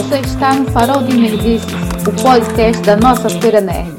Você 0.00 0.18
está 0.20 0.54
no 0.54 0.64
Farol 0.70 1.02
de 1.02 1.14
Nerdices, 1.14 1.70
o 2.08 2.22
podcast 2.22 2.82
da 2.82 2.96
nossa 2.96 3.28
Feira 3.28 3.60
Nerd. 3.60 3.94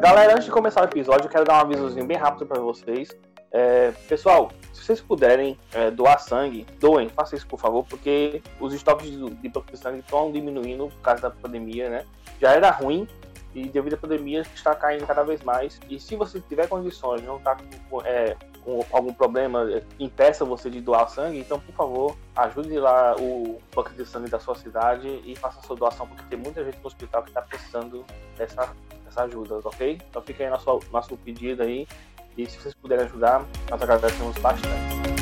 Galera, 0.00 0.32
antes 0.32 0.46
de 0.46 0.50
começar 0.50 0.80
o 0.80 0.84
episódio, 0.86 1.26
eu 1.26 1.30
quero 1.30 1.44
dar 1.44 1.58
um 1.58 1.60
avisozinho 1.60 2.04
bem 2.04 2.16
rápido 2.16 2.44
para 2.44 2.60
vocês. 2.60 3.08
É, 3.52 3.92
pessoal, 4.08 4.50
se 4.72 4.82
vocês 4.82 5.00
puderem 5.00 5.56
é, 5.72 5.88
doar 5.88 6.18
sangue, 6.18 6.66
doem, 6.80 7.08
façam 7.10 7.36
isso 7.36 7.46
por 7.46 7.60
favor, 7.60 7.84
porque 7.84 8.42
os 8.58 8.74
estoques 8.74 9.08
de, 9.08 9.18
de 9.18 9.76
sangue 9.78 10.00
estão 10.00 10.32
diminuindo 10.32 10.88
por 10.88 11.00
causa 11.00 11.22
da 11.22 11.30
pandemia, 11.30 11.88
né? 11.88 12.04
Já 12.40 12.54
era 12.54 12.72
ruim 12.72 13.06
e 13.56 13.70
devido 13.70 13.94
à 13.94 13.96
pandemia 13.96 14.42
está 14.54 14.74
caindo 14.74 15.06
cada 15.06 15.22
vez 15.22 15.42
mais. 15.42 15.80
E 15.88 15.98
se 15.98 16.14
você 16.14 16.38
tiver 16.40 16.68
condições, 16.68 17.22
não 17.22 17.38
está 17.38 17.56
com, 17.88 18.02
é, 18.02 18.36
com, 18.62 18.84
algum 18.92 19.14
problema, 19.14 19.66
é, 19.72 19.82
impeça 19.98 20.44
você 20.44 20.68
de 20.68 20.82
doar 20.82 21.08
sangue, 21.08 21.38
então 21.38 21.58
por 21.58 21.74
favor 21.74 22.16
ajude 22.36 22.78
lá 22.78 23.16
o 23.18 23.58
banco 23.74 23.90
de 23.94 24.04
sangue 24.04 24.28
da 24.28 24.38
sua 24.38 24.54
cidade 24.54 25.08
e 25.24 25.34
faça 25.34 25.62
sua 25.62 25.74
doação, 25.74 26.06
porque 26.06 26.22
tem 26.28 26.38
muita 26.38 26.62
gente 26.62 26.78
no 26.80 26.86
hospital 26.86 27.22
que 27.22 27.30
está 27.30 27.40
precisando 27.40 28.04
dessa, 28.36 28.68
dessa 29.06 29.22
ajuda, 29.22 29.58
ok? 29.64 29.98
Então 30.10 30.20
fica 30.20 30.44
aí 30.44 30.50
nosso, 30.50 30.80
nosso 30.92 31.16
pedido 31.16 31.62
aí 31.62 31.88
e 32.36 32.44
se 32.44 32.60
vocês 32.60 32.74
puderem 32.74 33.06
ajudar, 33.06 33.42
nós 33.70 33.80
agradecemos 33.80 34.36
bastante. 34.36 35.15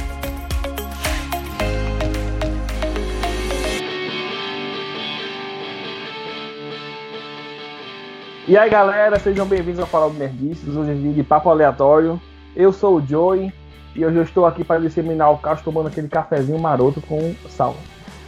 E 8.47 8.59
aí 8.59 8.69
galera, 8.69 9.19
sejam 9.19 9.47
bem-vindos 9.47 9.81
ao 9.81 9.87
Farol 9.87 10.11
do 10.11 10.19
Nerdices, 10.19 10.77
hoje 10.77 10.91
é 10.91 11.13
de 11.15 11.23
papo 11.23 11.49
aleatório. 11.49 12.21
Eu 12.55 12.75
sou 12.75 12.97
o 12.99 13.07
Joey 13.07 13.51
e 13.97 14.05
hoje 14.05 14.19
eu 14.19 14.23
estou 14.23 14.45
aqui 14.45 14.63
para 14.63 14.83
disseminar 14.83 15.33
o 15.33 15.39
caos 15.39 15.63
tomando 15.63 15.87
aquele 15.87 16.09
cafezinho 16.09 16.59
maroto 16.59 17.01
com 17.01 17.35
sal. 17.49 17.75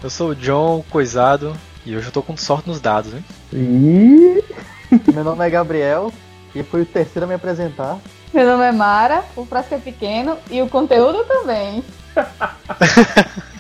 Eu 0.03 0.09
sou 0.09 0.31
o 0.31 0.35
John 0.35 0.83
Coisado 0.89 1.55
e 1.85 1.95
hoje 1.95 2.07
eu 2.07 2.09
estou 2.09 2.23
com 2.23 2.35
sorte 2.35 2.67
nos 2.67 2.81
dados, 2.81 3.13
hein? 3.13 3.23
E... 3.53 4.43
Meu 5.13 5.23
nome 5.23 5.47
é 5.47 5.51
Gabriel 5.51 6.11
e 6.55 6.63
fui 6.63 6.81
o 6.81 6.87
terceiro 6.87 7.27
a 7.27 7.29
me 7.29 7.35
apresentar. 7.35 7.99
Meu 8.33 8.47
nome 8.47 8.65
é 8.65 8.73
Mara, 8.73 9.23
o 9.37 9.45
frasco 9.45 9.75
é 9.75 9.79
pequeno 9.79 10.39
e 10.51 10.63
o 10.63 10.69
conteúdo 10.69 11.25
também. 11.25 11.85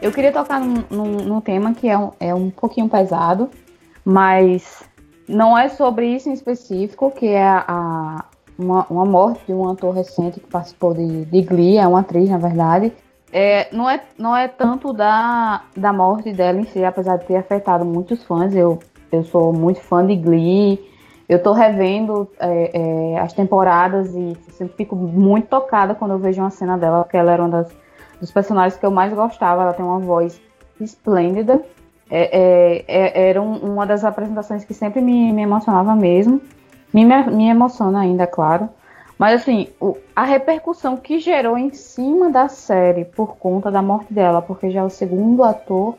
Eu 0.00 0.12
queria 0.12 0.32
tocar 0.32 0.60
num, 0.60 0.84
num, 0.90 1.12
num 1.24 1.40
tema 1.40 1.74
que 1.74 1.88
é 1.88 1.98
um, 1.98 2.10
é 2.18 2.34
um 2.34 2.50
pouquinho 2.50 2.88
pesado, 2.88 3.50
mas 4.04 4.82
não 5.28 5.56
é 5.56 5.68
sobre 5.68 6.06
isso 6.06 6.28
em 6.28 6.32
específico, 6.32 7.10
que 7.10 7.26
é 7.26 7.46
a, 7.46 8.24
uma, 8.58 8.86
uma 8.88 9.04
morte 9.04 9.44
de 9.46 9.52
um 9.52 9.68
ator 9.68 9.94
recente 9.94 10.40
que 10.40 10.46
participou 10.46 10.94
de, 10.94 11.24
de 11.26 11.42
Glee, 11.42 11.76
é 11.76 11.86
uma 11.86 12.00
atriz, 12.00 12.30
na 12.30 12.38
verdade, 12.38 12.92
é, 13.32 13.68
não, 13.72 13.88
é, 13.88 14.00
não 14.18 14.36
é 14.36 14.48
tanto 14.48 14.92
da, 14.92 15.62
da 15.76 15.92
morte 15.92 16.32
dela 16.32 16.58
em 16.58 16.64
si, 16.64 16.84
apesar 16.84 17.16
de 17.16 17.26
ter 17.26 17.36
afetado 17.36 17.84
muitos 17.84 18.24
fãs. 18.24 18.54
Eu, 18.54 18.78
eu 19.12 19.22
sou 19.24 19.52
muito 19.52 19.80
fã 19.80 20.04
de 20.04 20.16
Glee. 20.16 20.84
Eu 21.28 21.40
tô 21.40 21.52
revendo 21.52 22.28
é, 22.40 22.70
é, 23.14 23.18
as 23.20 23.32
temporadas 23.32 24.14
e 24.16 24.36
sempre 24.50 24.74
fico 24.78 24.96
muito 24.96 25.46
tocada 25.46 25.94
quando 25.94 26.12
eu 26.12 26.18
vejo 26.18 26.40
uma 26.40 26.50
cena 26.50 26.76
dela, 26.76 27.04
porque 27.04 27.16
ela 27.16 27.30
era 27.30 27.42
uma 27.42 27.50
das, 27.50 27.70
dos 28.20 28.30
personagens 28.30 28.78
que 28.78 28.84
eu 28.84 28.90
mais 28.90 29.12
gostava. 29.12 29.62
Ela 29.62 29.72
tem 29.72 29.84
uma 29.84 29.98
voz 29.98 30.40
esplêndida. 30.80 31.62
É, 32.10 32.38
é, 32.38 32.84
é 32.86 33.28
era 33.30 33.40
um, 33.40 33.56
uma 33.56 33.86
das 33.86 34.04
apresentações 34.04 34.64
que 34.64 34.74
sempre 34.74 35.00
me, 35.00 35.32
me 35.32 35.42
emocionava 35.42 35.94
mesmo. 35.94 36.40
Me, 36.92 37.04
me 37.04 37.48
emociona 37.48 38.00
ainda, 38.00 38.26
claro. 38.26 38.68
Mas 39.20 39.42
assim, 39.42 39.68
o, 39.78 39.98
a 40.16 40.24
repercussão 40.24 40.96
que 40.96 41.18
gerou 41.18 41.58
em 41.58 41.70
cima 41.74 42.30
da 42.30 42.48
série 42.48 43.04
por 43.04 43.36
conta 43.36 43.70
da 43.70 43.82
morte 43.82 44.14
dela, 44.14 44.40
porque 44.40 44.70
já 44.70 44.80
é 44.80 44.82
o 44.82 44.88
segundo 44.88 45.44
ator, 45.44 45.94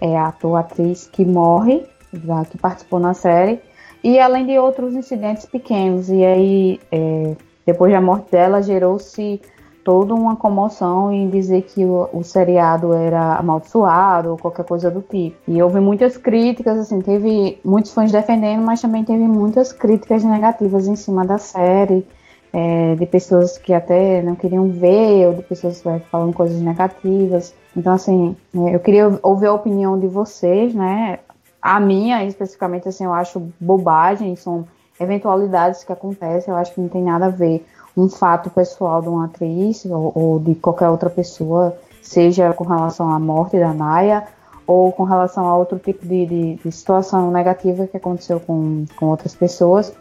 é 0.00 0.16
ator, 0.16 0.56
atriz 0.56 1.08
que 1.08 1.24
morre, 1.24 1.84
já 2.12 2.44
que 2.44 2.56
participou 2.56 3.00
na 3.00 3.12
série, 3.12 3.60
e 4.04 4.20
além 4.20 4.46
de 4.46 4.56
outros 4.56 4.94
incidentes 4.94 5.46
pequenos. 5.46 6.08
E 6.08 6.24
aí, 6.24 6.80
é, 6.92 7.34
depois 7.66 7.92
da 7.92 8.00
morte 8.00 8.30
dela, 8.30 8.62
gerou-se 8.62 9.40
toda 9.84 10.14
uma 10.14 10.34
comoção 10.34 11.12
em 11.12 11.28
dizer 11.28 11.62
que 11.62 11.84
o, 11.84 12.08
o, 12.12 12.24
seriado 12.24 12.94
era 12.94 13.36
amaldiçoado 13.36 14.30
ou 14.30 14.38
qualquer 14.38 14.64
coisa 14.64 14.90
do 14.90 15.02
tipo. 15.02 15.36
E 15.46 15.62
houve 15.62 15.78
muitas 15.78 16.16
críticas, 16.16 16.78
assim, 16.78 17.00
teve 17.00 17.60
muitos 17.62 17.92
fãs 17.92 18.10
defendendo, 18.10 18.62
mas 18.62 18.80
também 18.80 19.04
teve 19.04 19.22
muitas 19.22 19.72
críticas 19.72 20.24
negativas 20.24 20.88
em 20.88 20.96
cima 20.96 21.24
da 21.26 21.36
série 21.36 22.06
é, 22.50 22.94
de 22.94 23.04
pessoas 23.04 23.58
que 23.58 23.74
até 23.74 24.22
não 24.22 24.34
queriam 24.34 24.70
ver, 24.70 25.26
ou 25.26 25.34
de 25.34 25.42
pessoas 25.42 25.82
que 25.82 26.08
falando 26.08 26.32
coisas 26.32 26.60
negativas. 26.60 27.52
Então, 27.76 27.92
assim, 27.92 28.34
é, 28.54 28.74
eu 28.76 28.80
queria 28.80 29.18
ouvir 29.22 29.46
a 29.46 29.52
opinião 29.52 29.98
de 29.98 30.06
vocês, 30.06 30.72
né? 30.72 31.18
A 31.60 31.78
minha, 31.78 32.24
especificamente, 32.24 32.88
assim, 32.88 33.04
eu 33.04 33.12
acho 33.12 33.48
bobagem, 33.60 34.36
são 34.36 34.66
eventualidades 35.00 35.82
que 35.82 35.92
acontecem, 35.92 36.52
eu 36.52 36.58
acho 36.58 36.72
que 36.72 36.80
não 36.80 36.88
tem 36.88 37.02
nada 37.02 37.26
a 37.26 37.30
ver 37.30 37.66
um 37.96 38.08
fato 38.08 38.50
pessoal 38.50 39.00
de 39.00 39.08
uma 39.08 39.26
atriz 39.26 39.84
ou, 39.84 40.12
ou 40.14 40.38
de 40.40 40.54
qualquer 40.54 40.88
outra 40.88 41.08
pessoa, 41.08 41.76
seja 42.02 42.52
com 42.52 42.64
relação 42.64 43.10
à 43.10 43.18
morte 43.18 43.58
da 43.58 43.72
Naya 43.72 44.26
ou 44.66 44.92
com 44.92 45.04
relação 45.04 45.46
a 45.46 45.56
outro 45.56 45.78
tipo 45.78 46.06
de, 46.06 46.26
de, 46.26 46.54
de 46.56 46.72
situação 46.72 47.30
negativa 47.30 47.86
que 47.86 47.96
aconteceu 47.96 48.40
com, 48.40 48.84
com 48.96 49.06
outras 49.06 49.34
pessoas. 49.34 49.92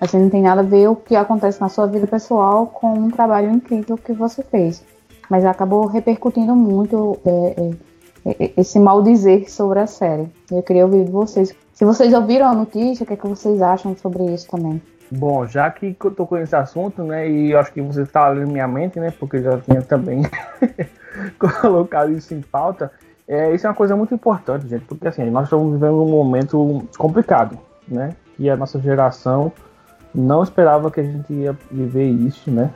Assim, 0.00 0.18
não 0.18 0.30
tem 0.30 0.42
nada 0.42 0.60
a 0.60 0.64
ver 0.64 0.88
o 0.88 0.96
que 0.96 1.16
acontece 1.16 1.60
na 1.60 1.68
sua 1.68 1.86
vida 1.86 2.06
pessoal 2.06 2.66
com 2.66 2.92
um 2.92 3.10
trabalho 3.10 3.50
incrível 3.50 3.96
que 3.96 4.12
você 4.12 4.42
fez. 4.42 4.82
Mas 5.28 5.44
acabou 5.44 5.86
repercutindo 5.86 6.54
muito 6.54 7.18
é, 7.24 7.72
é, 8.24 8.44
é 8.44 8.52
esse 8.56 8.78
mal 8.78 9.02
dizer 9.02 9.50
sobre 9.50 9.80
a 9.80 9.86
série. 9.86 10.28
Eu 10.50 10.62
queria 10.62 10.84
ouvir 10.84 11.04
de 11.04 11.10
vocês. 11.10 11.54
Se 11.74 11.84
vocês 11.84 12.12
ouviram 12.12 12.46
a 12.46 12.54
notícia, 12.54 13.04
o 13.04 13.06
que, 13.06 13.14
é 13.14 13.16
que 13.16 13.26
vocês 13.26 13.60
acham 13.60 13.96
sobre 13.96 14.24
isso 14.32 14.48
também? 14.48 14.80
Bom, 15.10 15.46
já 15.46 15.70
que 15.70 15.94
tô 15.94 16.26
com 16.26 16.36
esse 16.36 16.54
assunto, 16.54 17.02
né, 17.02 17.28
e 17.28 17.54
acho 17.54 17.72
que 17.72 17.80
você 17.80 18.02
está 18.02 18.28
lendo 18.28 18.50
minha 18.50 18.68
mente, 18.68 19.00
né, 19.00 19.10
porque 19.18 19.40
já 19.42 19.58
tinha 19.58 19.80
também 19.80 20.22
colocado 21.62 22.12
isso 22.12 22.34
em 22.34 22.42
pauta, 22.42 22.92
é, 23.26 23.54
isso 23.54 23.66
é 23.66 23.70
uma 23.70 23.76
coisa 23.76 23.96
muito 23.96 24.14
importante, 24.14 24.68
gente, 24.68 24.84
porque 24.84 25.08
assim, 25.08 25.30
nós 25.30 25.44
estamos 25.44 25.72
vivendo 25.72 26.02
um 26.02 26.10
momento 26.10 26.86
complicado, 26.98 27.58
né, 27.86 28.14
e 28.38 28.50
a 28.50 28.56
nossa 28.56 28.78
geração 28.78 29.52
não 30.14 30.42
esperava 30.42 30.90
que 30.90 31.00
a 31.00 31.04
gente 31.04 31.32
ia 31.32 31.56
viver 31.70 32.06
isso, 32.06 32.50
né? 32.50 32.70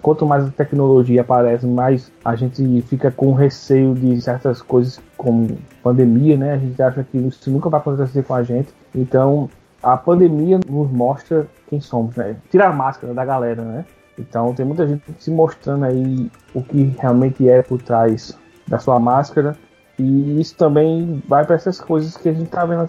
Quanto 0.00 0.24
mais 0.24 0.46
a 0.46 0.50
tecnologia 0.50 1.20
aparece, 1.20 1.66
mais 1.66 2.10
a 2.24 2.34
gente 2.34 2.82
fica 2.82 3.10
com 3.10 3.32
receio 3.34 3.94
de 3.94 4.20
certas 4.20 4.62
coisas 4.62 5.00
como 5.16 5.58
pandemia, 5.82 6.36
né? 6.36 6.54
A 6.54 6.58
gente 6.58 6.82
acha 6.82 7.04
que 7.04 7.18
isso 7.18 7.50
nunca 7.50 7.68
vai 7.68 7.80
acontecer 7.80 8.22
com 8.22 8.34
a 8.34 8.42
gente. 8.42 8.68
Então, 8.94 9.48
a 9.82 9.96
pandemia 9.96 10.60
nos 10.68 10.90
mostra 10.90 11.46
quem 11.68 11.80
somos, 11.80 12.14
né? 12.16 12.36
Tira 12.50 12.68
a 12.68 12.72
máscara 12.72 13.12
da 13.12 13.24
galera, 13.24 13.62
né? 13.62 13.84
Então, 14.18 14.54
tem 14.54 14.64
muita 14.64 14.86
gente 14.86 15.02
se 15.18 15.30
mostrando 15.30 15.84
aí 15.84 16.30
o 16.54 16.62
que 16.62 16.94
realmente 16.98 17.48
é 17.48 17.62
por 17.62 17.80
trás 17.82 18.38
da 18.68 18.78
sua 18.78 19.00
máscara 19.00 19.56
e 19.98 20.40
isso 20.40 20.56
também 20.56 21.22
vai 21.28 21.44
para 21.44 21.56
essas 21.56 21.80
coisas 21.80 22.16
que 22.16 22.28
a 22.28 22.32
gente 22.32 22.48
tá 22.48 22.64
vendo 22.64 22.86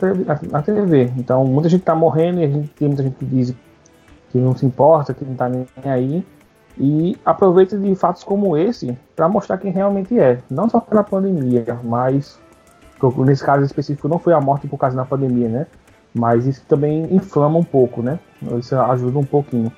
na 0.52 0.62
TV. 0.62 1.12
Então, 1.18 1.46
muita 1.46 1.70
gente 1.70 1.84
tá 1.84 1.96
morrendo 1.96 2.40
e 2.40 2.44
a 2.44 2.48
gente, 2.48 2.68
tem 2.70 2.88
muita 2.88 3.04
gente 3.04 3.16
que 3.16 3.26
diz 3.26 3.56
que 4.32 4.38
não 4.38 4.56
se 4.56 4.66
importa, 4.66 5.14
que 5.14 5.24
não 5.24 5.36
tá 5.36 5.50
nem 5.50 5.66
aí. 5.86 6.26
E 6.78 7.16
aproveita 7.24 7.78
de 7.78 7.94
fatos 7.96 8.24
como 8.24 8.58
esse 8.58 8.98
para 9.16 9.30
mostrar 9.30 9.58
quem 9.58 9.72
realmente 9.72 10.20
é. 10.20 10.40
Não 10.50 10.68
só 10.70 10.80
pela 10.80 11.04
pandemia, 11.04 11.80
mas 11.84 12.40
nesse 13.26 13.44
caso 13.44 13.64
específico 13.64 14.08
não 14.08 14.18
foi 14.18 14.34
a 14.34 14.42
morte 14.42 14.68
por 14.68 14.78
causa 14.78 14.96
da 14.96 15.06
pandemia, 15.06 15.50
né? 15.50 15.68
Mas 16.14 16.46
isso 16.46 16.64
também 16.68 17.08
inflama 17.14 17.58
um 17.58 17.64
pouco, 17.64 18.02
né? 18.02 18.20
Isso 18.60 18.76
ajuda 18.76 19.18
um 19.18 19.26
pouquinho. 19.26 19.72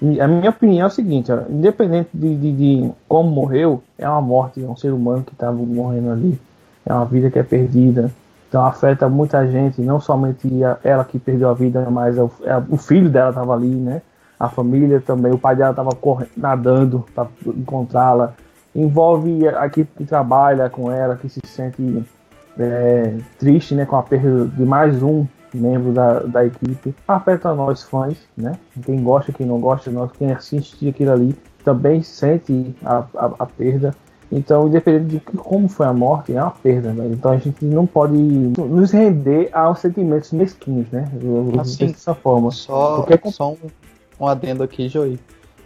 E 0.00 0.20
a 0.20 0.26
minha 0.26 0.50
opinião 0.50 0.84
é 0.84 0.88
o 0.88 0.90
seguinte, 0.90 1.30
independente 1.48 2.10
de, 2.12 2.34
de, 2.36 2.52
de, 2.52 2.90
como 3.06 3.30
morreu, 3.30 3.82
é 3.98 4.08
uma 4.08 4.20
morte, 4.20 4.62
é 4.62 4.66
um 4.66 4.76
ser 4.76 4.92
humano 4.92 5.22
que 5.22 5.32
estava 5.32 5.52
morrendo 5.52 6.10
ali 6.10 6.40
é 6.84 6.92
uma 6.92 7.04
vida 7.04 7.30
que 7.30 7.38
é 7.38 7.42
perdida. 7.42 8.10
Então 8.48 8.64
afeta 8.64 9.08
muita 9.08 9.46
gente, 9.46 9.80
não 9.80 10.00
somente 10.00 10.48
ela 10.84 11.04
que 11.04 11.18
perdeu 11.18 11.48
a 11.48 11.54
vida, 11.54 11.88
mas 11.90 12.18
o, 12.18 12.30
é, 12.42 12.62
o 12.68 12.76
filho 12.76 13.08
dela 13.08 13.30
estava 13.30 13.54
ali, 13.54 13.74
né? 13.74 14.02
A 14.38 14.48
família 14.48 15.00
também, 15.00 15.32
o 15.32 15.38
pai 15.38 15.56
dela 15.56 15.70
estava 15.70 15.90
nadando 16.36 17.06
para 17.14 17.28
encontrá-la. 17.46 18.34
Envolve 18.74 19.48
a 19.48 19.66
equipe 19.66 19.90
que 19.98 20.04
trabalha 20.04 20.68
com 20.68 20.90
ela, 20.90 21.16
que 21.16 21.28
se 21.28 21.40
sente 21.46 22.04
é, 22.58 23.14
triste 23.38 23.74
né, 23.74 23.86
com 23.86 23.96
a 23.96 24.02
perda 24.02 24.46
de 24.46 24.64
mais 24.64 25.02
um 25.02 25.26
membro 25.56 25.92
da, 25.92 26.20
da 26.20 26.44
equipe. 26.46 26.94
Afeta 27.06 27.54
nós 27.54 27.82
fãs, 27.82 28.16
né? 28.36 28.52
Quem 28.84 29.02
gosta, 29.02 29.32
quem 29.32 29.46
não 29.46 29.60
gosta, 29.60 29.90
nós, 29.90 30.10
quem 30.12 30.32
assiste 30.32 30.88
aquilo 30.88 31.12
ali. 31.12 31.36
também 31.64 32.02
sente 32.02 32.74
a, 32.84 33.04
a, 33.16 33.30
a 33.40 33.46
perda. 33.46 33.94
Então, 34.30 34.66
independente 34.66 35.10
de 35.10 35.20
como 35.20 35.68
foi 35.68 35.84
a 35.86 35.92
morte, 35.92 36.34
é 36.34 36.40
uma 36.42 36.50
perda, 36.50 36.92
né? 36.92 37.06
Então 37.12 37.32
a 37.32 37.36
gente 37.36 37.62
não 37.64 37.84
pode 37.86 38.16
nos 38.16 38.90
render 38.90 39.50
aos 39.52 39.80
sentimentos 39.80 40.32
mesquinhos, 40.32 40.88
né? 40.90 41.04
Eu, 41.22 41.60
Assim, 41.60 41.86
dessa 41.88 42.14
forma. 42.14 42.50
Só, 42.50 42.96
Porque 43.02 43.12
é 43.14 43.30
só 43.30 43.52
um, 43.52 43.56
um 44.18 44.26
adendo 44.26 44.62
aqui, 44.62 44.88
Joey. 44.88 45.20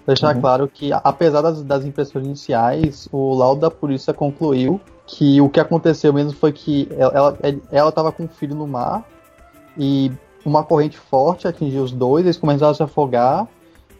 Deixar 0.04 0.34
Uhum. 0.34 0.40
claro 0.40 0.68
que, 0.68 0.92
apesar 0.92 1.42
das, 1.42 1.62
das 1.62 1.84
impressões 1.84 2.24
iniciais, 2.26 3.08
o 3.12 3.34
laudo 3.34 3.60
da 3.60 3.70
polícia 3.70 4.12
concluiu 4.12 4.80
que 5.06 5.40
o 5.40 5.48
que 5.48 5.60
aconteceu 5.60 6.12
mesmo 6.12 6.32
foi 6.32 6.52
que 6.52 6.88
ela, 6.98 7.12
ela, 7.14 7.38
ela 7.70 7.92
tava 7.92 8.10
com 8.10 8.24
o 8.24 8.28
filho 8.28 8.54
no 8.56 8.66
mar 8.66 9.04
e 9.78 10.10
uma 10.44 10.62
corrente 10.62 10.96
forte 10.98 11.46
atingiu 11.48 11.82
os 11.82 11.92
dois, 11.92 12.24
eles 12.24 12.36
começaram 12.36 12.72
a 12.72 12.74
se 12.74 12.82
afogar. 12.82 13.46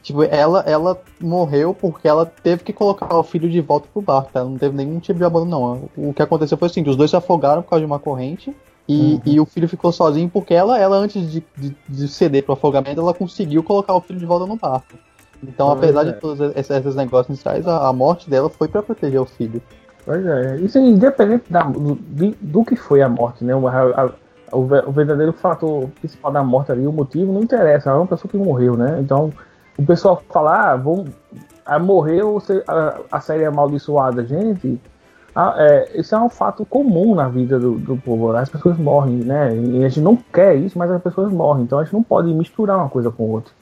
Tipo, 0.02 0.23
ela, 0.23 0.61
ela 0.67 1.00
morreu 1.20 1.75
porque 1.75 2.06
ela 2.06 2.25
teve 2.25 2.62
que 2.62 2.73
colocar 2.73 3.12
o 3.17 3.25
filho 3.25 3.50
de 3.50 3.61
volta 3.61 3.88
pro 3.93 4.00
barco, 4.00 4.31
tá? 4.32 4.44
Não 4.44 4.56
teve 4.56 4.76
nenhum 4.76 5.00
tipo 5.00 5.19
de 5.19 5.25
abandono, 5.25 5.50
não. 5.96 6.08
O 6.08 6.14
que 6.14 6.23
aconteceu 6.23 6.56
foi 6.56 6.67
assim, 6.69 6.82
os 6.88 6.94
dois 6.94 7.11
se 7.11 7.17
afogaram 7.17 7.61
por 7.62 7.70
causa 7.70 7.81
de 7.81 7.87
uma 7.87 7.99
corrente 7.99 8.55
e, 8.88 9.14
Uhum. 9.14 9.20
e 9.26 9.40
o 9.40 9.44
filho 9.44 9.69
ficou 9.69 9.90
sozinho 9.90 10.28
porque 10.28 10.55
ela, 10.55 10.78
ela 10.78 10.96
antes 10.96 11.28
de, 11.28 11.44
de, 11.56 11.76
de 11.88 12.06
ceder 12.06 12.44
pro 12.44 12.52
afogamento, 12.52 13.00
ela 13.00 13.12
conseguiu 13.12 13.64
colocar 13.64 13.94
o 13.94 14.00
filho 14.00 14.20
de 14.20 14.26
volta 14.26 14.46
no 14.46 14.55
barco. 14.55 14.94
Então, 15.43 15.67
Pois 15.67 15.78
apesar 15.78 16.02
é. 16.06 16.12
de 16.12 16.20
todos 16.20 16.40
esses, 16.56 16.70
esses 16.70 16.94
negócios 16.94 17.28
iniciais, 17.28 17.67
a, 17.67 17.88
a 17.88 17.93
morte 17.93 18.31
dela 18.31 18.49
foi 18.49 18.69
pra 18.69 18.84
proteger 18.84 19.20
o 19.20 19.26
filho. 19.26 19.61
Pois 20.05 20.25
é, 20.25 20.56
isso 20.61 20.78
é 20.78 20.82
independente 20.82 21.52
da- 21.52 21.64
do, 21.64 21.99
do 22.40 22.64
que 22.64 22.76
foi 22.76 23.02
a 23.02 23.08
morte, 23.08 23.43
né? 23.44 23.55
A- 23.55 24.11
o 24.53 24.59
o 24.59 24.93
verdadeiro 24.93 25.33
fator 25.33 25.89
principal 26.01 26.33
da 26.33 26.43
morte 26.43 26.73
ali, 26.73 26.87
o 26.87 26.93
motivo, 26.93 27.33
não 27.33 27.43
interessa, 27.43 27.91
é 27.91 27.95
uma 27.95 28.07
pessoa 28.07 28.31
que 28.31 28.37
morreu, 28.37 28.77
né? 28.77 28.99
Então, 29.01 29.33
o 29.79 29.85
pessoal 29.85 30.23
fala, 30.31 30.73
ah, 30.73 30.77
vamos, 30.77 31.11
ah, 31.65 31.79
morreu, 31.79 32.43
a, 32.67 33.01
a 33.13 33.21
série 33.21 33.45
amaldiçoada. 33.45 34.25
Gente, 34.25 34.81
ah, 35.35 35.55
é, 35.59 36.01
isso 36.01 36.15
é 36.15 36.19
um 36.19 36.31
fato 36.31 36.65
comum 36.65 37.15
na 37.15 37.29
vida 37.29 37.59
do, 37.59 37.73
do 37.73 37.97
povo, 37.97 38.35
as 38.35 38.49
pessoas 38.49 38.79
morrem, 38.79 39.17
né? 39.17 39.55
E 39.55 39.85
a 39.85 39.89
gente 39.89 40.01
não 40.01 40.17
quer 40.17 40.55
isso, 40.57 40.79
mas 40.79 40.91
as 40.91 41.03
pessoas 41.03 41.33
morrem, 41.33 41.65
então 41.65 41.79
a 41.79 41.85
gente 41.85 41.93
não 41.93 42.03
pode 42.03 42.33
misturar 42.33 42.79
uma 42.79 42.89
coisa 42.89 43.11
com 43.11 43.25
outra. 43.31 43.53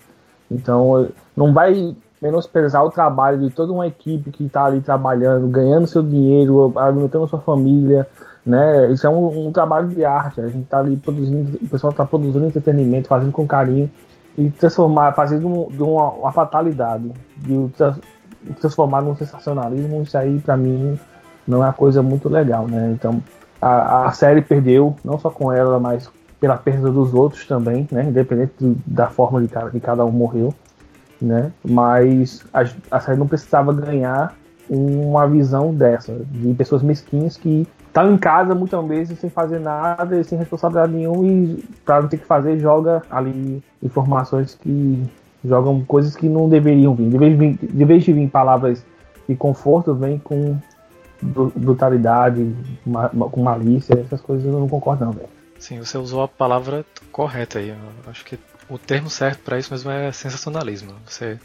Então, 0.51 1.09
não 1.37 1.53
vai 1.53 1.97
menosprezar 2.25 2.83
o 2.83 2.91
trabalho 2.91 3.39
de 3.39 3.51
toda 3.51 3.71
uma 3.71 3.87
equipe 3.87 4.31
que 4.31 4.47
está 4.47 4.65
ali 4.65 4.81
trabalhando, 4.81 5.47
ganhando 5.47 5.87
seu 5.87 6.03
dinheiro, 6.03 6.73
alimentando 6.79 7.29
sua 7.29 7.39
família, 7.39 8.07
né? 8.47 8.91
Isso 8.91 9.07
é 9.07 9.11
um, 9.11 9.49
um 9.49 9.53
trabalho 9.53 9.89
de 9.89 10.03
arte. 10.07 10.41
A 10.41 10.47
gente 10.47 10.63
está 10.65 10.79
ali 10.79 10.97
produzindo, 10.97 11.59
o 11.63 11.69
pessoal 11.69 11.91
está 11.91 12.07
produzindo 12.07 12.47
entretenimento, 12.47 13.09
fazendo 13.09 13.31
com 13.31 13.47
carinho 13.47 13.91
e 14.39 14.49
transformar, 14.49 15.13
fazendo 15.13 15.47
um- 15.47 15.69
de 15.69 15.83
uma, 15.83 16.11
uma 16.13 16.33
fatalidade, 16.33 17.13
de 17.37 17.71
transformar 18.59 19.03
num 19.03 19.15
sensacionalismo. 19.15 20.03
Isso 20.03 20.17
aí, 20.17 20.41
para 20.41 20.57
mim, 20.57 20.99
não 21.47 21.63
é 21.63 21.67
uma 21.67 21.73
coisa 21.75 22.03
muito 22.03 22.31
legal, 22.31 22.67
né? 22.67 22.91
Então, 22.99 23.23
a, 23.61 24.07
a 24.07 24.13
série 24.13 24.41
perdeu, 24.41 24.97
não 25.05 25.19
só 25.19 25.29
com 25.29 25.53
ela, 25.53 25.79
mas 25.79 26.11
pela 26.41 26.57
perda 26.57 26.91
dos 26.91 27.13
outros 27.13 27.47
também, 27.47 27.87
né? 27.93 28.05
Independente 28.05 28.55
da 28.87 29.09
forma 29.09 29.43
de 29.43 29.49
que 29.71 29.81
cada 29.81 30.07
um 30.07 30.11
morreu 30.11 30.55
né? 31.25 31.51
Mas 31.65 32.45
a, 32.53 32.65
a 32.91 33.01
série 33.01 33.19
não 33.19 33.27
precisava 33.27 33.73
ganhar 33.73 34.37
uma 34.69 35.27
visão 35.27 35.75
dessa, 35.75 36.15
de 36.31 36.55
pessoas 36.55 36.83
mesquinhas 36.83 37.37
que 37.37 37.67
estão 37.87 38.13
em 38.13 38.17
casa 38.17 38.55
muitas 38.55 38.85
vezes 38.87 39.19
sem 39.19 39.29
fazer 39.31 39.59
nada 39.59 40.25
sem 40.25 40.39
responsabilidade 40.39 40.93
nenhuma 40.93 41.27
e 41.27 41.65
para 41.85 42.01
não 42.03 42.09
ter 42.09 42.17
que 42.17 42.25
fazer 42.25 42.59
joga 42.59 43.03
ali 43.11 43.63
informações 43.83 44.55
que 44.55 45.03
jogam 45.45 45.85
coisas 45.85 46.17
que 46.17 46.29
não 46.29 46.49
deveriam 46.49 46.95
vir. 46.95 47.11
De 47.11 47.19
vez 47.19 47.59
de 47.61 47.85
vez 47.85 48.05
de 48.05 48.13
vir 48.13 48.29
palavras 48.31 48.83
de 49.29 49.37
conforto, 49.37 49.95
vem 49.95 50.19
com 50.19 50.57
bru- 51.21 51.53
brutalidade, 51.55 52.55
com 53.31 53.43
malícia, 53.43 53.95
essas 54.01 54.21
coisas 54.23 54.47
eu 54.47 54.59
não 54.59 54.69
concordo 54.69 55.05
não, 55.05 55.13
velho. 55.13 55.29
Sim, 55.59 55.79
você 55.79 55.97
usou 55.99 56.23
a 56.23 56.29
palavra 56.29 56.85
correta 57.13 57.59
aí. 57.59 57.69
Eu 57.69 58.11
acho 58.11 58.25
que 58.25 58.39
o 58.69 58.79
termo 58.79 59.11
certo 59.11 59.41
para 59.43 59.59
isso 59.59 59.73
mesmo 59.73 59.91
é 59.91 60.13
sensacionalismo. 60.13 60.95
Você 61.07 61.39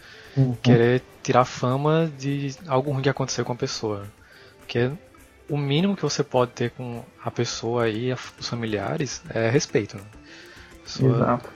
querer 0.61 1.01
tirar 1.23 1.45
fama 1.45 2.11
de 2.17 2.55
algo 2.67 2.91
ruim 2.91 3.01
que 3.01 3.09
aconteceu 3.09 3.43
com 3.43 3.53
a 3.53 3.55
pessoa. 3.55 4.07
Porque 4.59 4.91
o 5.49 5.57
mínimo 5.57 5.95
que 5.95 6.03
você 6.03 6.23
pode 6.23 6.51
ter 6.51 6.71
com 6.71 7.03
a 7.23 7.31
pessoa 7.31 7.89
e 7.89 8.13
os 8.13 8.47
familiares 8.47 9.21
é 9.29 9.49
respeito. 9.49 9.97
Né? 9.97 10.03
Exato. 10.85 11.49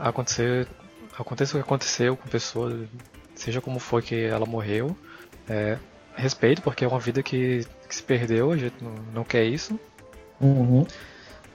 acontecer 0.00 0.68
aconteceu 1.18 1.58
o 1.58 1.62
que 1.62 1.66
aconteceu 1.66 2.16
com 2.16 2.28
a 2.28 2.30
pessoa, 2.30 2.86
seja 3.34 3.60
como 3.60 3.78
foi 3.78 4.02
que 4.02 4.14
ela 4.14 4.44
morreu, 4.44 4.96
é, 5.48 5.78
respeito, 6.14 6.62
porque 6.62 6.84
é 6.84 6.88
uma 6.88 6.98
vida 6.98 7.22
que, 7.22 7.66
que 7.88 7.94
se 7.94 8.02
perdeu, 8.02 8.52
a 8.52 8.56
gente 8.56 8.82
não, 8.82 8.94
não 9.12 9.24
quer 9.24 9.44
isso. 9.44 9.78
Uhum. 10.40 10.86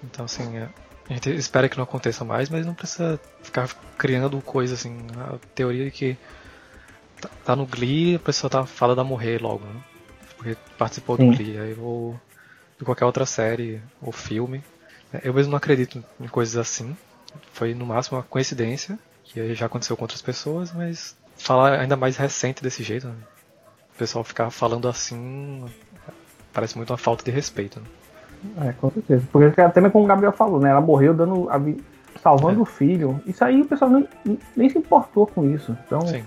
Então, 0.03 0.25
assim, 0.25 0.57
é, 0.57 0.69
a 1.11 1.15
gente 1.15 1.29
espera 1.31 1.67
que 1.67 1.75
não 1.75 1.83
aconteça 1.83 2.23
mais, 2.23 2.49
mas 2.49 2.65
não 2.65 2.73
precisa 2.73 3.19
ficar 3.43 3.67
criando 3.97 4.41
coisa 4.41 4.75
assim. 4.75 4.97
A 5.17 5.37
teoria 5.53 5.83
de 5.83 5.91
que 5.91 6.17
tá, 7.19 7.29
tá 7.43 7.55
no 7.55 7.65
Glee, 7.65 8.15
a 8.15 8.19
pessoa 8.19 8.49
tá 8.49 8.65
fala 8.65 8.95
da 8.95 9.03
morrer 9.03 9.41
logo, 9.41 9.65
né? 9.65 9.81
Porque 10.37 10.55
participou 10.77 11.17
Sim. 11.17 11.29
do 11.29 11.35
Glee, 11.35 11.59
aí 11.59 11.75
ou 11.77 12.17
de 12.79 12.85
qualquer 12.85 13.03
outra 13.03 13.25
série 13.25 13.81
ou 14.01 14.13
filme. 14.13 14.63
Eu 15.21 15.33
mesmo 15.33 15.51
não 15.51 15.57
acredito 15.57 16.01
em 16.17 16.27
coisas 16.29 16.55
assim. 16.55 16.95
Foi 17.51 17.73
no 17.73 17.85
máximo 17.85 18.17
uma 18.17 18.23
coincidência, 18.23 18.97
que 19.25 19.53
já 19.53 19.65
aconteceu 19.65 19.97
com 19.97 20.05
outras 20.05 20.21
pessoas, 20.21 20.71
mas 20.71 21.17
falar 21.35 21.77
ainda 21.77 21.97
mais 21.97 22.15
recente 22.15 22.63
desse 22.63 22.83
jeito, 22.83 23.07
né? 23.07 23.15
o 23.93 23.97
pessoal 23.97 24.23
ficar 24.23 24.49
falando 24.49 24.87
assim 24.87 25.65
parece 26.53 26.77
muito 26.77 26.91
uma 26.91 26.97
falta 26.97 27.23
de 27.23 27.31
respeito. 27.31 27.81
Né? 27.81 27.85
É, 28.61 28.71
com 28.73 28.89
certeza. 28.89 29.23
Porque 29.31 29.61
até 29.61 29.89
como 29.89 30.05
o 30.05 30.07
Gabriel 30.07 30.31
falou, 30.31 30.59
né? 30.59 30.69
Ela 30.71 30.81
morreu 30.81 31.13
dando 31.13 31.49
a 31.49 31.59
salvando 32.21 32.59
É. 32.59 32.61
o 32.61 32.65
filho. 32.65 33.19
Isso 33.25 33.43
aí 33.43 33.61
o 33.61 33.65
pessoal 33.65 33.89
nem, 33.91 34.07
nem 34.55 34.69
se 34.69 34.77
importou 34.77 35.25
com 35.27 35.49
isso. 35.49 35.75
Então, 35.85 36.01
Sim. 36.01 36.23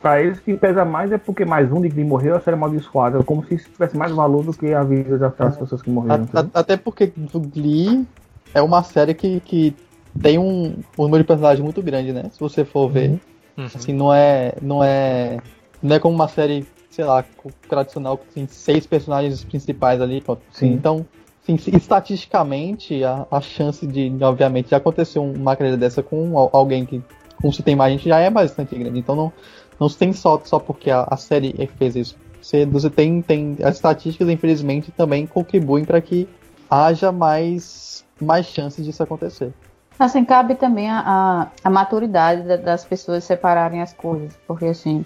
pra 0.00 0.20
eles 0.22 0.38
que 0.40 0.54
pesa 0.56 0.84
mais 0.84 1.10
é 1.12 1.18
porque 1.18 1.44
mais 1.44 1.70
um 1.72 1.80
de 1.80 1.88
que 1.90 2.02
morreu 2.04 2.36
a 2.36 2.40
série 2.40 2.54
amaldiçoada. 2.56 3.22
Como 3.22 3.44
se 3.44 3.54
isso 3.54 3.70
tivesse 3.70 3.96
mais 3.96 4.12
valor 4.12 4.44
do 4.44 4.52
que 4.52 4.72
a 4.72 4.82
vida 4.82 5.18
das 5.18 5.56
pessoas 5.56 5.82
que 5.82 5.90
A- 5.90 5.92
morreram. 5.92 6.14
a- 6.14 6.18
entendeu? 6.40 6.50
até 6.54 6.76
porque 6.76 7.12
o 7.32 7.40
Glee 7.40 8.06
é 8.54 8.60
uma 8.62 8.82
série 8.82 9.14
que, 9.14 9.40
que 9.40 9.74
tem 10.20 10.38
um, 10.38 10.76
um 10.98 11.02
número 11.02 11.22
de 11.22 11.26
personagens 11.26 11.62
muito 11.62 11.82
grande, 11.82 12.12
né? 12.12 12.24
Se 12.32 12.40
você 12.40 12.64
for 12.64 12.88
ver. 12.90 13.10
Uhum. 13.10 13.20
Uhum. 13.58 13.64
Assim, 13.74 13.92
não 13.94 14.12
é. 14.12 14.52
Não 14.60 14.84
é. 14.84 15.38
Não 15.82 15.96
é 15.96 15.98
como 15.98 16.14
uma 16.14 16.28
série, 16.28 16.66
sei 16.96 17.04
lá, 17.04 17.22
tradicional 17.68 18.16
que 18.16 18.24
tem 18.32 18.46
seis 18.48 18.86
personagens 18.86 19.44
principais 19.44 20.00
ali. 20.00 20.22
pronto. 20.22 20.40
Sim. 20.50 20.72
Então, 20.72 21.04
assim, 21.42 21.58
se- 21.58 21.76
estatisticamente, 21.76 23.04
a, 23.04 23.26
a 23.30 23.38
chance 23.42 23.86
de, 23.86 24.10
obviamente, 24.22 24.68
de 24.70 24.74
acontecer 24.74 25.18
uma 25.18 25.54
queda 25.54 25.76
dessa 25.76 26.02
com 26.02 26.38
al- 26.38 26.48
alguém 26.54 26.86
que 26.86 27.02
com 27.42 27.52
se 27.52 27.62
tem 27.62 27.76
mais 27.76 27.92
gente 27.92 28.08
já 28.08 28.18
é 28.18 28.30
bastante 28.30 28.74
grande. 28.74 28.98
Então 28.98 29.14
não, 29.14 29.30
não 29.78 29.90
se 29.90 29.98
tem 29.98 30.10
só, 30.14 30.40
só 30.42 30.58
porque 30.58 30.90
a, 30.90 31.06
a 31.10 31.18
série 31.18 31.54
é 31.58 31.66
fez 31.66 31.94
isso. 31.96 32.16
Você, 32.40 32.64
você 32.64 32.88
tem, 32.88 33.20
tem. 33.20 33.58
As 33.62 33.74
estatísticas, 33.74 34.30
infelizmente, 34.30 34.90
também 34.90 35.26
contribuem 35.26 35.84
para 35.84 36.00
que 36.00 36.26
haja 36.70 37.12
mais, 37.12 38.02
mais 38.18 38.46
chances 38.46 38.82
disso 38.82 39.02
acontecer. 39.02 39.52
Assim, 39.98 40.24
cabe 40.24 40.54
também 40.54 40.88
a, 40.90 41.02
a, 41.04 41.46
a 41.62 41.70
maturidade 41.70 42.42
da- 42.42 42.56
das 42.56 42.84
pessoas 42.86 43.24
separarem 43.24 43.82
as 43.82 43.92
coisas, 43.92 44.34
porque 44.46 44.64
assim, 44.66 45.04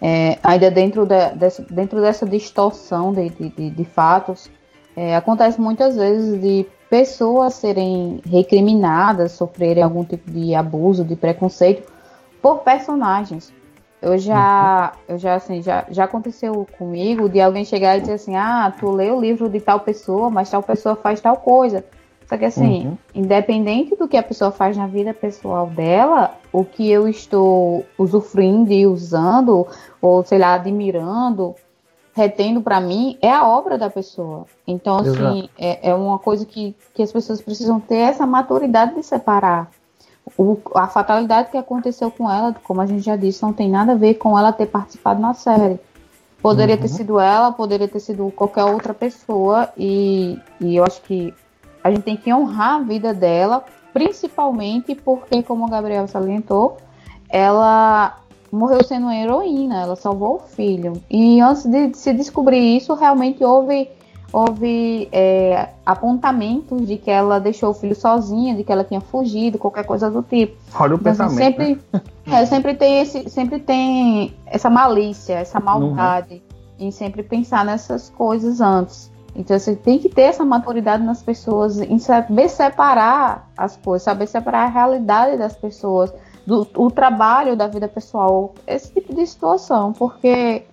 é, 0.00 0.38
ainda 0.42 0.70
dentro, 0.70 1.04
da- 1.06 1.30
dessa, 1.30 1.64
dentro 1.70 2.00
dessa 2.00 2.26
distorção 2.26 3.12
de, 3.12 3.28
de, 3.30 3.48
de- 3.50 3.70
de 3.70 3.84
fatos, 3.84 4.50
é, 4.96 5.14
acontece 5.16 5.60
muitas 5.60 5.96
vezes 5.96 6.40
de 6.40 6.66
pessoas 6.88 7.54
serem 7.54 8.20
recriminadas, 8.26 9.32
sofrerem 9.32 9.82
algum 9.82 10.04
tipo 10.04 10.30
de 10.30 10.54
abuso, 10.54 11.04
de 11.04 11.14
preconceito 11.16 11.88
por 12.42 12.58
personagens. 12.60 13.52
Eu 14.02 14.16
já, 14.16 14.94
eu 15.06 15.18
já 15.18 15.34
assim, 15.34 15.62
já, 15.62 15.84
já 15.90 16.04
aconteceu 16.04 16.66
comigo 16.78 17.28
de 17.28 17.38
alguém 17.40 17.64
chegar 17.66 17.98
e 17.98 18.00
dizer 18.00 18.14
assim, 18.14 18.34
ah, 18.34 18.72
tu 18.80 18.90
leu 18.90 19.16
o 19.16 19.20
livro 19.20 19.48
de 19.48 19.60
tal 19.60 19.80
pessoa, 19.80 20.30
mas 20.30 20.50
tal 20.50 20.62
pessoa 20.62 20.96
faz 20.96 21.20
tal 21.20 21.36
coisa. 21.36 21.84
Só 22.26 22.38
que 22.38 22.44
assim, 22.46 22.86
Uhum. 22.86 22.98
independente 23.14 23.94
do 23.96 24.08
que 24.08 24.16
a 24.16 24.22
pessoa 24.22 24.50
faz 24.50 24.76
na 24.76 24.86
vida 24.86 25.12
pessoal 25.12 25.66
dela, 25.66 26.30
o 26.52 26.64
que 26.64 26.88
eu 26.90 27.06
estou 27.08 27.84
usufruindo 27.98 28.72
e 28.72 28.86
usando, 28.86 29.66
ou 30.00 30.24
sei 30.24 30.38
lá, 30.38 30.54
admirando, 30.54 31.54
retendo 32.14 32.60
para 32.60 32.80
mim, 32.80 33.16
é 33.22 33.30
a 33.32 33.46
obra 33.46 33.78
da 33.78 33.88
pessoa. 33.88 34.46
Então, 34.66 34.98
assim, 35.30 35.48
é, 35.58 35.90
é 35.90 35.94
uma 35.94 36.18
coisa 36.18 36.44
que, 36.44 36.74
que 36.94 37.02
as 37.02 37.12
pessoas 37.12 37.40
precisam 37.40 37.78
ter 37.80 37.96
essa 37.96 38.26
maturidade 38.26 38.94
de 38.94 39.02
separar. 39.02 39.70
O- 40.36 40.58
a 40.74 40.86
fatalidade 40.86 41.50
que 41.50 41.56
aconteceu 41.56 42.10
com 42.10 42.30
ela, 42.30 42.54
como 42.64 42.80
a 42.80 42.86
gente 42.86 43.02
já 43.02 43.16
disse, 43.16 43.42
não 43.42 43.52
tem 43.52 43.68
nada 43.70 43.92
a 43.92 43.96
ver 43.96 44.14
com 44.14 44.38
ela 44.38 44.52
ter 44.52 44.66
participado 44.66 45.20
na 45.20 45.34
série. 45.34 45.78
Poderia 46.42 46.76
ter 46.78 46.88
sido 46.88 47.20
ela, 47.20 47.52
poderia 47.52 47.86
ter 47.88 48.00
sido 48.00 48.30
qualquer 48.30 48.64
outra 48.64 48.94
pessoa, 48.94 49.68
e, 49.76 50.38
e 50.60 50.76
eu 50.76 50.84
acho 50.84 51.02
que 51.02 51.34
a 51.84 51.90
gente 51.90 52.02
tem 52.02 52.16
que 52.16 52.32
honrar 52.32 52.76
a 52.76 52.82
vida 52.82 53.12
dela, 53.12 53.64
principalmente 53.92 54.94
porque, 54.94 55.42
como 55.42 55.66
o 55.66 55.68
Gabriel 55.68 56.06
salientou, 56.08 56.78
ela 57.28 58.19
morreu 58.52 58.82
sendo 58.84 59.04
uma 59.04 59.16
heroína, 59.16 59.82
ela 59.82 59.96
salvou 59.96 60.36
o 60.36 60.40
filho. 60.40 60.94
E 61.10 61.40
antes 61.40 61.64
de 61.64 61.94
se 61.96 62.12
descobrir 62.12 62.76
isso, 62.76 62.94
realmente 62.94 63.44
houve, 63.44 63.88
houve 64.32 65.08
é, 65.12 65.68
apontamentos 65.84 66.86
de 66.86 66.96
que 66.96 67.10
ela 67.10 67.38
deixou 67.38 67.70
o 67.70 67.74
filho 67.74 67.94
sozinha, 67.94 68.54
de 68.54 68.64
que 68.64 68.72
ela 68.72 68.84
tinha 68.84 69.00
fugido, 69.00 69.58
qualquer 69.58 69.84
coisa 69.84 70.10
do 70.10 70.22
tipo. 70.22 70.56
Olha 70.78 70.94
o 70.94 70.98
Então, 70.98 71.12
assim, 71.12 71.36
pensamento. 71.36 71.36
sempre, 71.38 71.80
né? 71.92 72.00
é, 72.40 72.46
sempre 72.46 72.74
tem 72.74 73.00
esse, 73.00 73.28
sempre 73.30 73.58
tem 73.60 74.34
essa 74.46 74.68
malícia, 74.70 75.34
essa 75.34 75.60
maldade 75.60 76.42
em 76.78 76.90
sempre 76.90 77.22
pensar 77.22 77.64
nessas 77.64 78.08
coisas 78.10 78.60
antes. 78.60 79.10
Então 79.34 79.56
você 79.58 79.76
tem 79.76 79.98
que 79.98 80.08
ter 80.08 80.22
essa 80.22 80.44
maturidade 80.44 81.02
nas 81.04 81.22
pessoas, 81.22 81.78
em 81.78 81.98
saber 81.98 82.48
separar 82.48 83.48
as 83.56 83.76
coisas, 83.76 84.02
saber 84.02 84.26
separar 84.26 84.64
a 84.64 84.68
realidade 84.68 85.36
das 85.36 85.56
pessoas, 85.56 86.12
do 86.50 86.66
o 86.76 86.90
trabalho 86.90 87.56
da 87.56 87.68
vida 87.68 87.86
pessoal, 87.86 88.54
esse 88.66 88.92
tipo 88.92 89.14
de 89.14 89.24
situação, 89.24 89.92
porque 89.92 90.64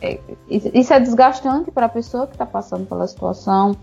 é, 0.00 0.18
isso 0.48 0.92
é 0.94 0.98
desgastante 0.98 1.70
para 1.70 1.86
a 1.86 1.88
pessoa 1.88 2.26
que 2.26 2.32
está 2.32 2.46
passando 2.46 2.86
pela 2.86 3.06
situação. 3.06 3.76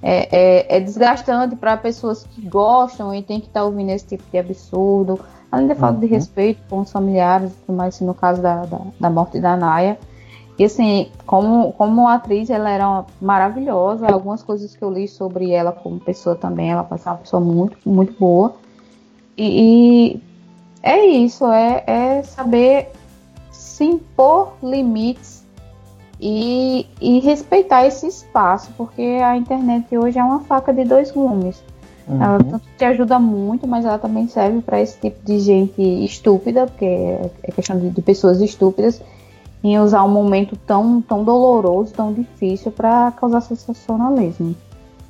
É, 0.00 0.28
é- 0.70 0.76
é 0.76 0.80
desgastante 0.80 1.54
para 1.56 1.76
pessoas 1.76 2.24
que 2.24 2.40
gostam 2.48 3.14
e 3.14 3.22
tem 3.22 3.40
que 3.40 3.46
estar 3.46 3.64
ouvindo 3.64 3.90
esse 3.90 4.06
tipo 4.06 4.24
de 4.30 4.38
absurdo. 4.38 5.18
Além 5.50 5.66
da 5.66 5.74
falta 5.74 5.98
de 5.98 6.06
Uhum. 6.06 6.12
respeito 6.12 6.60
com 6.68 6.80
os 6.80 6.90
familiares, 6.90 7.52
mais, 7.68 7.94
assim, 7.96 8.04
no 8.04 8.14
caso 8.14 8.40
da, 8.40 8.64
da, 8.64 8.78
da 8.98 9.10
morte 9.10 9.38
da 9.40 9.56
Naya. 9.56 9.98
E 10.58 10.64
assim, 10.64 11.10
como, 11.26 11.72
como 11.72 12.08
atriz, 12.08 12.48
ela 12.50 12.70
era 12.70 13.04
maravilhosa. 13.20 14.06
Algumas 14.06 14.42
coisas 14.42 14.74
que 14.76 14.82
eu 14.82 14.90
li 14.90 15.06
sobre 15.08 15.50
ela 15.50 15.72
como 15.72 15.98
pessoa 16.00 16.34
também, 16.36 16.70
ela 16.70 16.82
parece 16.84 17.08
uma 17.08 17.16
pessoa 17.16 17.40
muito, 17.40 17.76
muito 17.86 18.12
boa. 18.18 18.54
E, 19.36 20.14
e 20.16 20.22
é 20.82 21.04
isso, 21.06 21.46
é, 21.46 21.84
é 21.86 22.22
saber 22.22 22.90
se 23.50 23.84
impor 23.84 24.54
limites 24.62 25.44
e, 26.20 26.86
e 27.00 27.20
respeitar 27.20 27.86
esse 27.86 28.06
espaço, 28.06 28.70
porque 28.76 29.02
a 29.02 29.36
internet 29.36 29.96
hoje 29.96 30.18
é 30.18 30.24
uma 30.24 30.40
faca 30.40 30.72
de 30.72 30.84
dois 30.84 31.10
gumes. 31.10 31.62
Ela 32.08 32.38
Uhum. 32.38 32.38
tanto 32.38 32.64
te 32.76 32.84
ajuda 32.84 33.18
muito, 33.18 33.66
mas 33.66 33.84
ela 33.84 33.98
também 33.98 34.26
serve 34.26 34.60
para 34.60 34.80
esse 34.80 34.98
tipo 34.98 35.24
de 35.24 35.38
gente 35.38 35.80
estúpida, 36.04 36.66
porque 36.66 36.84
é 36.84 37.30
é 37.42 37.52
questão 37.52 37.78
de, 37.78 37.90
de 37.90 38.02
pessoas 38.02 38.40
estúpidas, 38.40 39.00
em 39.62 39.78
usar 39.78 40.02
um 40.02 40.08
momento 40.08 40.56
tão, 40.66 41.00
tão 41.00 41.22
doloroso, 41.22 41.92
tão 41.92 42.12
difícil 42.12 42.72
para 42.72 43.12
causar 43.12 43.40
sensacionalismo. 43.40 44.56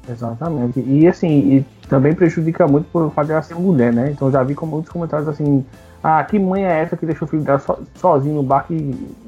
Exatamente. 0.08 0.80
E 0.80 1.06
assim, 1.06 1.28
e 1.56 1.66
também 1.88 2.14
prejudica 2.14 2.66
muito 2.66 2.86
por 2.90 3.12
ela 3.28 3.42
ser 3.42 3.54
mulher, 3.54 3.92
né? 3.92 4.10
Então 4.10 4.30
já 4.30 4.42
vi 4.42 4.54
com 4.54 4.66
muitos 4.66 4.90
comentários 4.90 5.28
assim, 5.28 5.64
ah, 6.02 6.22
que 6.24 6.38
mãe 6.38 6.64
é 6.64 6.80
essa 6.80 6.96
que 6.96 7.06
deixou 7.06 7.26
o 7.26 7.30
filho 7.30 7.42
dela 7.42 7.58
so- 7.58 7.78
sozinho 7.94 8.34
no 8.36 8.42
bar 8.42 8.66
que 8.66 8.74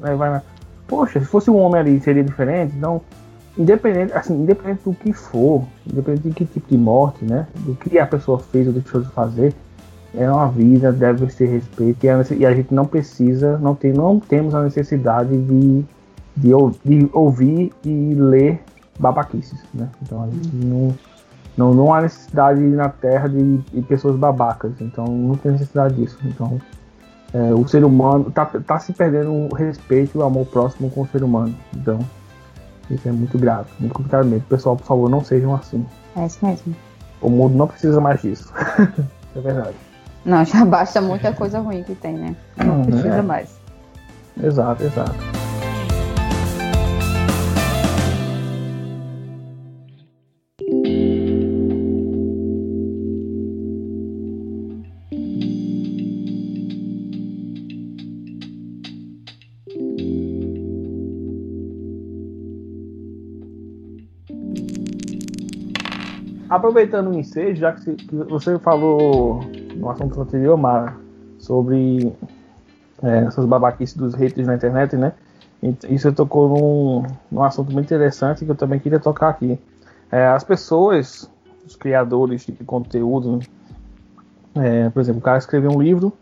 né, 0.01 0.15
vai 0.17 0.31
na... 0.31 0.43
Poxa, 0.89 1.21
se 1.21 1.27
fosse 1.27 1.51
um 1.51 1.57
homem 1.59 1.81
ali 1.81 2.01
seria 2.01 2.25
diferente, 2.25 2.75
então, 2.77 3.01
independente, 3.57 4.13
assim, 4.13 4.35
independente 4.35 4.83
do 4.85 4.93
que 4.93 5.13
for, 5.13 5.65
independente 5.91 6.29
de 6.29 6.35
que 6.35 6.45
tipo 6.45 6.69
de 6.69 6.77
morte, 6.77 7.25
né? 7.25 7.47
Do 7.61 7.75
que 7.77 7.99
a 7.99 8.07
pessoa 8.07 8.39
fez 8.39 8.67
ou 8.67 8.73
deixou 8.73 9.01
de 9.01 9.09
fazer, 9.11 9.55
é 10.13 10.31
uma 10.31 10.49
vida, 10.49 10.93
deve 10.93 11.31
ser 11.31 11.47
respeito 11.47 12.05
e 12.05 12.09
a, 12.09 12.25
e 12.37 12.47
a 12.47 12.55
gente 12.55 12.75
não 12.75 12.85
precisa, 12.85 13.59
não, 13.59 13.75
tem, 13.75 13.93
não 13.93 14.19
temos 14.19 14.55
a 14.55 14.63
necessidade 14.63 15.37
de, 15.37 15.85
de, 16.37 16.55
de 16.85 17.09
ouvir 17.13 17.73
e 17.85 18.15
ler 18.15 18.61
babaquices, 18.99 19.59
né? 19.73 19.89
Então 20.03 20.23
a 20.23 20.27
gente 20.27 20.55
não, 20.55 20.95
não, 21.57 21.75
não 21.75 21.95
há 21.95 22.03
necessidade 22.03 22.61
na 22.61 22.89
Terra 22.89 23.29
de, 23.29 23.59
de 23.59 23.83
pessoas 23.83 24.17
babacas, 24.17 24.73
então 24.81 25.05
não 25.07 25.37
tem 25.37 25.53
necessidade 25.53 25.95
disso. 25.95 26.19
Então 26.25 26.61
é, 27.33 27.53
o 27.53 27.67
ser 27.67 27.85
humano 27.85 28.31
tá, 28.31 28.47
tá 28.47 28.79
se 28.79 28.93
perdendo 28.93 29.33
o 29.33 29.55
respeito 29.55 30.17
e 30.17 30.19
o 30.19 30.23
amor 30.23 30.47
próximo 30.47 30.91
com 30.91 31.03
o 31.03 31.09
ser 31.09 31.23
humano. 31.23 31.55
Então 31.75 31.99
isso 32.91 33.09
é 33.09 33.13
muito 33.13 33.39
grave, 33.39 33.69
muito 33.81 33.95
complicado 33.95 34.27
mesmo. 34.27 34.47
Pessoal, 34.47 34.77
por 34.77 34.87
favor, 34.87 35.09
não 35.09 35.25
sejam 35.25 35.55
assim. 35.55 35.85
É 36.17 36.27
isso 36.27 36.45
mesmo. 36.45 36.75
O 37.21 37.29
mundo 37.29 37.57
não 37.57 37.67
precisa 37.67 38.01
mais 38.01 38.21
disso. 38.21 38.53
é 39.35 39.41
verdade. 39.41 39.77
Não, 40.25 40.45
já 40.45 40.65
basta 40.65 41.01
muita 41.01 41.33
coisa 41.33 41.59
ruim 41.59 41.83
que 41.83 41.95
tem, 41.95 42.15
né? 42.15 42.37
Não 42.57 42.85
precisa 42.85 43.17
é. 43.17 43.23
mais. 43.23 43.61
Exato, 44.43 44.83
exato. 44.83 45.44
Aproveitando 66.65 67.11
o 67.11 67.15
ensejo, 67.19 67.61
já 67.61 67.73
que 67.73 67.95
você 68.11 68.59
falou 68.59 69.45
no 69.77 69.91
assunto 69.91 70.19
anterior, 70.19 70.57
Mara, 70.57 70.97
sobre 71.39 72.11
é, 73.03 73.19
essas 73.19 73.45
babaquices 73.45 73.95
dos 73.95 74.15
haters 74.15 74.47
na 74.47 74.55
internet, 74.55 74.97
né? 74.97 75.13
Ent- 75.63 75.85
Isso 75.91 76.11
tocou 76.15 76.49
num, 76.49 77.03
num 77.31 77.43
assunto 77.43 77.71
muito 77.71 77.85
interessante 77.85 78.47
que 78.47 78.51
eu 78.51 78.55
também 78.55 78.81
queria 78.81 78.99
tocar 78.99 79.29
aqui. 79.29 79.59
É, 80.11 80.27
as 80.27 80.43
pessoas, 80.43 81.31
os 81.67 81.77
criadores 81.77 82.47
de 82.47 82.65
conteúdo, 82.65 83.41
é, 84.55 84.89
por 84.89 85.01
exemplo, 85.01 85.21
o 85.21 85.23
cara 85.23 85.37
escreveu 85.37 85.71
um 85.71 85.83
livro 85.83 86.15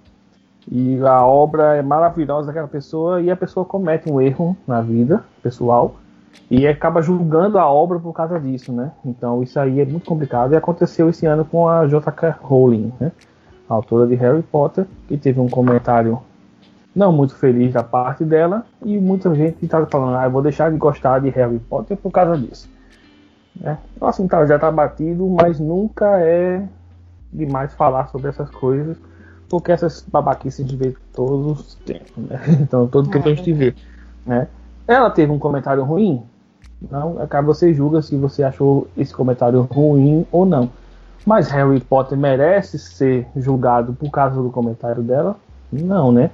e 0.69 0.99
a 1.03 1.25
obra 1.25 1.77
é 1.77 1.83
maravilhosa 1.83 2.49
daquela 2.49 2.67
pessoa 2.67 3.23
e 3.23 3.31
a 3.31 3.37
pessoa 3.37 3.65
comete 3.65 4.11
um 4.11 4.21
erro 4.21 4.57
na 4.67 4.81
vida 4.81 5.23
pessoal 5.41 5.95
e 6.51 6.67
acaba 6.67 7.01
julgando 7.01 7.59
a 7.59 7.67
obra 7.67 7.99
por 7.99 8.13
causa 8.13 8.39
disso, 8.39 8.73
né? 8.73 8.93
Então 9.05 9.43
isso 9.43 9.59
aí 9.59 9.81
é 9.81 9.85
muito 9.85 10.05
complicado 10.05 10.53
e 10.53 10.57
aconteceu 10.57 11.09
esse 11.09 11.25
ano 11.27 11.45
com 11.45 11.69
a 11.69 11.87
J.K. 11.87 12.39
Rowling, 12.43 12.93
né? 13.01 13.11
A 13.69 13.75
autora 13.75 14.07
de 14.07 14.15
Harry 14.17 14.43
Potter, 14.43 14.87
que 15.09 15.17
teve 15.17 15.41
um 15.41 15.49
comentário 15.49 16.21
não 16.95 17.11
muito 17.11 17.35
feliz 17.35 17.73
da 17.73 17.83
parte 17.83 18.23
dela 18.23 18.67
e 18.85 18.99
muita 18.99 19.35
gente 19.35 19.65
está 19.65 19.85
falando, 19.87 20.17
ah, 20.17 20.25
eu 20.25 20.31
vou 20.31 20.43
deixar 20.43 20.71
de 20.71 20.77
gostar 20.77 21.21
de 21.21 21.31
Harry 21.31 21.59
Potter 21.59 21.97
por 21.97 22.11
causa 22.11 22.37
disso. 22.37 22.69
Né? 23.59 23.79
Então 23.97 24.09
assim, 24.09 24.29
tá, 24.29 24.45
já 24.45 24.59
tá 24.59 24.71
batido, 24.71 25.27
mas 25.29 25.59
nunca 25.59 26.21
é 26.21 26.63
demais 27.33 27.73
falar 27.73 28.09
sobre 28.09 28.29
essas 28.29 28.51
coisas, 28.51 28.99
porque 29.49 29.73
essas 29.73 30.03
babaquices 30.07 30.67
gente 30.67 30.77
vê 30.77 30.95
todos 31.15 31.61
os 31.61 31.75
tempos, 31.77 32.25
né? 32.25 32.39
Então 32.61 32.87
todo 32.87 33.09
tempo 33.09 33.29
a 33.29 33.35
gente 33.35 33.53
vê, 33.53 33.75
né? 34.27 34.49
Ela 34.87 35.11
teve 35.11 35.33
um 35.33 35.39
comentário 35.39 35.85
ruim? 35.85 36.23
Não, 36.91 37.21
acaba 37.21 37.47
você 37.47 37.73
julga 37.73 38.03
se 38.03 38.17
você 38.17 38.43
achou 38.43 38.89
esse 38.97 39.15
comentário 39.15 39.63
ruim 39.63 40.27
ou 40.33 40.45
não. 40.45 40.71
Mas 41.25 41.49
Harry 41.51 41.81
Potter 41.81 42.19
merece 42.19 42.79
ser 42.79 43.27
julgado 43.37 43.93
por 43.93 44.11
causa 44.11 44.43
do 44.43 44.51
comentário 44.51 45.03
dela? 45.03 45.37
Não, 45.73 46.11
né? 46.11 46.31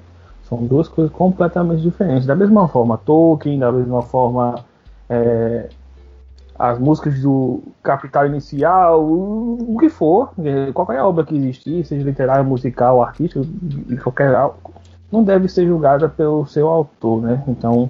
São 0.48 0.64
duas 0.64 0.88
coisas 0.88 1.12
completamente 1.12 1.82
diferentes. 1.82 2.26
Da 2.26 2.34
mesma 2.34 2.66
forma, 2.68 2.96
Tolkien, 2.96 3.58
da 3.58 3.70
mesma 3.70 4.00
forma, 4.00 4.64
é, 5.10 5.68
as 6.58 6.78
músicas 6.78 7.20
do 7.20 7.62
Capital 7.82 8.26
Inicial, 8.26 9.04
o, 9.04 9.76
que 9.78 9.90
for, 9.90 10.32
é, 10.42 10.72
qualquer 10.72 11.02
obra 11.02 11.24
que 11.24 11.36
existir, 11.36 11.84
seja 11.84 12.02
literária, 12.02 12.42
musical, 12.42 13.02
artística, 13.02 13.42
qualquer 14.02 14.34
não 15.12 15.22
deve 15.22 15.48
ser 15.48 15.66
julgada 15.66 16.08
pelo 16.08 16.46
seu 16.46 16.68
autor, 16.68 17.22
né? 17.22 17.42
Então, 17.46 17.88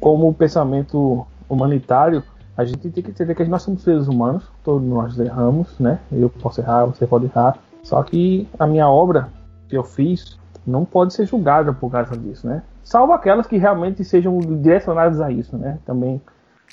como 0.00 0.28
o 0.28 0.34
pensamento 0.34 1.26
humanitário, 1.48 2.22
a 2.56 2.64
gente 2.64 2.88
tem 2.88 3.02
que 3.02 3.10
entender 3.10 3.34
que 3.34 3.44
nós 3.44 3.62
somos 3.62 3.82
seres 3.82 4.06
humanos, 4.06 4.48
todos 4.62 4.86
nós 4.86 5.18
erramos, 5.18 5.78
né? 5.78 5.98
Eu 6.12 6.30
posso 6.30 6.60
errar, 6.60 6.86
você 6.86 7.06
pode 7.06 7.26
errar. 7.26 7.58
Só 7.82 8.02
que 8.02 8.48
a 8.58 8.66
minha 8.66 8.88
obra 8.88 9.28
que 9.68 9.76
eu 9.76 9.82
fiz 9.82 10.38
não 10.66 10.84
pode 10.84 11.12
ser 11.12 11.26
julgada 11.26 11.72
por 11.72 11.90
causa 11.90 12.16
disso, 12.16 12.46
né? 12.46 12.62
Salvo 12.82 13.12
aquelas 13.12 13.46
que 13.46 13.56
realmente 13.56 14.04
sejam 14.04 14.38
direcionadas 14.38 15.20
a 15.20 15.30
isso, 15.30 15.56
né? 15.56 15.78
Também, 15.84 16.20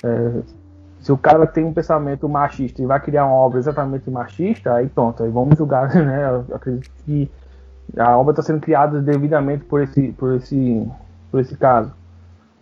é, 0.04 0.42
se 1.00 1.10
o 1.10 1.18
cara 1.18 1.46
tem 1.46 1.64
um 1.64 1.72
pensamento 1.72 2.28
machista 2.28 2.80
e 2.80 2.86
vai 2.86 3.00
criar 3.00 3.26
uma 3.26 3.34
obra 3.34 3.58
exatamente 3.58 4.08
machista, 4.10 4.74
aí 4.74 4.88
pronto, 4.88 5.22
aí 5.22 5.30
vamos 5.30 5.58
julgar, 5.58 5.92
né? 5.96 6.44
Eu 6.48 6.54
acredito 6.54 6.90
que 7.04 7.30
a 7.98 8.16
obra 8.16 8.32
está 8.32 8.42
sendo 8.42 8.60
criada 8.60 9.00
devidamente 9.02 9.64
por 9.64 9.82
esse, 9.82 10.12
por 10.12 10.34
esse, 10.36 10.88
por 11.30 11.40
esse 11.40 11.56
caso. 11.56 11.92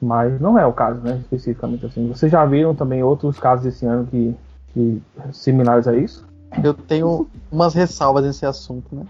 Mas 0.00 0.40
não 0.40 0.58
é 0.58 0.66
o 0.66 0.72
caso, 0.72 1.00
né? 1.00 1.18
Especificamente 1.20 1.84
assim. 1.84 2.08
Vocês 2.08 2.32
já 2.32 2.44
viram 2.44 2.74
também 2.74 3.02
outros 3.02 3.38
casos 3.38 3.66
esse 3.66 3.84
ano 3.84 4.06
que, 4.06 4.34
que 4.72 5.02
similares 5.32 5.86
a 5.86 5.94
isso? 5.94 6.26
Eu 6.64 6.74
tenho 6.74 7.28
umas 7.50 7.74
ressalvas 7.74 8.24
nesse 8.24 8.46
assunto, 8.46 8.94
né? 8.94 9.04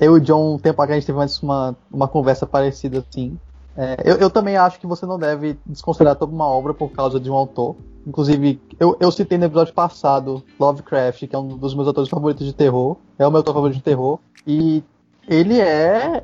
Eu 0.00 0.16
e 0.16 0.20
o 0.20 0.20
John, 0.20 0.54
um 0.54 0.58
tempo 0.58 0.80
atrás, 0.82 0.96
a 0.96 1.00
gente 1.00 1.06
teve 1.06 1.18
mais 1.18 1.40
uma, 1.42 1.74
uma 1.90 2.06
conversa 2.06 2.46
parecida 2.46 2.98
assim. 2.98 3.38
É, 3.76 3.96
eu, 4.04 4.16
eu 4.16 4.30
também 4.30 4.56
acho 4.56 4.78
que 4.78 4.86
você 4.86 5.06
não 5.06 5.18
deve 5.18 5.58
desconsiderar 5.66 6.14
toda 6.14 6.32
uma 6.32 6.46
obra 6.46 6.74
por 6.74 6.90
causa 6.90 7.18
de 7.18 7.30
um 7.30 7.34
autor. 7.34 7.76
Inclusive, 8.06 8.60
eu, 8.78 8.96
eu 9.00 9.10
citei 9.10 9.38
no 9.38 9.44
episódio 9.44 9.72
passado 9.72 10.44
Lovecraft, 10.60 11.26
que 11.26 11.34
é 11.34 11.38
um 11.38 11.56
dos 11.56 11.74
meus 11.74 11.88
autores 11.88 12.10
favoritos 12.10 12.46
de 12.46 12.52
terror. 12.52 12.96
É 13.18 13.26
o 13.26 13.30
meu 13.30 13.38
autor 13.38 13.54
favorito 13.54 13.76
de 13.76 13.82
terror. 13.82 14.18
E 14.46 14.82
ele 15.26 15.58
é 15.58 16.22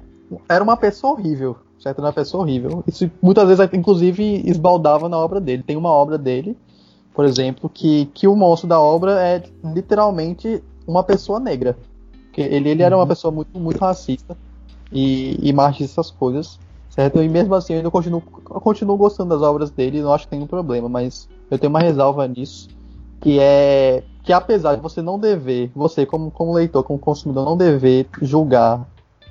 era 0.49 0.63
uma 0.63 0.77
pessoa 0.77 1.15
horrível, 1.15 1.57
certo? 1.81 1.99
Era 1.99 2.07
uma 2.07 2.13
pessoa 2.13 2.43
horrível. 2.43 2.85
Isso 2.87 3.11
muitas 3.21 3.49
vezes, 3.49 3.69
inclusive, 3.73 4.43
esbaldava 4.45 5.09
na 5.09 5.19
obra 5.19 5.41
dele. 5.41 5.63
Tem 5.63 5.77
uma 5.77 5.91
obra 5.91 6.17
dele, 6.17 6.57
por 7.15 7.25
exemplo, 7.25 7.69
que, 7.69 8.07
que 8.15 8.29
o 8.29 8.37
monstro 8.37 8.69
da 8.69 8.81
obra 8.81 9.21
é 9.21 9.43
literalmente 9.65 10.63
uma 10.87 11.03
pessoa 11.03 11.41
negra. 11.41 11.77
Ele, 12.37 12.71
ele 12.71 12.83
era 12.83 12.97
uma 12.97 13.03
uhum. 13.03 13.09
pessoa 13.09 13.33
muito, 13.33 13.59
muito 13.59 13.79
racista 13.79 14.37
e, 14.93 15.39
e 15.43 15.53
machista 15.53 16.01
essas 16.01 16.11
coisas, 16.11 16.59
certo? 16.89 17.23
E 17.23 17.29
mesmo 17.29 17.55
assim 17.55 17.75
eu 17.75 17.79
ainda 17.79 17.91
continuo, 17.91 18.23
eu 18.51 18.61
continuo 18.61 18.97
gostando 18.97 19.31
das 19.31 19.43
obras 19.43 19.71
dele, 19.71 20.01
não 20.01 20.13
acho 20.13 20.25
que 20.25 20.31
tem 20.31 20.43
um 20.43 20.47
problema, 20.47 20.89
mas 20.89 21.29
eu 21.51 21.59
tenho 21.59 21.71
uma 21.71 21.81
ressalva 21.81 22.27
nisso, 22.27 22.69
que 23.21 23.39
é 23.39 24.03
que 24.23 24.33
apesar 24.33 24.77
de 24.77 24.83
você 24.83 25.03
não 25.03 25.19
dever, 25.19 25.71
você 25.75 26.07
como, 26.07 26.31
como 26.31 26.53
leitor, 26.53 26.83
como 26.83 26.99
consumidor, 26.99 27.45
não 27.45 27.57
dever 27.57 28.07
julgar, 28.23 28.87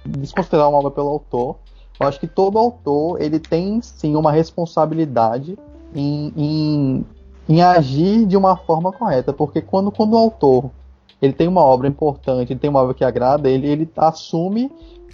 desconsiderar 0.06 0.70
uma 0.70 0.80
obra 0.80 0.92
pelo 0.92 1.08
autor, 1.10 1.58
eu 2.00 2.08
acho 2.08 2.20
que 2.20 2.28
todo 2.28 2.58
autor 2.58 3.22
ele 3.22 3.40
tem 3.40 3.82
sim 3.82 4.16
uma 4.16 4.32
responsabilidade 4.32 5.58
em, 5.94 6.34
em, 6.36 7.06
em 7.48 7.62
agir 7.62 8.26
de 8.26 8.38
uma 8.38 8.56
forma 8.56 8.92
correta, 8.92 9.34
porque 9.34 9.62
quando, 9.62 9.92
quando 9.92 10.14
o 10.14 10.18
autor 10.18 10.72
ele 11.22 11.34
tem 11.34 11.48
uma 11.48 11.62
obra 11.62 11.88
importante, 11.88 12.54
ele 12.54 12.60
tem 12.60 12.70
uma 12.70 12.82
obra 12.82 12.94
que 12.94 13.04
agrada, 13.04 13.50
ele, 13.50 13.68
ele 13.68 13.90
assume 13.98 14.72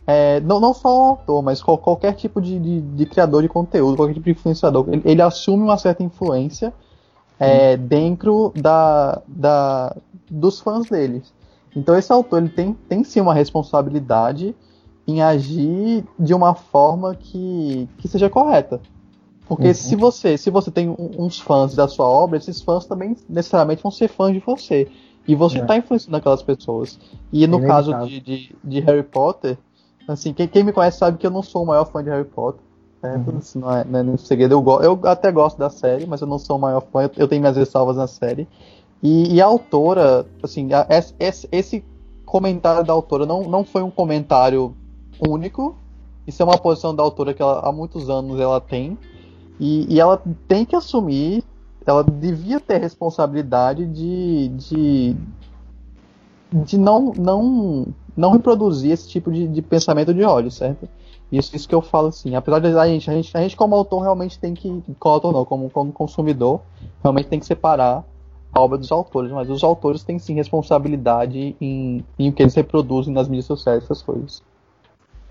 é, 0.08 0.40
não, 0.42 0.60
não 0.60 0.74
só 0.74 0.90
o 0.96 1.06
autor, 1.10 1.42
mas 1.42 1.64
qual, 1.64 1.78
qualquer 1.80 2.14
tipo 2.14 2.40
de, 2.40 2.60
de, 2.60 2.82
de, 2.82 3.06
criador 3.08 3.42
de 3.42 3.50
conteúdo, 3.50 3.98
qualquer 3.98 4.14
tipo 4.14 4.26
de 4.26 4.32
influenciador, 4.32 4.86
ele, 4.90 5.02
ele 5.04 5.22
assume 5.22 5.64
uma 5.64 5.78
certa 5.78 6.04
influência 6.04 6.72
é, 7.40 7.76
dentro 7.76 8.54
da, 8.56 9.22
da, 9.28 9.96
dos 10.30 10.60
fãs 10.60 10.88
deles. 10.88 11.34
Então 11.76 11.98
esse 11.98 12.12
autor 12.12 12.38
ele 12.38 12.50
tem, 12.50 12.74
tem 12.88 13.04
sim 13.04 13.20
uma 13.20 13.34
responsabilidade 13.34 14.56
em 15.08 15.22
agir 15.22 16.04
de 16.20 16.34
uma 16.34 16.56
forma 16.56 17.16
que, 17.16 17.88
que 17.98 18.08
seja 18.08 18.30
correta. 18.30 18.82
Porque 19.48 19.68
uhum. 19.68 19.74
se 19.74 19.96
você 19.96 20.38
se 20.38 20.50
você 20.50 20.72
tem 20.72 20.94
uns 20.98 21.40
fãs 21.40 21.76
da 21.76 21.88
sua 21.88 22.08
obra, 22.08 22.38
esses 22.38 22.62
fãs 22.62 22.86
também 22.86 23.16
necessariamente 23.30 23.84
vão 23.84 23.92
ser 23.92 24.08
fãs 24.08 24.34
de 24.34 24.40
você. 24.40 24.88
E 25.28 25.36
você 25.36 25.60
está 25.60 25.76
é. 25.76 25.80
influenciando 25.80 26.18
aquelas 26.18 26.44
pessoas. 26.44 27.00
E 27.32 27.46
no 27.48 27.62
caso 27.66 27.94
de, 28.06 28.20
de, 28.20 28.56
de, 28.64 28.80
Harry 28.82 29.04
Potter, 29.04 29.58
assim, 30.08 30.34
quem, 30.34 30.48
quem, 30.48 30.64
me 30.64 30.72
conhece 30.72 31.00
sabe 31.00 31.18
que 31.18 31.26
eu 31.26 31.32
não 31.32 31.42
sou 31.42 31.64
o 31.64 31.66
maior 31.66 31.86
fã 31.86 32.04
de 32.04 32.10
Harry 32.10 32.26
Potter. 32.26 32.62
Né? 33.02 33.24
Uhum. 33.28 33.40
Isso 33.40 33.60
não 33.60 33.76
é, 33.76 33.84
não 33.84 34.00
é 34.00 34.04
nenhum 34.04 34.18
segredo. 34.18 34.54
Eu, 34.54 34.82
eu 34.82 35.00
até 35.06 35.32
gosto 35.32 35.58
da 35.58 35.70
série, 35.70 36.06
mas 36.06 36.22
eu 36.22 36.28
não 36.28 36.38
sou 36.38 36.58
o 36.58 36.62
maior 36.62 36.82
fã. 36.82 37.04
Eu, 37.04 37.12
eu 37.18 37.28
tenho 37.28 37.42
minhas 37.42 37.58
ressalvas 37.58 37.98
na 37.98 38.06
série. 38.06 38.48
E, 39.02 39.36
e 39.36 39.42
a 39.42 39.46
autora, 39.46 40.26
assim, 40.44 40.70
a, 40.74 40.88
esse, 41.20 41.48
esse 41.52 41.84
comentário 42.24 42.84
da 42.84 42.94
autora 42.94 43.26
não, 43.26 43.44
não 43.44 43.64
foi 43.64 43.82
um 43.82 43.92
comentário 43.92 44.76
único. 45.20 45.76
Isso 46.26 46.42
é 46.42 46.46
uma 46.46 46.58
posição 46.58 46.96
da 46.96 47.04
autora 47.04 47.34
que 47.34 47.42
ela, 47.42 47.60
há 47.60 47.72
muitos 47.72 48.10
anos 48.10 48.40
ela 48.40 48.60
tem. 48.60 48.98
E, 49.60 49.94
e 49.94 50.00
ela 50.00 50.22
tem 50.48 50.66
que 50.66 50.76
assumir 50.76 51.44
ela 51.86 52.04
devia 52.04 52.60
ter 52.60 52.78
responsabilidade 52.78 53.86
de, 53.86 54.50
de, 54.50 55.16
de 56.52 56.78
não, 56.78 57.14
não, 57.14 57.88
não 58.18 58.32
reproduzir 58.32 58.92
esse 58.92 59.08
tipo 59.08 59.32
de, 59.32 59.48
de 59.48 59.62
pensamento 59.62 60.14
de 60.14 60.24
ódio, 60.24 60.50
certo? 60.50 60.90
Isso, 61.32 61.56
isso 61.56 61.68
que 61.68 61.76
eu 61.76 61.82
falo 61.82 62.08
assim. 62.08 62.36
Apesar 62.36 62.60
de 62.60 62.68
a 62.68 62.88
gente, 62.88 63.10
a 63.10 63.14
gente, 63.14 63.38
a 63.38 63.42
gente 63.42 63.56
como 63.56 63.76
autor 63.76 64.02
realmente 64.02 64.40
tem 64.40 64.54
que, 64.54 64.84
como 65.00 65.14
autor 65.14 65.34
não, 65.34 65.46
como, 65.46 65.70
como 65.70 65.92
consumidor, 65.92 66.62
realmente 67.04 67.28
tem 67.28 67.40
que 67.40 67.46
separar 67.46 68.04
a 68.52 68.62
obra 68.62 68.78
dos 68.78 68.92
autores, 68.92 69.32
mas 69.32 69.50
os 69.50 69.64
autores 69.64 70.04
têm 70.04 70.18
sim 70.18 70.34
responsabilidade 70.34 71.56
em, 71.60 72.04
em 72.18 72.30
o 72.30 72.34
que 72.34 72.42
eles 72.42 72.56
reproduzem 72.56 73.14
nas 73.14 73.28
mídias 73.28 73.46
sociais, 73.46 73.84
essas 73.84 74.02
coisas. 74.02 74.42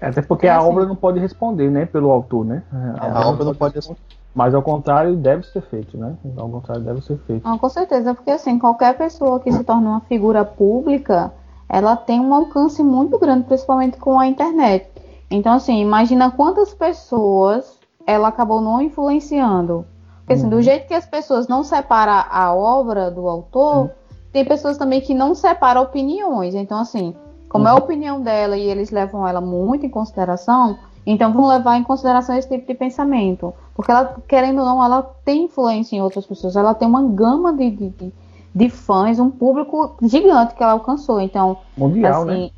É, 0.04 0.08
até 0.08 0.20
porque 0.20 0.46
é 0.46 0.50
a 0.50 0.58
assim. 0.58 0.68
obra 0.68 0.84
não 0.84 0.94
pode 0.94 1.18
responder, 1.18 1.70
né, 1.70 1.86
pelo 1.86 2.10
autor, 2.10 2.44
né? 2.44 2.62
A, 2.98 3.06
é, 3.06 3.10
a 3.10 3.28
obra 3.28 3.44
não 3.44 3.54
pode 3.54 3.74
responder. 3.74 4.00
Mas 4.34 4.54
ao 4.54 4.62
contrário, 4.62 5.16
deve 5.16 5.44
ser 5.46 5.62
feito, 5.62 5.96
né? 5.96 6.14
Ao 6.36 6.48
contrário, 6.48 6.82
deve 6.82 7.00
ser 7.00 7.16
feito. 7.18 7.46
Ah, 7.46 7.56
com 7.56 7.68
certeza, 7.68 8.14
porque 8.14 8.30
assim, 8.30 8.58
qualquer 8.58 8.96
pessoa 8.98 9.40
que 9.40 9.50
se 9.50 9.62
torna 9.62 9.90
uma 9.90 10.00
figura 10.00 10.44
pública, 10.44 11.32
ela 11.68 11.96
tem 11.96 12.20
um 12.20 12.34
alcance 12.34 12.82
muito 12.82 13.18
grande, 13.18 13.44
principalmente 13.44 13.96
com 13.96 14.18
a 14.18 14.26
internet. 14.26 14.90
Então, 15.30 15.52
assim, 15.54 15.80
imagina 15.80 16.32
quantas 16.32 16.74
pessoas 16.74 17.78
ela 18.06 18.28
acabou 18.28 18.60
não 18.60 18.82
influenciando. 18.82 19.86
Porque, 20.18 20.34
assim, 20.34 20.48
do 20.48 20.56
uhum. 20.56 20.62
jeito 20.62 20.88
que 20.88 20.94
as 20.94 21.06
pessoas 21.06 21.48
não 21.48 21.62
separam 21.62 22.24
a 22.28 22.54
obra 22.54 23.10
do 23.10 23.28
autor, 23.28 23.76
uhum. 23.76 23.90
tem 24.32 24.44
pessoas 24.44 24.76
também 24.76 25.00
que 25.00 25.14
não 25.14 25.34
separam 25.34 25.82
opiniões. 25.82 26.54
Então, 26.54 26.78
assim, 26.78 27.14
como 27.54 27.66
uhum. 27.66 27.70
é 27.70 27.72
a 27.72 27.76
opinião 27.78 28.20
dela 28.20 28.56
e 28.56 28.62
eles 28.62 28.90
levam 28.90 29.28
ela 29.28 29.40
muito 29.40 29.86
em 29.86 29.88
consideração, 29.88 30.76
então 31.06 31.32
vão 31.32 31.46
levar 31.46 31.76
em 31.76 31.84
consideração 31.84 32.36
esse 32.36 32.48
tipo 32.48 32.66
de 32.66 32.74
pensamento. 32.74 33.54
Porque 33.76 33.92
ela, 33.92 34.16
querendo 34.26 34.58
ou 34.58 34.64
não, 34.64 34.84
ela 34.84 35.02
tem 35.24 35.44
influência 35.44 35.94
em 35.94 36.02
outras 36.02 36.26
pessoas. 36.26 36.56
Ela 36.56 36.74
tem 36.74 36.88
uma 36.88 37.04
gama 37.04 37.52
de, 37.52 37.70
de, 37.70 38.12
de 38.52 38.68
fãs, 38.68 39.20
um 39.20 39.30
público 39.30 39.94
gigante 40.02 40.56
que 40.56 40.64
ela 40.64 40.72
alcançou. 40.72 41.20
Então, 41.20 41.58
Mundial, 41.76 42.22
assim, 42.22 42.42
né? 42.42 42.50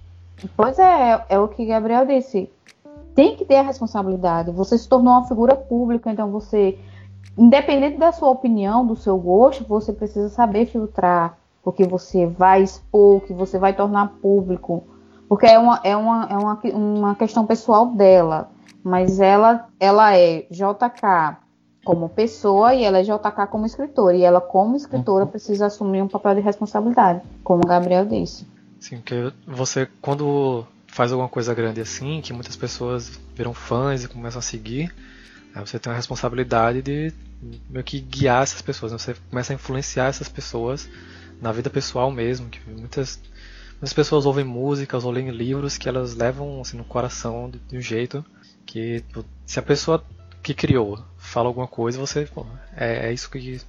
Pois 0.57 0.79
é, 0.79 1.27
é 1.29 1.39
o 1.39 1.47
que 1.47 1.67
Gabriel 1.67 2.07
disse. 2.07 2.51
Tem 3.15 3.37
que 3.37 3.45
ter 3.45 3.57
a 3.57 3.63
responsabilidade. 3.63 4.51
Você 4.51 4.79
se 4.79 4.89
tornou 4.89 5.13
uma 5.13 5.29
figura 5.29 5.55
pública, 5.55 6.11
então 6.11 6.31
você, 6.31 6.79
independente 7.37 7.99
da 7.99 8.13
sua 8.13 8.31
opinião, 8.31 8.87
do 8.87 8.97
seu 8.97 9.19
gosto, 9.19 9.63
você 9.63 9.93
precisa 9.93 10.31
saber 10.31 10.65
filtrar 10.65 11.37
o 11.67 11.73
que 11.73 11.85
você 11.85 12.27
vai 12.27 12.63
expor, 12.63 13.17
o 13.17 13.21
que 13.21 13.35
você 13.35 13.59
vai 13.59 13.75
tornar 13.75 14.15
público 14.23 14.97
porque 15.29 15.47
é 15.47 15.59
uma, 15.59 15.81
é 15.83 15.97
uma, 15.97 16.29
é 16.31 16.37
uma, 16.37 16.61
uma 16.75 17.15
questão 17.15 17.47
pessoal 17.47 17.87
dela. 17.87 18.51
Mas 18.83 19.19
ela, 19.19 19.69
ela 19.81 20.17
é 20.17 20.47
JK 20.51 21.39
como 21.85 22.09
pessoa 22.09 22.75
e 22.75 22.85
ela 22.85 22.99
é 22.99 23.03
JK 23.03 23.47
como 23.51 23.67
escritora. 23.67 24.17
E 24.17 24.23
ela, 24.23 24.41
como 24.41 24.77
escritora, 24.77 25.25
uhum. 25.25 25.31
precisa 25.31 25.67
assumir 25.67 26.03
um 26.03 26.09
papel 26.09 26.37
de 26.37 26.41
responsabilidade, 26.41 27.21
como 27.43 27.63
o 27.65 27.67
Gabriel 27.67 28.07
disse. 28.07 28.47
Sim, 28.79 28.99
porque 28.99 29.33
você, 29.47 29.89
quando 30.01 30.65
faz 30.87 31.11
alguma 31.11 31.29
coisa 31.29 31.53
grande 31.53 31.81
assim, 31.81 32.21
que 32.21 32.33
muitas 32.33 32.55
pessoas 32.55 33.19
viram 33.35 33.53
fãs 33.53 34.05
e 34.05 34.09
começam 34.09 34.39
a 34.39 34.43
seguir, 34.43 34.95
você 35.57 35.79
tem 35.79 35.93
a 35.93 35.97
responsabilidade 35.97 36.83
de 36.83 37.13
meio 37.69 37.85
que 37.85 37.99
guiar 37.99 38.45
essas 38.45 38.63
pessoas. 38.63 38.93
Né? 38.93 38.99
Você 38.99 39.17
começa 39.29 39.53
a 39.53 39.55
influenciar 39.55 40.07
essas 40.07 40.29
pessoas 40.29 40.89
na 41.41 41.53
vida 41.53 41.71
pessoal 41.71 42.11
mesmo, 42.11 42.49
que 42.49 42.61
muitas 42.69 43.21
as 43.81 43.93
pessoas 43.93 44.25
ouvem 44.25 44.45
músicas 44.45 45.05
ou 45.05 45.11
leem 45.11 45.31
livros 45.31 45.77
que 45.77 45.89
elas 45.89 46.15
levam 46.15 46.61
assim, 46.61 46.77
no 46.77 46.85
coração 46.85 47.51
de, 47.51 47.59
de 47.59 47.77
um 47.77 47.81
jeito 47.81 48.25
que 48.65 49.05
se 49.45 49.59
a 49.59 49.63
pessoa 49.63 50.05
que 50.43 50.55
criou 50.55 50.99
fala 51.17 51.49
alguma 51.49 51.67
coisa, 51.67 51.99
você 51.99 52.25
pô, 52.25 52.47
é, 52.77 53.09
é, 53.09 53.13
isso 53.13 53.31
que, 53.31 53.61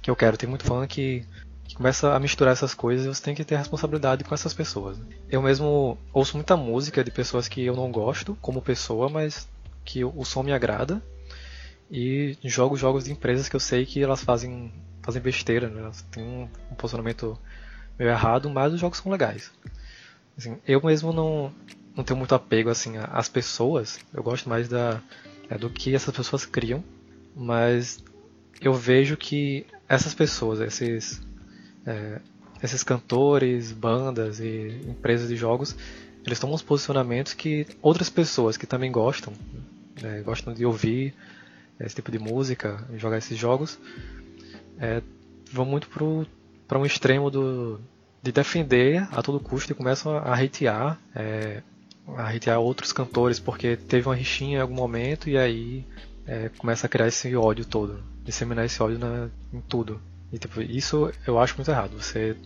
que 0.00 0.10
eu 0.10 0.16
quero. 0.16 0.36
Tem 0.36 0.48
muito 0.48 0.64
fã 0.64 0.86
que, 0.86 1.24
que, 1.64 1.74
começa 1.74 2.14
a 2.14 2.20
misturar 2.20 2.52
essas 2.52 2.72
coisas 2.72 3.04
e 3.04 3.08
você 3.08 3.22
tem 3.22 3.34
que 3.34 3.44
ter 3.44 3.56
responsabilidade 3.56 4.24
com 4.24 4.34
essas 4.34 4.54
pessoas. 4.54 4.98
Eu 5.28 5.42
mesmo 5.42 5.98
ouço 6.12 6.36
muita 6.36 6.56
música 6.56 7.02
de 7.04 7.10
pessoas 7.10 7.48
que 7.48 7.64
eu 7.64 7.74
não 7.74 7.90
gosto 7.90 8.36
como 8.40 8.62
pessoa, 8.62 9.08
mas 9.08 9.48
que 9.84 10.04
o, 10.04 10.12
o 10.16 10.24
som 10.24 10.42
me 10.42 10.52
agrada. 10.52 11.02
E 11.90 12.38
jogo 12.44 12.76
jogos 12.76 13.04
de 13.04 13.12
empresas 13.12 13.48
que 13.48 13.56
eu 13.56 13.60
sei 13.60 13.84
que 13.84 14.00
elas 14.00 14.22
fazem, 14.22 14.72
fazem 15.02 15.22
besteira, 15.22 15.68
né? 15.68 15.90
têm 16.10 16.22
um, 16.22 16.48
um 16.70 16.74
posicionamento 16.74 17.38
meio 17.98 18.10
errado, 18.10 18.48
mas 18.48 18.72
os 18.72 18.80
jogos 18.80 18.98
são 18.98 19.10
legais. 19.10 19.50
Assim, 20.36 20.58
eu 20.66 20.80
mesmo 20.82 21.12
não, 21.12 21.52
não 21.94 22.04
tenho 22.04 22.18
muito 22.18 22.34
apego 22.34 22.70
assim 22.70 22.94
às 22.96 23.28
pessoas. 23.28 23.98
Eu 24.12 24.22
gosto 24.22 24.48
mais 24.48 24.68
da 24.68 25.00
é, 25.50 25.58
do 25.58 25.68
que 25.68 25.94
essas 25.94 26.14
pessoas 26.14 26.46
criam, 26.46 26.82
mas 27.34 28.02
eu 28.60 28.72
vejo 28.72 29.16
que 29.16 29.66
essas 29.88 30.14
pessoas, 30.14 30.60
esses 30.60 31.20
é, 31.84 32.20
esses 32.62 32.82
cantores, 32.82 33.72
bandas 33.72 34.38
e 34.38 34.80
empresas 34.86 35.28
de 35.28 35.36
jogos, 35.36 35.74
eles 36.24 36.38
tomam 36.38 36.54
uns 36.54 36.62
posicionamentos 36.62 37.32
que 37.32 37.66
outras 37.80 38.10
pessoas 38.10 38.56
que 38.56 38.66
também 38.66 38.92
gostam, 38.92 39.32
né, 40.00 40.20
gostam 40.20 40.52
de 40.52 40.64
ouvir 40.64 41.14
esse 41.78 41.94
tipo 41.94 42.12
de 42.12 42.18
música, 42.18 42.86
jogar 42.96 43.16
esses 43.18 43.38
jogos, 43.38 43.78
é, 44.80 45.02
vão 45.52 45.64
muito 45.64 45.88
para 46.66 46.78
um 46.78 46.86
extremo 46.86 47.30
do, 47.30 47.80
de 48.22 48.32
defender 48.32 49.06
a 49.12 49.22
todo 49.22 49.38
custo 49.38 49.72
e 49.72 49.74
começam 49.74 50.16
a 50.16 50.34
hatear, 50.34 50.98
é, 51.14 51.62
a 52.16 52.30
hatear 52.30 52.58
outros 52.58 52.92
cantores 52.92 53.38
porque 53.38 53.76
teve 53.76 54.08
uma 54.08 54.14
rixinha 54.14 54.58
em 54.58 54.60
algum 54.60 54.74
momento 54.74 55.28
e 55.28 55.36
aí 55.36 55.84
é, 56.26 56.48
começa 56.56 56.86
a 56.86 56.88
criar 56.88 57.08
esse 57.08 57.34
ódio 57.36 57.64
todo, 57.64 58.02
disseminar 58.24 58.64
esse 58.64 58.82
ódio 58.82 58.98
na, 58.98 59.28
em 59.52 59.60
tudo. 59.60 60.00
E 60.32 60.38
tipo, 60.38 60.62
isso 60.62 61.12
eu 61.26 61.38
acho 61.38 61.56
muito 61.56 61.70
errado. 61.70 62.00
Você 62.00 62.36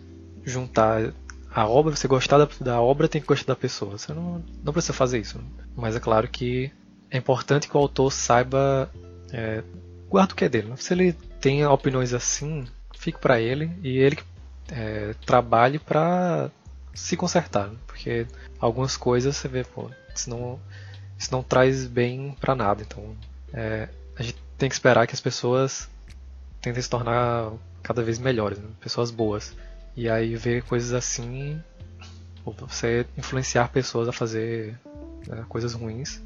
juntar 0.44 1.12
a 1.50 1.68
obra, 1.68 1.94
você 1.94 2.08
gostar 2.08 2.38
da, 2.38 2.48
da 2.60 2.80
obra, 2.80 3.08
tem 3.08 3.20
que 3.20 3.26
gostar 3.26 3.52
da 3.52 3.56
pessoa. 3.56 3.98
Você 3.98 4.12
não, 4.12 4.42
não 4.62 4.72
precisa 4.72 4.92
fazer 4.92 5.20
isso. 5.20 5.38
Mas 5.76 5.94
é 5.94 6.00
claro 6.00 6.26
que 6.28 6.70
é 7.10 7.18
importante 7.18 7.68
que 7.68 7.76
o 7.76 7.80
autor 7.80 8.10
saiba 8.10 8.90
é, 9.32 9.62
guarda 10.08 10.32
o 10.32 10.36
que 10.36 10.44
é 10.44 10.48
dele. 10.48 10.72
Se 10.76 10.92
ele 10.92 11.12
tem 11.40 11.64
opiniões 11.66 12.12
assim, 12.12 12.64
fique 12.96 13.18
para 13.18 13.40
ele 13.40 13.70
e 13.82 13.98
ele 13.98 14.18
é, 14.70 15.14
trabalhe 15.26 15.78
para 15.78 16.50
se 16.94 17.16
consertar, 17.16 17.70
porque 17.86 18.26
algumas 18.58 18.96
coisas 18.96 19.36
você 19.36 19.48
vê, 19.48 19.64
pô, 19.64 19.90
isso 20.14 20.30
não, 20.30 20.60
isso 21.18 21.30
não 21.32 21.42
traz 21.42 21.86
bem 21.86 22.36
para 22.40 22.54
nada. 22.54 22.82
Então, 22.82 23.14
é, 23.52 23.88
a 24.16 24.22
gente 24.22 24.38
tem 24.56 24.68
que 24.68 24.74
esperar 24.74 25.06
que 25.06 25.14
as 25.14 25.20
pessoas 25.20 25.88
tentem 26.60 26.82
se 26.82 26.88
tornar 26.88 27.52
cada 27.82 28.02
vez 28.02 28.18
melhores, 28.18 28.58
né? 28.58 28.68
pessoas 28.80 29.10
boas. 29.10 29.54
E 29.96 30.08
aí 30.08 30.34
ver 30.34 30.62
coisas 30.62 30.92
assim, 30.92 31.60
ou 32.44 32.52
você 32.52 33.06
influenciar 33.16 33.68
pessoas 33.68 34.08
a 34.08 34.12
fazer 34.12 34.78
né, 35.26 35.44
coisas 35.48 35.74
ruins, 35.74 36.20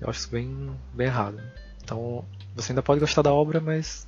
eu 0.00 0.08
acho 0.08 0.20
isso 0.20 0.30
bem, 0.30 0.70
bem 0.94 1.06
errado. 1.06 1.40
Então, 1.82 2.24
você 2.54 2.72
ainda 2.72 2.82
pode 2.82 3.00
gostar 3.00 3.22
da 3.22 3.32
obra, 3.32 3.60
mas 3.60 4.06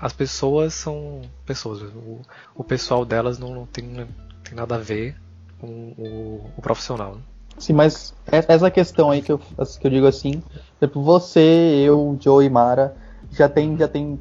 as 0.00 0.12
pessoas 0.12 0.74
são 0.74 1.22
pessoas. 1.46 1.82
O, 1.82 2.20
o 2.54 2.64
pessoal 2.64 3.04
delas 3.04 3.38
não, 3.38 3.54
não 3.54 3.66
tem, 3.66 4.06
tem 4.44 4.54
nada 4.54 4.76
a 4.76 4.78
ver 4.78 5.16
com 5.60 5.94
o, 5.96 6.50
o 6.56 6.62
profissional. 6.62 7.16
Né? 7.16 7.22
Sim, 7.58 7.74
mas 7.74 8.14
essa 8.26 8.70
questão 8.70 9.10
aí 9.10 9.22
que 9.22 9.30
eu, 9.30 9.38
que 9.38 9.86
eu 9.86 9.90
digo 9.90 10.06
assim, 10.06 10.42
exemplo, 10.80 11.02
você, 11.02 11.40
eu, 11.84 12.16
Joe 12.20 12.44
e 12.44 12.50
Mara 12.50 12.96
já 13.30 13.48
tem, 13.48 13.76
já 13.76 13.86
tem 13.86 14.20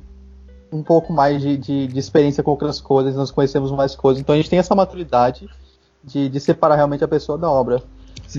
um 0.71 0.83
pouco 0.83 1.11
mais 1.11 1.41
de, 1.41 1.57
de, 1.57 1.87
de, 1.87 1.99
experiência 1.99 2.43
com 2.43 2.51
outras 2.51 2.79
coisas, 2.79 3.15
nós 3.15 3.31
conhecemos 3.31 3.71
mais 3.71 3.95
coisas, 3.95 4.21
então 4.21 4.33
a 4.33 4.37
gente 4.37 4.49
tem 4.49 4.59
essa 4.59 4.75
maturidade 4.75 5.49
de, 6.03 6.29
de 6.29 6.39
separar 6.39 6.75
realmente 6.75 7.03
a 7.03 7.07
pessoa 7.07 7.37
da 7.37 7.49
obra. 7.49 7.83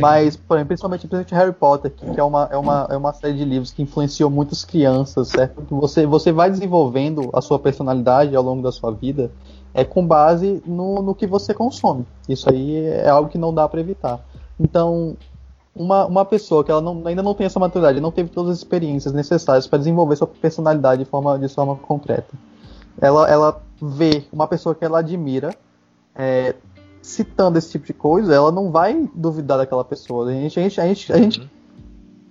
Mas, 0.01 0.37
por 0.37 0.57
exemplo, 0.57 0.69
principalmente, 0.69 1.01
principalmente 1.07 1.35
Harry 1.35 1.53
Potter, 1.53 1.91
que, 1.91 2.11
que, 2.11 2.21
é, 2.21 2.23
uma, 2.23 2.49
é, 2.51 2.57
uma, 2.57 2.87
é 2.91 2.97
uma 2.97 3.13
série 3.13 3.35
de 3.35 3.45
livros 3.45 3.73
que 3.73 3.83
influenciou 3.83 4.31
muitas 4.31 4.65
crianças, 4.65 5.29
certo? 5.29 5.65
Você, 5.77 6.07
você 6.07 6.33
vai 6.33 6.51
desenvolvendo 6.51 7.31
a 7.33 7.41
sua 7.41 7.59
personalidade 7.59 8.35
ao 8.35 8.43
longo 8.43 8.63
da 8.63 8.73
sua 8.73 8.93
vida 8.93 9.31
é 9.75 9.85
com 9.85 10.07
base 10.07 10.63
no, 10.67 11.03
no 11.03 11.15
que 11.15 11.27
você 11.27 11.55
consome. 11.55 12.07
Isso 12.29 12.49
aí 12.51 12.77
é 12.77 13.09
algo 13.09 13.29
que 13.29 13.39
não 13.39 13.53
dá 13.53 13.69
para 13.69 13.81
evitar. 13.81 14.21
Então, 14.61 15.17
uma, 15.75 16.07
uma 16.07 16.25
pessoa 16.25 16.63
que 16.63 16.71
ela 16.71 16.81
não, 16.81 17.03
ainda 17.07 17.23
não 17.23 17.35
tem 17.35 17.47
essa 17.47 17.59
maturidade, 17.59 18.01
não 18.01 18.11
teve 18.11 18.29
todas 18.29 18.53
as 18.53 18.59
experiências 18.59 19.15
necessárias 19.15 19.67
para 19.67 19.79
desenvolver 19.79 20.17
sua 20.17 20.27
personalidade 20.27 21.05
de 21.05 21.11
forma, 21.11 21.39
de 21.39 21.49
forma 21.49 21.77
concreta, 21.77 22.35
ela, 23.01 23.29
ela 23.29 23.63
vê 23.81 24.25
uma 24.33 24.47
pessoa 24.47 24.75
que 24.75 24.85
ela 24.85 24.99
admira 24.99 25.55
é, 26.15 26.55
citando 27.03 27.59
esse 27.59 27.73
tipo 27.73 27.85
de 27.85 27.93
coisa, 27.93 28.33
ela 28.33 28.53
não 28.53 28.71
vai 28.71 29.11
duvidar 29.15 29.59
daquela 29.59 29.85
pessoa. 29.85 30.31
A 30.31 30.33
gente, 30.33 30.59
a 30.59 30.63
gente, 30.63 30.81
a 30.81 30.87
gente, 30.87 31.13
a 31.13 31.17
gente 31.19 31.41
uhum. 31.41 31.49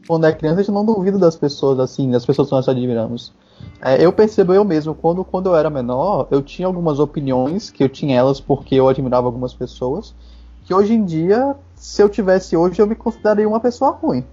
quando 0.08 0.26
é 0.26 0.32
criança, 0.32 0.62
a 0.62 0.64
gente 0.64 0.74
não 0.74 0.86
duvida 0.86 1.20
das 1.20 1.36
pessoas 1.36 1.78
assim, 1.80 2.10
das 2.10 2.26
pessoas 2.26 2.48
que 2.48 2.56
nós 2.56 2.68
admiramos. 2.68 3.34
É, 3.82 4.04
eu 4.04 4.12
percebo 4.14 4.54
eu 4.54 4.64
mesmo, 4.64 4.96
quando, 4.96 5.24
quando 5.24 5.48
eu 5.48 5.56
era 5.56 5.70
menor, 5.70 6.28
eu 6.32 6.42
tinha 6.42 6.68
algumas 6.68 7.00
opiniões, 7.00 7.70
que 7.70 7.84
eu 7.84 7.90
tinha 7.90 8.18
elas 8.18 8.40
porque 8.40 8.76
eu 8.76 8.88
admirava 8.88 9.28
algumas 9.28 9.54
pessoas, 9.54 10.16
que 10.64 10.74
hoje 10.74 10.94
em 10.94 11.04
dia, 11.04 11.56
se 11.76 12.02
eu 12.02 12.10
tivesse 12.10 12.56
hoje, 12.56 12.82
eu 12.82 12.88
me 12.88 12.96
consideraria 12.96 13.48
uma 13.48 13.60
pessoa 13.60 13.92
ruim. 13.92 14.24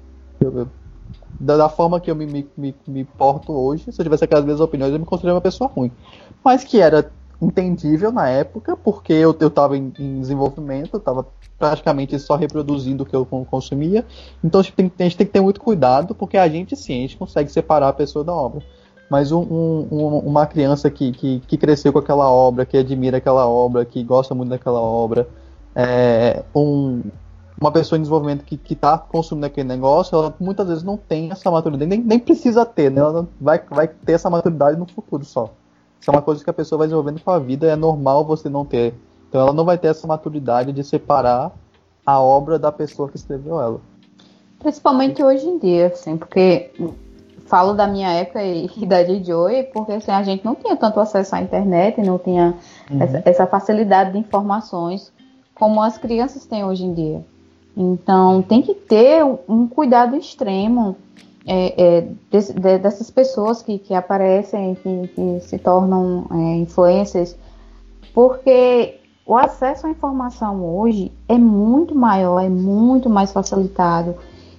Eu, 0.41 0.69
da, 1.41 1.57
da, 1.57 1.69
forma 1.69 2.01
que 2.01 2.11
eu 2.11 2.17
me, 2.17 2.27
me, 2.27 2.49
me, 2.57 2.75
me, 2.87 3.05
porto 3.05 3.53
hoje, 3.53 3.91
se 3.93 4.01
eu 4.01 4.05
tivesse 4.05 4.25
aquelas 4.25 4.45
mesmas 4.45 4.61
opiniões, 4.61 4.93
eu 4.93 4.99
me 4.99 5.05
consideraria 5.05 5.35
uma 5.35 5.41
pessoa 5.41 5.69
ruim. 5.69 5.91
Mas 6.45 6.65
que 6.65 6.81
era 6.81 7.11
entendível 7.41 8.11
na 8.11 8.29
época, 8.29 8.77
porque 8.77 9.13
eu 9.13 9.31
estava 9.31 9.77
em, 9.77 9.93
em, 9.99 10.21
desenvolvimento, 10.21 10.95
eu 10.95 10.99
estava 10.99 11.27
praticamente 11.59 12.19
só 12.19 12.37
reproduzindo 12.37 13.03
o 13.03 13.07
que 13.07 13.15
eu 13.15 13.25
consumia. 13.27 14.05
Então 14.43 14.61
a 14.61 14.65
gente, 14.65 14.75
tem, 14.75 14.93
a 14.99 15.03
gente 15.05 15.17
tem 15.17 15.27
que 15.27 15.33
ter 15.33 15.41
muito 15.41 15.61
cuidado, 15.61 16.15
porque 16.15 16.37
a 16.37 16.49
gente 16.49 16.77
sim, 16.77 16.99
a 16.99 17.01
gente 17.03 17.17
consegue 17.17 17.51
separar 17.51 17.89
a 17.89 17.93
pessoa 17.93 18.25
da 18.25 18.33
obra. 18.33 18.63
Mas 19.09 19.33
um, 19.33 19.41
um, 19.41 20.19
uma 20.19 20.47
criança 20.47 20.91
que, 20.91 21.13
que, 21.13 21.41
que, 21.47 21.57
cresceu 21.57 21.93
com 21.93 21.99
aquela 21.99 22.31
obra, 22.31 22.67
que 22.67 22.77
admira 22.77 23.17
aquela 23.17 23.47
obra, 23.47 23.85
que 23.85 24.03
gosta 24.03 24.35
muito 24.35 24.51
daquela 24.51 24.81
obra, 24.81 25.27
é, 25.75 26.45
um, 26.55 27.03
uma 27.59 27.73
pessoa 27.73 27.99
em 27.99 28.03
desenvolvimento 28.03 28.45
que 28.45 28.61
está 28.73 28.99
consumindo 28.99 29.47
aquele 29.47 29.67
negócio, 29.67 30.17
ela 30.17 30.35
muitas 30.39 30.69
vezes 30.69 30.83
não 30.83 30.97
tem 30.97 31.31
essa 31.31 31.51
maturidade, 31.51 31.89
nem, 31.89 32.01
nem 32.01 32.19
precisa 32.19 32.67
ter, 32.67 32.91
né? 32.91 33.01
ela 33.01 33.27
vai, 33.41 33.61
vai 33.71 33.89
ter 33.89 34.13
essa 34.13 34.29
maturidade 34.29 34.79
no 34.79 34.87
futuro 34.87 35.25
só. 35.25 35.53
Isso 36.01 36.11
é 36.11 36.13
uma 36.13 36.23
coisa 36.23 36.43
que 36.43 36.51
a 36.51 36.55
pessoa 36.55 36.79
vai 36.79 36.87
desenvolvendo 36.87 37.21
com 37.21 37.31
a 37.31 37.39
vida, 37.39 37.67
é 37.67 37.77
normal 37.77 38.25
você 38.25 38.49
não 38.49 38.65
ter. 38.65 38.95
Então 39.29 39.41
ela 39.41 39.53
não 39.53 39.65
vai 39.65 39.77
ter 39.77 39.89
essa 39.89 40.07
maturidade 40.07 40.73
de 40.73 40.83
separar 40.83 41.53
a 42.05 42.21
obra 42.21 42.59
da 42.59 42.73
pessoa 42.73 43.09
que 43.09 43.17
escreveu 43.17 43.61
ela. 43.61 43.81
Principalmente 44.59 45.23
hoje 45.23 45.47
em 45.47 45.59
dia, 45.59 45.89
assim, 45.89 46.17
porque 46.17 46.71
falo 47.47 47.75
da 47.75 47.87
minha 47.87 48.11
época 48.11 48.43
e, 48.43 48.69
da 48.87 49.03
de 49.03 49.23
Joey, 49.25 49.65
porque 49.65 49.93
assim, 49.93 50.11
a 50.11 50.23
gente 50.23 50.45
não 50.45 50.55
tinha 50.55 50.77
tanto 50.77 51.01
acesso 51.01 51.35
à 51.35 51.41
internet, 51.41 52.01
não 52.01 52.19
tinha 52.19 52.55
uhum. 52.91 53.03
essa, 53.03 53.23
essa, 53.25 53.47
facilidade 53.47 54.13
de 54.13 54.19
informações 54.19 55.13
como 55.55 55.83
as 55.83 55.99
crianças 55.99 56.47
têm 56.47 56.65
hoje 56.65 56.85
em 56.85 56.95
dia. 56.95 57.25
Então 57.77 58.43
tem 58.43 58.63
que 58.63 58.75
ter 58.75 59.25
um 59.49 59.67
cuidado 59.67 60.17
extremo 60.17 60.97
é, 61.49 61.83
é, 61.83 62.01
de, 62.31 62.53
de, 62.53 62.79
dessas 62.79 63.11
pessoas 63.11 63.63
que, 63.63 63.79
que 63.79 63.95
aparecem, 63.95 64.75
que, 64.75 65.09
que 65.09 65.41
se 65.41 65.59
tornam 65.59 66.27
é, 66.31 67.27
porque 68.13 69.01
o 69.25 69.37
acesso 69.37 69.87
à 69.87 69.91
informação 69.91 70.63
hoje 70.65 71.11
é 71.27 71.39
muito 71.39 71.95
maior, 71.95 72.41
é 72.41 72.49
muito 72.49 73.09
mais 73.09 73.33
facilitado. 73.33 74.15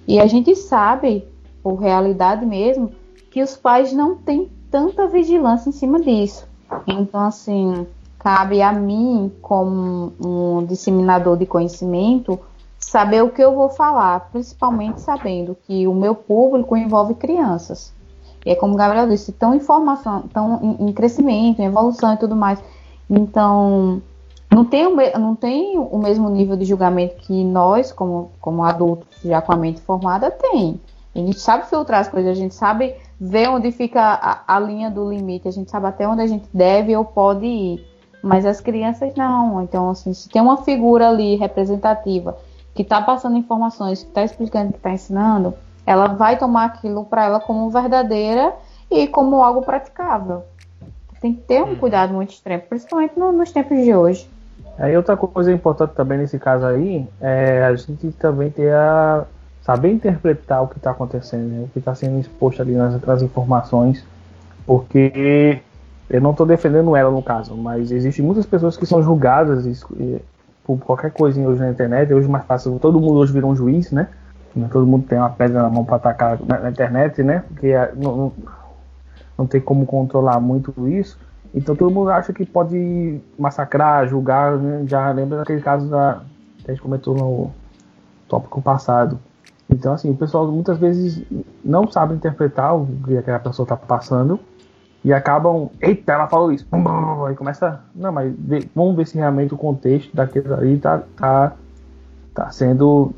E 0.06 0.18
a 0.18 0.26
gente 0.26 0.56
sabe 0.56 1.24
por 1.62 1.76
realidade 1.76 2.44
mesmo, 2.44 2.90
que 3.30 3.42
os 3.42 3.56
pais 3.56 3.92
não 3.92 4.16
têm 4.16 4.50
tanta 4.70 5.06
vigilância 5.06 5.68
em 5.68 5.72
cima 5.72 6.00
disso. 6.00 6.46
Então, 6.86 7.20
assim, 7.20 7.86
cabe 8.18 8.62
a 8.62 8.72
mim, 8.72 9.32
como 9.40 10.12
um 10.24 10.64
disseminador 10.64 11.36
de 11.36 11.46
conhecimento, 11.46 12.38
saber 12.90 13.22
o 13.22 13.30
que 13.30 13.40
eu 13.40 13.54
vou 13.54 13.68
falar, 13.68 14.30
principalmente 14.32 15.00
sabendo 15.00 15.56
que 15.62 15.86
o 15.86 15.94
meu 15.94 16.12
público 16.12 16.76
envolve 16.76 17.14
crianças. 17.14 17.94
E 18.44 18.50
é 18.50 18.56
como 18.56 18.74
o 18.74 18.76
Gabriel 18.76 19.08
disse, 19.08 19.30
tão 19.30 19.54
informação, 19.54 20.22
tão 20.32 20.58
em, 20.60 20.88
em 20.88 20.92
crescimento, 20.92 21.60
em 21.60 21.66
evolução 21.66 22.12
e 22.12 22.16
tudo 22.16 22.34
mais. 22.34 22.60
Então, 23.08 24.02
não 24.52 24.64
tem, 24.64 24.88
o, 24.88 24.96
não 25.20 25.36
tem 25.36 25.78
o 25.78 25.98
mesmo 25.98 26.28
nível 26.30 26.56
de 26.56 26.64
julgamento 26.64 27.14
que 27.18 27.44
nós, 27.44 27.92
como, 27.92 28.32
como 28.40 28.64
adultos 28.64 29.20
já 29.22 29.40
com 29.40 29.52
a 29.52 29.56
mente 29.56 29.80
formada, 29.80 30.28
tem. 30.28 30.80
A 31.14 31.18
gente 31.20 31.38
sabe 31.38 31.68
filtrar 31.68 32.00
as 32.00 32.08
coisas, 32.08 32.32
a 32.32 32.40
gente 32.40 32.56
sabe 32.56 32.96
ver 33.20 33.50
onde 33.50 33.70
fica 33.70 34.00
a, 34.02 34.56
a, 34.56 34.58
linha 34.58 34.90
do 34.90 35.08
limite, 35.08 35.46
a 35.46 35.52
gente 35.52 35.70
sabe 35.70 35.86
até 35.86 36.08
onde 36.08 36.22
a 36.22 36.26
gente 36.26 36.48
deve 36.52 36.96
ou 36.96 37.04
pode 37.04 37.46
ir. 37.46 37.86
Mas 38.20 38.44
as 38.44 38.60
crianças 38.60 39.14
não. 39.14 39.62
Então, 39.62 39.90
assim, 39.90 40.12
se 40.12 40.28
tem 40.28 40.42
uma 40.42 40.56
figura 40.56 41.08
ali 41.08 41.36
representativa 41.36 42.36
que 42.74 42.82
está 42.82 43.00
passando 43.02 43.36
informações, 43.36 44.02
que 44.02 44.08
está 44.08 44.22
explicando, 44.22 44.72
que 44.72 44.78
está 44.78 44.92
ensinando, 44.92 45.54
ela 45.86 46.08
vai 46.08 46.38
tomar 46.38 46.66
aquilo 46.66 47.04
para 47.04 47.24
ela 47.24 47.40
como 47.40 47.70
verdadeira 47.70 48.54
e 48.90 49.06
como 49.06 49.42
algo 49.42 49.62
praticável. 49.62 50.44
Tem 51.20 51.34
que 51.34 51.42
ter 51.42 51.62
um 51.62 51.70
uhum. 51.70 51.76
cuidado 51.76 52.14
muito 52.14 52.30
extremo, 52.30 52.62
principalmente 52.68 53.18
no, 53.18 53.32
nos 53.32 53.52
tempos 53.52 53.82
de 53.82 53.94
hoje. 53.94 54.28
Aí 54.78 54.96
outra 54.96 55.16
coisa 55.16 55.52
importante 55.52 55.90
também 55.90 56.18
nesse 56.18 56.38
caso 56.38 56.64
aí 56.64 57.06
é 57.20 57.64
a 57.64 57.74
gente 57.74 58.10
também 58.12 58.50
ter 58.50 58.72
a 58.72 59.26
saber 59.62 59.92
interpretar 59.92 60.62
o 60.62 60.68
que 60.68 60.78
está 60.78 60.90
acontecendo, 60.90 61.48
né? 61.48 61.64
o 61.64 61.68
que 61.68 61.78
está 61.78 61.94
sendo 61.94 62.18
exposto 62.18 62.62
ali 62.62 62.72
nas, 62.72 63.00
nas 63.02 63.20
informações, 63.20 64.02
porque 64.66 65.60
eu 66.08 66.20
não 66.20 66.30
estou 66.30 66.46
defendendo 66.46 66.96
ela 66.96 67.10
no 67.10 67.22
caso, 67.22 67.54
mas 67.54 67.92
existem 67.92 68.24
muitas 68.24 68.46
pessoas 68.46 68.76
que 68.76 68.86
são 68.86 69.02
julgadas 69.02 69.66
por 70.76 70.86
qualquer 70.86 71.10
coisinha 71.12 71.48
hoje 71.48 71.60
na 71.60 71.70
internet. 71.70 72.12
Hoje 72.12 72.26
é 72.26 72.30
mais 72.30 72.44
fácil, 72.44 72.78
todo 72.78 73.00
mundo 73.00 73.14
hoje 73.14 73.32
virou 73.32 73.50
um 73.50 73.56
juiz, 73.56 73.90
né? 73.90 74.08
Todo 74.72 74.86
mundo 74.86 75.06
tem 75.06 75.18
uma 75.18 75.30
pedra 75.30 75.62
na 75.62 75.70
mão 75.70 75.84
para 75.84 75.96
atacar 75.96 76.38
na, 76.44 76.58
na, 76.58 76.70
internet, 76.70 77.22
né? 77.22 77.44
Porque 77.48 77.68
é, 77.68 77.92
não, 77.94 78.16
não, 78.16 78.32
não 79.38 79.46
tem 79.46 79.60
como 79.60 79.86
controlar 79.86 80.40
muito 80.40 80.74
isso. 80.88 81.18
Então 81.54 81.76
todo 81.76 81.92
mundo 81.92 82.10
acha 82.10 82.32
que 82.32 82.44
pode 82.44 83.20
massacrar, 83.38 84.08
julgar. 84.08 84.56
Né? 84.56 84.84
Já 84.86 85.10
lembra 85.12 85.38
daquele 85.38 85.60
caso 85.60 85.88
da, 85.88 86.22
que 86.58 86.70
a 86.70 86.74
gente 86.74 86.82
comentou 86.82 87.14
no 87.14 87.50
tópico 88.28 88.60
passado, 88.60 89.18
então, 89.70 89.92
assim, 89.92 90.10
o 90.10 90.16
pessoal 90.16 90.50
muitas 90.50 90.78
vezes 90.78 91.22
não 91.64 91.88
sabe 91.90 92.14
interpretar 92.14 92.76
o 92.76 92.86
que 93.04 93.16
aquela 93.16 93.38
pessoa 93.38 93.64
está 93.64 93.76
passando 93.76 94.40
e 95.02 95.12
acabam, 95.12 95.70
eita, 95.80 96.12
ela 96.12 96.28
falou 96.28 96.52
isso, 96.52 96.66
aí 97.26 97.34
começa, 97.34 97.80
não, 97.94 98.12
mas 98.12 98.34
vamos 98.74 98.96
ver 98.96 99.06
se 99.06 99.16
realmente 99.16 99.54
o 99.54 99.56
contexto 99.56 100.14
daquilo 100.14 100.52
ali 100.52 100.76
tá, 100.76 101.02
tá, 101.16 101.52
tá 102.34 102.50
sendo 102.50 103.12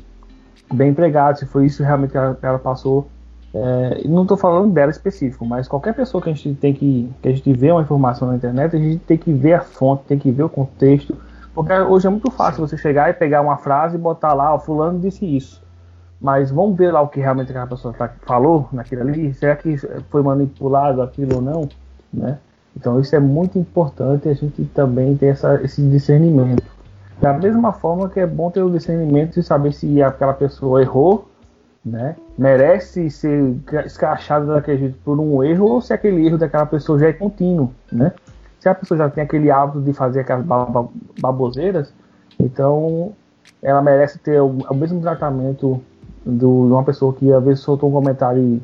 bem 0.73 0.91
empregado, 0.91 1.39
se 1.39 1.45
foi 1.45 1.65
isso 1.65 1.83
realmente 1.83 2.11
que 2.11 2.17
ela, 2.17 2.37
ela 2.41 2.59
passou. 2.59 3.07
É, 3.53 4.07
não 4.07 4.23
estou 4.23 4.37
falando 4.37 4.73
dela 4.73 4.89
específico, 4.89 5.45
mas 5.45 5.67
qualquer 5.67 5.93
pessoa 5.93 6.23
que 6.23 6.29
a 6.29 6.33
gente 6.33 6.55
tem 6.55 6.73
que, 6.73 7.11
que 7.21 7.27
a 7.27 7.31
gente 7.31 7.53
vê 7.53 7.71
uma 7.71 7.81
informação 7.81 8.29
na 8.29 8.35
internet, 8.35 8.75
a 8.75 8.79
gente 8.79 8.99
tem 8.99 9.17
que 9.17 9.31
ver 9.31 9.53
a 9.53 9.61
fonte, 9.61 10.05
tem 10.05 10.17
que 10.17 10.31
ver 10.31 10.43
o 10.43 10.49
contexto, 10.49 11.15
porque 11.53 11.71
hoje 11.73 12.07
é 12.07 12.09
muito 12.09 12.31
fácil 12.31 12.65
você 12.65 12.77
chegar 12.77 13.09
e 13.09 13.13
pegar 13.13 13.41
uma 13.41 13.57
frase 13.57 13.95
e 13.95 13.99
botar 13.99 14.33
lá, 14.33 14.55
o 14.55 14.59
fulano 14.59 14.99
disse 14.99 15.25
isso 15.25 15.62
mas 16.23 16.49
vamos 16.49 16.75
ver 16.77 16.91
lá 16.91 17.01
o 17.01 17.09
que 17.09 17.19
realmente 17.19 17.51
aquela 17.51 17.67
pessoa 17.67 17.93
tá, 17.93 18.09
falou 18.25 18.67
naquilo 18.71 19.01
ali, 19.01 19.33
será 19.33 19.55
que 19.55 19.77
foi 20.09 20.23
manipulado 20.23 21.01
aquilo 21.01 21.35
ou 21.35 21.41
não, 21.41 21.69
né? 22.11 22.39
Então 22.75 22.99
isso 22.99 23.15
é 23.15 23.19
muito 23.19 23.59
importante 23.59 24.27
a 24.27 24.33
gente 24.33 24.63
também 24.73 25.15
ter 25.15 25.27
essa, 25.27 25.61
esse 25.61 25.81
discernimento. 25.81 26.63
Da 27.21 27.33
mesma 27.33 27.73
forma 27.73 28.09
que 28.09 28.19
é 28.19 28.25
bom 28.25 28.49
ter 28.49 28.63
o 28.63 28.71
discernimento 28.71 29.35
de 29.35 29.43
saber 29.43 29.73
se 29.73 30.01
aquela 30.01 30.33
pessoa 30.33 30.81
errou 30.81 31.27
né? 31.85 32.15
Merece 32.37 33.09
ser 33.09 33.55
escrachado 33.85 34.47
daquele 34.47 34.77
jeito 34.77 34.97
por 35.03 35.19
um 35.19 35.43
erro 35.43 35.65
ou 35.65 35.81
se 35.81 35.93
aquele 35.93 36.25
erro 36.25 36.37
daquela 36.37 36.65
pessoa 36.65 36.97
já 36.97 37.07
é 37.07 37.13
contínuo, 37.13 37.73
né? 37.91 38.13
Se 38.59 38.69
a 38.69 38.75
pessoa 38.75 38.97
já 38.97 39.09
tem 39.09 39.23
aquele 39.23 39.51
hábito 39.51 39.81
de 39.81 39.91
fazer 39.91 40.21
aquelas 40.21 40.45
baboseiras, 41.19 41.93
então 42.39 43.11
ela 43.61 43.81
merece 43.81 44.17
ter 44.19 44.41
o, 44.41 44.47
o 44.69 44.73
mesmo 44.73 45.01
tratamento 45.01 45.81
do, 46.25 46.67
de 46.67 46.73
uma 46.73 46.83
pessoa 46.83 47.13
que 47.13 47.31
às 47.31 47.43
vezes 47.43 47.59
soltou 47.61 47.89
um 47.89 47.93
comentário 47.93 48.41
e 48.41 48.61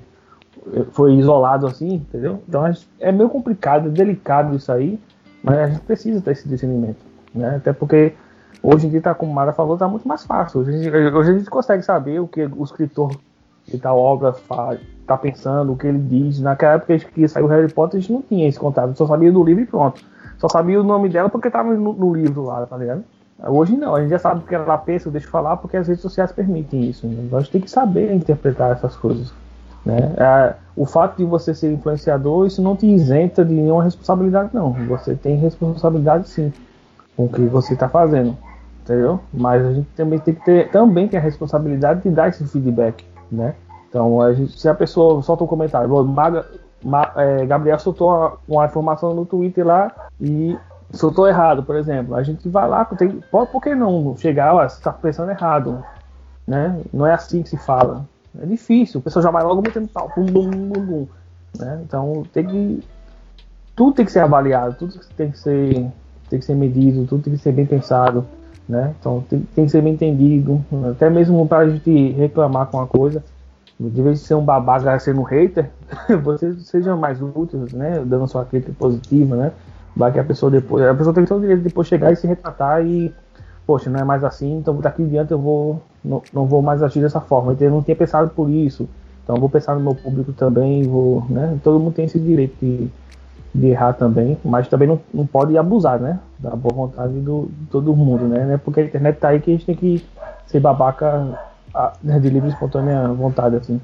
eh, 0.73 0.85
foi 0.91 1.13
isolado 1.15 1.67
assim, 1.67 1.95
entendeu? 1.95 2.41
Então 2.47 2.63
é 2.99 3.11
meio 3.11 3.29
complicado, 3.29 3.87
é 3.87 3.91
delicado 3.91 4.55
isso 4.55 4.71
aí, 4.71 4.99
mas 5.43 5.57
a 5.57 5.67
gente 5.67 5.81
precisa 5.81 6.21
ter 6.21 6.31
esse 6.31 6.47
discernimento, 6.47 6.99
né? 7.33 7.55
Até 7.57 7.73
porque 7.73 8.13
Hoje 8.61 8.87
em 8.87 8.89
dia, 8.89 9.01
tá, 9.01 9.15
como 9.15 9.33
Mara 9.33 9.53
falou, 9.53 9.77
tá 9.77 9.87
muito 9.87 10.07
mais 10.07 10.25
fácil. 10.25 10.59
Hoje 10.59 10.71
a 10.71 10.77
gente, 10.77 10.89
hoje 11.15 11.31
a 11.31 11.37
gente 11.37 11.49
consegue 11.49 11.81
saber 11.81 12.19
o 12.19 12.27
que 12.27 12.43
o 12.43 12.63
escritor 12.63 13.15
de 13.65 13.77
tal 13.77 13.97
obra 13.97 14.33
faz, 14.33 14.79
tá 15.07 15.17
pensando, 15.17 15.71
o 15.71 15.77
que 15.77 15.87
ele 15.87 15.99
diz. 15.99 16.41
Naquela 16.41 16.73
época 16.73 16.97
que 16.97 17.27
saiu 17.27 17.47
Harry 17.47 17.71
Potter, 17.71 17.97
a 17.97 18.01
gente 18.01 18.11
não 18.11 18.21
tinha 18.21 18.47
esse 18.47 18.59
contato, 18.59 18.97
só 18.97 19.07
sabia 19.07 19.31
do 19.31 19.43
livro 19.43 19.63
e 19.63 19.65
pronto. 19.65 20.01
Só 20.37 20.49
sabia 20.49 20.79
o 20.79 20.83
nome 20.83 21.07
dela 21.07 21.29
porque 21.29 21.49
tava 21.49 21.73
no, 21.73 21.93
no 21.93 22.13
livro 22.13 22.43
lá, 22.43 22.65
tá 22.65 22.75
ligado? 22.75 23.03
Hoje 23.47 23.75
não, 23.77 23.95
a 23.95 24.01
gente 24.01 24.09
já 24.09 24.19
sabe 24.19 24.43
que 24.43 24.53
ela 24.53 24.77
pensa, 24.77 25.09
eu 25.09 25.21
falar, 25.21 25.57
porque 25.57 25.77
as 25.77 25.87
redes 25.87 26.01
sociais 26.01 26.31
permitem 26.31 26.89
isso. 26.89 27.07
Né? 27.07 27.23
Então 27.25 27.39
a 27.39 27.41
gente 27.41 27.51
tem 27.51 27.61
que 27.61 27.71
saber 27.71 28.13
interpretar 28.13 28.71
essas 28.71 28.95
coisas. 28.95 29.33
Né? 29.85 30.13
É, 30.17 30.53
o 30.75 30.85
fato 30.85 31.17
de 31.17 31.23
você 31.23 31.53
ser 31.53 31.71
influenciador, 31.71 32.45
isso 32.45 32.61
não 32.61 32.75
te 32.75 32.85
isenta 32.85 33.45
de 33.45 33.53
nenhuma 33.53 33.83
responsabilidade, 33.83 34.49
não. 34.53 34.73
Você 34.87 35.15
tem 35.15 35.37
responsabilidade 35.37 36.27
sim 36.27 36.51
com 37.15 37.25
o 37.25 37.29
que 37.29 37.41
você 37.41 37.73
está 37.73 37.87
fazendo 37.87 38.35
entendeu? 38.89 39.19
Mas 39.31 39.63
a 39.63 39.73
gente 39.73 39.87
também 39.95 40.17
tem 40.17 40.33
que 40.33 40.43
ter, 40.43 40.71
também 40.71 41.07
tem 41.07 41.19
a 41.19 41.21
responsabilidade 41.23 42.01
de 42.01 42.09
dar 42.09 42.29
esse 42.29 42.43
feedback, 42.47 43.05
né? 43.31 43.53
Então, 43.87 44.19
a 44.19 44.33
gente, 44.33 44.59
se 44.59 44.67
a 44.67 44.73
pessoa 44.73 45.21
solta 45.21 45.43
um 45.43 45.47
comentário, 45.47 45.89
Maga, 46.03 46.45
Ma, 46.83 47.11
é, 47.15 47.45
Gabriel 47.45 47.77
soltou 47.77 48.09
uma, 48.09 48.33
uma, 48.47 48.65
informação 48.65 49.13
no 49.13 49.25
Twitter 49.25 49.65
lá 49.65 49.91
e 50.19 50.57
soltou 50.91 51.27
errado, 51.27 51.63
por 51.63 51.75
exemplo, 51.75 52.15
a 52.15 52.23
gente 52.23 52.47
vai 52.49 52.67
lá, 52.67 52.85
tem, 52.85 53.21
por 53.31 53.61
que 53.61 53.75
não 53.75 54.15
chegar, 54.17 54.55
ó, 54.55 54.67
você 54.67 54.77
está 54.77 54.91
pensando 54.91 55.31
errado, 55.31 55.83
né? 56.47 56.79
Não 56.91 57.05
é 57.05 57.13
assim 57.13 57.43
que 57.43 57.49
se 57.49 57.57
fala. 57.57 58.05
É 58.41 58.45
difícil, 58.45 58.99
o 58.99 59.03
pessoal 59.03 59.23
já 59.23 59.31
vai 59.31 59.43
logo 59.43 59.61
metendo 59.61 59.87
pau, 59.87 60.11
bum, 60.15 60.25
bum, 60.25 60.49
bum, 60.49 60.85
bum, 60.85 61.07
né? 61.57 61.81
Então, 61.83 62.23
tem 62.33 62.45
que 62.45 62.83
tudo 63.75 63.95
tem 63.95 64.05
que 64.05 64.11
ser 64.11 64.19
avaliado, 64.19 64.75
tudo 64.75 64.99
tem 65.15 65.31
que 65.31 65.39
ser 65.39 65.89
tem 66.29 66.37
que 66.37 66.45
ser 66.45 66.53
medido, 66.53 67.07
tudo 67.07 67.23
tem 67.23 67.33
que 67.33 67.39
ser 67.39 67.51
bem 67.51 67.65
pensado 67.65 68.25
né? 68.69 68.93
Então 68.99 69.25
tem, 69.27 69.41
tem 69.55 69.65
que 69.65 69.71
ser 69.71 69.81
bem 69.81 69.93
entendido, 69.93 70.63
até 70.91 71.09
mesmo 71.09 71.45
para 71.47 71.59
a 71.59 71.69
gente 71.69 72.11
reclamar 72.11 72.67
com 72.67 72.77
uma 72.77 72.85
coisa, 72.85 73.23
de 73.79 74.01
vez 74.01 74.19
de 74.19 74.25
ser 74.25 74.35
um 74.35 74.45
babaca 74.45 74.97
sendo 74.99 75.21
um 75.21 75.23
hater, 75.23 75.71
você 76.23 76.53
seja 76.59 76.95
mais 76.95 77.19
útil, 77.19 77.65
né? 77.73 78.03
Dando 78.05 78.27
sua 78.27 78.45
crítica 78.45 78.71
positiva, 78.77 79.35
né? 79.35 79.51
Vai 79.99 80.11
que 80.11 80.19
a 80.19 80.23
pessoa 80.23 80.49
depois, 80.49 80.83
a 80.83 80.95
pessoa 80.95 81.13
tem 81.13 81.25
todo 81.25 81.37
o 81.37 81.41
direito 81.41 81.59
de 81.59 81.67
depois 81.67 81.87
chegar 81.87 82.11
e 82.11 82.15
se 82.15 82.25
retratar 82.25 82.85
e, 82.85 83.13
poxa, 83.67 83.89
não 83.89 83.99
é 83.99 84.03
mais 84.03 84.23
assim, 84.23 84.57
então 84.57 84.75
daqui 84.77 85.03
em 85.03 85.07
diante 85.07 85.31
eu 85.31 85.39
vou, 85.39 85.81
não, 86.03 86.23
não 86.33 86.45
vou 86.45 86.61
mais 86.61 86.81
agir 86.81 87.01
dessa 87.01 87.19
forma. 87.19 87.51
Então 87.53 87.67
eu 87.67 87.71
não 87.73 87.83
tinha 87.83 87.95
pensado 87.95 88.29
por 88.29 88.49
isso, 88.49 88.87
então 89.23 89.35
vou 89.35 89.49
pensar 89.49 89.75
no 89.75 89.81
meu 89.81 89.93
público 89.93 90.31
também, 90.31 90.83
vou, 90.83 91.25
né? 91.29 91.59
Todo 91.63 91.79
mundo 91.79 91.93
tem 91.93 92.05
esse 92.05 92.17
direito 92.17 92.55
de 92.61 92.89
de 93.53 93.67
errar 93.67 93.93
também, 93.93 94.37
mas 94.43 94.67
também 94.67 94.87
não, 94.87 94.99
não 95.13 95.25
pode 95.25 95.57
abusar, 95.57 95.99
né? 95.99 96.19
Da 96.37 96.51
boa 96.55 96.73
vontade 96.73 97.13
do, 97.19 97.49
de 97.51 97.65
todo 97.67 97.95
mundo, 97.95 98.27
né? 98.27 98.59
Porque 98.63 98.79
a 98.79 98.83
internet 98.83 99.17
tá 99.17 99.29
aí 99.29 99.39
que 99.39 99.49
a 99.49 99.53
gente 99.53 99.65
tem 99.65 99.75
que 99.75 100.05
ser 100.45 100.59
babaca 100.59 101.39
né, 102.03 102.19
de 102.19 102.29
livre 102.29 102.49
e 102.49 102.51
espontânea 102.51 103.07
vontade, 103.09 103.55
assim. 103.55 103.81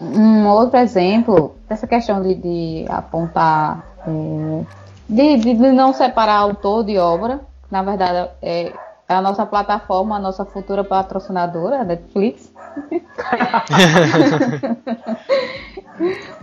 Um 0.00 0.46
outro 0.46 0.78
exemplo 0.78 1.56
dessa 1.68 1.86
questão 1.86 2.22
de, 2.22 2.34
de 2.34 2.84
apontar, 2.88 3.84
é, 4.06 4.64
de, 5.08 5.36
de, 5.36 5.54
não 5.54 5.92
separar 5.92 6.36
autor 6.36 6.84
de 6.84 6.98
obra, 6.98 7.40
na 7.70 7.82
verdade 7.82 8.30
é, 8.42 8.72
é 9.08 9.14
a 9.14 9.22
nossa 9.22 9.46
plataforma, 9.46 10.16
a 10.16 10.20
nossa 10.20 10.44
futura 10.44 10.84
patrocinadora, 10.84 11.80
a 11.80 11.84
Netflix. 11.84 12.52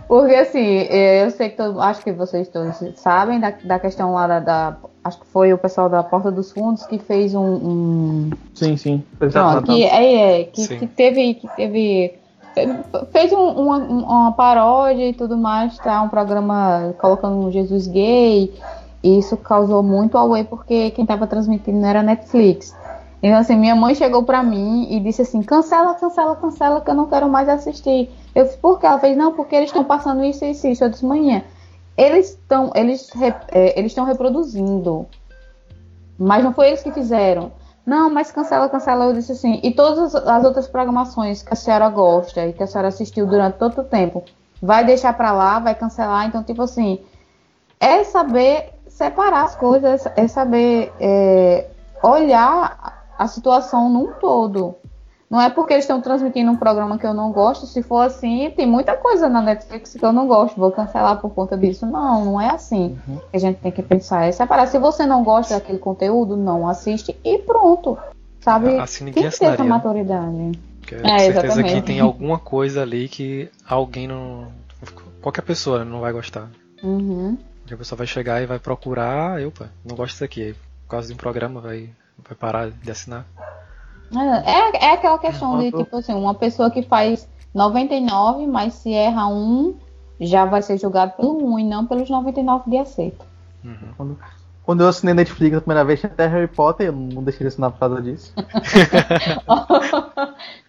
Porque 0.08 0.34
assim, 0.34 0.86
é, 0.88 1.24
eu 1.24 1.30
sei 1.30 1.48
que 1.50 1.56
todo, 1.56 1.80
acho 1.80 2.02
que 2.02 2.12
vocês 2.12 2.48
todos 2.48 2.76
sabem 2.96 3.40
da, 3.40 3.50
da 3.64 3.78
questão 3.78 4.12
lá 4.12 4.26
da, 4.26 4.40
da, 4.40 4.76
Acho 5.06 5.20
que 5.20 5.26
foi 5.26 5.52
o 5.52 5.58
pessoal 5.58 5.88
da 5.88 6.02
Porta 6.02 6.32
dos 6.32 6.50
Fundos 6.50 6.84
que 6.84 6.98
fez 6.98 7.32
um. 7.32 7.44
um... 7.44 8.30
Sim, 8.54 8.76
sim. 8.76 9.04
Não, 9.32 9.62
que, 9.62 9.84
é, 9.84 10.40
é, 10.40 10.44
que, 10.44 10.62
sim. 10.62 10.78
que 10.78 10.86
teve. 10.88 11.34
Que 11.34 11.48
teve 11.54 12.14
fez 13.12 13.32
um, 13.32 13.48
uma, 13.48 13.76
uma, 13.78 14.32
paródia 14.32 15.08
e 15.08 15.12
tudo 15.12 15.36
mais, 15.36 15.76
tá? 15.78 16.02
Um 16.02 16.08
programa 16.08 16.94
colocando 16.98 17.36
um 17.36 17.50
Jesus 17.50 17.86
gay. 17.86 18.54
E 19.02 19.18
isso 19.18 19.36
causou 19.36 19.82
muito 19.82 20.16
away 20.16 20.44
porque 20.44 20.90
quem 20.90 21.04
estava 21.04 21.26
transmitindo 21.26 21.84
era 21.84 22.02
Netflix. 22.02 22.74
Então, 23.22 23.38
assim, 23.38 23.56
minha 23.56 23.74
mãe 23.74 23.94
chegou 23.94 24.22
pra 24.22 24.42
mim 24.42 24.86
e 24.90 25.00
disse 25.00 25.22
assim: 25.22 25.42
cancela, 25.42 25.94
cancela, 25.94 26.36
cancela, 26.36 26.80
que 26.80 26.90
eu 26.90 26.94
não 26.94 27.06
quero 27.06 27.28
mais 27.28 27.48
assistir. 27.48 28.10
Eu 28.34 28.44
disse: 28.44 28.56
por 28.56 28.80
quê? 28.80 28.86
Ela 28.86 28.98
fez: 28.98 29.16
não, 29.16 29.32
porque 29.32 29.54
eles 29.54 29.68
estão 29.68 29.84
passando 29.84 30.24
isso 30.24 30.44
e 30.44 30.50
isso, 30.50 30.66
isso. 30.66 30.84
Eu 30.84 30.88
disse: 30.88 31.04
manhã, 31.04 31.42
eles 31.96 32.30
estão 32.30 32.72
eles, 32.74 33.10
é, 33.52 33.78
eles 33.78 33.94
reproduzindo, 33.94 35.06
mas 36.18 36.42
não 36.42 36.52
foi 36.52 36.68
eles 36.68 36.82
que 36.82 36.92
fizeram. 36.92 37.52
Não, 37.86 38.10
mas 38.10 38.32
cancela, 38.32 38.68
cancela. 38.68 39.04
Eu 39.04 39.12
disse 39.12 39.30
assim: 39.30 39.60
e 39.62 39.70
todas 39.70 40.12
as 40.12 40.44
outras 40.44 40.66
programações 40.66 41.42
que 41.42 41.52
a 41.52 41.56
senhora 41.56 41.88
gosta 41.88 42.44
e 42.44 42.52
que 42.52 42.62
a 42.62 42.66
senhora 42.66 42.88
assistiu 42.88 43.26
durante 43.26 43.58
todo 43.58 43.80
o 43.80 43.84
tempo, 43.84 44.24
vai 44.60 44.84
deixar 44.84 45.16
pra 45.16 45.30
lá, 45.30 45.60
vai 45.60 45.74
cancelar. 45.76 46.26
Então, 46.26 46.42
tipo 46.42 46.62
assim, 46.62 47.00
é 47.78 48.02
saber 48.02 48.70
separar 48.88 49.44
as 49.44 49.54
coisas, 49.54 50.04
é 50.16 50.26
saber 50.26 50.92
é, 50.98 51.68
olhar 52.02 53.04
a 53.16 53.28
situação 53.28 53.88
num 53.88 54.12
todo. 54.14 54.74
Não 55.28 55.40
é 55.40 55.50
porque 55.50 55.72
eles 55.72 55.84
estão 55.84 56.00
transmitindo 56.00 56.50
um 56.50 56.56
programa 56.56 56.98
que 56.98 57.06
eu 57.06 57.12
não 57.12 57.32
gosto. 57.32 57.66
Se 57.66 57.82
for 57.82 58.00
assim, 58.00 58.50
tem 58.56 58.66
muita 58.66 58.96
coisa 58.96 59.28
na 59.28 59.42
Netflix 59.42 59.94
que 59.94 60.04
eu 60.04 60.12
não 60.12 60.28
gosto. 60.28 60.56
Vou 60.56 60.70
cancelar 60.70 61.20
por 61.20 61.30
conta 61.30 61.56
disso. 61.56 61.84
Não, 61.84 62.24
não 62.24 62.40
é 62.40 62.50
assim. 62.50 62.96
Uhum. 63.08 63.20
A 63.32 63.38
gente 63.38 63.58
tem 63.58 63.72
que 63.72 63.82
pensar. 63.82 64.26
É 64.26 64.32
separar. 64.32 64.66
Se 64.68 64.78
você 64.78 65.04
não 65.04 65.24
gosta 65.24 65.54
daquele 65.54 65.78
conteúdo, 65.78 66.36
não 66.36 66.68
assiste 66.68 67.16
e 67.24 67.38
pronto. 67.38 67.98
Sabe? 68.40 68.78
Assim 68.78 69.04
ninguém 69.04 69.24
tem 69.24 69.32
que 69.32 69.38
ter 69.38 69.46
essa 69.46 69.64
maturidade. 69.64 70.52
Porque 70.80 70.94
é, 70.94 70.98
é 70.98 71.18
certeza 71.18 71.46
exatamente. 71.46 71.74
que 71.74 71.82
tem 71.82 71.98
alguma 71.98 72.38
coisa 72.38 72.82
ali 72.82 73.08
que 73.08 73.50
alguém 73.68 74.06
não. 74.06 74.46
Qualquer 75.20 75.42
pessoa 75.42 75.84
não 75.84 76.00
vai 76.00 76.12
gostar. 76.12 76.48
Uhum. 76.84 77.36
A 77.68 77.76
pessoa 77.76 77.96
vai 77.96 78.06
chegar 78.06 78.40
e 78.40 78.46
vai 78.46 78.60
procurar. 78.60 79.44
Opa, 79.44 79.70
não 79.84 79.96
gosto 79.96 80.12
disso 80.12 80.24
aqui. 80.24 80.54
Por 80.84 80.90
causa 80.90 81.08
de 81.08 81.14
um 81.14 81.16
programa, 81.16 81.60
vai 81.60 81.90
vai 82.18 82.36
parar 82.36 82.70
de 82.70 82.90
assinar. 82.90 83.26
É, 84.14 84.86
é 84.86 84.92
aquela 84.92 85.18
questão 85.18 85.58
de, 85.58 85.72
tipo 85.72 85.96
assim, 85.96 86.14
uma 86.14 86.34
pessoa 86.34 86.70
que 86.70 86.82
faz 86.82 87.28
99, 87.54 88.46
mas 88.46 88.74
se 88.74 88.92
erra 88.92 89.26
um, 89.28 89.74
já 90.20 90.44
vai 90.44 90.60
ser 90.62 90.78
julgado 90.78 91.12
pelo 91.12 91.54
1 91.54 91.58
e 91.58 91.64
não 91.64 91.86
pelos 91.86 92.10
99 92.10 92.70
de 92.70 92.78
aceito. 92.78 93.24
Uhum. 93.64 93.76
Quando, 93.96 94.18
quando, 94.62 94.82
eu 94.82 94.88
assinei 94.88 95.14
Netflix 95.14 95.56
a 95.56 95.60
primeira 95.60 95.84
vez, 95.84 96.00
tinha 96.00 96.12
até 96.12 96.26
Harry 96.26 96.48
Potter, 96.48 96.88
eu 96.88 96.92
não 96.92 97.22
deixei 97.22 97.44
de 97.44 97.48
assinar 97.48 97.70
por 97.72 97.80
causa 97.80 98.02
disso. 98.02 98.34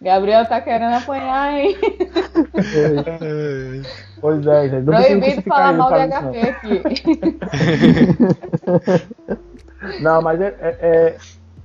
Gabriel 0.00 0.46
tá 0.46 0.60
querendo 0.60 0.94
apanhar, 0.96 1.54
hein? 1.54 1.76
pois 4.20 4.46
é, 4.46 4.68
gente. 4.68 4.84
Proibido 4.84 5.42
falar 5.42 5.72
mal 5.74 5.92
de 5.92 6.08
HP 6.08 6.40
aqui. 6.48 6.82
não, 10.00 10.22
mas 10.22 10.40
é, 10.40 10.56
é, 10.60 10.78
é 10.80 11.18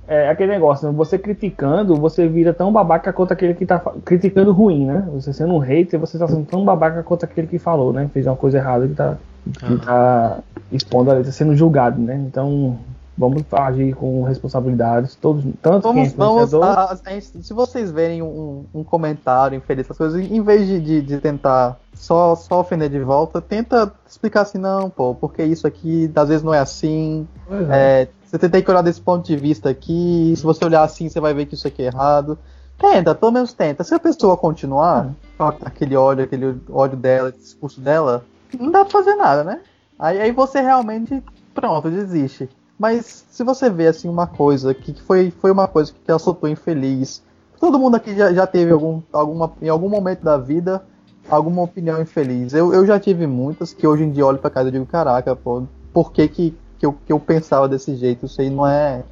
é 0.06 0.28
aquele 0.28 0.52
negócio, 0.52 0.86
né? 0.86 0.94
você 0.94 1.18
criticando, 1.18 1.96
você 1.96 2.28
vira 2.28 2.52
tão 2.52 2.72
babaca 2.72 3.12
quanto 3.12 3.32
aquele 3.32 3.54
que 3.54 3.64
tá 3.64 3.78
criticando 4.04 4.52
ruim, 4.52 4.86
né? 4.86 5.08
Você 5.14 5.32
sendo 5.32 5.54
um 5.54 5.58
hater, 5.58 5.98
você 5.98 6.18
tá 6.18 6.28
sendo 6.28 6.44
tão 6.44 6.64
babaca 6.64 7.02
quanto 7.02 7.24
aquele 7.24 7.46
que 7.46 7.58
falou, 7.58 7.92
né? 7.92 8.08
Fez 8.12 8.26
uma 8.26 8.36
coisa 8.36 8.58
errada 8.58 8.86
que 8.86 8.94
tá, 8.94 9.16
que 9.58 9.76
tá 9.78 10.38
expondo 10.70 11.10
ali, 11.10 11.24
tá 11.24 11.32
sendo 11.32 11.56
julgado, 11.56 12.00
né? 12.00 12.16
Então, 12.16 12.78
vamos 13.16 13.44
agir 13.52 13.94
com 13.94 14.22
responsabilidades, 14.24 15.14
todos, 15.14 15.44
tanto 15.62 15.82
vamos, 15.84 16.08
quem 16.08 16.12
é 16.12 16.16
vamos 16.16 16.54
a, 16.54 16.92
a, 16.92 17.10
gente, 17.10 17.42
Se 17.42 17.54
vocês 17.54 17.90
verem 17.90 18.22
um, 18.22 18.64
um 18.74 18.82
comentário 18.82 19.56
infeliz, 19.56 19.86
essas 19.86 19.96
coisas, 19.96 20.20
em 20.20 20.42
vez 20.42 20.66
de, 20.66 20.80
de, 20.80 21.00
de, 21.00 21.18
tentar 21.18 21.78
só, 21.94 22.34
só 22.34 22.60
ofender 22.60 22.90
de 22.90 23.00
volta, 23.00 23.40
tenta 23.40 23.92
explicar 24.06 24.42
assim, 24.42 24.58
não, 24.58 24.90
pô, 24.90 25.14
porque 25.14 25.42
isso 25.42 25.66
aqui 25.66 26.10
às 26.14 26.28
vezes 26.28 26.42
não 26.42 26.52
é 26.52 26.58
assim. 26.58 27.26
É. 27.70 28.02
É, 28.02 28.08
você 28.38 28.62
que 28.62 28.70
olhar 28.70 28.82
desse 28.82 29.00
ponto 29.00 29.26
de 29.26 29.36
vista 29.36 29.70
aqui. 29.70 30.34
Se 30.36 30.42
você 30.42 30.64
olhar 30.64 30.82
assim, 30.82 31.08
você 31.08 31.20
vai 31.20 31.34
ver 31.34 31.46
que 31.46 31.54
isso 31.54 31.66
aqui 31.66 31.82
é 31.82 31.86
errado. 31.86 32.38
Tenta, 32.78 33.14
pelo 33.14 33.32
menos 33.32 33.52
tenta. 33.52 33.84
Se 33.84 33.94
a 33.94 33.98
pessoa 33.98 34.36
continuar 34.36 35.12
com 35.38 35.44
aquele 35.44 35.96
ódio, 35.96 36.24
aquele 36.24 36.60
ódio 36.70 36.96
dela, 36.96 37.28
esse 37.28 37.38
discurso 37.38 37.80
dela, 37.80 38.24
não 38.58 38.70
dá 38.70 38.84
pra 38.84 38.90
fazer 38.90 39.14
nada, 39.14 39.44
né? 39.44 39.60
Aí, 39.98 40.20
aí 40.20 40.32
você 40.32 40.60
realmente, 40.60 41.22
pronto, 41.54 41.90
desiste. 41.90 42.48
Mas 42.78 43.24
se 43.30 43.44
você 43.44 43.70
vê 43.70 43.86
assim 43.86 44.08
uma 44.08 44.26
coisa 44.26 44.74
que 44.74 45.00
foi, 45.02 45.30
foi 45.30 45.50
uma 45.50 45.68
coisa 45.68 45.92
que 45.92 46.10
ela 46.10 46.18
soltou 46.18 46.48
infeliz, 46.48 47.22
todo 47.60 47.78
mundo 47.78 47.94
aqui 47.94 48.16
já, 48.16 48.32
já 48.32 48.46
teve 48.46 48.72
algum, 48.72 49.00
alguma, 49.12 49.52
em 49.62 49.68
algum 49.68 49.88
momento 49.88 50.22
da 50.22 50.36
vida 50.36 50.82
alguma 51.28 51.62
opinião 51.62 52.00
infeliz. 52.00 52.52
Eu, 52.52 52.72
eu 52.72 52.86
já 52.86 52.98
tive 52.98 53.26
muitas 53.26 53.72
que 53.72 53.86
hoje 53.86 54.04
em 54.04 54.10
dia 54.10 54.26
olho 54.26 54.38
pra 54.38 54.50
casa 54.50 54.68
e 54.68 54.72
digo, 54.72 54.86
caraca, 54.86 55.34
pô, 55.34 55.62
por 55.92 56.12
que, 56.12 56.26
que, 56.28 56.54
que, 56.78 56.86
eu, 56.86 56.92
que 56.92 57.12
eu 57.12 57.20
pensava 57.20 57.68
desse 57.68 57.94
jeito? 57.96 58.26
Isso 58.26 58.40
aí 58.40 58.50
não 58.50 58.66
é, 58.66 59.02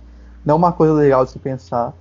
não 0.45 0.55
é 0.55 0.59
uma 0.59 0.73
coisa 0.73 0.93
legal 0.93 1.25
de 1.25 1.31
se 1.31 1.39
pensar. 1.39 1.93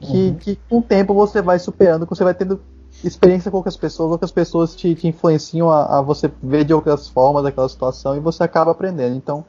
Que, 0.00 0.28
uhum. 0.28 0.34
que 0.34 0.58
com 0.68 0.78
o 0.78 0.82
tempo 0.82 1.12
você 1.12 1.42
vai 1.42 1.58
superando, 1.58 2.06
você 2.06 2.24
vai 2.24 2.32
tendo 2.32 2.60
experiência 3.04 3.50
com 3.50 3.56
outras 3.58 3.76
pessoas, 3.76 4.10
outras 4.10 4.32
pessoas 4.32 4.74
te, 4.74 4.94
te 4.94 5.08
influenciam 5.08 5.70
a, 5.70 5.98
a, 5.98 6.02
você 6.02 6.30
ver 6.42 6.64
de 6.64 6.74
outras 6.74 7.08
formas 7.08 7.44
aquela 7.44 7.68
situação 7.68 8.16
e 8.16 8.20
você 8.20 8.42
acaba 8.42 8.70
aprendendo. 8.70 9.14
Então, 9.16 9.44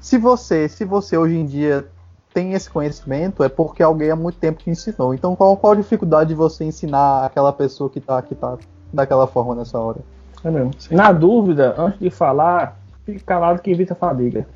se 0.00 0.18
você, 0.18 0.68
se 0.68 0.84
você 0.84 1.16
hoje 1.16 1.36
em 1.36 1.46
dia 1.46 1.86
tem 2.34 2.54
esse 2.54 2.70
conhecimento, 2.70 3.44
é 3.44 3.48
porque 3.48 3.82
alguém 3.82 4.10
há 4.10 4.16
muito 4.16 4.38
tempo 4.38 4.58
te 4.62 4.70
ensinou. 4.70 5.14
Então, 5.14 5.36
qual, 5.36 5.56
qual 5.56 5.74
a 5.74 5.76
dificuldade 5.76 6.28
de 6.28 6.34
você 6.34 6.64
ensinar 6.64 7.24
aquela 7.24 7.52
pessoa 7.52 7.90
que 7.90 7.98
está 7.98 8.20
que 8.22 8.34
tá 8.34 8.56
daquela 8.92 9.26
forma 9.26 9.54
nessa 9.54 9.78
hora? 9.78 10.00
É 10.44 10.50
mesmo. 10.50 10.72
Na 10.90 11.12
dúvida, 11.12 11.74
antes 11.78 12.00
de 12.00 12.10
falar, 12.10 12.78
fique 13.04 13.20
calado 13.20 13.60
que 13.60 13.70
evita 13.70 13.94
fadiga. 13.94 14.46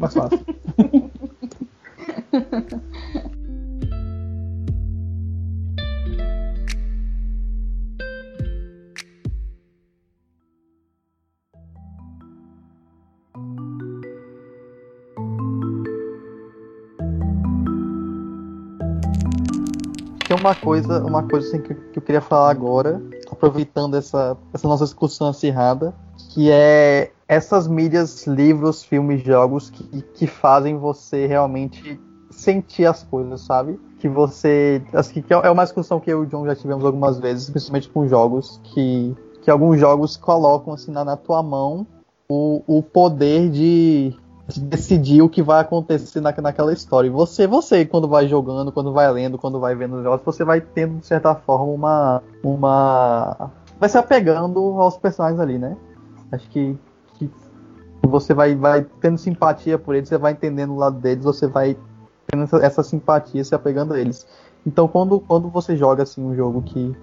Mais 0.00 0.12
fácil. 0.12 0.44
Tem 20.26 20.36
uma 20.36 20.54
coisa, 20.56 21.04
uma 21.04 21.22
coisa 21.22 21.46
assim 21.46 21.62
que, 21.62 21.72
que 21.72 21.98
eu 21.98 22.02
queria 22.02 22.20
falar 22.20 22.50
agora, 22.50 23.00
aproveitando 23.30 23.96
essa, 23.96 24.36
essa 24.52 24.66
nossa 24.66 24.84
discussão 24.84 25.28
acirrada, 25.28 25.94
que 26.30 26.50
é 26.50 27.12
essas 27.28 27.66
mídias, 27.66 28.26
livros, 28.26 28.84
filmes, 28.84 29.22
jogos 29.22 29.70
que, 29.70 30.02
que 30.14 30.26
fazem 30.26 30.76
você 30.76 31.26
realmente 31.26 32.00
sentir 32.30 32.86
as 32.86 33.02
coisas, 33.02 33.40
sabe? 33.40 33.80
Que 33.98 34.08
você. 34.08 34.82
Assim, 34.92 35.22
que 35.22 35.32
é 35.32 35.50
uma 35.50 35.64
discussão 35.64 35.98
que 35.98 36.10
eu 36.10 36.22
e 36.22 36.26
o 36.26 36.28
John 36.28 36.46
já 36.46 36.54
tivemos 36.54 36.84
algumas 36.84 37.18
vezes, 37.18 37.50
principalmente 37.50 37.88
com 37.88 38.06
jogos, 38.06 38.60
que, 38.64 39.14
que 39.42 39.50
alguns 39.50 39.80
jogos 39.80 40.16
colocam 40.16 40.74
assim 40.74 40.92
na, 40.92 41.04
na 41.04 41.16
tua 41.16 41.42
mão 41.42 41.86
o, 42.28 42.62
o 42.66 42.82
poder 42.82 43.50
de, 43.50 44.14
decidir 44.56 45.22
o 45.22 45.28
que 45.28 45.42
vai 45.42 45.60
acontecer 45.60 46.20
na, 46.20 46.32
naquela 46.40 46.72
história. 46.72 47.08
E 47.08 47.10
você, 47.10 47.46
você, 47.46 47.84
quando 47.84 48.06
vai 48.06 48.28
jogando, 48.28 48.70
quando 48.70 48.92
vai 48.92 49.10
lendo, 49.10 49.38
quando 49.38 49.58
vai 49.58 49.74
vendo 49.74 49.96
os 49.96 50.02
jogos, 50.02 50.24
você 50.24 50.44
vai 50.44 50.60
tendo, 50.60 50.98
de 50.98 51.06
certa 51.06 51.34
forma, 51.34 51.64
uma. 51.64 52.22
uma. 52.44 53.50
Vai 53.78 53.88
se 53.88 53.98
apegando 53.98 54.58
aos 54.80 54.96
personagens 54.96 55.40
ali, 55.40 55.58
né? 55.58 55.76
Acho 56.30 56.48
que 56.48 56.76
você 58.06 58.34
vai, 58.34 58.54
vai 58.54 58.84
tendo 59.00 59.18
simpatia 59.18 59.78
por 59.78 59.94
eles, 59.94 60.08
você 60.08 60.18
vai 60.18 60.32
entendendo 60.32 60.72
o 60.72 60.76
lado 60.76 60.98
deles, 60.98 61.24
você 61.24 61.46
vai 61.46 61.76
tendo 62.26 62.44
essa, 62.44 62.56
essa 62.58 62.82
simpatia, 62.82 63.44
se 63.44 63.54
apegando 63.54 63.94
a 63.94 64.00
eles. 64.00 64.26
Então 64.66 64.88
quando, 64.88 65.20
quando 65.20 65.48
você 65.48 65.76
joga 65.76 66.02
assim 66.02 66.22
um 66.22 66.34
jogo 66.34 66.62
que, 66.62 66.94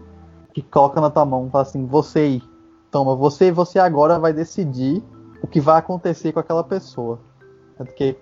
que 0.54 0.62
coloca 0.62 1.00
na 1.00 1.10
tua 1.10 1.26
mão, 1.26 1.50
fala 1.50 1.64
assim, 1.64 1.86
você 1.86 2.42
toma, 2.92 3.16
você 3.16 3.52
você 3.52 3.80
agora 3.80 4.20
vai 4.20 4.34
decidir 4.34 5.02
o 5.42 5.48
que 5.48 5.60
vai 5.60 5.80
acontecer 5.80 6.32
com 6.32 6.40
aquela 6.40 6.64
pessoa. 6.64 7.20
Porque 7.78 8.18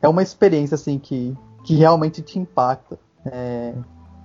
é 0.00 0.08
uma 0.08 0.22
experiência 0.22 0.74
assim 0.74 0.98
que, 0.98 1.36
que 1.62 1.74
realmente 1.74 2.22
te 2.22 2.38
impacta 2.38 2.98
é, 3.24 3.74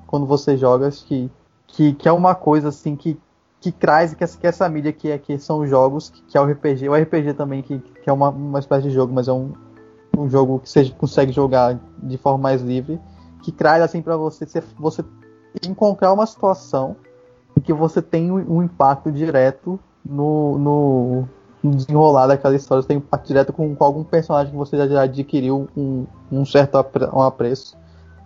quando 0.07 0.25
você 0.25 0.57
joga, 0.57 0.87
acho 0.87 1.05
que, 1.05 1.29
que, 1.67 1.93
que 1.93 2.07
é 2.07 2.11
uma 2.11 2.35
coisa 2.35 2.69
assim 2.69 2.95
que, 2.95 3.19
que 3.61 3.71
traz 3.71 4.13
que 4.15 4.23
essa, 4.23 4.37
que 4.37 4.47
essa 4.47 4.67
mídia 4.67 4.91
que, 4.91 5.11
é, 5.11 5.19
que 5.19 5.37
são 5.37 5.65
jogos, 5.67 6.09
que, 6.09 6.21
que 6.23 6.37
é 6.37 6.41
o 6.41 6.45
RPG, 6.45 6.89
o 6.89 6.95
RPG 6.95 7.35
também, 7.35 7.61
que, 7.61 7.77
que 7.77 8.09
é 8.09 8.11
uma, 8.11 8.29
uma 8.29 8.57
espécie 8.57 8.87
de 8.87 8.89
jogo, 8.89 9.13
mas 9.13 9.27
é 9.27 9.31
um, 9.31 9.53
um 10.17 10.27
jogo 10.27 10.59
que 10.59 10.67
você 10.67 10.89
consegue 10.89 11.31
jogar 11.31 11.79
de 12.01 12.17
forma 12.17 12.39
mais 12.39 12.63
livre, 12.63 12.99
que 13.43 13.51
traz 13.51 13.83
assim 13.83 14.01
para 14.01 14.17
você, 14.17 14.47
você, 14.79 15.05
encontrar 15.63 16.11
uma 16.11 16.25
situação 16.25 16.95
em 17.55 17.61
que 17.61 17.71
você 17.71 18.01
tem 18.01 18.31
um, 18.31 18.57
um 18.57 18.63
impacto 18.63 19.11
direto 19.11 19.79
no, 20.03 20.57
no, 20.57 21.71
desenrolar 21.71 22.25
daquela 22.25 22.55
história, 22.55 22.81
você 22.81 22.87
tem 22.87 22.97
impacto 22.97 23.27
direto 23.27 23.53
com, 23.53 23.75
com, 23.75 23.83
algum 23.83 24.03
personagem 24.03 24.51
que 24.51 24.57
você 24.57 24.75
já 24.89 25.03
adquiriu 25.03 25.67
um, 25.77 26.07
um 26.31 26.43
certo 26.45 26.79
apre, 26.79 27.05
um 27.13 27.21
apreço. 27.21 27.77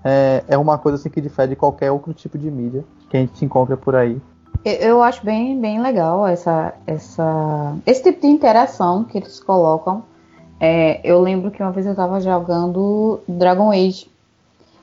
É, 0.02 0.45
é 0.48 0.58
uma 0.58 0.78
coisa 0.78 0.98
assim 0.98 1.10
que 1.10 1.19
difere 1.19 1.50
de 1.50 1.56
qualquer 1.58 1.91
outro 1.91 2.13
tipo 2.13 2.38
de 2.38 2.50
mídia 2.50 2.86
que 3.10 3.17
a 3.17 3.19
gente 3.19 3.43
encontra 3.43 3.76
por 3.76 3.95
aí. 3.95 4.21
Eu 4.65 5.04
acho 5.04 5.23
bem, 5.23 5.62
bem 5.62 5.80
legal 5.80 6.25
essa, 6.25 6.73
essa, 6.88 7.78
esse 7.86 8.01
tipo 8.01 8.21
de 8.21 8.28
interação 8.28 9.04
que 9.04 9.19
eles 9.19 9.39
colocam. 9.39 10.04
É, 10.60 10.99
eu 11.04 11.21
lembro 11.21 11.51
que 11.51 11.62
uma 11.62 11.71
vez 11.71 11.86
eu 11.86 11.91
estava 11.91 12.19
jogando 12.19 13.19
Dragon 13.28 13.69
Age. 13.69 14.10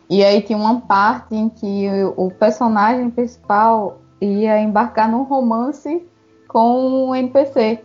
E 0.09 0.25
aí 0.25 0.41
tinha 0.41 0.57
uma 0.57 0.83
parte 0.83 1.35
em 1.35 1.49
que 1.49 1.89
o 2.17 2.31
personagem 2.31 3.11
principal 3.11 3.99
ia 4.21 4.61
embarcar 4.61 5.11
num 5.11 5.25
romance 5.25 6.07
com 6.47 7.09
um 7.09 7.15
NPC 7.15 7.81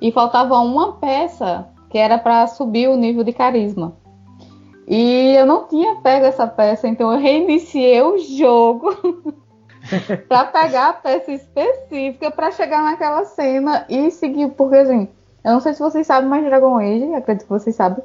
e 0.00 0.12
faltava 0.12 0.56
uma 0.58 0.92
peça 0.92 1.66
que 1.90 1.98
era 1.98 2.16
para 2.16 2.46
subir 2.46 2.88
o 2.88 2.96
nível 2.96 3.24
de 3.24 3.32
carisma. 3.32 3.96
E 4.86 5.34
eu 5.36 5.46
não 5.46 5.66
tinha 5.66 5.96
pego 5.96 6.26
essa 6.26 6.46
peça, 6.46 6.86
então 6.86 7.10
eu 7.10 7.18
reiniciei 7.18 8.02
o 8.02 8.18
jogo 8.18 8.94
para 10.28 10.44
pegar 10.46 10.88
a 10.88 10.92
peça 10.92 11.32
específica 11.32 12.30
para 12.30 12.50
chegar 12.50 12.82
naquela 12.82 13.24
cena 13.24 13.84
e 13.88 14.10
seguir, 14.10 14.50
porque 14.50 14.76
assim, 14.76 15.08
eu 15.44 15.52
não 15.52 15.60
sei 15.60 15.74
se 15.74 15.80
vocês 15.80 16.06
sabem, 16.06 16.28
mas 16.28 16.44
Dragon 16.44 16.76
Age, 16.78 17.14
acredito 17.14 17.44
que 17.44 17.50
vocês 17.50 17.76
sabem, 17.76 18.02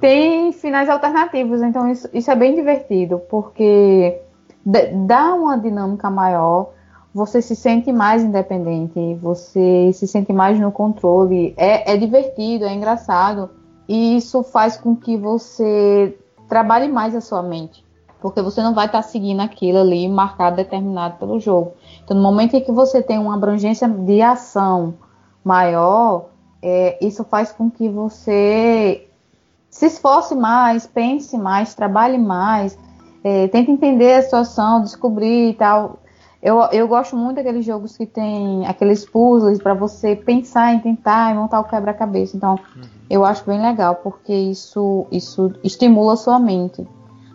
tem 0.00 0.52
finais 0.52 0.88
alternativos, 0.88 1.60
então 1.62 1.90
isso, 1.90 2.08
isso 2.12 2.30
é 2.30 2.36
bem 2.36 2.54
divertido, 2.54 3.18
porque 3.28 4.20
dá 4.64 5.34
uma 5.34 5.58
dinâmica 5.58 6.08
maior 6.08 6.70
você 7.18 7.40
se 7.40 7.56
sente 7.56 7.90
mais 7.90 8.22
independente, 8.22 9.14
você 9.16 9.90
se 9.92 10.06
sente 10.06 10.32
mais 10.32 10.58
no 10.60 10.70
controle. 10.70 11.54
É, 11.56 11.94
é 11.94 11.96
divertido, 11.96 12.64
é 12.64 12.72
engraçado. 12.72 13.50
E 13.88 14.16
isso 14.16 14.42
faz 14.42 14.76
com 14.76 14.94
que 14.94 15.16
você 15.16 16.16
trabalhe 16.48 16.88
mais 16.88 17.14
a 17.16 17.20
sua 17.20 17.42
mente. 17.42 17.84
Porque 18.20 18.42
você 18.42 18.62
não 18.62 18.74
vai 18.74 18.86
estar 18.86 19.02
tá 19.02 19.08
seguindo 19.08 19.40
aquilo 19.40 19.78
ali 19.78 20.08
marcado, 20.08 20.56
determinado 20.56 21.16
pelo 21.18 21.38
jogo. 21.38 21.72
Então, 22.02 22.16
no 22.16 22.22
momento 22.22 22.54
em 22.54 22.60
que 22.60 22.72
você 22.72 23.02
tem 23.02 23.18
uma 23.18 23.34
abrangência 23.34 23.88
de 23.88 24.20
ação 24.20 24.94
maior, 25.44 26.26
é, 26.62 26.98
isso 27.04 27.24
faz 27.24 27.52
com 27.52 27.70
que 27.70 27.88
você 27.88 29.06
se 29.70 29.86
esforce 29.86 30.34
mais, 30.34 30.86
pense 30.86 31.36
mais, 31.36 31.74
trabalhe 31.74 32.18
mais, 32.18 32.76
é, 33.22 33.46
tente 33.48 33.70
entender 33.70 34.14
a 34.14 34.22
situação, 34.22 34.82
descobrir 34.82 35.50
e 35.50 35.54
tal. 35.54 35.98
Eu, 36.42 36.60
eu 36.72 36.86
gosto 36.86 37.16
muito 37.16 37.36
daqueles 37.36 37.64
jogos 37.64 37.96
que 37.96 38.06
tem 38.06 38.66
aqueles 38.66 39.04
puzzles 39.04 39.60
para 39.60 39.74
você 39.74 40.14
pensar 40.14 40.72
em 40.72 40.78
tentar 40.78 41.32
e 41.32 41.34
montar 41.34 41.60
o 41.60 41.64
quebra-cabeça. 41.64 42.36
Então, 42.36 42.52
uhum. 42.76 42.82
eu 43.10 43.24
acho 43.24 43.44
bem 43.44 43.60
legal, 43.60 43.96
porque 43.96 44.32
isso, 44.32 45.06
isso 45.10 45.52
estimula 45.64 46.12
a 46.12 46.16
sua 46.16 46.38
mente. 46.38 46.86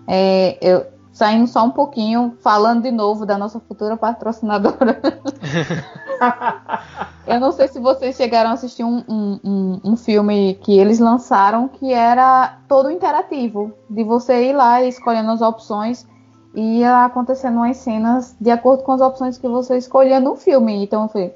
É, 0.07 0.57
eu, 0.61 0.85
saindo 1.11 1.47
só 1.47 1.63
um 1.63 1.71
pouquinho, 1.71 2.37
falando 2.41 2.83
de 2.83 2.91
novo 2.91 3.25
da 3.25 3.37
nossa 3.37 3.59
futura 3.59 3.95
patrocinadora. 3.95 4.99
eu 7.27 7.39
não 7.39 7.51
sei 7.51 7.67
se 7.67 7.79
vocês 7.79 8.15
chegaram 8.15 8.49
a 8.49 8.53
assistir 8.53 8.83
um, 8.83 9.03
um, 9.07 9.39
um, 9.43 9.81
um, 9.83 9.95
filme 9.95 10.55
que 10.55 10.77
eles 10.77 10.99
lançaram 10.99 11.67
que 11.67 11.93
era 11.93 12.57
todo 12.67 12.89
interativo, 12.89 13.71
de 13.89 14.03
você 14.03 14.49
ir 14.49 14.53
lá 14.53 14.83
escolhendo 14.83 15.31
as 15.31 15.41
opções 15.41 16.07
ia 16.55 17.05
acontecendo 17.05 17.57
umas 17.57 17.77
cenas 17.77 18.35
de 18.39 18.51
acordo 18.51 18.83
com 18.83 18.91
as 18.91 19.01
opções 19.01 19.37
que 19.37 19.47
você 19.47 19.77
escolhia 19.77 20.19
no 20.19 20.35
filme. 20.35 20.83
Então 20.83 21.09
foi, 21.09 21.33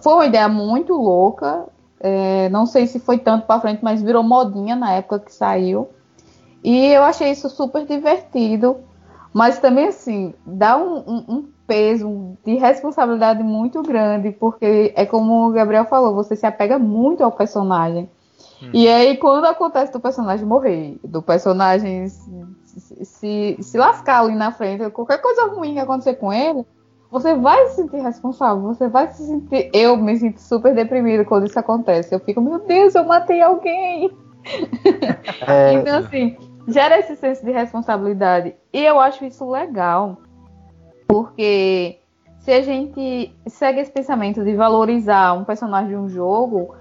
foi 0.00 0.12
uma 0.12 0.26
ideia 0.26 0.48
muito 0.48 0.94
louca. 0.94 1.66
É, 2.00 2.48
não 2.50 2.66
sei 2.66 2.86
se 2.86 2.98
foi 2.98 3.18
tanto 3.18 3.46
para 3.46 3.60
frente, 3.60 3.82
mas 3.82 4.02
virou 4.02 4.22
modinha 4.22 4.76
na 4.76 4.92
época 4.92 5.20
que 5.20 5.32
saiu. 5.32 5.88
E 6.66 6.88
eu 6.88 7.04
achei 7.04 7.30
isso 7.30 7.48
super 7.48 7.86
divertido. 7.86 8.78
Mas 9.32 9.60
também, 9.60 9.86
assim, 9.86 10.34
dá 10.44 10.76
um, 10.76 10.96
um, 10.98 11.24
um 11.28 11.48
peso 11.64 12.36
de 12.44 12.56
responsabilidade 12.56 13.40
muito 13.40 13.82
grande, 13.82 14.32
porque 14.32 14.92
é 14.96 15.06
como 15.06 15.46
o 15.46 15.52
Gabriel 15.52 15.84
falou, 15.84 16.12
você 16.12 16.34
se 16.34 16.44
apega 16.44 16.76
muito 16.76 17.22
ao 17.22 17.30
personagem. 17.30 18.10
Hum. 18.60 18.70
E 18.72 18.88
aí, 18.88 19.16
quando 19.16 19.44
acontece 19.44 19.92
do 19.92 20.00
personagem 20.00 20.44
morrer, 20.44 20.98
do 21.04 21.22
personagem 21.22 22.08
se, 22.08 23.56
se 23.60 23.78
lascar 23.78 24.22
ali 24.22 24.34
na 24.34 24.50
frente, 24.50 24.90
qualquer 24.90 25.18
coisa 25.18 25.46
ruim 25.46 25.74
que 25.74 25.78
acontecer 25.78 26.14
com 26.14 26.32
ele, 26.32 26.66
você 27.10 27.34
vai 27.34 27.68
se 27.68 27.76
sentir 27.76 28.00
responsável, 28.00 28.62
você 28.62 28.88
vai 28.88 29.08
se 29.12 29.24
sentir. 29.24 29.70
Eu 29.72 29.96
me 29.96 30.16
sinto 30.16 30.40
super 30.40 30.74
deprimida 30.74 31.24
quando 31.24 31.46
isso 31.46 31.58
acontece. 31.58 32.12
Eu 32.12 32.18
fico, 32.18 32.40
meu 32.40 32.58
Deus, 32.58 32.94
eu 32.96 33.04
matei 33.04 33.40
alguém. 33.40 34.10
É... 35.46 35.72
então, 35.78 35.98
assim, 35.98 36.36
gera 36.68 36.98
esse 36.98 37.16
senso 37.16 37.44
de 37.44 37.52
responsabilidade. 37.52 38.54
E 38.72 38.84
eu 38.84 38.98
acho 39.00 39.24
isso 39.24 39.48
legal. 39.48 40.18
porque 41.06 41.98
se 42.40 42.52
a 42.52 42.62
gente 42.62 43.34
segue 43.46 43.80
esse 43.80 43.90
pensamento 43.90 44.44
de 44.44 44.54
valorizar 44.54 45.32
um 45.32 45.44
personagem 45.44 45.90
de 45.90 45.96
um 45.96 46.08
jogo, 46.08 46.74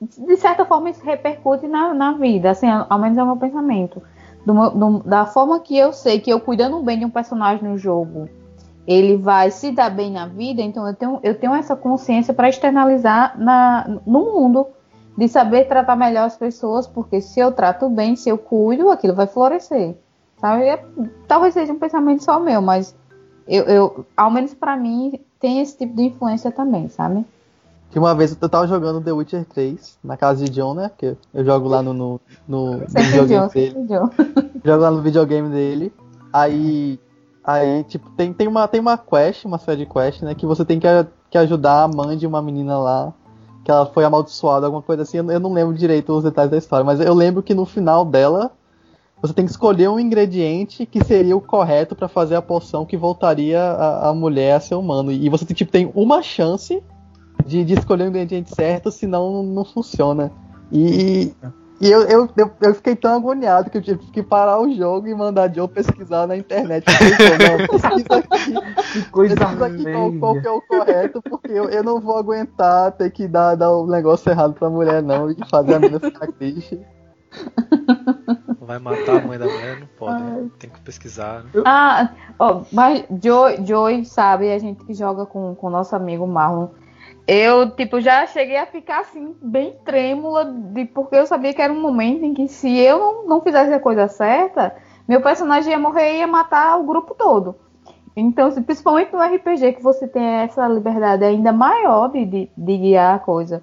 de 0.00 0.36
certa 0.36 0.64
forma 0.64 0.90
isso 0.90 1.04
repercute 1.04 1.66
na, 1.66 1.94
na 1.94 2.12
vida, 2.12 2.50
assim, 2.50 2.66
ao 2.66 2.98
menos 2.98 3.18
é 3.18 3.22
o 3.22 3.26
meu 3.26 3.36
pensamento. 3.36 4.02
Do, 4.44 4.70
do, 4.70 4.98
da 5.00 5.26
forma 5.26 5.60
que 5.60 5.76
eu 5.76 5.92
sei 5.92 6.20
que 6.20 6.30
eu 6.30 6.40
cuidando 6.40 6.80
bem 6.80 6.98
de 6.98 7.04
um 7.04 7.10
personagem 7.10 7.68
no 7.68 7.76
jogo, 7.76 8.28
ele 8.86 9.16
vai 9.16 9.50
se 9.50 9.72
dar 9.72 9.90
bem 9.90 10.12
na 10.12 10.26
vida, 10.26 10.62
então 10.62 10.86
eu 10.86 10.94
tenho, 10.94 11.20
eu 11.22 11.38
tenho 11.38 11.54
essa 11.54 11.74
consciência 11.74 12.32
para 12.32 12.48
externalizar 12.48 13.34
na, 13.38 14.00
no 14.06 14.20
mundo, 14.20 14.68
de 15.16 15.28
saber 15.28 15.66
tratar 15.66 15.96
melhor 15.96 16.26
as 16.26 16.36
pessoas, 16.36 16.86
porque 16.86 17.20
se 17.20 17.40
eu 17.40 17.50
trato 17.52 17.88
bem, 17.88 18.16
se 18.16 18.28
eu 18.28 18.36
cuido, 18.36 18.90
aquilo 18.90 19.14
vai 19.14 19.26
florescer. 19.26 19.96
Sabe? 20.38 20.64
É, 20.64 20.84
talvez 21.26 21.54
seja 21.54 21.72
um 21.72 21.78
pensamento 21.78 22.22
só 22.22 22.38
meu, 22.38 22.60
mas 22.60 22.94
eu, 23.48 23.64
eu 23.64 24.06
ao 24.16 24.30
menos 24.30 24.52
para 24.52 24.76
mim, 24.76 25.18
tem 25.40 25.60
esse 25.60 25.76
tipo 25.78 25.94
de 25.94 26.02
influência 26.02 26.50
também, 26.50 26.88
sabe? 26.88 27.24
Que 27.90 27.98
uma 27.98 28.14
vez 28.14 28.36
eu 28.38 28.48
tava 28.48 28.66
jogando 28.66 29.00
The 29.00 29.12
Witcher 29.12 29.44
3 29.46 29.98
na 30.02 30.16
casa 30.16 30.44
de 30.44 30.50
John, 30.50 30.74
né? 30.74 30.88
Porque 30.88 31.16
eu 31.32 31.44
jogo 31.44 31.68
lá 31.68 31.82
no, 31.82 31.94
no, 31.94 32.20
no, 32.46 32.78
videogame 32.90 33.48
dele. 33.48 33.76
Jogo 34.64 34.82
lá 34.82 34.90
no 34.90 35.02
videogame 35.02 35.48
dele. 35.48 35.92
Aí. 36.32 36.98
Aí, 37.44 37.84
tipo, 37.84 38.10
tem, 38.10 38.32
tem, 38.32 38.48
uma, 38.48 38.66
tem 38.66 38.80
uma 38.80 38.98
quest, 38.98 39.44
uma 39.44 39.58
série 39.58 39.84
de 39.84 39.86
quest, 39.86 40.20
né? 40.22 40.34
Que 40.34 40.44
você 40.44 40.64
tem 40.64 40.80
que, 40.80 40.88
que 41.30 41.38
ajudar 41.38 41.84
a 41.84 41.88
mãe 41.88 42.16
de 42.16 42.26
uma 42.26 42.42
menina 42.42 42.76
lá. 42.76 43.14
Que 43.66 43.72
ela 43.72 43.84
foi 43.84 44.04
amaldiçoada, 44.04 44.64
alguma 44.64 44.80
coisa 44.80 45.02
assim. 45.02 45.16
Eu, 45.16 45.40
não 45.40 45.52
lembro 45.52 45.74
direito 45.74 46.12
os 46.12 46.22
detalhes 46.22 46.52
da 46.52 46.56
história, 46.56 46.84
mas 46.84 47.00
eu 47.00 47.12
lembro 47.12 47.42
que 47.42 47.52
no 47.52 47.66
final 47.66 48.04
dela 48.04 48.52
você 49.20 49.34
tem 49.34 49.44
que 49.44 49.50
escolher 49.50 49.90
um 49.90 49.98
ingrediente 49.98 50.86
que 50.86 51.02
seria 51.04 51.36
o 51.36 51.40
correto 51.40 51.96
para 51.96 52.06
fazer 52.06 52.36
a 52.36 52.42
poção 52.42 52.86
que 52.86 52.96
voltaria 52.96 53.60
a, 53.60 54.10
a, 54.10 54.14
mulher 54.14 54.54
a 54.54 54.60
ser 54.60 54.76
humano. 54.76 55.10
E 55.10 55.28
você 55.28 55.44
tipo, 55.52 55.72
tem 55.72 55.90
uma 55.96 56.22
chance 56.22 56.80
de, 57.44 57.64
de 57.64 57.74
escolher 57.74 58.04
o 58.04 58.06
ingrediente 58.06 58.54
certo, 58.54 58.92
senão 58.92 59.42
não 59.42 59.64
funciona. 59.64 60.30
E, 60.70 61.32
e 61.80 61.90
eu, 61.90 62.02
eu, 62.02 62.28
eu, 62.36 62.50
eu, 62.62 62.74
fiquei 62.74 62.96
tão 62.96 63.14
agoniado 63.14 63.68
que 63.68 63.76
eu 63.76 63.82
tive 63.82 63.98
que 64.10 64.22
parar 64.22 64.60
o 64.60 64.72
jogo 64.72 65.06
e 65.08 65.14
mandar 65.14 65.54
Joe 65.54 65.68
pesquisar 65.68 66.26
na 66.26 66.36
internet. 66.36 66.84
Pesquisa 66.84 68.16
aqui, 68.16 68.92
que 68.92 69.10
coisa 69.10 69.36
pesquisa 69.36 69.66
aqui 69.66 69.92
qual, 69.92 70.12
qual, 70.14 70.40
que 70.40 70.46
é 70.46 70.50
o 70.50 70.62
correto, 70.62 71.22
porque 71.22 71.52
eu, 71.52 71.68
eu 71.68 71.84
não 71.84 72.00
vou 72.00 72.16
aguentar 72.16 72.92
ter 72.92 73.10
que 73.10 73.28
dar, 73.28 73.56
dar 73.56 73.70
o 73.70 73.86
negócio 73.86 74.30
errado 74.30 74.54
pra 74.54 74.70
mulher, 74.70 75.02
não, 75.02 75.30
e 75.30 75.36
fazer 75.50 75.74
a 75.74 75.78
menina 75.78 76.00
ficar 76.00 76.32
triste. 76.32 76.80
Vai 78.60 78.78
matar 78.78 79.22
a 79.22 79.26
mãe 79.26 79.38
da 79.38 79.44
mulher? 79.44 79.80
Não 79.80 79.86
pode, 79.98 80.22
né? 80.22 80.48
Tem 80.58 80.70
que 80.70 80.80
pesquisar. 80.80 81.44
Né? 81.44 81.62
Ah, 81.66 82.10
ó, 82.38 82.62
mas 82.72 83.04
Joy, 83.22 83.64
Joy 83.66 84.04
sabe, 84.06 84.50
a 84.50 84.58
gente 84.58 84.82
que 84.84 84.94
joga 84.94 85.26
com 85.26 85.56
o 85.60 85.70
nosso 85.70 85.94
amigo 85.94 86.26
Marlon 86.26 86.68
eu, 87.26 87.70
tipo, 87.70 88.00
já 88.00 88.26
cheguei 88.26 88.56
a 88.56 88.66
ficar 88.66 89.00
assim, 89.00 89.34
bem 89.42 89.74
trêmula, 89.84 90.44
de, 90.44 90.84
porque 90.84 91.16
eu 91.16 91.26
sabia 91.26 91.52
que 91.52 91.60
era 91.60 91.72
um 91.72 91.80
momento 91.80 92.24
em 92.24 92.32
que 92.32 92.46
se 92.46 92.78
eu 92.78 92.98
não, 92.98 93.26
não 93.26 93.40
fizesse 93.40 93.72
a 93.72 93.80
coisa 93.80 94.06
certa, 94.06 94.76
meu 95.08 95.20
personagem 95.20 95.72
ia 95.72 95.78
morrer 95.78 96.12
e 96.12 96.18
ia 96.18 96.26
matar 96.26 96.78
o 96.78 96.84
grupo 96.84 97.14
todo. 97.14 97.56
Então, 98.14 98.50
principalmente 98.62 99.12
no 99.12 99.20
RPG, 99.20 99.74
que 99.74 99.82
você 99.82 100.06
tem 100.06 100.24
essa 100.24 100.66
liberdade 100.68 101.24
ainda 101.24 101.52
maior 101.52 102.08
de, 102.08 102.24
de, 102.24 102.50
de 102.56 102.78
guiar 102.78 103.16
a 103.16 103.18
coisa. 103.18 103.62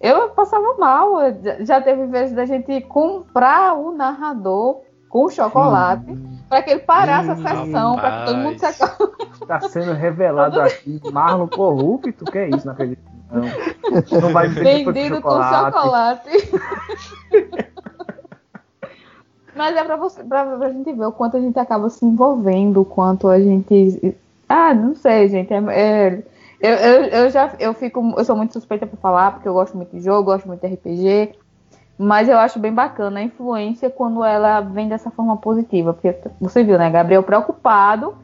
Eu 0.00 0.30
passava 0.30 0.74
mal, 0.78 1.16
já 1.60 1.80
teve 1.80 2.06
vezes 2.06 2.34
da 2.34 2.46
gente 2.46 2.80
comprar 2.82 3.74
o 3.74 3.92
narrador 3.92 4.80
com 5.08 5.28
chocolate 5.28 6.04
para 6.48 6.62
que 6.62 6.70
ele 6.70 6.80
parasse 6.80 7.30
a 7.30 7.36
sessão, 7.36 7.96
para 7.96 8.20
que 8.20 8.26
todo 8.26 8.38
mundo 8.38 8.58
se 8.58 8.66
Está 8.66 9.60
sendo 9.68 9.92
revelado 9.92 10.60
aqui 10.60 11.00
Marlon 11.12 11.48
corrupto, 11.48 12.24
que 12.24 12.38
é 12.38 12.48
isso, 12.48 12.66
não 12.66 12.72
acredito. 12.72 13.02
Não, 13.30 14.20
não 14.20 14.32
vai 14.32 14.48
Vendido 14.48 15.20
com 15.20 15.30
chocolate. 15.30 16.30
Mas 19.54 19.74
é 19.74 19.82
para 19.82 19.96
você, 19.96 20.22
pra, 20.22 20.44
pra 20.44 20.70
gente 20.70 20.92
ver 20.92 21.06
o 21.06 21.12
quanto 21.12 21.36
a 21.38 21.40
gente 21.40 21.58
acaba 21.58 21.88
se 21.88 22.04
envolvendo, 22.04 22.82
o 22.82 22.84
quanto 22.84 23.26
a 23.26 23.40
gente. 23.40 24.14
Ah, 24.48 24.74
não 24.74 24.94
sei, 24.94 25.28
gente. 25.28 25.52
É, 25.52 25.56
é, 25.56 26.22
eu, 26.60 26.74
eu, 26.74 27.04
eu 27.04 27.30
já 27.30 27.54
eu 27.58 27.72
fico. 27.72 28.14
Eu 28.16 28.24
sou 28.24 28.36
muito 28.36 28.52
suspeita 28.52 28.86
para 28.86 28.98
falar, 28.98 29.32
porque 29.32 29.48
eu 29.48 29.54
gosto 29.54 29.76
muito 29.76 29.96
de 29.96 30.02
jogo, 30.02 30.24
gosto 30.24 30.46
muito 30.46 30.60
de 30.60 30.74
RPG. 30.74 31.34
Mas 31.98 32.28
eu 32.28 32.38
acho 32.38 32.58
bem 32.58 32.72
bacana 32.72 33.20
a 33.20 33.22
influência 33.22 33.88
quando 33.88 34.22
ela 34.22 34.60
vem 34.60 34.88
dessa 34.88 35.10
forma 35.10 35.36
positiva. 35.36 35.94
Porque 35.94 36.14
você 36.40 36.62
viu, 36.62 36.78
né? 36.78 36.90
Gabriel 36.90 37.22
preocupado 37.22 38.14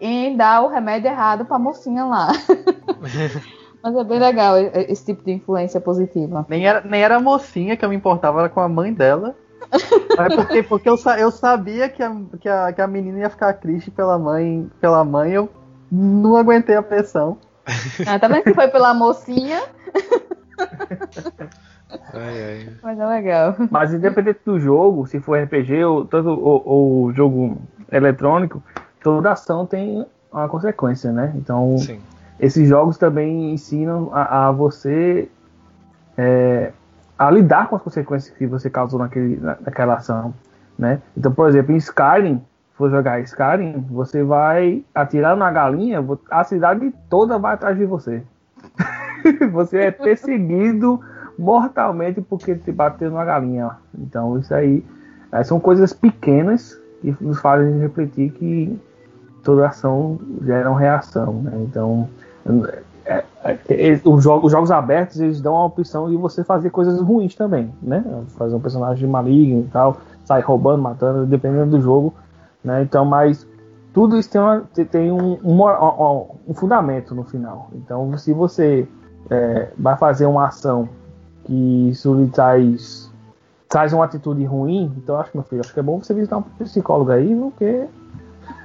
em 0.00 0.36
dar 0.36 0.62
o 0.62 0.68
remédio 0.68 1.10
errado 1.10 1.44
pra 1.44 1.58
mocinha 1.58 2.04
lá. 2.04 2.28
Mas 3.82 3.94
é 3.94 4.04
bem 4.04 4.18
legal 4.18 4.56
esse 4.58 5.04
tipo 5.04 5.22
de 5.24 5.32
influência 5.32 5.80
positiva. 5.80 6.44
Nem 6.48 6.66
era, 6.66 6.80
nem 6.80 7.00
era 7.00 7.16
a 7.16 7.20
mocinha 7.20 7.76
que 7.76 7.84
eu 7.84 7.88
me 7.88 7.96
importava, 7.96 8.40
era 8.40 8.48
com 8.48 8.60
a 8.60 8.68
mãe 8.68 8.92
dela. 8.92 9.36
é 10.18 10.36
porque, 10.36 10.62
porque 10.62 10.88
eu, 10.88 10.96
eu 11.18 11.30
sabia 11.30 11.88
que 11.88 12.02
a, 12.02 12.16
que, 12.40 12.48
a, 12.48 12.72
que 12.72 12.80
a 12.80 12.86
menina 12.86 13.20
ia 13.20 13.30
ficar 13.30 13.52
triste 13.54 13.90
pela 13.90 14.18
mãe, 14.18 14.68
pela 14.80 15.04
mãe, 15.04 15.32
eu 15.32 15.48
não 15.92 16.36
aguentei 16.36 16.74
a 16.74 16.82
pressão. 16.82 17.38
Ah, 18.06 18.18
tá 18.18 18.26
vendo 18.28 18.44
que 18.44 18.54
foi 18.54 18.68
pela 18.68 18.94
mocinha? 18.94 19.62
Ai, 22.12 22.42
ai. 22.42 22.68
Mas 22.82 22.98
é 22.98 23.06
legal. 23.06 23.56
Mas 23.70 23.94
independente 23.94 24.40
do 24.44 24.60
jogo, 24.60 25.06
se 25.06 25.20
for 25.20 25.42
RPG 25.42 25.84
ou 25.84 26.04
tanto 26.04 26.30
o, 26.30 27.12
jogo 27.14 27.58
eletrônico, 27.90 28.62
toda 29.02 29.32
ação 29.32 29.64
tem 29.64 30.06
uma 30.30 30.48
consequência, 30.48 31.10
né? 31.10 31.32
Então, 31.36 31.78
Sim. 31.78 32.00
esses 32.38 32.68
jogos 32.68 32.98
também 32.98 33.52
ensinam 33.52 34.10
a, 34.12 34.48
a 34.48 34.52
você 34.52 35.28
é, 36.16 36.72
a 37.18 37.30
lidar 37.30 37.68
com 37.68 37.76
as 37.76 37.82
consequências 37.82 38.36
que 38.36 38.46
você 38.46 38.68
causou 38.68 38.98
naquele, 38.98 39.40
naquela 39.40 39.94
ação, 39.94 40.34
né? 40.78 41.00
Então, 41.16 41.32
por 41.32 41.48
exemplo, 41.48 41.72
em 41.72 41.78
Skyrim, 41.78 42.38
se 42.38 42.76
for 42.76 42.90
jogar 42.90 43.20
Skyrim, 43.20 43.86
você 43.90 44.22
vai 44.22 44.84
atirar 44.94 45.36
na 45.36 45.50
galinha, 45.50 46.04
a 46.30 46.44
cidade 46.44 46.92
toda 47.08 47.38
vai 47.38 47.54
atrás 47.54 47.78
de 47.78 47.86
você. 47.86 48.22
você 49.50 49.78
é 49.78 49.90
perseguido 49.90 51.00
mortalmente 51.38 52.20
porque 52.20 52.54
te 52.54 52.72
bateu 52.72 53.10
numa 53.10 53.24
galinha. 53.24 53.70
Então 53.96 54.38
isso 54.38 54.52
aí 54.52 54.84
é, 55.30 55.42
são 55.44 55.60
coisas 55.60 55.92
pequenas 55.92 56.78
que 57.00 57.16
nos 57.20 57.40
fazem 57.40 57.78
refletir 57.78 58.32
que 58.32 58.78
toda 59.42 59.68
ação 59.68 60.18
gera 60.42 60.68
uma 60.70 60.80
reação. 60.80 61.34
Né? 61.42 61.52
Então 61.62 62.08
é, 63.08 63.24
é, 63.44 64.00
os, 64.04 64.22
jogos, 64.22 64.44
os, 64.44 64.52
jogos, 64.52 64.70
abertos 64.70 65.20
eles 65.20 65.40
dão 65.40 65.56
a 65.56 65.64
opção 65.64 66.10
de 66.10 66.16
você 66.16 66.44
fazer 66.44 66.70
coisas 66.70 67.00
ruins 67.00 67.34
também, 67.34 67.72
né? 67.80 68.04
Fazer 68.36 68.54
um 68.54 68.60
personagem 68.60 69.08
maligno 69.08 69.60
e 69.60 69.68
tal, 69.72 69.96
sair 70.24 70.42
roubando, 70.42 70.82
matando, 70.82 71.24
dependendo 71.24 71.70
do 71.70 71.80
jogo, 71.80 72.12
né? 72.62 72.82
Então, 72.82 73.06
mas 73.06 73.46
tudo 73.94 74.18
isso 74.18 74.30
tem, 74.30 74.40
uma, 74.40 74.62
tem 74.90 75.10
um, 75.10 75.38
um, 75.42 76.26
um, 76.48 76.54
fundamento 76.54 77.14
no 77.14 77.24
final. 77.24 77.70
Então, 77.72 78.16
se 78.18 78.34
você 78.34 78.86
é, 79.30 79.68
vai 79.78 79.96
fazer 79.96 80.26
uma 80.26 80.46
ação 80.48 80.88
que 81.48 81.88
isso 81.88 82.14
lhe 82.14 82.28
traz, 82.28 83.10
traz 83.68 83.94
uma 83.94 84.04
atitude 84.04 84.44
ruim, 84.44 84.92
então 84.98 85.18
acho 85.18 85.30
que, 85.30 85.38
meu 85.38 85.44
filho, 85.44 85.62
acho 85.62 85.72
que 85.72 85.80
é 85.80 85.82
bom 85.82 85.98
você 85.98 86.12
visitar 86.12 86.36
um 86.36 86.42
psicólogo 86.42 87.10
aí, 87.10 87.34
porque 87.34 87.86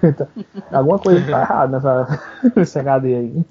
alguma 0.69 0.99
coisa 0.99 1.21
está 1.21 1.41
errada 1.41 1.77
nessa, 1.77 2.19
nessa 2.53 2.79
HD 2.81 3.15
aí. 3.15 3.45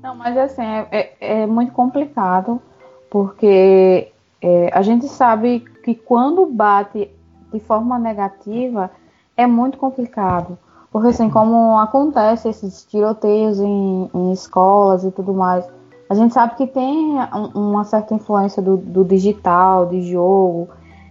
Não, 0.00 0.14
mas 0.14 0.36
assim, 0.38 0.62
é, 0.62 0.86
é, 0.92 1.42
é 1.42 1.46
muito 1.46 1.72
complicado, 1.72 2.62
porque 3.10 4.12
é, 4.40 4.70
a 4.72 4.82
gente 4.82 5.08
sabe 5.08 5.60
que 5.82 5.96
quando 5.96 6.46
bate 6.46 7.10
de 7.52 7.58
forma 7.58 7.98
negativa, 7.98 8.90
é 9.36 9.46
muito 9.46 9.76
complicado. 9.76 10.56
Porque 10.92 11.08
assim, 11.08 11.28
como 11.28 11.76
acontece 11.78 12.48
esses 12.48 12.84
tiroteios 12.84 13.58
em, 13.58 14.08
em 14.14 14.32
escolas 14.32 15.02
e 15.02 15.10
tudo 15.10 15.34
mais, 15.34 15.66
a 16.14 16.22
gente 16.22 16.32
sabe 16.32 16.54
que 16.56 16.66
tem 16.66 17.16
uma 17.54 17.84
certa 17.84 18.14
influência 18.14 18.62
do, 18.62 18.76
do 18.76 19.04
digital, 19.04 19.86
de 19.86 20.02
jogo, 20.02 20.68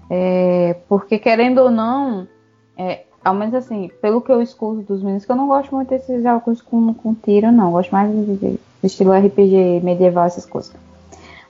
é, 0.10 0.78
porque 0.88 1.20
querendo 1.20 1.60
ou 1.60 1.70
não, 1.70 2.28
é, 2.78 3.04
ao 3.24 3.34
menos 3.34 3.54
assim, 3.54 3.92
pelo 4.02 4.22
que 4.22 4.32
eu 4.32 4.42
escuto 4.42 4.82
dos 4.82 5.02
meninos, 5.02 5.26
que 5.26 5.32
eu 5.32 5.36
não 5.36 5.48
gosto 5.48 5.76
muito 5.76 5.90
desses 5.90 6.24
jogos 6.24 6.62
com, 6.62 6.94
com 6.94 7.14
tiro, 7.14 7.52
não, 7.52 7.72
gosto 7.72 7.92
mais 7.92 8.10
de, 8.12 8.60
estilo 8.82 9.14
RPG 9.14 9.82
medieval, 9.84 10.26
essas 10.26 10.46
coisas. 10.46 10.74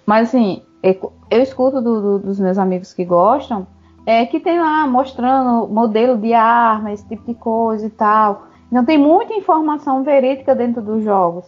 Mas 0.05 0.29
assim, 0.29 0.63
é, 0.81 0.97
eu 1.29 1.41
escuto 1.41 1.81
do, 1.81 2.01
do, 2.01 2.19
dos 2.19 2.39
meus 2.39 2.57
amigos 2.57 2.93
que 2.93 3.05
gostam, 3.05 3.67
é 4.05 4.25
que 4.25 4.39
tem 4.39 4.59
lá 4.59 4.85
mostrando 4.87 5.67
modelo 5.67 6.17
de 6.17 6.33
arma, 6.33 6.91
esse 6.91 7.07
tipo 7.07 7.25
de 7.25 7.35
coisa 7.35 7.85
e 7.85 7.89
tal. 7.89 8.47
Então 8.71 8.83
tem 8.83 8.97
muita 8.97 9.33
informação 9.33 10.03
verídica 10.03 10.55
dentro 10.55 10.81
dos 10.81 11.03
jogos. 11.03 11.45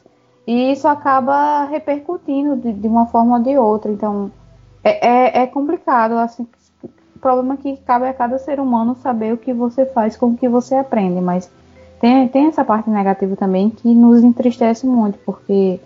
E 0.48 0.72
isso 0.72 0.88
acaba 0.88 1.66
repercutindo 1.66 2.56
de, 2.56 2.74
de 2.74 2.88
uma 2.88 3.08
forma 3.08 3.38
ou 3.38 3.44
de 3.44 3.58
outra. 3.58 3.92
Então, 3.92 4.32
é, 4.84 5.08
é, 5.08 5.44
é, 5.44 5.48
complicado. 5.48 6.14
Assim, 6.14 6.48
o 6.84 7.20
problema 7.20 7.56
é 7.56 7.58
que 7.58 7.78
cabe 7.78 8.08
a 8.08 8.14
cada 8.14 8.38
ser 8.38 8.60
humano 8.60 8.96
saber 9.02 9.34
o 9.34 9.38
que 9.38 9.54
você 9.54 9.86
faz 9.86 10.16
com 10.16 10.28
o 10.28 10.38
que 10.38 10.48
você 10.48 10.76
aprende. 10.76 11.20
Mas 11.20 11.50
tem, 12.00 12.28
tem 12.28 12.48
essa 12.48 12.64
parte 12.64 12.90
negativa 12.90 13.36
também 13.36 13.70
que 13.70 13.94
nos 13.94 14.24
entristece 14.24 14.86
muito, 14.86 15.18
porque 15.26 15.80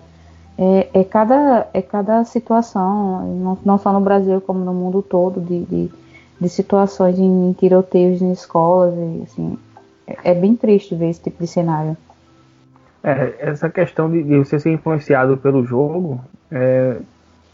é, 0.57 0.89
é 0.93 1.03
cada, 1.05 1.67
é 1.73 1.81
cada 1.81 2.25
situação, 2.25 3.25
não, 3.25 3.57
não 3.63 3.77
só 3.77 3.93
no 3.93 4.01
Brasil 4.01 4.41
como 4.41 4.59
no 4.59 4.73
mundo 4.73 5.01
todo, 5.01 5.39
de, 5.39 5.63
de, 5.63 5.91
de 6.41 6.49
situações 6.49 7.17
em, 7.17 7.53
tiroteios 7.53 8.21
em 8.21 8.33
escolas, 8.33 8.93
e, 8.93 9.23
assim, 9.23 9.57
é, 10.05 10.31
é, 10.31 10.33
bem 10.33 10.57
triste 10.57 10.93
ver 10.95 11.11
esse 11.11 11.21
tipo 11.21 11.41
de 11.41 11.47
cenário. 11.47 11.95
É, 13.03 13.35
essa 13.39 13.69
questão 13.69 14.09
de, 14.09 14.21
de 14.23 14.37
você 14.37 14.59
ser 14.59 14.71
influenciado 14.71 15.37
pelo 15.37 15.65
jogo 15.65 16.19
é, 16.51 16.97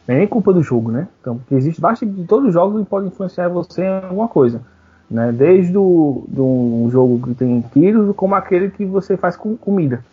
é 0.07 0.15
nem 0.15 0.27
culpa 0.27 0.51
do 0.51 0.61
jogo, 0.61 0.91
né? 0.91 1.07
Então, 1.21 1.39
existe 1.51 1.79
bastante 1.79 2.13
de 2.13 2.23
todos 2.25 2.47
os 2.47 2.53
jogos 2.53 2.81
que 2.83 2.89
podem 2.89 3.09
influenciar 3.09 3.47
você 3.49 3.83
em 3.83 3.87
alguma 3.87 4.27
coisa. 4.27 4.61
Né? 5.09 5.31
Desde 5.31 5.77
o, 5.77 6.23
do 6.27 6.45
um 6.45 6.89
jogo 6.91 7.27
que 7.27 7.35
tem 7.35 7.63
tiros, 7.73 8.15
como 8.15 8.33
aquele 8.35 8.69
que 8.69 8.85
você 8.85 9.15
faz 9.15 9.35
com 9.35 9.55
comida. 9.55 10.03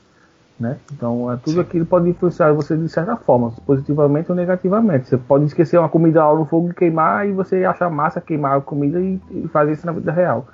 Né? 0.60 0.76
Então, 0.92 1.32
é, 1.32 1.36
tudo 1.36 1.54
Sim. 1.54 1.60
aquilo 1.60 1.86
pode 1.86 2.08
influenciar 2.08 2.52
você 2.52 2.76
de 2.76 2.88
certa 2.88 3.16
forma, 3.16 3.52
positivamente 3.66 4.30
ou 4.30 4.36
negativamente. 4.36 5.08
Você 5.08 5.16
pode 5.16 5.44
esquecer 5.46 5.78
uma 5.78 5.88
comida 5.88 6.24
lá 6.24 6.34
no 6.34 6.44
fogo 6.44 6.70
e 6.70 6.74
queimar, 6.74 7.26
e 7.26 7.32
você 7.32 7.64
achar 7.64 7.90
massa 7.90 8.20
queimar 8.20 8.58
a 8.58 8.60
comida 8.60 9.00
e, 9.00 9.18
e 9.30 9.48
fazer 9.48 9.72
isso 9.72 9.86
na 9.86 9.92
vida 9.92 10.12
real. 10.12 10.46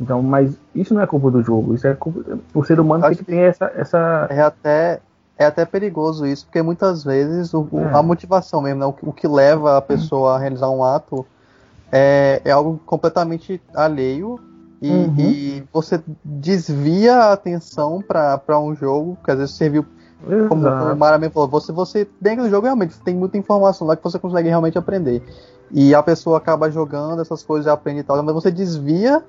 Então, 0.00 0.22
mas 0.22 0.56
isso 0.74 0.94
não 0.94 1.02
é 1.02 1.06
culpa 1.06 1.30
do 1.30 1.42
jogo, 1.42 1.74
isso 1.74 1.86
é 1.86 1.94
culpa 1.94 2.38
do 2.54 2.64
ser 2.64 2.80
humano 2.80 3.14
que 3.14 3.22
tem 3.22 3.40
essa, 3.40 3.70
essa. 3.76 4.26
É 4.30 4.40
até, 4.40 5.00
é 5.38 5.44
até 5.44 5.64
perigoso 5.66 6.26
isso, 6.26 6.46
porque 6.46 6.62
muitas 6.62 7.04
vezes 7.04 7.52
o, 7.52 7.68
é. 7.74 7.94
a 7.94 8.02
motivação 8.02 8.62
mesmo, 8.62 8.80
né, 8.80 8.86
o, 8.86 8.94
o, 9.02 9.12
que 9.12 9.28
leva 9.28 9.76
a 9.76 9.82
pessoa 9.82 10.36
a 10.36 10.38
realizar 10.38 10.70
um 10.70 10.82
ato 10.82 11.26
é, 11.92 12.40
é 12.44 12.50
algo 12.50 12.80
completamente 12.86 13.60
alheio 13.74 14.40
e, 14.80 14.90
uhum. 14.90 15.14
e 15.18 15.64
você 15.70 16.00
desvia 16.24 17.16
a 17.16 17.32
atenção 17.34 18.02
para 18.02 18.58
um 18.58 18.74
jogo 18.74 19.18
que 19.22 19.30
às 19.30 19.36
vezes 19.36 19.54
serviu 19.54 19.84
como, 20.48 20.62
como 20.62 20.92
o 20.92 20.96
Mara 20.96 21.30
falou, 21.30 21.48
você, 21.48 21.72
você 21.72 22.08
dentro 22.20 22.44
do 22.44 22.50
jogo 22.50 22.64
realmente 22.64 22.98
tem 23.00 23.14
muita 23.14 23.36
informação 23.38 23.86
lá 23.86 23.96
que 23.96 24.02
você 24.04 24.18
consegue 24.18 24.48
realmente 24.48 24.78
aprender. 24.78 25.22
E 25.70 25.94
a 25.94 26.02
pessoa 26.02 26.38
acaba 26.38 26.70
jogando 26.70 27.22
essas 27.22 27.42
coisas 27.42 27.66
e 27.66 27.70
aprende 27.70 28.00
e 28.00 28.02
tal, 28.02 28.22
mas 28.22 28.34
você 28.34 28.50
desvia 28.50 29.22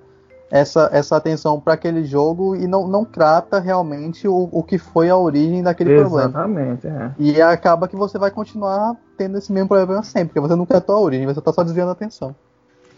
essa, 0.52 0.89
essa 0.91 1.16
atenção 1.16 1.60
para 1.62 1.74
aquele 1.74 2.04
jogo 2.04 2.58
e 2.58 2.68
não, 2.68 2.86
não 2.86 3.06
trata 3.06 3.58
realmente 3.58 4.28
o, 4.28 4.49
o 4.52 4.62
que 4.62 4.78
foi 4.78 5.10
a 5.10 5.16
origem 5.16 5.64
daquele 5.64 5.93
Exatamente, 5.93 6.82
problema. 6.82 7.16
É. 7.18 7.24
E 7.24 7.41
acaba 7.41 7.88
que 7.88 7.95
você 7.95 8.20
vai 8.20 8.30
continuar 8.30 8.97
tendo 9.18 9.38
esse 9.38 9.52
mesmo 9.52 9.70
problema 9.70 10.04
sempre, 10.04 10.28
porque 10.28 10.41
você 10.41 10.56
não 10.56 10.66
tratou 10.66 10.95
a 10.97 10.99
origem, 10.99 11.26
você 11.26 11.39
está 11.39 11.54
só 11.54 11.64
desviando 11.64 11.89
a 11.89 11.93
atenção. 11.93 12.36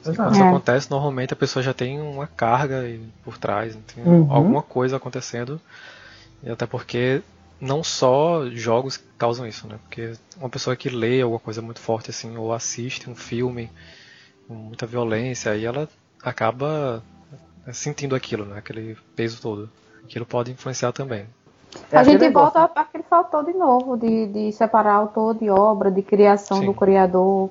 quando 0.03 0.33
isso 0.33 0.43
é. 0.43 0.47
acontece, 0.47 0.89
normalmente 0.89 1.33
a 1.33 1.35
pessoa 1.35 1.61
já 1.61 1.75
tem 1.75 2.01
uma 2.01 2.25
carga 2.25 2.83
por 3.23 3.37
trás, 3.37 3.77
tem 3.93 4.03
uhum. 4.03 4.31
alguma 4.31 4.63
coisa 4.63 4.97
acontecendo. 4.97 5.61
E 6.41 6.49
até 6.49 6.65
porque 6.65 7.21
não 7.61 7.83
só 7.83 8.49
jogos 8.49 8.99
causam 9.15 9.45
isso, 9.45 9.67
né? 9.67 9.75
Porque 9.83 10.13
uma 10.37 10.49
pessoa 10.49 10.75
que 10.75 10.89
lê 10.89 11.21
alguma 11.21 11.39
coisa 11.39 11.61
muito 11.61 11.79
forte 11.79 12.09
assim, 12.09 12.35
ou 12.35 12.51
assiste 12.51 13.09
um 13.09 13.15
filme 13.15 13.69
com 14.47 14.55
muita 14.55 14.87
violência, 14.87 15.51
aí 15.51 15.65
ela 15.65 15.87
acaba 16.21 17.03
sentindo 17.71 18.15
aquilo, 18.15 18.45
né? 18.45 18.57
Aquele 18.57 18.97
peso 19.15 19.41
todo. 19.41 19.69
Aquilo 20.03 20.25
pode 20.25 20.51
influenciar 20.51 20.91
também. 20.91 21.25
É 21.91 21.97
a 21.97 22.03
gente 22.03 22.27
volta 22.29 22.67
para 22.67 22.83
aquele 22.83 23.03
fator 23.03 23.43
de 23.45 23.53
novo, 23.53 23.97
de, 23.97 24.27
de 24.27 24.51
separar 24.51 24.93
autor 24.93 25.35
de 25.35 25.49
obra, 25.49 25.89
de 25.89 26.01
criação 26.01 26.57
Sim. 26.57 26.65
do 26.65 26.73
criador, 26.73 27.49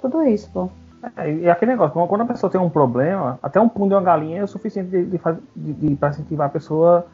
tudo 0.00 0.22
isso, 0.22 0.50
pô. 0.52 0.68
É, 1.16 1.32
e 1.32 1.50
aquele 1.50 1.72
negócio, 1.72 2.06
quando 2.06 2.20
a 2.20 2.26
pessoa 2.26 2.50
tem 2.50 2.60
um 2.60 2.70
problema, 2.70 3.38
até 3.42 3.60
um 3.60 3.68
pum 3.68 3.88
de 3.88 3.94
uma 3.94 4.02
galinha 4.02 4.40
é 4.40 4.44
o 4.44 4.48
suficiente 4.48 4.90
de, 4.90 5.04
de, 5.04 5.20
de, 5.56 5.72
de 5.72 5.96
para 5.96 6.10
incentivar 6.10 6.46
a 6.46 6.50
pessoa 6.50 7.06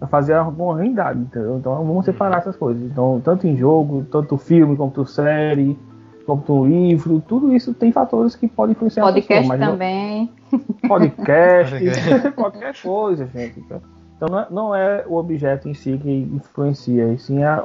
a 0.00 0.06
fazer 0.06 0.34
alguma 0.34 0.76
realidade, 0.76 1.18
entendeu? 1.18 1.56
Então 1.58 1.74
vamos 1.74 2.04
separar 2.04 2.38
essas 2.38 2.56
coisas. 2.56 2.82
Então, 2.82 3.20
tanto 3.24 3.46
em 3.46 3.56
jogo, 3.56 4.04
tanto 4.10 4.36
filme, 4.36 4.76
quanto 4.76 5.06
série, 5.06 5.78
um 6.28 6.66
livro, 6.66 7.22
tudo 7.26 7.54
isso 7.54 7.74
tem 7.74 7.92
fatores 7.92 8.34
que 8.36 8.48
podem 8.48 8.72
influenciar 8.72 9.04
Podcast 9.04 9.50
a 9.50 9.54
pessoa, 9.54 9.70
também. 9.70 10.30
Podcast, 10.88 11.74
qualquer 12.36 12.74
coisa, 12.80 13.26
gente. 13.26 13.60
Então 14.16 14.28
não 14.28 14.38
é, 14.38 14.46
não 14.50 14.74
é, 14.74 15.04
o 15.06 15.16
objeto 15.16 15.68
em 15.68 15.74
si 15.74 15.98
que 15.98 16.10
influencia, 16.32 17.12
e 17.12 17.18
sim 17.18 17.42
a, 17.42 17.64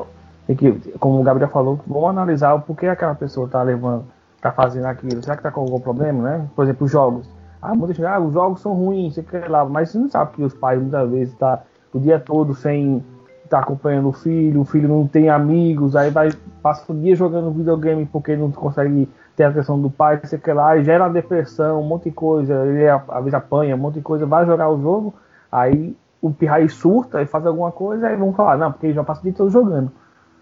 que, 0.58 0.72
como 1.00 1.20
o 1.20 1.24
Gabriel 1.24 1.50
falou, 1.50 1.80
vamos 1.86 2.10
analisar 2.10 2.54
o 2.54 2.62
porquê 2.62 2.88
aquela 2.88 3.16
pessoa 3.16 3.46
está 3.46 3.62
levando, 3.62 4.06
está 4.36 4.52
fazendo 4.52 4.86
aquilo. 4.86 5.22
Será 5.22 5.36
que 5.36 5.42
está 5.42 5.52
com 5.52 5.62
algum 5.62 5.80
problema, 5.80 6.24
né? 6.24 6.48
Por 6.56 6.64
exemplo, 6.64 6.86
os 6.86 6.92
jogos. 6.92 7.30
Ah, 7.62 7.76
muita 7.76 7.94
gente, 7.94 8.06
ah, 8.06 8.20
os 8.20 8.34
jogos 8.34 8.62
são 8.62 8.74
ruins, 8.74 9.16
você 9.16 9.24
quer 9.24 9.50
lá, 9.50 9.66
mas 9.66 9.90
você 9.90 9.98
não 9.98 10.10
sabe 10.10 10.34
que 10.34 10.44
os 10.44 10.54
pais 10.54 10.80
muitas 10.80 11.10
vezes 11.10 11.34
estão 11.34 11.58
tá 11.58 11.64
o 11.94 12.00
dia 12.00 12.20
todo 12.20 12.54
sem 12.54 13.04
tá 13.48 13.60
acompanhando 13.60 14.10
o 14.10 14.14
filho, 14.14 14.62
o 14.62 14.66
filho 14.66 14.88
não 14.88 15.08
tem 15.08 15.30
amigos, 15.30 15.96
aí 15.96 16.10
vai 16.10 16.32
passa 16.62 16.92
o 16.92 16.96
dia 16.96 17.16
jogando 17.16 17.52
videogame 17.52 18.06
porque 18.06 18.36
não 18.36 18.52
consegue 18.52 19.10
ter 19.36 19.44
a 19.44 19.50
atenção 19.50 19.80
do 19.80 19.90
pai, 19.90 20.20
sei 20.24 20.40
que 20.40 20.52
lá, 20.52 20.76
e 20.76 20.84
gera 20.84 21.08
depressão, 21.08 21.80
um 21.80 21.88
monte 21.88 22.06
de 22.06 22.12
coisa, 22.12 22.66
ele 22.66 22.88
às 22.90 23.20
vezes 23.20 23.34
apanha, 23.34 23.76
um 23.76 23.80
monte 23.80 23.96
de 23.96 24.02
coisa, 24.02 24.26
vai 24.26 24.46
jogar 24.46 24.70
o 24.70 24.82
jogo, 24.82 25.14
aí 25.52 25.96
o 26.22 26.32
pirraí 26.32 26.68
surta 26.68 27.22
e 27.22 27.26
faz 27.26 27.46
alguma 27.46 27.72
coisa, 27.72 28.08
aí 28.08 28.16
vão 28.16 28.34
falar, 28.34 28.58
não, 28.58 28.72
porque 28.72 28.88
ele 28.88 28.94
já 28.94 29.04
passa 29.04 29.22
o 29.22 29.24
dia 29.24 29.34
todo 29.34 29.50
jogando. 29.50 29.92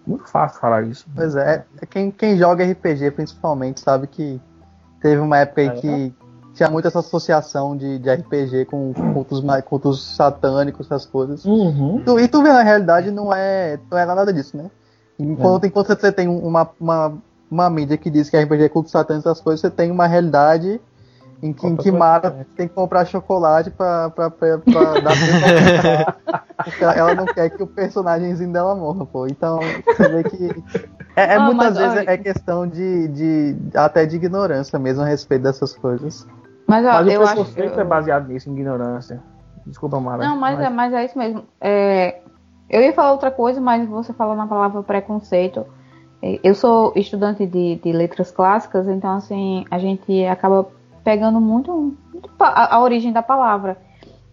Muito 0.07 0.27
fácil 0.29 0.59
falar 0.61 0.83
isso. 0.83 1.05
Pois 1.13 1.35
é, 1.35 1.65
é 1.81 1.85
quem, 1.85 2.11
quem 2.11 2.37
joga 2.37 2.63
RPG 2.63 3.11
principalmente 3.11 3.81
sabe 3.81 4.07
que 4.07 4.39
teve 5.01 5.19
uma 5.19 5.39
época 5.39 5.61
aí 5.61 5.67
é, 5.67 5.71
que 5.71 6.13
tinha 6.55 6.69
muito 6.69 6.87
essa 6.87 6.99
associação 6.99 7.75
de, 7.75 7.99
de 7.99 8.09
RPG 8.09 8.65
com 8.65 8.93
cultos, 9.13 9.43
cultos 9.65 10.15
satânicos, 10.15 10.87
essas 10.87 11.05
coisas. 11.05 11.43
Uhum. 11.43 12.01
Tu, 12.03 12.19
e 12.19 12.27
tu 12.29 12.41
vê, 12.41 12.51
na 12.51 12.63
realidade, 12.63 13.11
não 13.11 13.33
é, 13.33 13.77
não 13.91 13.97
é 13.97 14.05
nada 14.05 14.31
disso, 14.31 14.55
né? 14.55 14.71
Enquanto, 15.19 15.65
é. 15.65 15.67
enquanto 15.67 15.87
você 15.87 16.11
tem 16.11 16.29
uma, 16.29 16.69
uma, 16.79 17.13
uma 17.51 17.69
mídia 17.69 17.97
que 17.97 18.09
diz 18.09 18.29
que 18.29 18.37
RPG 18.37 18.63
é 18.63 18.69
culto 18.69 18.89
satânico, 18.89 19.27
essas 19.27 19.41
coisas, 19.41 19.59
você 19.59 19.69
tem 19.69 19.91
uma 19.91 20.07
realidade 20.07 20.79
em 21.43 21.51
que, 21.51 21.67
em 21.67 21.75
que 21.75 21.91
Mara 21.91 22.47
tem 22.55 22.67
que 22.67 22.73
comprar 22.73 23.05
chocolate 23.05 23.69
pra, 23.69 24.09
pra, 24.09 24.29
pra, 24.29 24.57
pra 24.57 24.99
dar 25.01 26.17
pra 26.79 26.93
ela 26.95 27.13
não 27.13 27.25
quer 27.25 27.49
que 27.49 27.61
o 27.61 27.67
personagemzinho 27.67 28.51
dela 28.51 28.75
morra, 28.75 29.05
pô. 29.05 29.27
Então, 29.27 29.59
você 29.85 30.07
vê 30.07 30.23
que. 30.23 30.63
É, 31.15 31.35
é 31.35 31.39
muitas 31.39 31.77
vezes 31.77 31.97
olha... 31.97 32.09
é 32.09 32.17
questão 32.17 32.67
de, 32.67 33.07
de. 33.09 33.55
até 33.75 34.05
de 34.05 34.15
ignorância 34.15 34.79
mesmo 34.79 35.03
a 35.03 35.05
respeito 35.05 35.43
dessas 35.43 35.73
coisas. 35.73 36.25
Mas, 36.67 36.85
ó, 36.85 36.93
mas 36.93 37.13
eu 37.13 37.23
acho 37.23 37.53
que 37.53 37.61
é 37.61 37.83
baseado 37.83 38.27
nisso, 38.27 38.49
em 38.49 38.53
ignorância. 38.53 39.21
Desculpa, 39.65 39.99
Mara. 39.99 40.23
Não, 40.23 40.37
mas, 40.37 40.57
mas... 40.57 40.65
É, 40.65 40.69
mas 40.69 40.93
é 40.93 41.05
isso 41.05 41.17
mesmo. 41.17 41.43
É, 41.59 42.19
eu 42.69 42.81
ia 42.81 42.93
falar 42.93 43.11
outra 43.11 43.31
coisa, 43.31 43.61
mas 43.61 43.87
você 43.87 44.13
falou 44.13 44.35
na 44.35 44.47
palavra 44.47 44.81
preconceito. 44.83 45.65
É, 46.21 46.39
eu 46.43 46.55
sou 46.55 46.93
estudante 46.95 47.45
de, 47.45 47.75
de 47.75 47.91
letras 47.91 48.31
clássicas, 48.31 48.87
então 48.87 49.11
assim, 49.11 49.65
a 49.69 49.77
gente 49.77 50.25
acaba 50.25 50.67
pegando 51.03 51.39
muito, 51.39 51.95
muito 52.11 52.29
a, 52.39 52.75
a, 52.75 52.81
origem 52.81 53.11
da 53.11 53.21
palavra. 53.21 53.77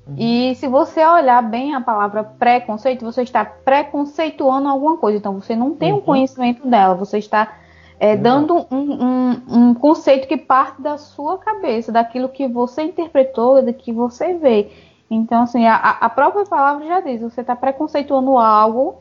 Uhum. 0.07 0.15
E 0.19 0.55
se 0.57 0.67
você 0.67 1.05
olhar 1.05 1.43
bem 1.43 1.75
a 1.75 1.81
palavra 1.81 2.25
preconceito, 2.25 3.05
você 3.05 3.23
está 3.23 3.45
preconceituando 3.45 4.69
alguma 4.69 4.97
coisa. 4.97 5.19
Então 5.19 5.39
você 5.41 5.55
não 5.55 5.75
tem 5.75 5.93
uhum. 5.93 5.99
um 5.99 6.03
conhecimento 6.03 6.67
dela, 6.67 6.95
você 6.95 7.19
está 7.19 7.57
é, 8.03 8.17
dando 8.17 8.67
um, 8.69 9.05
um, 9.05 9.43
um, 9.49 9.75
conceito 9.75 10.27
que 10.27 10.37
parte 10.37 10.83
da 10.83 10.99
sua 10.99 11.39
cabeça, 11.39 11.93
daquilo 11.93 12.29
que 12.29 12.49
você 12.49 12.83
interpretou, 12.83 13.63
do 13.63 13.73
que 13.73 13.93
você 13.93 14.35
vê. 14.35 14.73
Então, 15.09 15.45
assim, 15.45 15.67
a, 15.67 15.77
a 15.77 16.11
própria 16.11 16.45
palavra 16.45 16.85
já 16.85 17.01
diz, 17.01 17.21
você 17.21 17.43
está 17.43 17.55
preconceituando 17.55 18.37
algo 18.37 18.97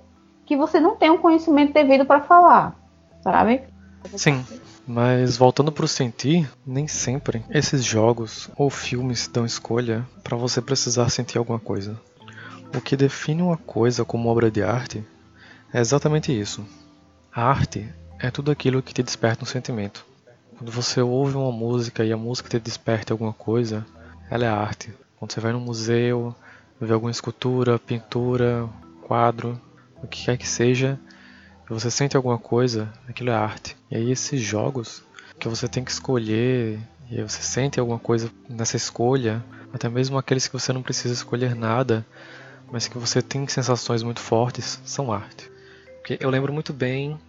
que 0.45 0.55
você 0.55 0.79
não 0.79 0.95
tem 0.95 1.09
um 1.09 1.17
conhecimento 1.17 1.73
devido 1.73 2.05
para 2.05 2.21
falar, 2.21 2.75
sabe? 3.23 3.63
Sim, 4.15 4.45
mas 4.87 5.35
voltando 5.35 5.71
para 5.71 5.85
o 5.85 5.87
sentir, 5.87 6.47
nem 6.63 6.87
sempre 6.87 7.43
esses 7.49 7.83
jogos 7.83 8.51
ou 8.55 8.69
filmes 8.69 9.27
dão 9.27 9.47
escolha 9.47 10.05
para 10.23 10.37
você 10.37 10.61
precisar 10.61 11.09
sentir 11.09 11.39
alguma 11.39 11.59
coisa. 11.59 11.99
O 12.77 12.79
que 12.79 12.95
define 12.95 13.41
uma 13.41 13.57
coisa 13.57 14.05
como 14.05 14.29
obra 14.29 14.51
de 14.51 14.61
arte 14.61 15.03
é 15.73 15.79
exatamente 15.79 16.31
isso. 16.31 16.63
A 17.33 17.45
arte 17.45 17.91
é 18.21 18.29
tudo 18.29 18.51
aquilo 18.51 18.83
que 18.83 18.93
te 18.93 19.01
desperta 19.01 19.43
um 19.43 19.47
sentimento. 19.47 20.05
Quando 20.55 20.71
você 20.71 21.01
ouve 21.01 21.35
uma 21.35 21.51
música 21.51 22.05
e 22.05 22.13
a 22.13 22.17
música 22.17 22.47
te 22.47 22.59
desperta 22.59 23.13
alguma 23.13 23.33
coisa, 23.33 23.83
ela 24.29 24.45
é 24.45 24.47
arte. 24.47 24.93
Quando 25.17 25.33
você 25.33 25.39
vai 25.39 25.51
no 25.51 25.59
museu, 25.59 26.35
vê 26.79 26.93
alguma 26.93 27.09
escultura, 27.09 27.79
pintura, 27.79 28.69
quadro, 29.01 29.59
o 30.03 30.07
que 30.07 30.25
quer 30.25 30.37
que 30.37 30.47
seja, 30.47 30.99
e 31.65 31.73
você 31.73 31.89
sente 31.89 32.15
alguma 32.15 32.37
coisa, 32.37 32.93
aquilo 33.07 33.31
é 33.31 33.35
arte. 33.35 33.75
E 33.89 33.95
aí 33.95 34.11
esses 34.11 34.39
jogos 34.39 35.03
que 35.39 35.47
você 35.47 35.67
tem 35.67 35.83
que 35.83 35.91
escolher 35.91 36.79
e 37.09 37.23
você 37.23 37.41
sente 37.41 37.79
alguma 37.79 37.97
coisa 37.97 38.31
nessa 38.47 38.77
escolha, 38.77 39.43
até 39.73 39.89
mesmo 39.89 40.15
aqueles 40.15 40.45
que 40.47 40.53
você 40.53 40.71
não 40.71 40.83
precisa 40.83 41.15
escolher 41.15 41.55
nada, 41.55 42.05
mas 42.71 42.87
que 42.87 42.99
você 42.99 43.19
tem 43.19 43.47
sensações 43.47 44.03
muito 44.03 44.19
fortes, 44.19 44.79
são 44.85 45.11
arte. 45.11 45.49
Porque 45.97 46.19
eu 46.21 46.29
lembro 46.29 46.53
muito 46.53 46.71
bem 46.71 47.19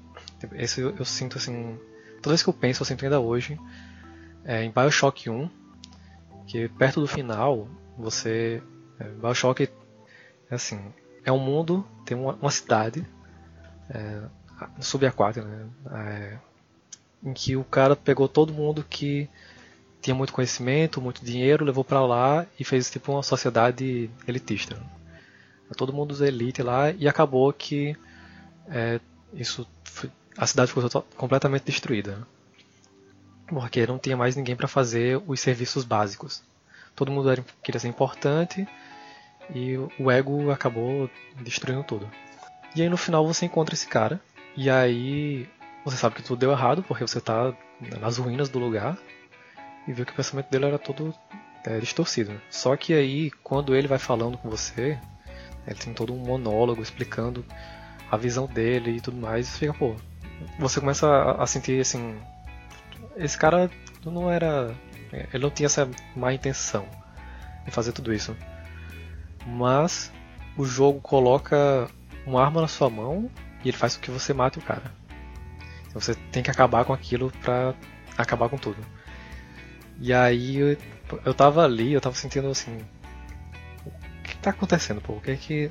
esse 0.53 0.81
eu, 0.81 0.97
eu, 0.97 1.05
sinto 1.05 1.39
assim. 1.39 1.79
Toda 2.17 2.31
vez 2.31 2.43
que 2.43 2.49
eu 2.49 2.55
penso, 2.55 2.83
eu 2.83 2.87
sinto 2.87 3.05
ainda 3.05 3.21
hoje. 3.21 3.59
É, 4.45 4.65
em 4.65 4.71
Bioshock 4.71 5.31
1, 5.31 5.49
que 6.47 6.69
perto 6.69 7.01
do 7.01 7.07
final, 7.07 7.69
você. 7.97 8.63
É, 8.99 9.05
Bioshock 9.05 9.69
É 10.51 10.55
assim, 10.55 10.81
é 11.25 11.33
um 11.33 11.39
mundo, 11.39 11.87
tem 12.05 12.17
uma, 12.17 12.35
uma 12.35 12.51
cidade 12.51 13.07
é, 13.89 14.23
subaquática, 14.81 15.45
né? 15.45 15.67
É, 15.93 16.39
em 17.25 17.33
que 17.33 17.57
o 17.57 17.65
cara 17.65 17.95
pegou 17.95 18.29
todo 18.29 18.53
mundo 18.53 18.85
que 18.89 19.29
tinha 20.01 20.15
muito 20.15 20.33
conhecimento, 20.33 21.01
muito 21.01 21.25
dinheiro, 21.25 21.65
levou 21.65 21.85
para 21.85 22.05
lá 22.05 22.45
e 22.59 22.65
fez 22.65 22.91
tipo 22.91 23.13
uma 23.13 23.23
sociedade 23.23 24.11
elitista. 24.27 24.75
Né? 24.75 24.83
Todo 25.77 25.93
mundo 25.93 26.17
da 26.17 26.27
elite 26.27 26.63
lá 26.63 26.91
e 26.91 27.09
acabou 27.09 27.53
que 27.53 27.97
é, 28.69 29.01
isso 29.33 29.67
foi, 29.85 30.11
a 30.37 30.47
cidade 30.47 30.73
ficou 30.73 31.03
completamente 31.17 31.65
destruída. 31.65 32.27
Porque 33.47 33.87
não 33.87 33.99
tinha 33.99 34.17
mais 34.17 34.35
ninguém 34.37 34.57
para 34.57 34.69
fazer 34.69 35.23
os 35.27 35.41
serviços 35.41 35.85
básicos. 35.85 36.43
Todo 36.97 37.13
mundo 37.13 37.31
era, 37.31 37.45
queria 37.63 37.81
ser 37.81 37.89
importante 37.89 38.67
e 39.55 39.77
o 39.99 40.11
ego 40.11 40.51
acabou 40.51 41.11
destruindo 41.41 41.85
tudo. 41.85 42.11
E 42.75 42.83
aí 42.83 42.89
no 42.89 42.97
final 42.97 43.27
você 43.27 43.47
encontra 43.47 43.75
esse 43.75 43.87
cara 43.87 44.21
e 44.57 44.71
aí 44.71 45.49
você 45.85 45.97
sabe 45.97 46.17
que 46.17 46.23
tudo 46.23 46.39
deu 46.39 46.53
errado 46.53 46.83
porque 46.83 47.07
você 47.07 47.21
tá 47.21 47.55
nas 48.01 48.19
ruínas 48.19 48.49
do 48.49 48.59
lugar 48.59 48.97
e 49.87 49.93
vê 49.93 50.05
que 50.05 50.13
o 50.13 50.15
pensamento 50.15 50.49
dele 50.51 50.67
era 50.67 50.79
todo 50.79 51.15
é, 51.65 51.79
distorcido. 51.79 52.41
Só 52.51 52.77
que 52.77 52.93
aí, 52.93 53.31
quando 53.43 53.75
ele 53.75 53.89
vai 53.89 53.99
falando 53.99 54.39
com 54.39 54.49
você, 54.49 54.99
ele 55.67 55.79
tem 55.79 55.93
todo 55.93 56.13
um 56.13 56.19
monólogo 56.19 56.83
explicando 56.83 57.45
a 58.11 58.17
visão 58.17 58.47
dele 58.47 58.97
e 58.97 59.01
tudo 59.01 59.17
mais, 59.17 59.49
e 59.49 59.59
fica, 59.59 59.75
pô, 59.75 59.97
você 60.59 60.81
começa 60.81 61.07
a, 61.07 61.43
a 61.43 61.47
sentir 61.47 61.81
assim, 61.81 62.19
esse 63.17 63.37
cara 63.37 63.71
não 64.05 64.31
era, 64.31 64.75
ele 65.33 65.43
não 65.43 65.51
tinha 65.51 65.67
essa 65.67 65.89
má 66.17 66.33
intenção 66.33 66.87
em 67.67 67.71
fazer 67.71 67.93
tudo 67.93 68.13
isso. 68.13 68.37
Mas 69.47 70.13
o 70.57 70.65
jogo 70.65 71.01
coloca 71.01 71.89
uma 72.27 72.43
arma 72.43 72.61
na 72.61 72.69
sua 72.69 72.89
mão 72.89 73.31
e 73.65 73.69
ele 73.69 73.77
faz 73.77 73.97
com 73.97 74.03
que 74.03 74.11
você 74.11 74.33
mate 74.33 74.59
o 74.59 74.63
cara. 74.63 74.93
Então 75.89 76.01
você 76.01 76.15
tem 76.31 76.43
que 76.43 76.51
acabar 76.51 76.85
com 76.85 76.93
aquilo 76.93 77.31
pra 77.43 77.75
acabar 78.17 78.49
com 78.49 78.57
tudo. 78.57 78.85
E 80.01 80.13
aí 80.13 80.57
eu, 80.57 80.77
eu 81.25 81.35
tava 81.35 81.65
ali, 81.65 81.93
eu 81.93 82.01
tava 82.01 82.15
sentindo 82.15 82.49
assim. 82.49 82.79
O 83.85 84.23
que 84.23 84.37
tá 84.39 84.51
acontecendo, 84.51 85.01
pô? 85.01 85.15
O 85.15 85.21
que 85.21 85.31
é 85.31 85.37
que. 85.37 85.71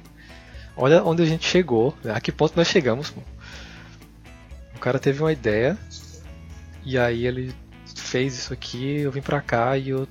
Olha 0.77 1.03
onde 1.03 1.21
a 1.21 1.25
gente 1.25 1.45
chegou, 1.45 1.97
a 2.13 2.19
que 2.21 2.31
ponto 2.31 2.55
nós 2.55 2.67
chegamos, 2.67 3.09
pô. 3.09 3.21
Cara 4.81 4.97
teve 4.97 5.21
uma 5.21 5.31
ideia, 5.31 5.77
e 6.83 6.97
aí 6.97 7.27
ele 7.27 7.53
fez 7.95 8.37
isso 8.37 8.51
aqui, 8.51 9.01
eu 9.01 9.11
vim 9.11 9.21
pra 9.21 9.39
cá 9.39 9.77
e 9.77 9.89
eu. 9.89 10.07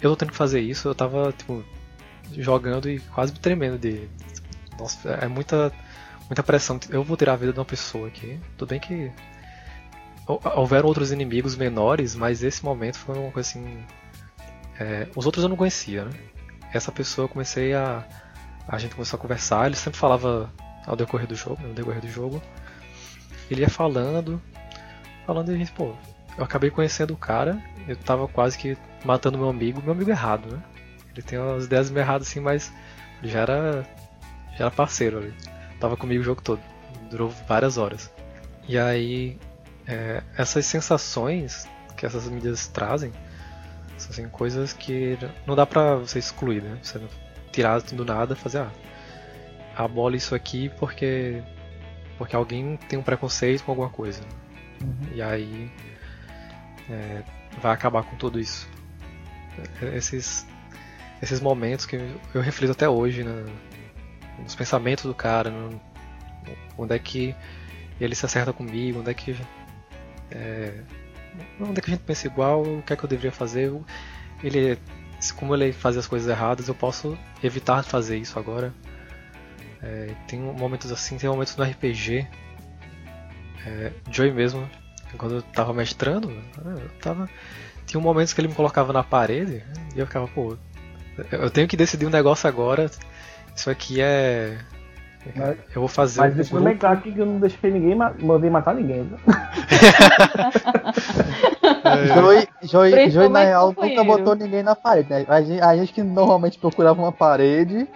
Eu 0.00 0.16
tendo 0.16 0.30
que 0.30 0.36
fazer 0.36 0.60
isso, 0.60 0.88
eu 0.88 0.94
tava, 0.94 1.32
tipo, 1.32 1.64
jogando 2.32 2.90
e 2.90 2.98
quase 2.98 3.32
me 3.32 3.38
tremendo 3.38 3.78
de. 3.78 4.08
Nossa, 4.78 5.10
é 5.10 5.28
muita. 5.28 5.72
Muita 6.28 6.42
pressão. 6.42 6.78
Eu 6.90 7.02
vou 7.02 7.16
tirar 7.16 7.34
a 7.34 7.36
vida 7.36 7.52
de 7.52 7.58
uma 7.58 7.64
pessoa 7.64 8.08
aqui. 8.08 8.38
Tudo 8.56 8.68
bem 8.68 8.80
que 8.80 9.10
houveram 10.26 10.86
outros 10.86 11.10
inimigos 11.10 11.56
menores, 11.56 12.14
mas 12.14 12.42
esse 12.42 12.64
momento 12.64 12.98
foi 12.98 13.16
uma 13.16 13.30
coisa 13.30 13.48
assim. 13.48 13.84
É, 14.78 15.08
os 15.14 15.26
outros 15.26 15.42
eu 15.42 15.48
não 15.48 15.56
conhecia, 15.56 16.04
né? 16.04 16.12
Essa 16.72 16.90
pessoa 16.90 17.24
eu 17.24 17.28
comecei 17.28 17.74
a. 17.74 18.04
A 18.66 18.78
gente 18.78 18.94
começou 18.94 19.18
a 19.18 19.20
conversar, 19.20 19.66
ele 19.66 19.76
sempre 19.76 19.98
falava 19.98 20.52
ao 20.86 20.96
decorrer 20.96 21.26
do 21.26 21.34
jogo, 21.34 21.62
no 21.62 21.74
decorrer 21.74 22.00
do 22.00 22.08
jogo. 22.08 22.42
Ele 23.50 23.62
ia 23.62 23.68
falando, 23.68 24.40
falando 25.26 25.50
e 25.50 25.54
a 25.54 25.58
gente, 25.58 25.72
pô, 25.72 25.94
eu 26.38 26.44
acabei 26.44 26.70
conhecendo 26.70 27.12
o 27.12 27.16
cara, 27.16 27.62
eu 27.88 27.96
tava 27.96 28.28
quase 28.28 28.56
que 28.56 28.76
matando 29.04 29.38
meu 29.38 29.48
amigo, 29.48 29.82
meu 29.82 29.92
amigo 29.92 30.10
errado, 30.10 30.50
né? 30.50 30.62
Ele 31.12 31.22
tem 31.22 31.38
umas 31.38 31.64
ideias 31.64 31.90
meio 31.90 32.04
erradas 32.04 32.28
assim, 32.28 32.40
mas 32.40 32.72
já 33.22 33.40
era. 33.40 33.86
já 34.52 34.66
era 34.66 34.70
parceiro 34.70 35.18
ali. 35.18 35.34
Tava 35.80 35.96
comigo 35.96 36.20
o 36.20 36.24
jogo 36.24 36.40
todo. 36.40 36.60
Durou 37.10 37.28
várias 37.48 37.76
horas. 37.76 38.10
E 38.68 38.78
aí 38.78 39.38
é, 39.86 40.22
essas 40.36 40.64
sensações 40.66 41.68
que 41.96 42.06
essas 42.06 42.28
mídias 42.28 42.68
trazem 42.68 43.12
são 43.98 44.10
assim, 44.10 44.28
coisas 44.28 44.72
que 44.72 45.18
não 45.46 45.54
dá 45.54 45.66
pra 45.66 45.96
você 45.96 46.18
excluir, 46.18 46.62
né? 46.62 46.78
Você 46.82 47.00
tirar 47.52 47.80
do 47.82 48.04
nada 48.04 48.36
fazer, 48.36 48.58
ah, 48.58 48.70
abole 49.76 50.16
isso 50.16 50.34
aqui 50.34 50.70
porque 50.78 51.42
porque 52.20 52.36
alguém 52.36 52.76
tem 52.86 52.98
um 52.98 53.02
preconceito 53.02 53.64
com 53.64 53.72
alguma 53.72 53.88
coisa. 53.88 54.20
Uhum. 54.82 55.14
E 55.14 55.22
aí 55.22 55.72
é, 56.90 57.22
vai 57.62 57.72
acabar 57.72 58.02
com 58.02 58.14
tudo 58.16 58.38
isso. 58.38 58.68
É, 59.80 59.96
esses, 59.96 60.46
esses 61.22 61.40
momentos 61.40 61.86
que 61.86 61.96
eu 62.34 62.42
reflito 62.42 62.72
até 62.72 62.86
hoje 62.86 63.24
né, 63.24 63.46
nos 64.38 64.54
pensamentos 64.54 65.04
do 65.04 65.14
cara, 65.14 65.48
no, 65.48 65.80
onde 66.76 66.94
é 66.94 66.98
que 66.98 67.34
ele 67.98 68.14
se 68.14 68.26
acerta 68.26 68.52
comigo, 68.52 69.00
onde 69.00 69.10
é 69.10 69.14
que 69.14 69.34
é, 70.30 70.74
onde 71.58 71.78
é 71.78 71.80
que 71.80 71.90
a 71.90 71.94
gente 71.94 72.04
pensa 72.04 72.26
igual, 72.26 72.60
o 72.60 72.82
que 72.82 72.92
é 72.92 72.96
que 72.96 73.02
eu 73.02 73.08
deveria 73.08 73.32
fazer. 73.32 73.72
Ele, 74.44 74.78
como 75.36 75.54
ele 75.54 75.72
faz 75.72 75.96
as 75.96 76.06
coisas 76.06 76.28
erradas, 76.28 76.68
eu 76.68 76.74
posso 76.74 77.16
evitar 77.42 77.82
fazer 77.82 78.18
isso 78.18 78.38
agora. 78.38 78.74
É, 79.82 80.14
tem 80.26 80.38
momentos 80.38 80.90
assim, 80.92 81.16
tem 81.16 81.28
momentos 81.28 81.56
no 81.56 81.64
RPG. 81.64 82.26
É, 83.66 83.92
Joey 84.10 84.32
mesmo, 84.32 84.68
quando 85.16 85.36
eu 85.36 85.42
tava 85.42 85.72
mestrando, 85.72 86.30
eu 86.64 86.88
tava. 87.00 87.28
Tinha 87.86 88.00
momentos 88.00 88.32
que 88.32 88.40
ele 88.40 88.48
me 88.48 88.54
colocava 88.54 88.92
na 88.92 89.02
parede 89.02 89.64
e 89.94 89.98
eu 89.98 90.06
ficava, 90.06 90.28
pô, 90.28 90.56
eu 91.32 91.50
tenho 91.50 91.66
que 91.66 91.76
decidir 91.76 92.06
um 92.06 92.10
negócio 92.10 92.48
agora. 92.48 92.90
Isso 93.54 93.68
aqui 93.68 94.00
é 94.00 94.58
mas, 95.36 95.58
eu 95.74 95.80
vou 95.82 95.88
fazer 95.88 96.20
Mas 96.20 96.34
deixa 96.34 96.58
bem 96.58 96.76
claro 96.76 97.00
que 97.00 97.16
eu 97.16 97.26
não 97.26 97.38
deixei 97.38 97.70
ninguém 97.70 97.94
mandei 97.94 98.48
matar 98.48 98.74
ninguém. 98.74 99.06
Joey, 102.14 102.48
Joey, 102.62 103.10
Joey 103.10 103.28
na 103.28 103.40
real 103.40 103.74
nunca 103.76 104.02
botou 104.04 104.34
ninguém 104.34 104.62
na 104.62 104.74
parede, 104.74 105.10
né? 105.10 105.26
A 105.28 105.42
gente, 105.42 105.60
a 105.60 105.76
gente 105.76 105.92
que 105.92 106.02
normalmente 106.02 106.58
procurava 106.58 106.98
uma 107.00 107.12
parede. 107.12 107.86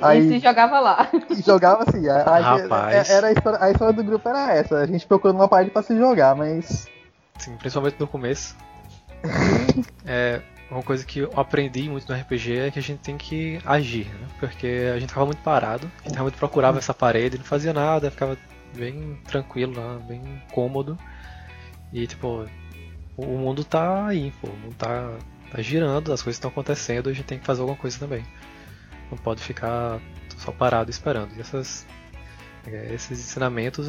Aí, 0.00 0.20
e 0.20 0.28
se 0.28 0.38
jogava 0.38 0.80
lá. 0.80 1.08
E 1.30 1.42
jogava 1.42 1.84
assim. 1.86 2.08
A, 2.08 2.22
a 2.22 2.38
Rapaz. 2.38 3.10
Era 3.10 3.28
a, 3.28 3.32
história, 3.32 3.58
a 3.62 3.70
história 3.70 3.94
do 3.94 4.04
grupo 4.04 4.28
era 4.28 4.54
essa. 4.54 4.78
A 4.78 4.86
gente 4.86 5.06
procurando 5.06 5.36
uma 5.36 5.48
parede 5.48 5.70
pra 5.70 5.82
se 5.82 5.96
jogar, 5.96 6.34
mas. 6.34 6.88
Sim, 7.38 7.56
principalmente 7.56 7.98
no 7.98 8.06
começo. 8.06 8.56
é, 10.06 10.40
uma 10.70 10.82
coisa 10.82 11.04
que 11.04 11.20
eu 11.20 11.30
aprendi 11.36 11.88
muito 11.88 12.10
no 12.10 12.18
RPG 12.18 12.58
é 12.58 12.70
que 12.70 12.78
a 12.78 12.82
gente 12.82 13.00
tem 13.00 13.18
que 13.18 13.60
agir, 13.64 14.06
né? 14.06 14.28
Porque 14.38 14.90
a 14.94 14.98
gente 14.98 15.08
ficava 15.08 15.26
muito 15.26 15.42
parado, 15.42 15.90
a 16.00 16.02
gente 16.04 16.14
realmente 16.14 16.36
procurava 16.36 16.78
essa 16.78 16.94
parede, 16.94 17.38
não 17.38 17.44
fazia 17.44 17.72
nada, 17.72 18.10
ficava 18.10 18.38
bem 18.74 19.18
tranquilo 19.26 19.74
lá, 19.76 19.98
bem 19.98 20.22
cômodo. 20.52 20.96
E 21.92 22.06
tipo, 22.06 22.46
o 23.16 23.26
mundo 23.38 23.64
tá 23.64 24.06
aí, 24.06 24.32
pô, 24.40 24.48
o 24.48 24.56
mundo 24.56 24.74
tá, 24.76 25.10
tá 25.50 25.60
girando, 25.60 26.12
as 26.12 26.22
coisas 26.22 26.36
estão 26.36 26.50
acontecendo, 26.50 27.10
a 27.10 27.12
gente 27.12 27.26
tem 27.26 27.38
que 27.38 27.44
fazer 27.44 27.60
alguma 27.60 27.78
coisa 27.78 27.98
também. 27.98 28.24
Não 29.10 29.18
pode 29.18 29.42
ficar 29.42 30.00
só 30.38 30.52
parado 30.52 30.90
esperando. 30.90 31.34
E 31.36 31.40
essas, 31.40 31.86
é, 32.66 32.94
esses 32.94 33.18
ensinamentos 33.18 33.88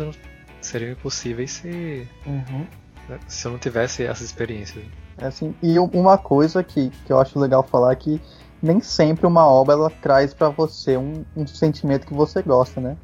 seriam 0.61 0.91
impossíveis 0.91 1.51
se, 1.51 2.07
uhum. 2.25 2.67
Né, 3.07 3.19
se 3.27 3.45
eu 3.45 3.51
não 3.51 3.59
tivesse 3.59 4.03
essas 4.03 4.25
experiências. 4.25 4.83
É 5.17 5.25
assim, 5.25 5.53
e 5.61 5.77
uma 5.79 6.17
coisa 6.17 6.63
que, 6.63 6.89
que 7.05 7.11
eu 7.11 7.19
acho 7.19 7.39
legal 7.39 7.63
falar 7.63 7.91
é 7.91 7.95
que 7.95 8.21
nem 8.61 8.79
sempre 8.79 9.25
uma 9.25 9.45
obra 9.45 9.73
ela 9.73 9.89
traz 9.89 10.33
para 10.33 10.49
você 10.49 10.97
um, 10.97 11.25
um, 11.35 11.47
sentimento 11.47 12.05
que 12.05 12.13
você 12.13 12.41
gosta, 12.41 12.79
né? 12.79 12.95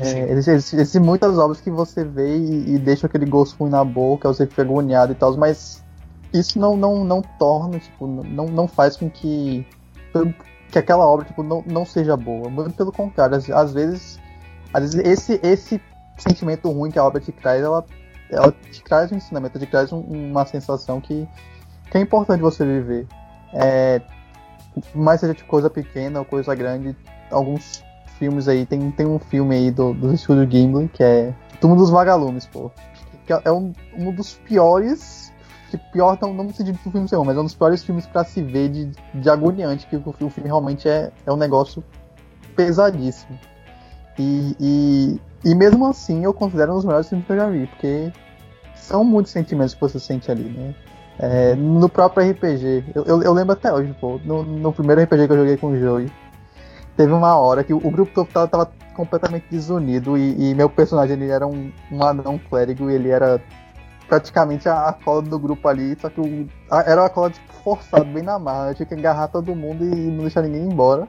É, 0.00 0.30
existem, 0.30 0.54
existem 0.54 1.02
muitas 1.02 1.36
obras 1.38 1.60
que 1.60 1.70
você 1.70 2.04
vê 2.04 2.36
e, 2.36 2.74
e, 2.74 2.78
deixa 2.78 3.08
aquele 3.08 3.26
gosto 3.26 3.56
ruim 3.58 3.70
na 3.70 3.84
boca, 3.84 4.28
você 4.28 4.46
fica 4.46 4.62
agoniado 4.62 5.10
e 5.10 5.14
tal, 5.16 5.36
mas 5.36 5.84
isso 6.32 6.58
não, 6.60 6.76
não, 6.76 7.04
não 7.04 7.20
torna, 7.20 7.80
tipo, 7.80 8.06
não, 8.06 8.46
não 8.46 8.68
faz 8.68 8.96
com 8.96 9.10
que, 9.10 9.66
que 10.70 10.78
aquela 10.78 11.06
obra 11.06 11.24
tipo, 11.24 11.42
não, 11.42 11.62
não 11.66 11.84
seja 11.84 12.16
boa. 12.16 12.48
Muito 12.48 12.74
pelo 12.74 12.92
contrário, 12.92 13.36
às, 13.36 13.48
às 13.50 13.72
vezes, 13.72 14.20
às 14.72 14.82
vezes 14.82 15.06
esse, 15.06 15.40
esse 15.42 15.80
sentimento 16.16 16.70
ruim 16.70 16.90
que 16.90 16.98
a 16.98 17.04
obra 17.04 17.20
te 17.20 17.32
traz, 17.32 17.62
ela 17.62 17.84
ela 18.30 18.52
te 18.52 18.82
traz 18.82 19.10
um 19.10 19.16
ensinamento, 19.16 19.58
te 19.58 19.66
traz 19.66 19.92
um, 19.92 20.00
uma 20.00 20.44
sensação 20.44 21.00
que, 21.00 21.26
que 21.90 21.98
é 21.98 22.00
importante 22.00 22.40
você 22.40 22.64
viver. 22.64 23.06
É, 23.54 24.00
mais 24.94 25.20
seja 25.20 25.34
de 25.34 25.44
coisa 25.44 25.70
pequena 25.70 26.18
ou 26.18 26.24
coisa 26.24 26.54
grande, 26.54 26.96
alguns 27.30 27.82
filmes 28.18 28.48
aí, 28.48 28.66
tem, 28.66 28.90
tem 28.90 29.06
um 29.06 29.18
filme 29.18 29.54
aí 29.54 29.70
do, 29.70 29.94
do 29.94 30.12
estúdio 30.12 30.50
Gimli, 30.50 30.88
que 30.88 31.02
é 31.02 31.32
Túmulo 31.60 31.80
dos 31.80 31.90
Vagalumes, 31.90 32.46
pô. 32.46 32.70
Que 33.26 33.32
é 33.32 33.52
um, 33.52 33.72
um 33.96 34.12
dos 34.12 34.34
piores, 34.34 35.27
que 35.70 35.76
pior 35.76 36.18
não, 36.20 36.34
não 36.34 36.44
no 36.44 36.52
sentido 36.52 36.78
do 36.82 36.90
filme 36.90 37.08
ser 37.08 37.18
mas 37.18 37.36
é 37.36 37.40
um 37.40 37.44
dos 37.44 37.54
piores 37.54 37.82
filmes 37.82 38.06
para 38.06 38.24
se 38.24 38.42
ver 38.42 38.68
de, 38.68 38.90
de 39.14 39.30
agoniante, 39.30 39.86
que 39.86 39.96
o, 39.96 40.02
o 40.06 40.30
filme 40.30 40.48
realmente 40.48 40.88
é, 40.88 41.10
é 41.26 41.32
um 41.32 41.36
negócio 41.36 41.82
pesadíssimo. 42.56 43.38
E, 44.18 44.56
e, 44.58 45.20
e 45.44 45.54
mesmo 45.54 45.86
assim 45.86 46.24
eu 46.24 46.34
considero 46.34 46.72
um 46.72 46.76
dos 46.76 46.84
melhores 46.84 47.08
filmes 47.08 47.26
que 47.26 47.32
eu 47.32 47.36
já 47.36 47.48
vi, 47.48 47.66
porque 47.66 48.12
são 48.74 49.04
muitos 49.04 49.30
sentimentos 49.32 49.74
que 49.74 49.80
você 49.80 50.00
sente 50.00 50.30
ali, 50.30 50.44
né? 50.44 50.74
É, 51.20 51.54
no 51.56 51.88
próprio 51.88 52.30
RPG, 52.30 52.84
eu, 52.94 53.04
eu, 53.04 53.22
eu, 53.22 53.32
lembro 53.32 53.52
até 53.52 53.72
hoje, 53.72 53.94
pô, 54.00 54.20
no, 54.24 54.44
no, 54.44 54.72
primeiro 54.72 55.02
RPG 55.02 55.26
que 55.26 55.32
eu 55.32 55.38
joguei 55.38 55.56
com 55.56 55.72
o 55.72 55.78
Joey, 55.78 56.08
teve 56.96 57.12
uma 57.12 57.36
hora 57.36 57.64
que 57.64 57.74
o, 57.74 57.78
o 57.78 57.90
grupo 57.90 58.12
todo 58.14 58.28
tava, 58.28 58.46
tava 58.46 58.70
completamente 58.94 59.46
desunido 59.50 60.16
e, 60.16 60.50
e, 60.50 60.54
meu 60.54 60.70
personagem 60.70 61.16
ele 61.16 61.28
era 61.28 61.44
um, 61.44 61.72
um 61.90 62.02
anão 62.04 62.38
clérigo 62.38 62.88
e 62.88 62.94
ele 62.94 63.08
era 63.08 63.40
praticamente 64.08 64.68
a, 64.68 64.88
a 64.88 64.92
cola 64.92 65.22
do 65.22 65.38
grupo 65.38 65.68
ali, 65.68 65.96
só 66.00 66.08
que 66.08 66.20
o, 66.20 66.48
a, 66.70 66.80
era 66.80 67.02
uma 67.02 67.10
cola 67.10 67.30
tipo, 67.30 67.52
forçada, 67.62 68.04
bem 68.04 68.22
na 68.22 68.38
marra. 68.38 68.74
Tinha 68.74 68.86
que 68.86 68.94
agarrar 68.94 69.28
todo 69.28 69.54
mundo 69.54 69.84
e 69.84 69.94
não 70.10 70.20
deixar 70.20 70.42
ninguém 70.42 70.62
embora. 70.62 71.06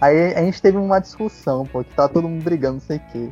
Aí 0.00 0.34
a 0.34 0.40
gente 0.40 0.60
teve 0.60 0.78
uma 0.78 0.98
discussão, 0.98 1.64
pô, 1.64 1.84
que 1.84 1.94
tava 1.94 2.08
todo 2.08 2.28
mundo 2.28 2.42
brigando, 2.42 2.74
não 2.74 2.80
sei 2.80 2.96
o 2.96 3.00
quê. 3.12 3.30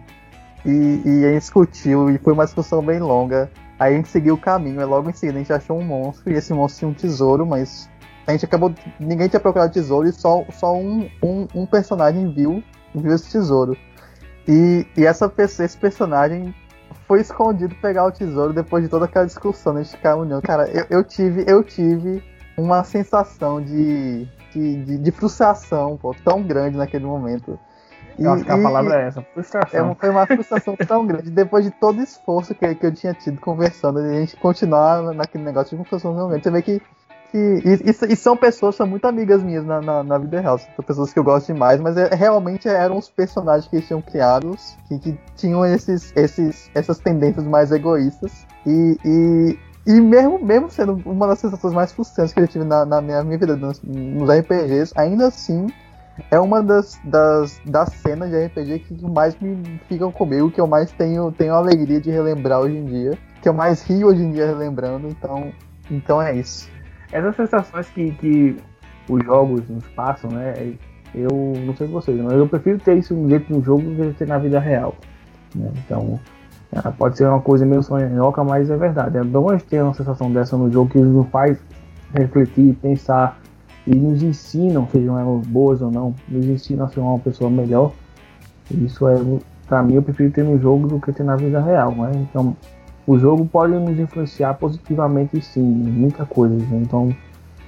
E, 0.64 1.02
e 1.04 1.24
a 1.24 1.32
gente 1.32 1.40
discutiu, 1.40 2.10
e 2.10 2.18
foi 2.18 2.32
uma 2.32 2.44
discussão 2.44 2.82
bem 2.82 3.00
longa. 3.00 3.50
Aí 3.78 3.94
a 3.94 3.96
gente 3.96 4.08
seguiu 4.08 4.34
o 4.34 4.38
caminho, 4.38 4.80
e 4.80 4.84
logo 4.84 5.08
em 5.08 5.12
seguida 5.12 5.38
a 5.38 5.42
gente 5.42 5.52
achou 5.52 5.78
um 5.78 5.84
monstro, 5.84 6.30
e 6.30 6.36
esse 6.36 6.52
monstro 6.52 6.80
tinha 6.80 6.90
um 6.90 6.94
tesouro, 6.94 7.46
mas 7.46 7.88
a 8.26 8.32
gente 8.32 8.44
acabou. 8.44 8.72
Ninguém 9.00 9.28
tinha 9.28 9.40
procurado 9.40 9.72
tesouro 9.72 10.06
e 10.06 10.12
só, 10.12 10.44
só 10.52 10.76
um, 10.76 11.08
um, 11.22 11.48
um 11.54 11.66
personagem 11.66 12.32
viu, 12.32 12.62
viu 12.94 13.14
esse 13.14 13.30
tesouro. 13.30 13.76
E, 14.46 14.86
e 14.96 15.04
essa, 15.04 15.32
esse 15.38 15.76
personagem 15.76 16.54
foi 17.10 17.22
escondido 17.22 17.74
pegar 17.82 18.06
o 18.06 18.12
tesouro 18.12 18.52
depois 18.52 18.84
de 18.84 18.88
toda 18.88 19.06
aquela 19.06 19.26
discussão 19.26 19.72
né, 19.72 19.82
união. 20.16 20.40
Cara, 20.40 20.70
eu, 20.70 20.86
eu, 20.88 21.02
tive, 21.02 21.44
eu 21.44 21.64
tive 21.64 22.22
uma 22.56 22.84
sensação 22.84 23.60
de, 23.60 24.28
de, 24.52 24.84
de, 24.84 24.96
de 24.96 25.10
frustração 25.10 25.96
pô, 25.96 26.14
tão 26.24 26.40
grande 26.40 26.76
naquele 26.76 27.04
momento. 27.04 27.58
E, 28.16 28.22
eu 28.22 28.32
acho 28.32 28.44
que 28.44 28.52
a 28.52 28.62
palavra 28.62 29.02
é 29.02 29.08
essa, 29.08 29.22
frustração. 29.22 29.90
É, 29.90 29.94
foi 29.96 30.08
uma 30.08 30.24
frustração 30.24 30.76
tão 30.86 31.04
grande. 31.04 31.32
Depois 31.32 31.64
de 31.64 31.72
todo 31.72 31.98
o 31.98 32.02
esforço 32.02 32.54
que, 32.54 32.76
que 32.76 32.86
eu 32.86 32.94
tinha 32.94 33.12
tido 33.12 33.40
conversando, 33.40 33.98
a 33.98 34.20
gente 34.20 34.36
continuar 34.36 35.02
naquele 35.12 35.42
negócio 35.42 35.76
de 35.76 35.82
frustração 35.82 36.14
realmente. 36.14 36.44
Você 36.44 36.50
vê 36.52 36.62
que 36.62 36.80
que. 37.30 37.38
E, 37.38 37.90
e, 37.90 38.12
e, 38.12 38.16
são 38.16 38.36
pessoas, 38.36 38.74
são 38.74 38.86
muito 38.86 39.04
amigas 39.06 39.42
minhas 39.42 39.64
na, 39.64 39.80
na, 39.80 40.02
na, 40.02 40.18
vida 40.18 40.40
real. 40.40 40.58
São 40.58 40.84
pessoas 40.84 41.12
que 41.12 41.18
eu 41.18 41.24
gosto 41.24 41.52
demais, 41.52 41.80
mas 41.80 41.96
é, 41.96 42.14
realmente 42.14 42.68
eram 42.68 42.98
os 42.98 43.08
personagens 43.08 43.68
que 43.68 43.76
eles 43.76 43.86
tinham 43.86 44.02
criados, 44.02 44.76
que, 44.88 44.98
que 44.98 45.18
tinham 45.36 45.64
esses, 45.64 46.12
esses, 46.16 46.70
essas 46.74 46.98
tendências 46.98 47.46
mais 47.46 47.72
egoístas. 47.72 48.46
E, 48.66 48.96
e, 49.04 49.58
e 49.86 50.00
mesmo, 50.00 50.44
mesmo 50.44 50.70
sendo 50.70 51.00
uma 51.06 51.26
das 51.26 51.38
sensações 51.38 51.72
mais 51.72 51.92
frustrantes 51.92 52.34
que 52.34 52.40
eu 52.40 52.48
tive 52.48 52.64
na, 52.64 52.84
na 52.84 53.00
minha, 53.00 53.22
minha 53.22 53.38
vida 53.38 53.56
nos, 53.56 53.80
nos 53.82 54.28
RPGs, 54.28 54.92
ainda 54.96 55.28
assim 55.28 55.66
é 56.30 56.38
uma 56.38 56.62
das, 56.62 57.00
das, 57.04 57.58
das 57.64 57.88
cenas 57.94 58.28
de 58.28 58.46
RPG 58.46 58.80
que 58.80 59.06
mais 59.08 59.38
me 59.40 59.80
ficam 59.88 60.12
comigo, 60.12 60.50
que 60.50 60.60
eu 60.60 60.66
mais 60.66 60.92
tenho, 60.92 61.32
tenho 61.32 61.54
alegria 61.54 61.98
de 61.98 62.10
relembrar 62.10 62.60
hoje 62.60 62.76
em 62.76 62.84
dia, 62.84 63.18
que 63.40 63.48
eu 63.48 63.54
mais 63.54 63.82
rio 63.82 64.08
hoje 64.08 64.22
em 64.22 64.32
dia 64.32 64.46
relembrando, 64.46 65.08
então, 65.08 65.50
então 65.90 66.20
é 66.20 66.34
isso 66.34 66.68
essas 67.12 67.36
sensações 67.36 67.88
que, 67.88 68.12
que 68.12 68.56
os 69.08 69.24
jogos 69.24 69.68
nos 69.68 69.86
passam, 69.88 70.30
né? 70.30 70.74
Eu 71.14 71.28
não 71.66 71.74
sei 71.76 71.88
vocês, 71.88 72.20
mas 72.20 72.34
eu 72.34 72.46
prefiro 72.46 72.78
ter 72.78 72.96
isso 72.96 73.14
dentro 73.14 73.54
do 73.54 73.64
jogo 73.64 73.82
do 73.82 74.12
que 74.12 74.18
ter 74.18 74.28
na 74.28 74.38
vida 74.38 74.60
real. 74.60 74.94
Né? 75.54 75.68
Então, 75.84 76.20
é, 76.72 76.80
pode 76.92 77.16
ser 77.16 77.26
uma 77.26 77.40
coisa 77.40 77.66
meio 77.66 77.82
sonhoca, 77.82 78.44
mas 78.44 78.70
é 78.70 78.76
verdade. 78.76 79.18
É 79.18 79.24
bom 79.24 79.50
a 79.50 79.56
gente 79.56 79.66
ter 79.66 79.82
uma 79.82 79.94
sensação 79.94 80.32
dessa 80.32 80.56
no 80.56 80.70
jogo 80.70 80.90
que 80.90 80.98
nos 80.98 81.28
faz 81.28 81.58
refletir, 82.14 82.74
pensar 82.74 83.40
e 83.86 83.94
nos 83.94 84.22
ensinam, 84.22 84.86
sejam 84.92 85.18
elas 85.18 85.46
boas 85.46 85.82
ou 85.82 85.90
não, 85.90 86.14
nos 86.28 86.46
ensinam 86.46 86.84
a 86.84 86.88
ser 86.88 87.00
uma 87.00 87.18
pessoa 87.18 87.50
melhor. 87.50 87.92
Isso 88.70 89.08
é, 89.08 89.16
para 89.66 89.82
mim, 89.82 89.94
eu 89.94 90.02
prefiro 90.02 90.30
ter 90.30 90.44
no 90.44 90.60
jogo 90.60 90.86
do 90.86 91.00
que 91.00 91.12
ter 91.12 91.24
na 91.24 91.34
vida 91.34 91.60
real. 91.60 91.90
Né? 91.92 92.12
Então, 92.14 92.56
o 93.06 93.18
jogo 93.18 93.46
pode 93.46 93.72
nos 93.74 93.98
influenciar 93.98 94.54
positivamente 94.54 95.40
sim, 95.40 95.62
muita 95.62 96.24
coisa. 96.24 96.54
Né? 96.54 96.80
Então 96.82 97.14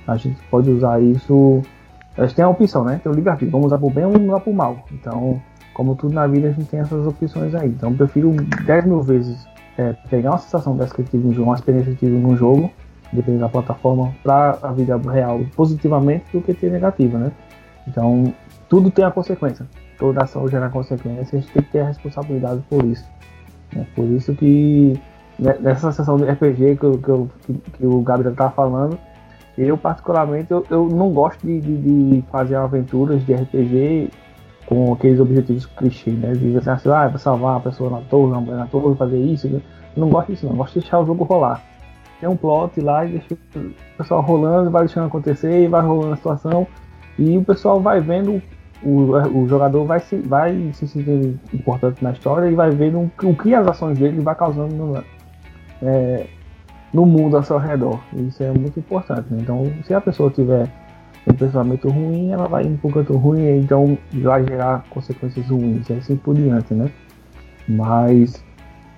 a 0.07 0.17
gente 0.17 0.41
pode 0.51 0.71
usar 0.71 1.01
isso. 1.01 1.63
A 2.17 2.23
gente 2.23 2.35
tem 2.35 2.45
a 2.45 2.49
opção, 2.49 2.85
né? 2.85 3.01
Tem 3.03 3.11
o 3.11 3.15
livre-arbítrio. 3.15 3.51
Vamos 3.51 3.67
usar 3.67 3.79
pro 3.79 3.91
bem 3.91 4.05
ou 4.05 4.13
vamos 4.13 4.29
usar 4.29 4.41
pro 4.41 4.53
mal. 4.53 4.85
Então, 4.93 5.41
como 5.73 5.95
tudo 5.95 6.15
na 6.15 6.27
vida, 6.27 6.49
a 6.49 6.53
gente 6.53 6.67
tem 6.67 6.81
essas 6.81 7.07
opções 7.07 7.55
aí. 7.55 7.69
Então 7.69 7.91
eu 7.91 7.97
prefiro 7.97 8.31
10 8.31 8.85
mil 8.85 9.01
vezes 9.01 9.47
é, 9.79 9.95
pegar 10.11 10.31
uma 10.31 10.39
sensação 10.39 10.77
dessa 10.77 10.95
que 10.95 11.01
eu 11.01 11.07
tive 11.07 11.33
jogo, 11.33 11.49
uma 11.49 11.55
experiência 11.55 11.95
que 11.95 12.05
eu 12.05 12.11
tive 12.11 12.21
no 12.21 12.37
jogo, 12.37 12.71
dependendo 13.13 13.41
da 13.41 13.49
plataforma, 13.49 14.13
para 14.23 14.59
a 14.63 14.73
vida 14.73 14.97
real 14.99 15.41
positivamente 15.57 16.25
do 16.33 16.41
que 16.43 16.53
ter 16.53 16.71
negativa, 16.71 17.19
né? 17.19 17.33
Então, 17.87 18.33
tudo 18.69 18.91
tem 18.91 19.05
a 19.05 19.11
consequência. 19.11 19.67
Toda 19.99 20.25
ação 20.25 20.47
gera 20.49 20.69
consequência, 20.69 21.39
a 21.39 21.41
gente 21.41 21.53
tem 21.53 21.63
que 21.63 21.71
ter 21.71 21.81
a 21.81 21.87
responsabilidade 21.87 22.63
por 22.69 22.85
isso. 22.85 23.05
É 23.75 23.85
por 23.95 24.05
isso 24.05 24.35
que 24.35 25.01
nessa 25.61 25.93
sessão 25.93 26.17
de 26.17 26.25
RPG 26.25 26.77
que, 26.77 26.99
que, 26.99 27.29
que, 27.47 27.71
que 27.73 27.87
o 27.87 28.01
Gabriel 28.01 28.33
estava 28.33 28.51
falando, 28.51 28.99
eu 29.57 29.77
particularmente 29.77 30.51
eu, 30.51 30.65
eu 30.71 30.89
não 30.89 31.11
gosto 31.11 31.47
de, 31.47 31.61
de, 31.61 31.77
de, 31.77 32.25
fazer 32.31 32.57
aventuras 32.57 33.25
de 33.25 33.35
RPG 33.35 34.11
com 34.67 34.93
aqueles 34.93 35.21
objetivos 35.21 35.67
clichês, 35.67 36.19
né? 36.19 36.33
De 36.33 36.53
dizer 36.53 36.71
assim, 36.71 36.89
ah, 36.89 37.13
salvar 37.19 37.57
a 37.59 37.61
pessoa 37.61 37.91
na 37.91 38.01
torre, 38.03 38.31
na, 38.33 38.41
na 38.41 38.67
torre, 38.67 38.97
fazer 38.97 39.19
isso. 39.19 39.47
Eu 39.47 39.61
não 39.97 40.09
gosto 40.09 40.33
disso, 40.33 40.47
não. 40.47 40.53
Eu 40.53 40.59
gosto 40.59 40.75
de 40.75 40.81
deixar 40.81 41.01
o 41.01 41.07
jogo 41.07 41.25
rolar. 41.25 41.63
Tem 42.21 42.29
um 42.29 42.37
plot 42.37 42.81
lá 42.81 43.05
e 43.05 43.19
deixa 43.19 43.35
o 43.35 43.99
pessoal 43.99 44.23
rolando, 44.23 44.71
vai 44.71 44.87
deixando 44.87 45.07
acontecer, 45.07 45.69
vai 45.69 45.83
rolando 45.83 46.15
a 46.15 46.17
situação. 46.17 46.67
E 47.19 47.37
o 47.37 47.45
pessoal 47.45 47.81
vai 47.81 48.01
vendo, 48.01 48.41
o, 48.83 49.41
o 49.43 49.47
jogador 49.49 49.85
vai 49.85 50.01
se, 50.01 50.17
vai 50.17 50.71
se 50.73 50.87
sentindo 50.89 51.39
importante 51.53 52.03
na 52.03 52.13
história 52.13 52.49
e 52.49 52.55
vai 52.55 52.71
vendo 52.71 53.11
o 53.23 53.37
que 53.37 53.55
as 53.55 53.67
ações 53.67 53.99
dele 53.99 54.23
vai 54.23 54.35
causando 54.35 54.75
no, 54.75 55.05
é, 55.83 56.27
no 56.93 57.07
mundo 57.07 57.37
ao 57.37 57.43
seu 57.43 57.59
redor. 57.59 58.01
Isso 58.15 58.43
é 58.43 58.51
muito 58.51 58.79
importante. 58.79 59.27
Né? 59.31 59.39
Então, 59.43 59.73
se 59.85 59.95
a 59.95 60.01
pessoa 60.01 60.31
tiver 60.31 60.69
um 61.27 61.35
pensamento 61.35 61.89
ruim, 61.89 62.33
ela 62.33 62.49
vai 62.49 62.65
ir 62.65 62.77
para 62.79 62.89
um 62.89 62.93
canto 62.93 63.17
ruim, 63.17 63.59
então 63.59 63.97
vai 64.13 64.45
gerar 64.45 64.85
consequências 64.91 65.49
ruins, 65.49 65.89
e 65.89 65.93
assim 65.93 66.17
por 66.17 66.35
diante, 66.35 66.75
né? 66.75 66.91
Mas 67.69 68.45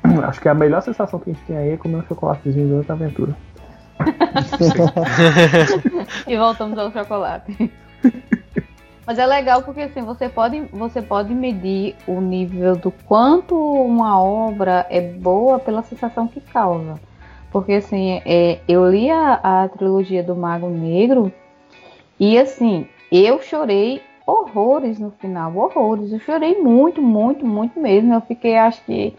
acho 0.22 0.41
que 0.41 0.49
a 0.49 0.55
melhor 0.55 0.80
sensação 0.80 1.20
que 1.20 1.30
a 1.30 1.35
gente 1.35 1.45
tem 1.45 1.57
aí 1.57 1.70
é 1.70 1.76
comer 1.76 1.97
um 1.97 2.07
chocolatezinho 2.07 2.68
durante 2.68 2.91
a 2.91 2.95
aventura. 2.95 3.37
e 6.26 6.37
voltamos 6.37 6.78
ao 6.78 6.91
chocolate. 6.91 7.70
Mas 9.07 9.18
é 9.18 9.26
legal 9.26 9.62
porque 9.62 9.82
assim, 9.82 10.02
você 10.02 10.28
pode, 10.28 10.61
você 10.72 11.02
pode 11.02 11.34
medir 11.34 11.94
o 12.07 12.20
nível 12.20 12.74
do 12.74 12.90
quanto 12.90 13.55
uma 13.55 14.20
obra 14.20 14.86
é 14.88 15.00
boa 15.00 15.59
pela 15.59 15.82
sensação 15.82 16.26
que 16.26 16.40
causa. 16.40 16.98
Porque 17.52 17.74
assim, 17.74 18.22
é, 18.24 18.61
eu 18.66 18.90
li 18.90 19.11
a, 19.11 19.34
a 19.34 19.68
trilogia 19.68 20.22
do 20.22 20.34
Mago 20.34 20.68
Negro 20.68 21.30
e 22.18 22.38
assim, 22.38 22.88
eu 23.12 23.42
chorei 23.42 24.02
horrores 24.26 24.98
no 24.98 25.11
final, 25.11 25.55
horrores. 25.55 26.11
Eu 26.11 26.20
chorei 26.20 26.61
muito, 26.61 27.02
muito, 27.02 27.46
muito 27.46 27.78
mesmo. 27.78 28.14
Eu 28.14 28.22
fiquei, 28.22 28.57
acho 28.57 28.82
que, 28.84 29.14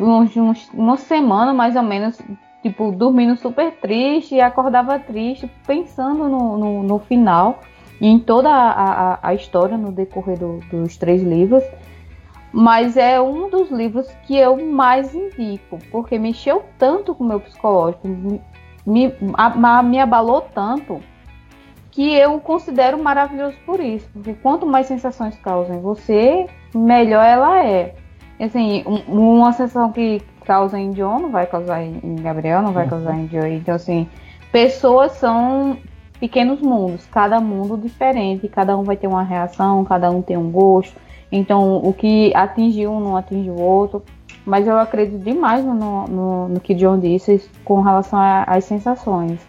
uns, 0.00 0.34
uns, 0.34 0.70
uma 0.72 0.96
semana 0.96 1.52
mais 1.52 1.76
ou 1.76 1.82
menos, 1.82 2.18
tipo, 2.62 2.90
dormindo 2.90 3.36
super 3.36 3.72
triste 3.72 4.36
e 4.36 4.40
acordava 4.40 4.98
triste, 4.98 5.50
pensando 5.66 6.26
no, 6.26 6.56
no, 6.56 6.82
no 6.82 6.98
final 7.00 7.60
em 8.00 8.18
toda 8.18 8.48
a, 8.48 9.12
a, 9.14 9.18
a 9.22 9.34
história 9.34 9.76
no 9.76 9.92
decorrer 9.92 10.38
do, 10.38 10.60
dos 10.70 10.96
três 10.96 11.22
livros. 11.22 11.64
Mas 12.52 12.96
é 12.96 13.20
um 13.20 13.50
dos 13.50 13.70
livros 13.70 14.08
que 14.26 14.36
eu 14.36 14.56
mais 14.64 15.14
indico, 15.14 15.78
porque 15.90 16.18
mexeu 16.18 16.64
tanto 16.78 17.14
com 17.14 17.22
o 17.22 17.28
meu 17.28 17.40
psicológico, 17.40 18.08
me, 18.86 19.14
a, 19.34 19.82
me 19.82 20.00
abalou 20.00 20.40
tanto, 20.40 21.00
que 21.90 22.14
eu 22.14 22.40
considero 22.40 23.02
maravilhoso 23.02 23.56
por 23.66 23.80
isso. 23.80 24.08
Porque 24.12 24.32
quanto 24.34 24.66
mais 24.66 24.86
sensações 24.86 25.36
causa 25.38 25.74
em 25.74 25.80
você, 25.80 26.46
melhor 26.74 27.24
ela 27.24 27.64
é. 27.64 27.94
Assim, 28.40 28.84
um, 28.86 29.38
uma 29.38 29.52
sensação 29.52 29.92
que 29.92 30.22
causa 30.44 30.78
em 30.78 30.92
John 30.92 31.18
não 31.18 31.30
vai 31.30 31.46
causar 31.46 31.82
em 31.82 32.16
Gabriel, 32.22 32.62
não 32.62 32.72
vai 32.72 32.84
uhum. 32.84 32.90
causar 32.90 33.18
em 33.18 33.28
Joey. 33.28 33.56
Então, 33.56 33.74
assim, 33.74 34.08
pessoas 34.50 35.12
são 35.12 35.76
pequenos 36.18 36.60
mundos, 36.60 37.06
cada 37.06 37.40
mundo 37.40 37.76
diferente, 37.76 38.48
cada 38.48 38.76
um 38.76 38.82
vai 38.82 38.96
ter 38.96 39.06
uma 39.06 39.22
reação, 39.22 39.84
cada 39.84 40.10
um 40.10 40.22
tem 40.22 40.36
um 40.36 40.50
gosto. 40.50 40.94
Então, 41.30 41.76
o 41.76 41.92
que 41.92 42.32
atinge 42.34 42.86
um 42.86 43.00
não 43.00 43.16
atinge 43.16 43.50
o 43.50 43.60
outro. 43.60 44.02
Mas 44.44 44.66
eu 44.66 44.78
acredito 44.78 45.22
demais 45.22 45.62
no, 45.62 45.74
no, 45.74 46.48
no 46.48 46.60
que 46.60 46.74
John 46.74 46.98
disse 46.98 47.50
com 47.64 47.82
relação 47.82 48.18
às 48.46 48.64
sensações. 48.64 49.46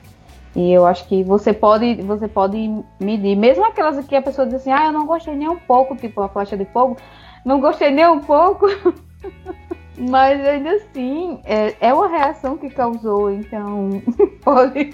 E 0.55 0.73
eu 0.73 0.85
acho 0.85 1.07
que 1.07 1.23
você 1.23 1.53
pode, 1.53 2.01
você 2.01 2.27
pode 2.27 2.83
medir, 2.99 3.35
mesmo 3.35 3.65
aquelas 3.65 4.05
que 4.05 4.15
a 4.15 4.21
pessoa 4.21 4.45
diz 4.45 4.55
assim, 4.55 4.71
ah, 4.71 4.87
eu 4.87 4.91
não 4.91 5.05
gostei 5.05 5.35
nem 5.35 5.47
um 5.47 5.57
pouco, 5.57 5.95
tipo 5.95 6.21
a 6.21 6.27
flecha 6.27 6.57
de 6.57 6.65
fogo, 6.65 6.97
não 7.45 7.61
gostei 7.61 7.91
nem 7.91 8.07
um 8.07 8.19
pouco. 8.19 8.65
Mas 9.97 10.45
ainda 10.45 10.71
assim, 10.71 11.39
é, 11.45 11.75
é 11.79 11.93
uma 11.93 12.07
reação 12.07 12.57
que 12.57 12.69
causou, 12.69 13.31
então 13.31 14.01
pode 14.43 14.93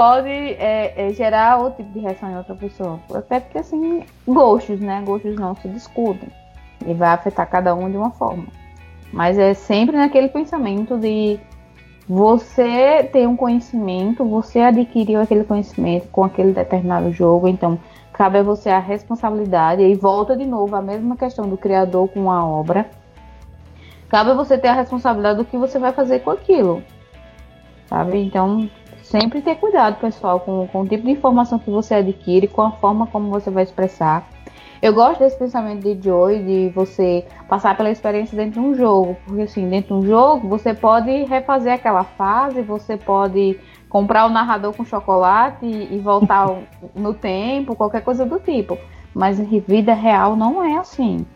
pode 0.00 0.30
é, 0.30 0.94
é, 0.96 1.12
gerar 1.12 1.58
outro 1.58 1.84
tipo 1.84 1.92
de 1.92 1.98
reação 1.98 2.30
em 2.30 2.36
outra 2.38 2.54
pessoa. 2.54 2.98
Até 3.12 3.38
porque, 3.38 3.58
assim, 3.58 4.02
gostos, 4.26 4.80
né? 4.80 5.02
Gostos 5.04 5.36
não 5.36 5.54
se 5.54 5.68
discutem. 5.68 6.30
E 6.86 6.94
vai 6.94 7.10
afetar 7.10 7.46
cada 7.50 7.74
um 7.74 7.90
de 7.90 7.98
uma 7.98 8.10
forma. 8.10 8.46
Mas 9.12 9.38
é 9.38 9.52
sempre 9.52 9.98
naquele 9.98 10.30
pensamento 10.30 10.96
de, 10.96 11.38
você 12.08 13.04
tem 13.12 13.26
um 13.26 13.36
conhecimento, 13.36 14.24
você 14.24 14.60
adquiriu 14.60 15.20
aquele 15.20 15.44
conhecimento 15.44 16.08
com 16.08 16.24
aquele 16.24 16.54
determinado 16.54 17.12
jogo, 17.12 17.46
então 17.46 17.78
cabe 18.14 18.38
a 18.38 18.42
você 18.42 18.70
a 18.70 18.78
responsabilidade 18.78 19.82
e 19.82 19.94
volta 19.94 20.34
de 20.34 20.46
novo 20.46 20.74
a 20.76 20.80
mesma 20.80 21.14
questão 21.14 21.46
do 21.46 21.58
criador 21.58 22.08
com 22.08 22.30
a 22.30 22.42
obra. 22.42 22.88
Cabe 24.08 24.30
a 24.30 24.34
você 24.34 24.56
ter 24.56 24.68
a 24.68 24.74
responsabilidade 24.74 25.36
do 25.36 25.44
que 25.44 25.58
você 25.58 25.78
vai 25.78 25.92
fazer 25.92 26.20
com 26.20 26.30
aquilo. 26.30 26.82
Sabe? 27.86 28.18
Então, 28.24 28.70
sempre 29.10 29.42
ter 29.42 29.56
cuidado, 29.56 30.00
pessoal, 30.00 30.38
com, 30.38 30.68
com 30.68 30.82
o 30.82 30.88
tipo 30.88 31.04
de 31.04 31.10
informação 31.10 31.58
que 31.58 31.68
você 31.68 31.94
adquire, 31.94 32.46
com 32.46 32.62
a 32.62 32.70
forma 32.70 33.08
como 33.08 33.28
você 33.28 33.50
vai 33.50 33.64
expressar. 33.64 34.26
Eu 34.80 34.94
gosto 34.94 35.18
desse 35.18 35.36
pensamento 35.36 35.82
de 35.82 36.02
Joy, 36.02 36.38
de 36.38 36.68
você 36.70 37.26
passar 37.48 37.76
pela 37.76 37.90
experiência 37.90 38.36
dentro 38.36 38.62
de 38.62 38.66
um 38.66 38.74
jogo, 38.74 39.16
porque 39.26 39.42
assim, 39.42 39.68
dentro 39.68 40.00
de 40.00 40.06
um 40.06 40.08
jogo 40.08 40.48
você 40.48 40.72
pode 40.72 41.10
refazer 41.24 41.74
aquela 41.74 42.04
fase, 42.04 42.62
você 42.62 42.96
pode 42.96 43.58
comprar 43.90 44.26
o 44.26 44.30
narrador 44.30 44.72
com 44.72 44.84
chocolate 44.84 45.66
e, 45.66 45.96
e 45.96 45.98
voltar 45.98 46.48
no 46.94 47.12
tempo, 47.12 47.74
qualquer 47.74 48.02
coisa 48.02 48.24
do 48.24 48.38
tipo. 48.38 48.78
Mas 49.12 49.40
em 49.40 49.58
vida 49.58 49.92
real 49.92 50.36
não 50.36 50.62
é 50.62 50.78
assim. 50.78 51.26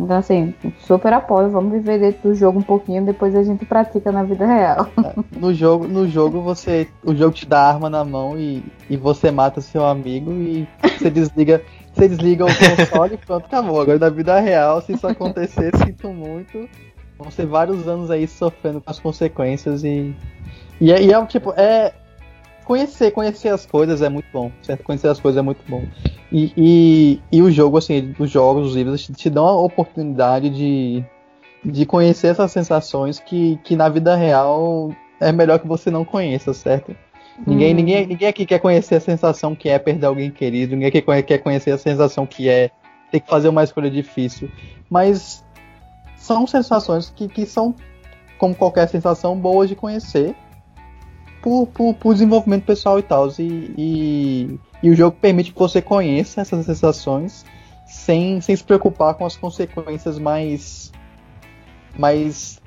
Então, 0.00 0.16
assim, 0.16 0.54
super 0.78 1.12
apoio. 1.12 1.50
Vamos 1.50 1.72
viver 1.72 2.00
dentro 2.00 2.30
do 2.30 2.34
jogo 2.34 2.58
um 2.58 2.62
pouquinho, 2.62 3.04
depois 3.04 3.34
a 3.36 3.42
gente 3.42 3.66
pratica 3.66 4.10
na 4.10 4.22
vida 4.22 4.46
real. 4.46 4.88
É, 5.04 5.38
no 5.38 5.52
jogo, 5.52 5.86
no 5.86 6.08
jogo 6.08 6.40
você. 6.40 6.88
O 7.04 7.14
jogo 7.14 7.34
te 7.34 7.46
dá 7.46 7.68
arma 7.68 7.90
na 7.90 8.04
mão 8.04 8.38
e, 8.38 8.64
e 8.88 8.96
você 8.96 9.30
mata 9.30 9.60
seu 9.60 9.84
amigo 9.84 10.32
e 10.32 10.66
você 10.98 11.10
desliga. 11.10 11.62
Você 11.92 12.08
desliga 12.08 12.44
o 12.44 12.48
console 12.48 13.14
e 13.14 13.18
pronto, 13.18 13.46
acabou. 13.46 13.80
Agora 13.80 13.98
na 13.98 14.08
vida 14.08 14.38
real, 14.38 14.80
se 14.80 14.92
isso 14.92 15.06
acontecer, 15.06 15.72
sinto 15.76 16.08
muito. 16.08 16.68
Vão 17.18 17.30
ser 17.30 17.46
vários 17.46 17.86
anos 17.86 18.10
aí 18.10 18.26
sofrendo 18.26 18.80
com 18.80 18.90
as 18.90 18.98
consequências 18.98 19.84
e. 19.84 20.14
E 20.80 20.92
é, 20.92 21.02
e 21.02 21.12
é 21.12 21.26
tipo, 21.26 21.52
é. 21.56 21.92
Conhecer, 22.70 23.10
conhecer 23.10 23.48
as 23.48 23.66
coisas 23.66 24.00
é 24.00 24.08
muito 24.08 24.28
bom. 24.32 24.52
Certo? 24.62 24.84
Conhecer 24.84 25.08
as 25.08 25.18
coisas 25.18 25.40
é 25.40 25.42
muito 25.42 25.60
bom. 25.68 25.82
E, 26.30 26.52
e, 26.56 27.20
e 27.32 27.42
o 27.42 27.50
jogo, 27.50 27.76
assim, 27.76 28.14
os 28.16 28.30
jogos, 28.30 28.68
os 28.68 28.76
livros, 28.76 29.02
te, 29.02 29.12
te 29.12 29.28
dão 29.28 29.44
a 29.44 29.60
oportunidade 29.60 30.48
de, 30.50 31.04
de 31.64 31.84
conhecer 31.84 32.28
essas 32.28 32.52
sensações 32.52 33.18
que, 33.18 33.58
que 33.64 33.74
na 33.74 33.88
vida 33.88 34.14
real 34.14 34.94
é 35.18 35.32
melhor 35.32 35.58
que 35.58 35.66
você 35.66 35.90
não 35.90 36.04
conheça, 36.04 36.54
certo? 36.54 36.94
Ninguém, 37.44 37.72
hum. 37.72 37.76
ninguém, 37.76 38.06
ninguém 38.06 38.28
aqui 38.28 38.46
quer 38.46 38.60
conhecer 38.60 38.94
a 38.94 39.00
sensação 39.00 39.52
que 39.52 39.68
é 39.68 39.76
perder 39.76 40.06
alguém 40.06 40.30
querido, 40.30 40.76
ninguém 40.76 40.90
aqui 40.90 41.02
quer 41.24 41.38
conhecer 41.38 41.72
a 41.72 41.78
sensação 41.78 42.24
que 42.24 42.48
é 42.48 42.70
ter 43.10 43.18
que 43.18 43.28
fazer 43.28 43.48
uma 43.48 43.64
escolha 43.64 43.90
difícil. 43.90 44.48
Mas 44.88 45.44
são 46.16 46.46
sensações 46.46 47.10
que, 47.10 47.26
que 47.26 47.44
são, 47.46 47.74
como 48.38 48.54
qualquer 48.54 48.88
sensação, 48.88 49.36
boas 49.36 49.68
de 49.68 49.74
conhecer 49.74 50.36
por, 51.42 51.66
por, 51.66 51.94
por 51.94 52.12
desenvolvimento 52.12 52.64
pessoal 52.64 52.98
e 52.98 53.02
tal. 53.02 53.28
E, 53.38 53.74
e, 53.76 54.58
e, 54.82 54.90
o 54.90 54.94
jogo 54.94 55.16
permite 55.20 55.52
que 55.52 55.58
você 55.58 55.80
conheça 55.80 56.40
essas 56.40 56.64
sensações 56.66 57.44
sem, 57.86 58.40
sem 58.40 58.54
se 58.54 58.64
preocupar 58.64 59.14
com 59.14 59.26
as 59.26 59.36
consequências 59.36 60.18
mais, 60.18 60.92
mais 61.98 62.60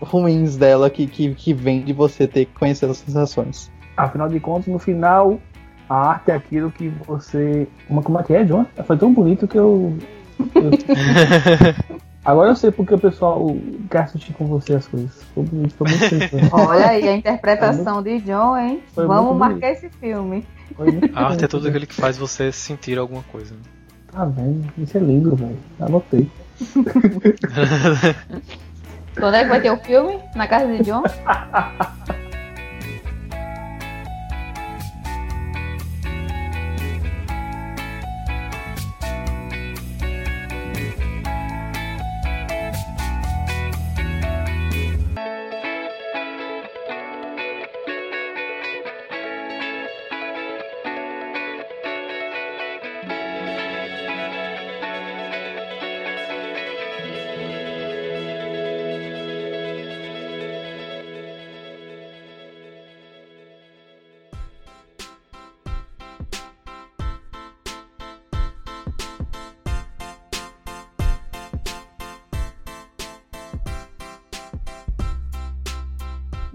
ruins 0.00 0.56
dela 0.56 0.90
que, 0.90 1.06
que, 1.06 1.34
que 1.34 1.54
vem 1.54 1.82
de 1.82 1.92
você 1.92 2.26
ter 2.26 2.46
que 2.46 2.52
conhecer 2.54 2.86
essas 2.86 2.98
sensações. 2.98 3.70
Afinal 3.96 4.28
de 4.28 4.38
contas, 4.38 4.68
no 4.68 4.78
final, 4.78 5.40
a 5.88 6.10
arte 6.10 6.30
é 6.30 6.34
aquilo 6.34 6.70
que 6.70 6.88
você. 6.88 7.66
Como 7.88 8.18
é 8.18 8.22
que 8.22 8.34
é, 8.34 8.44
John? 8.44 8.66
Foi 8.84 8.96
tão 8.96 9.12
bonito 9.12 9.48
que 9.48 9.58
eu. 9.58 9.96
eu... 10.54 10.70
Agora 12.28 12.50
eu 12.50 12.56
sei 12.56 12.70
porque 12.70 12.92
o 12.92 12.98
pessoal 12.98 13.56
quer 13.90 14.00
assistir 14.00 14.34
com 14.34 14.44
você 14.44 14.74
as 14.74 14.86
coisas. 14.86 15.10
Foi, 15.34 15.46
foi 15.46 15.58
muito 15.58 15.74
Olha 16.52 16.88
aí 16.88 17.08
a 17.08 17.16
interpretação 17.16 18.02
de 18.02 18.20
John, 18.20 18.54
hein? 18.54 18.82
Foi 18.94 19.06
Vamos 19.06 19.34
marcar 19.34 19.70
esse 19.70 19.88
filme. 19.88 20.46
A 21.14 21.24
arte 21.24 21.46
é 21.46 21.48
tudo 21.48 21.68
aquele 21.68 21.86
que 21.86 21.94
faz 21.94 22.18
você 22.18 22.52
sentir 22.52 22.98
alguma 22.98 23.22
coisa. 23.32 23.54
Né? 23.54 23.60
Tá 24.12 24.26
vendo? 24.26 24.70
Isso 24.76 24.98
é 24.98 25.00
lindo, 25.00 25.34
velho. 25.34 25.56
Anotei. 25.80 26.30
Quando 29.18 29.34
é 29.34 29.44
que 29.44 29.48
vai 29.48 29.62
ter 29.62 29.70
o 29.70 29.78
filme? 29.78 30.20
Na 30.36 30.46
casa 30.46 30.66
de 30.66 30.82
John? 30.82 31.02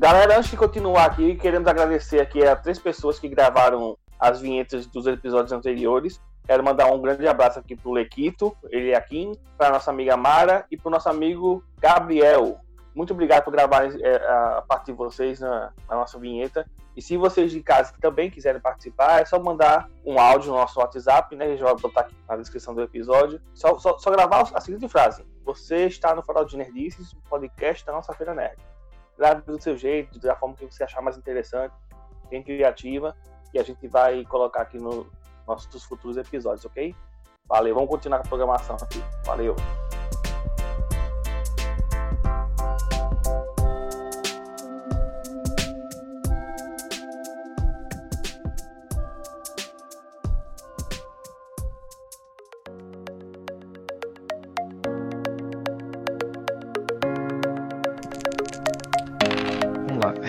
Galera, 0.03 0.37
antes 0.37 0.51
de 0.51 0.57
continuar 0.57 1.05
aqui, 1.05 1.33
queremos 1.35 1.65
agradecer 1.65 2.19
aqui 2.19 2.45
a 2.45 2.57
três 2.57 2.77
pessoas 2.77 3.19
que 3.19 3.29
gravaram 3.29 3.97
as 4.19 4.41
vinhetas 4.41 4.85
dos 4.85 5.07
episódios 5.07 5.53
anteriores. 5.53 6.19
Quero 6.45 6.61
mandar 6.61 6.91
um 6.91 7.01
grande 7.01 7.25
abraço 7.25 7.57
aqui 7.57 7.73
pro 7.73 7.93
Lequito, 7.93 8.53
ele 8.69 8.91
é 8.91 8.97
aqui, 8.97 9.31
para 9.57 9.69
nossa 9.69 9.91
amiga 9.91 10.17
Mara 10.17 10.65
e 10.69 10.75
pro 10.75 10.91
nosso 10.91 11.07
amigo 11.07 11.63
Gabriel. 11.79 12.59
Muito 12.93 13.13
obrigado 13.13 13.45
por 13.45 13.51
gravar 13.51 13.85
é, 13.97 14.15
a 14.57 14.61
parte 14.67 14.87
de 14.87 14.91
vocês 14.91 15.39
na, 15.39 15.71
na, 15.89 15.95
nossa 15.95 16.19
vinheta. 16.19 16.69
E 16.97 17.01
se 17.01 17.15
vocês 17.15 17.49
de 17.49 17.63
casa 17.63 17.93
também 18.01 18.29
quiserem 18.29 18.59
participar, 18.59 19.21
é 19.21 19.25
só 19.25 19.39
mandar 19.39 19.89
um 20.05 20.19
áudio 20.19 20.51
no 20.51 20.57
nosso 20.57 20.81
WhatsApp, 20.81 21.33
né? 21.33 21.45
A 21.45 21.49
gente 21.51 21.63
vai 21.63 21.75
botar 21.75 22.01
aqui 22.01 22.15
na 22.27 22.35
descrição 22.35 22.75
do 22.75 22.81
episódio. 22.81 23.39
Só, 23.53 23.79
só, 23.79 23.97
só 23.97 24.11
gravar 24.11 24.49
a 24.53 24.59
seguinte 24.59 24.85
frase: 24.89 25.25
Você 25.45 25.85
está 25.85 26.13
no 26.13 26.21
Farol 26.21 26.43
de 26.43 26.57
Nerdices, 26.57 27.13
podcast 27.29 27.85
da 27.85 27.93
nossa 27.93 28.11
Feira 28.11 28.33
Nerd 28.33 28.72
grave 29.17 29.41
do 29.41 29.61
seu 29.61 29.77
jeito, 29.77 30.19
da 30.19 30.35
forma 30.35 30.55
que 30.55 30.65
você 30.65 30.83
achar 30.83 31.01
mais 31.01 31.17
interessante, 31.17 31.73
bem 32.29 32.43
criativa, 32.43 33.15
e 33.53 33.59
a 33.59 33.63
gente 33.63 33.87
vai 33.87 34.23
colocar 34.25 34.61
aqui 34.61 34.77
nos 34.77 35.05
nossos 35.47 35.83
futuros 35.83 36.17
episódios, 36.17 36.65
ok? 36.65 36.95
Valeu, 37.47 37.75
vamos 37.75 37.89
continuar 37.89 38.19
com 38.19 38.25
a 38.25 38.29
programação 38.29 38.75
aqui. 38.81 39.03
Valeu! 39.25 39.55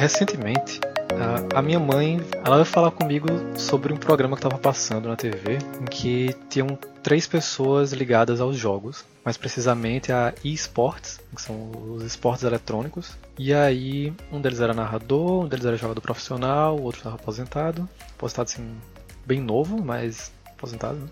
Recentemente, 0.04 0.80
a, 1.18 1.60
a, 1.60 1.62
minha 1.62 1.80
mãe, 1.80 2.20
ela 2.44 2.56
veio 2.56 2.66
falar 2.66 2.90
comigo 2.90 3.26
sobre 3.56 3.90
um 3.90 3.96
programa 3.96 4.36
que 4.36 4.44
estava 4.44 4.60
passando 4.60 5.08
na 5.08 5.16
TV, 5.16 5.56
em 5.80 5.86
que 5.86 6.36
tinham 6.50 6.78
três 7.02 7.26
pessoas 7.26 7.90
ligadas 7.94 8.38
aos 8.38 8.54
jogos, 8.54 9.02
mais 9.24 9.38
precisamente 9.38 10.12
a 10.12 10.34
eSports, 10.44 11.18
que 11.34 11.40
são 11.40 11.72
os 11.94 12.02
esportes 12.02 12.44
eletrônicos. 12.44 13.16
E 13.38 13.54
aí, 13.54 14.12
um 14.30 14.42
deles 14.42 14.60
era 14.60 14.74
narrador, 14.74 15.44
um 15.44 15.48
deles 15.48 15.64
era 15.64 15.74
jogador 15.78 16.02
profissional, 16.02 16.76
o 16.76 16.82
outro 16.82 16.98
estava 16.98 17.16
aposentado, 17.16 17.88
aposentado 18.14 18.50
assim, 18.50 18.76
bem 19.24 19.40
novo, 19.40 19.82
mas 19.82 20.30
aposentado, 20.54 20.96
né? 20.96 21.06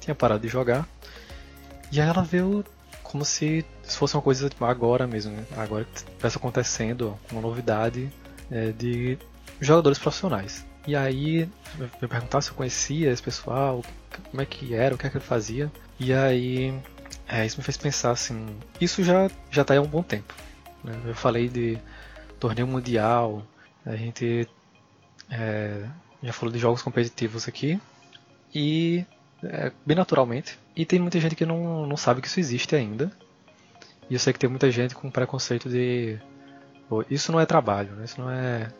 tinha 0.00 0.16
parado 0.16 0.40
de 0.40 0.48
jogar. 0.48 0.84
E 1.92 2.00
aí 2.00 2.08
ela 2.08 2.24
veio 2.24 2.64
como 3.04 3.24
se 3.24 3.64
isso 3.86 3.98
fosse 3.98 4.16
uma 4.16 4.22
coisa 4.22 4.50
agora 4.62 5.06
mesmo, 5.06 5.30
né? 5.30 5.44
agora 5.56 5.84
que 5.84 5.98
estivesse 5.98 6.38
acontecendo, 6.38 7.16
uma 7.30 7.40
novidade 7.40 8.10
é, 8.52 8.70
de 8.70 9.18
jogadores 9.60 9.98
profissionais. 9.98 10.66
E 10.86 10.94
aí 10.94 11.48
me 11.78 12.08
perguntar 12.08 12.40
se 12.42 12.50
eu 12.50 12.54
conhecia 12.54 13.10
esse 13.10 13.22
pessoal, 13.22 13.82
como 14.30 14.42
é 14.42 14.46
que 14.46 14.74
era, 14.74 14.94
o 14.94 14.98
que 14.98 15.06
é 15.06 15.10
que 15.10 15.16
ele 15.16 15.24
fazia. 15.24 15.72
E 15.98 16.12
aí 16.12 16.74
é, 17.26 17.46
isso 17.46 17.56
me 17.58 17.64
fez 17.64 17.76
pensar 17.76 18.10
assim, 18.10 18.46
isso 18.80 19.02
já 19.02 19.30
já 19.50 19.64
aí 19.68 19.78
há 19.78 19.82
um 19.82 19.86
bom 19.86 20.02
tempo. 20.02 20.34
Né? 20.84 20.92
Eu 21.06 21.14
falei 21.14 21.48
de 21.48 21.78
torneio 22.38 22.66
mundial, 22.66 23.42
a 23.86 23.96
gente 23.96 24.48
é, 25.30 25.86
já 26.22 26.32
falou 26.32 26.52
de 26.52 26.58
jogos 26.58 26.82
competitivos 26.82 27.48
aqui 27.48 27.80
e 28.54 29.04
é, 29.42 29.72
bem 29.86 29.96
naturalmente. 29.96 30.58
E 30.76 30.84
tem 30.84 30.98
muita 30.98 31.20
gente 31.20 31.34
que 31.34 31.46
não, 31.46 31.86
não 31.86 31.96
sabe 31.96 32.20
que 32.20 32.26
isso 32.26 32.40
existe 32.40 32.74
ainda. 32.74 33.10
E 34.10 34.14
eu 34.14 34.18
sei 34.18 34.32
que 34.32 34.38
tem 34.38 34.50
muita 34.50 34.70
gente 34.70 34.94
com 34.94 35.10
preconceito 35.10 35.68
de 35.68 36.18
Pô, 36.92 37.02
isso 37.08 37.32
não 37.32 37.40
é 37.40 37.46
trabalho, 37.46 37.92
né? 37.92 38.04
Isso 38.04 38.20
não 38.20 38.30
é. 38.30 38.70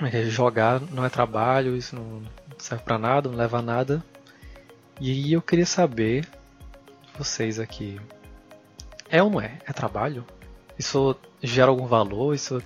é 0.00 0.22
jogar 0.26 0.80
não 0.80 1.04
é 1.04 1.08
trabalho, 1.08 1.76
isso 1.76 1.96
não 1.96 2.22
serve 2.56 2.84
para 2.84 2.96
nada, 2.96 3.28
não 3.28 3.36
leva 3.36 3.58
a 3.58 3.62
nada. 3.62 4.04
E 5.00 5.32
eu 5.32 5.42
queria 5.42 5.66
saber 5.66 6.28
vocês 7.18 7.58
aqui. 7.58 8.00
É 9.10 9.20
ou 9.20 9.28
não 9.28 9.40
é? 9.40 9.58
É 9.66 9.72
trabalho? 9.72 10.24
Isso 10.78 11.16
gera 11.42 11.72
algum 11.72 11.88
valor? 11.88 12.36
Isso, 12.36 12.62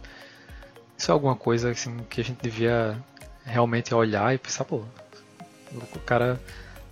isso 0.98 1.10
é 1.10 1.14
alguma 1.14 1.34
coisa 1.34 1.70
assim, 1.70 1.96
que 2.10 2.20
a 2.20 2.24
gente 2.24 2.42
devia 2.42 3.02
realmente 3.42 3.94
olhar 3.94 4.34
e 4.34 4.38
pensar, 4.38 4.66
pô, 4.66 4.84
o 5.72 6.00
cara 6.00 6.38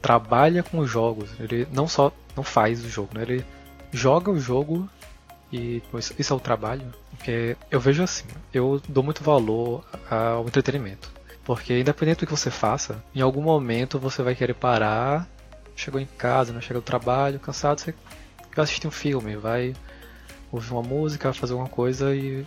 trabalha 0.00 0.62
com 0.62 0.78
os 0.78 0.88
jogos. 0.88 1.28
Ele 1.38 1.68
não 1.70 1.86
só 1.86 2.10
não 2.34 2.42
faz 2.42 2.82
o 2.82 2.88
jogo, 2.88 3.10
né? 3.12 3.20
Ele 3.20 3.44
joga 3.92 4.30
o 4.30 4.40
jogo 4.40 4.88
e 5.52 5.82
isso 6.18 6.32
é 6.32 6.36
o 6.36 6.40
trabalho. 6.40 6.82
Porque 7.10 7.56
eu 7.70 7.78
vejo 7.78 8.02
assim, 8.02 8.24
eu 8.52 8.80
dou 8.88 9.04
muito 9.04 9.22
valor 9.22 9.84
ao 10.10 10.46
entretenimento. 10.46 11.12
Porque 11.44 11.78
independente 11.78 12.20
do 12.20 12.26
que 12.26 12.32
você 12.32 12.50
faça, 12.50 13.04
em 13.14 13.20
algum 13.20 13.42
momento 13.42 13.98
você 13.98 14.22
vai 14.22 14.34
querer 14.34 14.54
parar, 14.54 15.28
chegou 15.76 16.00
em 16.00 16.06
casa, 16.06 16.52
né? 16.52 16.60
chega 16.60 16.80
do 16.80 16.84
trabalho, 16.84 17.38
cansado, 17.38 17.80
você 17.80 17.94
vai 18.54 18.64
assistir 18.64 18.86
um 18.86 18.92
filme, 18.92 19.36
vai 19.36 19.74
ouvir 20.50 20.72
uma 20.72 20.82
música, 20.82 21.32
fazer 21.32 21.52
alguma 21.52 21.68
coisa 21.68 22.14
e 22.14 22.46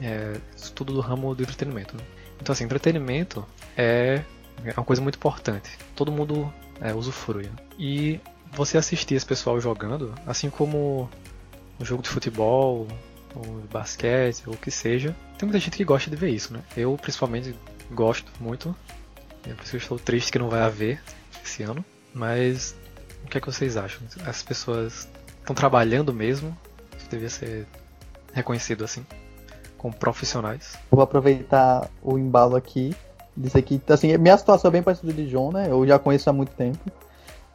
é, 0.00 0.36
isso 0.56 0.72
tudo 0.72 0.92
do 0.92 1.00
ramo 1.00 1.34
do 1.34 1.42
entretenimento. 1.42 1.96
Né? 1.96 2.02
Então 2.40 2.52
assim, 2.52 2.64
entretenimento 2.64 3.44
é, 3.76 4.22
é 4.64 4.72
uma 4.76 4.84
coisa 4.84 5.02
muito 5.02 5.16
importante. 5.16 5.70
Todo 5.96 6.12
mundo 6.12 6.52
é, 6.80 6.94
usufrui. 6.94 7.44
Né? 7.44 7.52
E 7.78 8.20
você 8.52 8.76
assistir 8.76 9.14
esse 9.14 9.26
pessoal 9.26 9.60
jogando, 9.60 10.14
assim 10.26 10.50
como 10.50 11.08
um 11.80 11.84
jogo 11.84 12.02
de 12.02 12.08
futebol, 12.08 12.86
ou 13.34 13.44
basquete, 13.72 14.42
ou 14.46 14.54
o 14.54 14.56
que 14.56 14.70
seja, 14.70 15.16
tem 15.38 15.48
muita 15.48 15.58
gente 15.58 15.76
que 15.76 15.84
gosta 15.84 16.10
de 16.10 16.16
ver 16.16 16.30
isso, 16.30 16.52
né? 16.52 16.60
Eu, 16.76 16.96
principalmente, 17.00 17.54
gosto 17.90 18.30
muito. 18.40 18.74
É 19.46 19.54
por 19.54 19.62
isso 19.62 19.70
que 19.70 19.76
eu 19.76 19.80
estou 19.80 19.98
triste 19.98 20.30
que 20.30 20.38
não 20.38 20.50
vai 20.50 20.60
haver 20.60 21.00
esse 21.44 21.62
ano. 21.62 21.84
Mas 22.12 22.76
o 23.24 23.28
que 23.28 23.38
é 23.38 23.40
que 23.40 23.46
vocês 23.46 23.76
acham? 23.76 24.02
As 24.26 24.42
pessoas 24.42 25.08
estão 25.38 25.54
trabalhando 25.54 26.12
mesmo? 26.12 26.56
Isso 26.98 27.08
devia 27.08 27.30
ser 27.30 27.66
reconhecido 28.32 28.84
assim, 28.84 29.06
como 29.78 29.94
profissionais. 29.94 30.76
Vou 30.90 31.02
aproveitar 31.02 31.88
o 32.02 32.18
embalo 32.18 32.56
aqui, 32.56 32.94
dizer 33.36 33.62
que 33.62 33.80
assim, 33.88 34.16
minha 34.18 34.36
situação 34.36 34.68
é 34.68 34.72
bem 34.72 34.82
parecida 34.82 35.12
de 35.12 35.28
John, 35.28 35.52
né? 35.52 35.68
Eu 35.70 35.86
já 35.86 35.98
conheço 35.98 36.28
há 36.28 36.32
muito 36.32 36.52
tempo. 36.52 36.78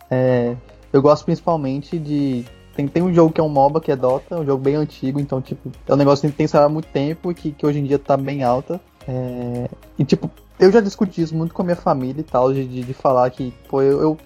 É, 0.09 0.55
eu 0.91 1.01
gosto 1.01 1.25
principalmente 1.25 1.99
de. 1.99 2.45
Tem, 2.75 2.87
tem 2.87 3.01
um 3.01 3.13
jogo 3.13 3.31
que 3.31 3.39
é 3.39 3.43
um 3.43 3.49
MOBA, 3.49 3.79
que 3.79 3.91
é 3.91 3.95
Dota, 3.95 4.37
um 4.37 4.45
jogo 4.45 4.61
bem 4.61 4.75
antigo, 4.75 5.19
então, 5.19 5.41
tipo, 5.41 5.71
é 5.87 5.93
um 5.93 5.95
negócio 5.97 6.29
que 6.29 6.35
tem 6.35 6.45
que 6.45 6.57
há 6.57 6.67
muito 6.67 6.87
tempo 6.89 7.31
e 7.31 7.35
que, 7.35 7.51
que 7.51 7.65
hoje 7.65 7.79
em 7.79 7.85
dia 7.85 7.97
tá 7.97 8.17
bem 8.17 8.43
alta. 8.43 8.81
É, 9.07 9.69
e, 9.97 10.03
tipo, 10.03 10.29
eu 10.59 10.71
já 10.71 10.81
discuti 10.81 11.21
isso 11.21 11.35
muito 11.35 11.53
com 11.53 11.61
a 11.61 11.65
minha 11.65 11.75
família 11.75 12.19
e 12.19 12.23
tal, 12.23 12.51
de, 12.51 12.65
de, 12.65 12.93
falar 12.93 13.29
que, 13.29 13.53
pô, 13.69 13.81
eu, 13.81 14.01
eu 14.01 14.17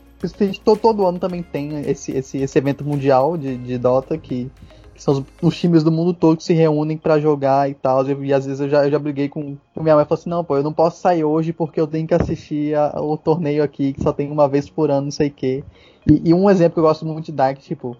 todo, 0.63 0.79
todo 0.79 1.05
ano 1.05 1.19
também 1.19 1.43
tem 1.43 1.79
esse, 1.81 2.11
esse, 2.11 2.39
esse 2.39 2.57
evento 2.57 2.83
mundial 2.83 3.37
de, 3.37 3.55
de 3.55 3.77
Dota 3.77 4.17
que, 4.17 4.49
que 4.95 5.03
são 5.03 5.13
os, 5.13 5.23
os, 5.43 5.57
times 5.57 5.83
do 5.83 5.91
mundo 5.91 6.11
todo 6.11 6.37
que 6.37 6.43
se 6.43 6.53
reúnem 6.53 6.97
para 6.97 7.19
jogar 7.19 7.69
e 7.69 7.75
tal. 7.75 8.03
E, 8.07 8.13
e, 8.25 8.33
às 8.33 8.47
vezes 8.47 8.61
eu 8.61 8.69
já, 8.69 8.83
eu 8.83 8.91
já 8.91 8.97
briguei 8.97 9.29
com, 9.29 9.57
com 9.75 9.83
minha 9.83 9.93
mãe 9.93 10.03
e 10.03 10.07
falei 10.07 10.21
assim: 10.21 10.29
não, 10.29 10.43
pô, 10.43 10.57
eu 10.57 10.63
não 10.63 10.73
posso 10.73 10.99
sair 10.99 11.23
hoje 11.23 11.53
porque 11.53 11.79
eu 11.79 11.85
tenho 11.85 12.07
que 12.07 12.15
assistir 12.15 12.75
a, 12.75 12.99
o 12.99 13.15
torneio 13.15 13.63
aqui 13.63 13.93
que 13.93 14.01
só 14.01 14.11
tem 14.11 14.31
uma 14.31 14.47
vez 14.47 14.67
por 14.69 14.89
ano, 14.89 15.03
não 15.03 15.11
sei 15.11 15.27
o 15.27 15.33
quê. 15.33 15.63
E, 16.09 16.29
e, 16.29 16.33
um 16.33 16.49
exemplo 16.49 16.73
que 16.73 16.79
eu 16.79 16.83
gosto 16.83 17.05
muito 17.05 17.25
de 17.25 17.31
dar 17.31 17.51
é 17.51 17.53
que, 17.53 17.61
tipo, 17.61 17.95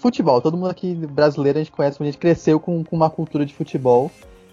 futebol. 0.00 0.40
Todo 0.40 0.56
mundo 0.56 0.70
aqui 0.70 0.94
brasileiro 0.94 1.58
a 1.58 1.62
gente 1.62 1.72
conhece, 1.72 2.02
a 2.02 2.04
gente 2.04 2.18
cresceu 2.18 2.58
com, 2.58 2.82
com 2.82 2.96
uma 2.96 3.10
cultura 3.10 3.44
de 3.44 3.54
futebol. 3.54 4.10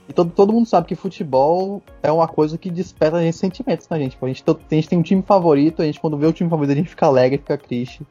E 0.09 0.13
todo, 0.13 0.31
todo 0.31 0.53
mundo 0.53 0.65
sabe 0.65 0.87
que 0.87 0.95
futebol 0.95 1.81
é 2.01 2.11
uma 2.11 2.27
coisa 2.27 2.57
que 2.57 2.69
desperta 2.69 3.17
a 3.17 3.21
gente 3.21 3.35
sentimentos 3.35 3.89
na 3.89 3.97
gente. 3.97 4.17
A 4.21 4.27
gente, 4.27 4.43
a 4.47 4.75
gente 4.75 4.87
tem 4.87 4.99
um 4.99 5.01
time 5.01 5.21
favorito, 5.21 5.81
a 5.81 5.85
gente 5.85 5.99
quando 5.99 6.17
vê 6.17 6.25
o 6.25 6.33
time 6.33 6.49
favorito 6.49 6.71
a 6.71 6.75
gente 6.75 6.89
fica 6.89 7.05
alegre, 7.05 7.37
fica 7.37 7.57
triste. 7.57 8.05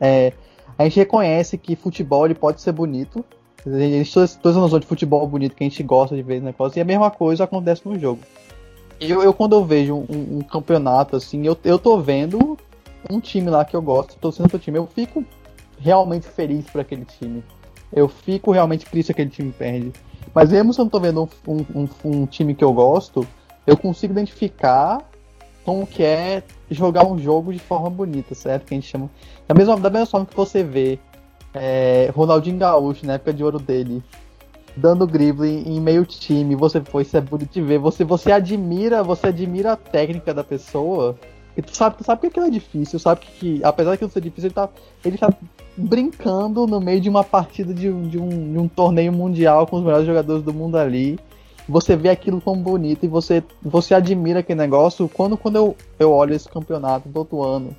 É, 0.00 0.32
a 0.78 0.84
gente 0.84 0.96
reconhece 0.96 1.58
que 1.58 1.74
futebol 1.74 2.24
ele 2.24 2.34
pode 2.34 2.60
ser 2.60 2.72
bonito. 2.72 3.24
A 3.66 3.70
gente 3.70 4.12
todas, 4.12 4.38
as 4.44 4.56
noções 4.56 4.82
de 4.82 4.86
futebol 4.86 5.26
bonito 5.26 5.54
que 5.54 5.64
a 5.64 5.68
gente 5.68 5.82
gosta 5.82 6.14
de 6.14 6.22
ver 6.22 6.40
negócio. 6.40 6.78
E 6.78 6.82
a 6.82 6.84
mesma 6.84 7.10
coisa 7.10 7.44
acontece 7.44 7.82
no 7.86 7.98
jogo. 7.98 8.20
Eu, 9.00 9.22
eu 9.22 9.34
quando 9.34 9.56
eu 9.56 9.64
vejo 9.64 9.94
um, 9.94 10.38
um, 10.38 10.40
campeonato 10.42 11.16
assim, 11.16 11.44
eu, 11.44 11.56
eu 11.64 11.76
tô 11.76 11.98
vendo 11.98 12.56
um 13.10 13.18
time 13.18 13.50
lá 13.50 13.64
que 13.64 13.74
eu 13.74 13.82
gosto, 13.82 14.16
tô 14.20 14.30
sendo 14.30 14.48
pro 14.48 14.60
time, 14.60 14.78
eu 14.78 14.86
fico 14.86 15.24
realmente 15.82 16.26
feliz 16.26 16.64
por 16.70 16.80
aquele 16.80 17.04
time. 17.04 17.42
Eu 17.92 18.08
fico 18.08 18.52
realmente 18.52 18.86
triste 18.86 19.08
que 19.08 19.12
aquele 19.12 19.30
time 19.30 19.52
perde. 19.52 19.92
Mas 20.34 20.50
mesmo 20.50 20.72
se 20.72 20.80
eu 20.80 20.84
não 20.84 20.90
tô 20.90 21.00
vendo 21.00 21.28
um, 21.46 21.56
um, 21.74 21.88
um, 22.04 22.26
time 22.26 22.54
que 22.54 22.64
eu 22.64 22.72
gosto, 22.72 23.26
eu 23.66 23.76
consigo 23.76 24.12
identificar 24.12 25.00
como 25.64 25.86
que 25.86 26.02
é 26.02 26.42
jogar 26.70 27.06
um 27.06 27.18
jogo 27.18 27.52
de 27.52 27.58
forma 27.58 27.90
bonita, 27.90 28.34
certo? 28.34 28.66
Que 28.66 28.74
a 28.74 28.76
gente 28.76 28.88
chama. 28.88 29.10
Da 29.46 29.54
mesma, 29.54 29.76
da 29.78 29.90
mesma 29.90 30.06
forma 30.06 30.26
que 30.26 30.36
você 30.36 30.62
vê 30.62 30.98
é, 31.52 32.10
Ronaldinho 32.14 32.58
Gaúcho, 32.58 33.06
na 33.06 33.14
época 33.14 33.32
de 33.32 33.44
ouro 33.44 33.58
dele, 33.58 34.02
dando 34.76 35.06
drible 35.06 35.48
em 35.48 35.80
meio 35.80 36.06
time, 36.06 36.54
você 36.54 36.80
foi, 36.80 37.02
isso 37.02 37.16
é 37.16 37.20
bonito 37.20 37.52
de 37.52 37.60
ver, 37.60 37.78
você, 37.78 38.04
você 38.04 38.32
admira, 38.32 39.02
você 39.02 39.26
admira 39.26 39.72
a 39.72 39.76
técnica 39.76 40.32
da 40.32 40.42
pessoa, 40.42 41.16
e 41.56 41.60
tu 41.60 41.76
sabe, 41.76 41.96
tu 41.96 42.04
sabe 42.04 42.20
que 42.22 42.26
aquilo 42.28 42.46
é 42.46 42.50
difícil, 42.50 42.98
sabe 42.98 43.20
que, 43.20 43.32
que 43.32 43.64
apesar 43.64 43.90
de 43.90 43.94
aquilo 43.96 44.10
ser 44.10 44.22
difícil, 44.22 44.48
ele 44.48 44.54
tá, 44.54 44.68
ele 45.04 45.18
tá 45.18 45.32
brincando 45.76 46.66
no 46.66 46.80
meio 46.80 47.00
de 47.00 47.08
uma 47.08 47.22
partida 47.22 47.74
de, 47.74 47.92
de, 48.08 48.18
um, 48.18 48.52
de 48.52 48.58
um 48.58 48.68
torneio 48.68 49.12
mundial 49.12 49.66
com 49.66 49.76
os 49.76 49.84
melhores 49.84 50.06
jogadores 50.06 50.42
do 50.42 50.52
mundo 50.52 50.76
ali. 50.76 51.18
Você 51.68 51.94
vê 51.94 52.08
aquilo 52.08 52.40
como 52.40 52.60
bonito 52.60 53.04
e 53.04 53.08
você, 53.08 53.42
você 53.62 53.94
admira 53.94 54.40
aquele 54.40 54.58
negócio. 54.58 55.08
Quando, 55.08 55.36
quando 55.36 55.56
eu, 55.56 55.76
eu 55.98 56.10
olho 56.10 56.34
esse 56.34 56.48
campeonato 56.48 57.08
todo 57.08 57.42
ano, 57.42 57.76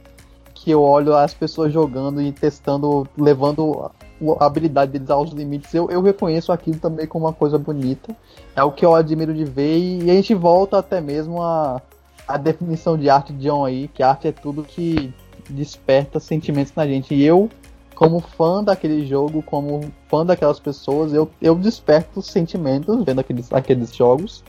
que 0.53 0.71
eu 0.71 0.82
olho 0.82 1.15
as 1.15 1.34
pessoas 1.34 1.74
jogando 1.74 2.21
e 2.21 2.32
testando, 2.32 3.07
levando 3.17 3.91
a 4.39 4.45
habilidade 4.45 4.91
deles 4.91 5.09
aos 5.09 5.32
limites, 5.32 5.74
eu, 5.74 5.89
eu 5.91 6.01
reconheço 6.01 6.51
aquilo 6.51 6.80
também 6.80 7.05
como 7.05 7.26
uma 7.26 7.34
coisa 7.34 7.57
bonita. 7.57 8.15
É 8.55 8.63
o 8.63 8.71
que 8.71 8.86
eu 8.86 8.95
admiro 8.95 9.34
de 9.34 9.43
ver 9.43 9.78
e, 9.78 10.03
e 10.05 10.11
a 10.11 10.13
gente 10.13 10.34
volta 10.34 10.78
até 10.78 11.01
mesmo 11.01 11.41
a, 11.41 11.82
a 12.28 12.38
definição 12.38 12.97
de 12.97 13.09
arte 13.09 13.34
de 13.34 13.47
John 13.47 13.65
aí, 13.65 13.88
que 13.88 14.01
arte 14.01 14.28
é 14.28 14.32
tudo 14.32 14.63
que 14.63 15.13
desperta 15.49 16.19
sentimentos 16.19 16.74
na 16.76 16.88
gente. 16.88 17.13
E 17.13 17.24
eu 17.24 17.49
como 17.95 18.19
fã 18.19 18.63
daquele 18.63 19.05
jogo, 19.05 19.43
como 19.43 19.82
fã 20.07 20.26
daquelas 20.26 20.59
pessoas, 20.59 21.13
eu, 21.13 21.30
eu 21.41 21.55
desperto 21.55 22.21
sentimentos 22.21 23.03
vendo 23.03 23.19
aqueles, 23.19 23.51
aqueles 23.53 23.95
jogos. 23.95 24.43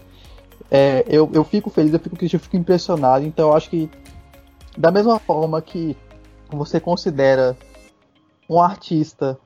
É, 0.70 1.05
eu, 1.07 1.31
eu 1.33 1.45
fico 1.45 1.70
feliz, 1.70 1.93
eu 1.93 2.01
fico 2.01 2.16
eu 2.20 2.41
fico 2.41 2.57
impressionado. 2.57 3.25
Então 3.25 3.51
eu 3.51 3.57
acho 3.57 3.68
que, 3.70 3.91
da 4.77 4.91
mesma 4.91 5.18
forma 5.18 5.61
que 5.61 5.97
você 6.49 6.81
considera 6.81 7.57
um 8.49 8.61
artista 8.61 9.39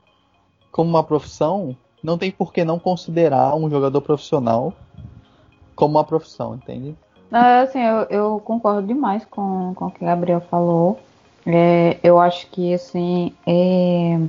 como 0.71 0.89
uma 0.89 1.03
profissão, 1.03 1.75
não 2.01 2.17
tem 2.17 2.31
por 2.31 2.53
que 2.53 2.63
não 2.63 2.79
considerar 2.79 3.55
um 3.55 3.69
jogador 3.69 4.01
profissional 4.01 4.73
como 5.75 5.95
uma 5.95 6.03
profissão, 6.03 6.55
entende? 6.55 6.95
Assim, 7.31 7.79
eu, 7.79 8.03
eu 8.09 8.41
concordo 8.43 8.87
demais 8.87 9.23
com, 9.25 9.73
com 9.75 9.85
o 9.85 9.91
que 9.91 10.03
Gabriel 10.03 10.41
falou. 10.41 10.99
É, 11.45 11.97
eu 12.03 12.19
acho 12.19 12.47
que 12.47 12.73
assim, 12.73 13.33
é, 13.45 14.19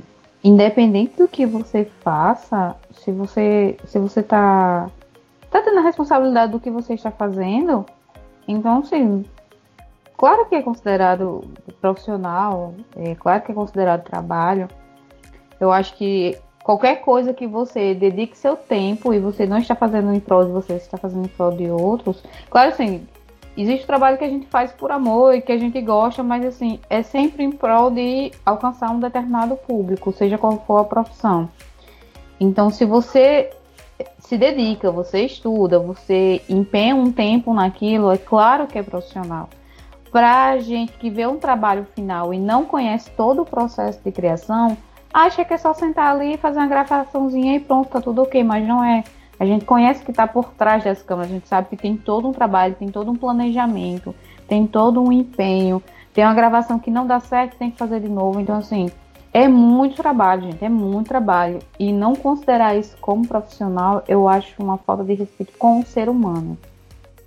independente 0.43 1.17
do 1.17 1.27
que 1.27 1.45
você 1.45 1.85
faça, 2.01 2.75
se 2.93 3.11
você 3.11 3.77
se 3.85 3.99
você 3.99 4.23
tá 4.23 4.89
tá 5.49 5.61
tendo 5.61 5.79
a 5.79 5.81
responsabilidade 5.81 6.51
do 6.51 6.59
que 6.59 6.69
você 6.69 6.93
está 6.93 7.11
fazendo, 7.11 7.85
então 8.47 8.83
sim, 8.83 9.25
claro 10.17 10.45
que 10.45 10.55
é 10.55 10.61
considerado 10.61 11.43
profissional, 11.81 12.73
é 12.95 13.13
claro 13.15 13.41
que 13.41 13.51
é 13.51 13.55
considerado 13.55 14.03
trabalho. 14.03 14.67
Eu 15.59 15.71
acho 15.71 15.95
que 15.95 16.37
qualquer 16.63 17.01
coisa 17.01 17.33
que 17.33 17.47
você 17.47 17.93
dedique 17.93 18.37
seu 18.37 18.55
tempo 18.55 19.13
e 19.13 19.19
você 19.19 19.45
não 19.45 19.57
está 19.57 19.75
fazendo 19.75 20.13
em 20.13 20.19
prol 20.19 20.45
de 20.45 20.51
você, 20.51 20.73
você 20.73 20.85
está 20.85 20.97
fazendo 20.97 21.25
em 21.25 21.29
prol 21.29 21.51
de 21.51 21.69
outros, 21.69 22.23
claro 22.49 22.69
assim, 22.69 23.07
existe 23.57 23.85
trabalho 23.85 24.17
que 24.17 24.23
a 24.23 24.29
gente 24.29 24.47
faz 24.47 24.71
por 24.71 24.91
amor 24.91 25.35
e 25.35 25.41
que 25.41 25.51
a 25.51 25.57
gente 25.57 25.79
gosta, 25.81 26.23
mas 26.23 26.45
assim, 26.45 26.79
é 26.89 27.01
sempre 27.01 27.43
em 27.43 27.51
prol 27.51 27.91
de 27.91 28.31
alcançar 28.45 28.91
um 28.91 28.99
determinado 28.99 29.55
público, 29.55 30.11
seja 30.11 30.37
qual 30.37 30.63
for 30.65 30.77
a 30.77 30.83
profissão. 30.83 31.49
Então, 32.39 32.69
se 32.69 32.85
você 32.85 33.51
se 34.19 34.37
dedica, 34.37 34.91
você 34.91 35.25
estuda, 35.25 35.77
você 35.77 36.41
empenha 36.49 36.95
um 36.95 37.11
tempo 37.11 37.53
naquilo, 37.53 38.11
é 38.11 38.17
claro 38.17 38.67
que 38.67 38.79
é 38.79 38.83
profissional. 38.83 39.49
Para 40.11 40.57
gente 40.57 40.93
que 40.93 41.09
vê 41.09 41.25
um 41.25 41.37
trabalho 41.37 41.85
final 41.95 42.33
e 42.33 42.39
não 42.39 42.65
conhece 42.65 43.09
todo 43.11 43.43
o 43.43 43.45
processo 43.45 43.99
de 44.03 44.11
criação, 44.11 44.75
acha 45.13 45.45
que 45.45 45.53
é 45.53 45.57
só 45.57 45.73
sentar 45.73 46.15
ali 46.15 46.33
e 46.33 46.37
fazer 46.37 46.59
uma 46.59 46.67
gravaçãozinha 46.67 47.55
e 47.55 47.59
pronto, 47.59 47.89
tá 47.89 48.01
tudo 48.01 48.21
ok, 48.23 48.43
mas 48.43 48.67
não 48.67 48.83
é. 48.83 49.03
A 49.39 49.45
gente 49.45 49.65
conhece 49.65 50.03
que 50.03 50.11
está 50.11 50.27
por 50.27 50.53
trás 50.53 50.83
dessa 50.83 51.03
câmera, 51.03 51.27
a 51.27 51.31
gente 51.31 51.47
sabe 51.47 51.69
que 51.69 51.77
tem 51.77 51.97
todo 51.97 52.27
um 52.27 52.31
trabalho, 52.31 52.75
tem 52.75 52.89
todo 52.89 53.09
um 53.11 53.15
planejamento, 53.15 54.13
tem 54.47 54.67
todo 54.67 55.01
um 55.01 55.11
empenho, 55.11 55.81
tem 56.13 56.23
uma 56.23 56.33
gravação 56.33 56.77
que 56.77 56.91
não 56.91 57.07
dá 57.07 57.19
certo, 57.19 57.57
tem 57.57 57.71
que 57.71 57.77
fazer 57.77 57.99
de 58.01 58.09
novo. 58.09 58.39
Então, 58.39 58.57
assim, 58.57 58.89
É 59.33 59.47
muito 59.47 59.95
trabalho, 59.95 60.43
gente, 60.43 60.63
é 60.63 60.69
muito 60.69 61.07
trabalho. 61.07 61.59
E 61.79 61.93
não 61.93 62.15
considerar 62.15 62.75
isso 62.75 62.97
como 62.99 63.25
profissional, 63.27 64.03
eu 64.07 64.27
acho 64.27 64.61
uma 64.61 64.77
falta 64.77 65.03
de 65.05 65.13
respeito 65.13 65.53
com 65.57 65.79
o 65.79 65.85
ser 65.85 66.09
humano. 66.09 66.57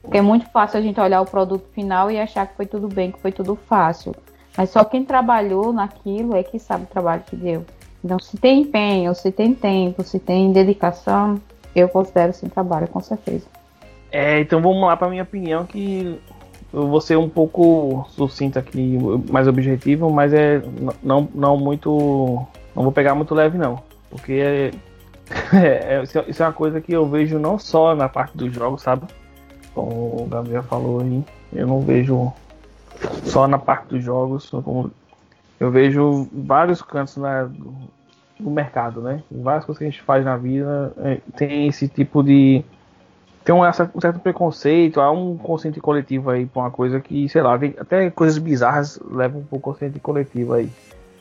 Porque 0.03 0.19
é 0.19 0.23
muito 0.23 0.47
fácil 0.51 0.79
a 0.79 0.83
gente 0.83 1.01
olhar 1.01 1.23
o 1.23 1.27
produto 1.27 1.67
final 1.73 2.11
e 2.11 2.21
achar 2.21 2.47
que 2.47 2.57
foi 2.57 2.67
tudo 2.67 2.89
bem, 2.89 3.11
que 3.11 3.19
foi 3.21 3.33
tudo 3.33 3.57
fácil. 3.57 4.15
Mas 4.57 4.71
só 4.71 4.85
quem 4.85 5.05
trabalhou 5.05 5.73
naquilo 5.73 6.37
é 6.37 6.43
que 6.43 6.59
sabe 6.59 6.85
o 6.85 6.87
trabalho 6.87 7.23
que 7.27 7.35
deu. 7.35 7.65
Então, 8.05 8.19
se 8.19 8.37
tem 8.37 8.61
empenho, 8.63 9.15
se 9.15 9.33
tem 9.33 9.55
tempo, 9.55 10.03
se 10.03 10.19
tem 10.19 10.53
dedicação, 10.53 11.41
eu 11.75 11.89
considero 11.89 12.33
sim 12.33 12.49
trabalho, 12.49 12.87
com 12.89 13.01
certeza. 13.01 13.47
É, 14.13 14.41
então 14.41 14.61
vamos 14.61 14.83
lá 14.83 14.97
para 14.97 15.09
minha 15.09 15.23
opinião, 15.23 15.65
que 15.65 16.21
eu 16.73 16.87
vou 16.87 17.01
ser 17.01 17.17
um 17.17 17.29
pouco 17.29 18.07
sucinto 18.11 18.59
aqui, 18.59 18.97
mais 19.31 19.49
objetivo, 19.49 20.11
mas 20.11 20.33
é 20.33 20.63
não, 21.03 21.29
não 21.35 21.57
muito. 21.57 22.47
Não 22.77 22.83
vou 22.83 22.93
pegar 22.93 23.15
muito 23.15 23.35
leve, 23.35 23.57
não. 23.57 23.83
Porque 24.11 24.33
é, 24.33 24.71
é, 25.57 26.03
isso 26.03 26.43
é 26.43 26.47
uma 26.47 26.53
coisa 26.53 26.81
que 26.81 26.93
eu 26.93 27.07
vejo 27.07 27.39
não 27.39 27.59
só 27.59 27.95
na 27.95 28.09
parte 28.09 28.37
dos 28.37 28.53
jogos, 28.53 28.83
sabe? 28.83 29.07
Como 29.75 30.23
o 30.23 30.27
Gabriel 30.31 30.63
falou 30.63 31.01
aí, 31.01 31.25
eu 31.53 31.67
não 31.67 31.81
vejo 31.81 32.33
só 33.25 33.47
na 33.47 33.59
parte 33.59 33.89
dos 33.89 34.03
jogos, 34.03 34.51
eu 35.59 35.71
vejo 35.71 36.29
vários 36.33 36.83
cantos 36.83 37.17
na, 37.17 37.49
do 38.39 38.51
mercado, 38.51 39.01
né? 39.01 39.23
Várias 39.31 39.65
coisas 39.65 39.79
que 39.79 39.85
a 39.85 39.91
gente 39.91 40.03
faz 40.03 40.25
na 40.25 40.37
vida 40.37 40.93
é, 40.99 41.21
tem 41.37 41.69
esse 41.69 41.89
tipo 41.89 42.23
de. 42.23 42.65
Tem 43.45 43.55
um, 43.55 43.61
um, 43.61 43.73
certo 43.73 44.19
preconceito, 44.21 45.01
há 45.01 45.11
um 45.11 45.37
consciente 45.37 45.79
coletivo 45.79 46.31
aí 46.31 46.47
pra 46.47 46.63
uma 46.63 46.71
coisa 46.71 46.99
que, 46.99 47.29
sei 47.29 47.43
lá, 47.43 47.59
tem, 47.59 47.75
até 47.79 48.11
coisas 48.11 48.39
bizarras 48.39 48.99
levam 49.11 49.43
pouco 49.43 49.71
consciente 49.71 50.01
coletivo 50.01 50.55
aí. 50.55 50.71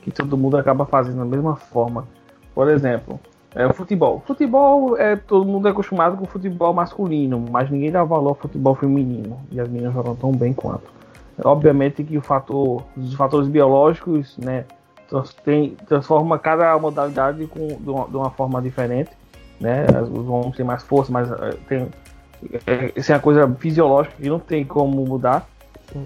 Que 0.01 0.11
todo 0.11 0.38
mundo 0.38 0.57
acaba 0.57 0.86
fazendo 0.86 1.19
da 1.19 1.26
mesma 1.26 1.55
forma. 1.55 2.07
Por 2.55 2.69
exemplo, 2.69 3.19
é 3.53 3.71
futebol. 3.74 4.24
Futebol 4.26 4.97
é 4.97 5.15
todo 5.15 5.45
mundo 5.45 5.67
é 5.67 5.71
acostumado 5.71 6.15
com 6.17 6.26
futebol 6.26 6.74
masculino, 6.74 7.43
mas 7.51 7.69
ninguém 7.69 7.91
dá 7.91 8.03
valor 8.03 8.30
ao 8.30 8.36
futebol 8.36 8.74
feminino. 8.76 9.38
E 9.51 9.59
as 9.59 9.67
meninas 9.67 9.93
jogam 9.93 10.15
tão 10.15 10.32
bem 10.32 10.53
quanto. 10.53 10.91
Obviamente 11.43 12.03
que 12.03 12.17
o 12.17 12.21
fator, 12.21 12.84
os 12.95 13.13
fatores 13.15 13.47
biológicos, 13.47 14.38
né, 14.38 14.65
tem, 15.43 15.75
transforma 15.88 16.38
cada 16.39 16.77
modalidade 16.77 17.47
com, 17.47 17.67
de, 17.67 17.89
uma, 17.89 18.07
de 18.07 18.15
uma 18.15 18.29
forma 18.31 18.61
diferente, 18.61 19.11
né? 19.59 19.86
Os 20.01 20.27
homens 20.27 20.55
têm 20.55 20.65
mais 20.65 20.84
força, 20.84 21.11
mas 21.11 21.31
eh, 21.31 21.57
tem 21.67 21.89
é, 22.67 22.91
isso 22.95 23.11
é 23.11 23.15
uma 23.15 23.21
coisa 23.21 23.47
fisiológica 23.59 24.15
que 24.17 24.29
não 24.29 24.39
tem 24.39 24.65
como 24.65 25.05
mudar. 25.05 25.47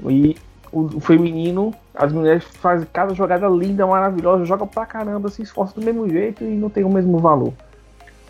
E 0.09 0.35
o, 0.71 0.81
o, 0.81 0.99
feminino, 0.99 1.73
as 1.95 2.11
mulheres 2.11 2.43
fazem 2.43 2.87
cada 2.91 3.13
jogada 3.13 3.47
linda, 3.47 3.87
maravilhosa, 3.87 4.45
jogam 4.45 4.67
pra 4.67 4.85
caramba, 4.85 5.29
se 5.29 5.41
esforçam 5.41 5.81
do 5.81 5.85
mesmo 5.85 6.07
jeito 6.09 6.43
e 6.43 6.55
não 6.55 6.69
tem 6.69 6.83
o 6.83 6.89
mesmo 6.89 7.17
valor. 7.19 7.53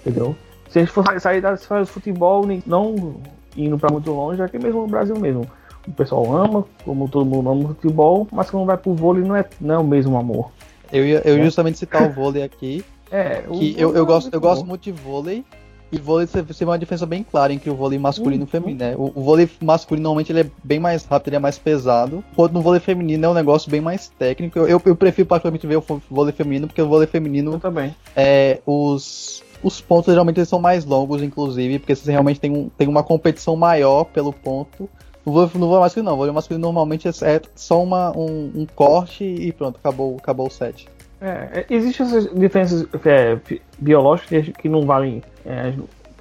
Entendeu? 0.01 0.35
Se 0.69 0.79
a 0.79 0.81
gente 0.81 0.91
for 0.91 1.19
sair 1.19 1.41
da 1.41 1.53
esfera 1.53 1.81
do 1.81 1.87
futebol, 1.87 2.45
não 2.65 3.15
indo 3.55 3.77
para 3.77 3.91
muito 3.91 4.11
longe, 4.11 4.41
aqui 4.41 4.59
mesmo 4.59 4.81
no 4.81 4.87
Brasil 4.87 5.17
mesmo 5.17 5.47
o 5.87 5.91
pessoal 5.91 6.35
ama, 6.35 6.65
como 6.83 7.07
todo 7.07 7.25
mundo 7.25 7.49
ama 7.49 7.63
o 7.63 7.67
futebol, 7.69 8.27
mas 8.31 8.49
quando 8.49 8.65
vai 8.65 8.77
pro 8.77 8.93
vôlei 8.93 9.23
não 9.23 9.35
é, 9.35 9.45
não 9.59 9.75
é 9.75 9.77
o 9.77 9.83
mesmo 9.83 10.17
amor. 10.17 10.51
Eu 10.91 11.05
ia 11.05 11.21
eu 11.25 11.37
é. 11.37 11.43
justamente 11.43 11.77
citar 11.77 12.03
o 12.03 12.13
vôlei 12.13 12.43
aqui. 12.43 12.83
É, 13.09 13.43
que 13.43 13.73
eu, 13.77 13.95
eu, 13.95 14.05
gosto, 14.05 14.29
eu 14.33 14.41
gosto 14.41 14.65
muito 14.65 14.81
de 14.81 14.91
vôlei. 14.91 15.45
E 15.89 15.97
vôlei 15.97 16.27
você 16.27 16.43
tem 16.43 16.67
uma 16.67 16.77
diferença 16.77 17.05
bem 17.05 17.23
clara 17.23 17.53
entre 17.53 17.69
o 17.69 17.75
vôlei 17.75 17.97
masculino 17.97 18.41
uhum. 18.41 18.47
e 18.47 18.51
feminino, 18.51 18.79
né? 18.79 18.95
O, 18.97 19.13
o, 19.15 19.23
vôlei 19.23 19.49
masculino 19.61 20.03
normalmente 20.03 20.31
ele 20.31 20.41
é 20.41 20.51
bem 20.61 20.77
mais 20.77 21.05
rápido, 21.05 21.29
ele 21.29 21.37
é 21.37 21.39
mais 21.39 21.57
pesado. 21.57 22.21
Enquanto 22.33 22.51
no 22.51 22.61
vôlei 22.61 22.81
feminino 22.81 23.25
é 23.25 23.29
um 23.29 23.33
negócio 23.33 23.71
bem 23.71 23.79
mais 23.79 24.09
técnico. 24.09 24.59
Eu, 24.59 24.67
eu, 24.67 24.81
eu 24.83 24.95
prefiro 24.95 25.25
particularmente 25.25 25.65
ver 25.65 25.77
o 25.77 26.01
vôlei 26.11 26.33
feminino, 26.33 26.67
porque 26.67 26.81
o 26.81 26.87
vôlei 26.89 27.07
feminino. 27.07 27.53
Eu 27.53 27.59
também. 27.59 27.95
É, 28.13 28.59
os, 28.65 29.41
os 29.63 29.79
pontos 29.79 30.11
geralmente 30.11 30.45
são 30.45 30.59
mais 30.59 30.83
longos, 30.83 31.23
inclusive, 31.23 31.79
porque 31.79 31.95
você 31.95 32.11
realmente 32.11 32.39
tem, 32.39 32.51
um, 32.51 32.69
tem 32.69 32.87
uma 32.87 33.03
competição 33.03 33.55
maior 33.55 34.03
pelo 34.03 34.33
ponto. 34.33 34.89
No 35.27 35.33
vôlei, 35.33 35.49
no 35.55 35.67
vôlei 35.67 35.81
masculino 35.81 36.09
não, 36.09 36.13
o 36.13 36.17
vôlei 36.17 36.33
masculino 36.33 36.65
normalmente 36.65 37.05
é, 37.05 37.11
é 37.11 37.41
só 37.53 37.83
uma, 37.83 38.17
um, 38.17 38.49
um, 38.55 38.67
corte 38.73 39.25
e 39.25 39.51
pronto, 39.51 39.77
acabou, 39.77 40.15
acabou 40.17 40.47
o 40.47 40.49
set. 40.49 40.87
É, 41.19 41.27
é 41.27 41.65
existem 41.69 42.05
essas 42.05 42.33
diferenças 42.33 42.87
é, 43.05 43.37
biológicas 43.77 44.47
que 44.57 44.69
não 44.69 44.85
valem 44.85 45.21
é, 45.45 45.73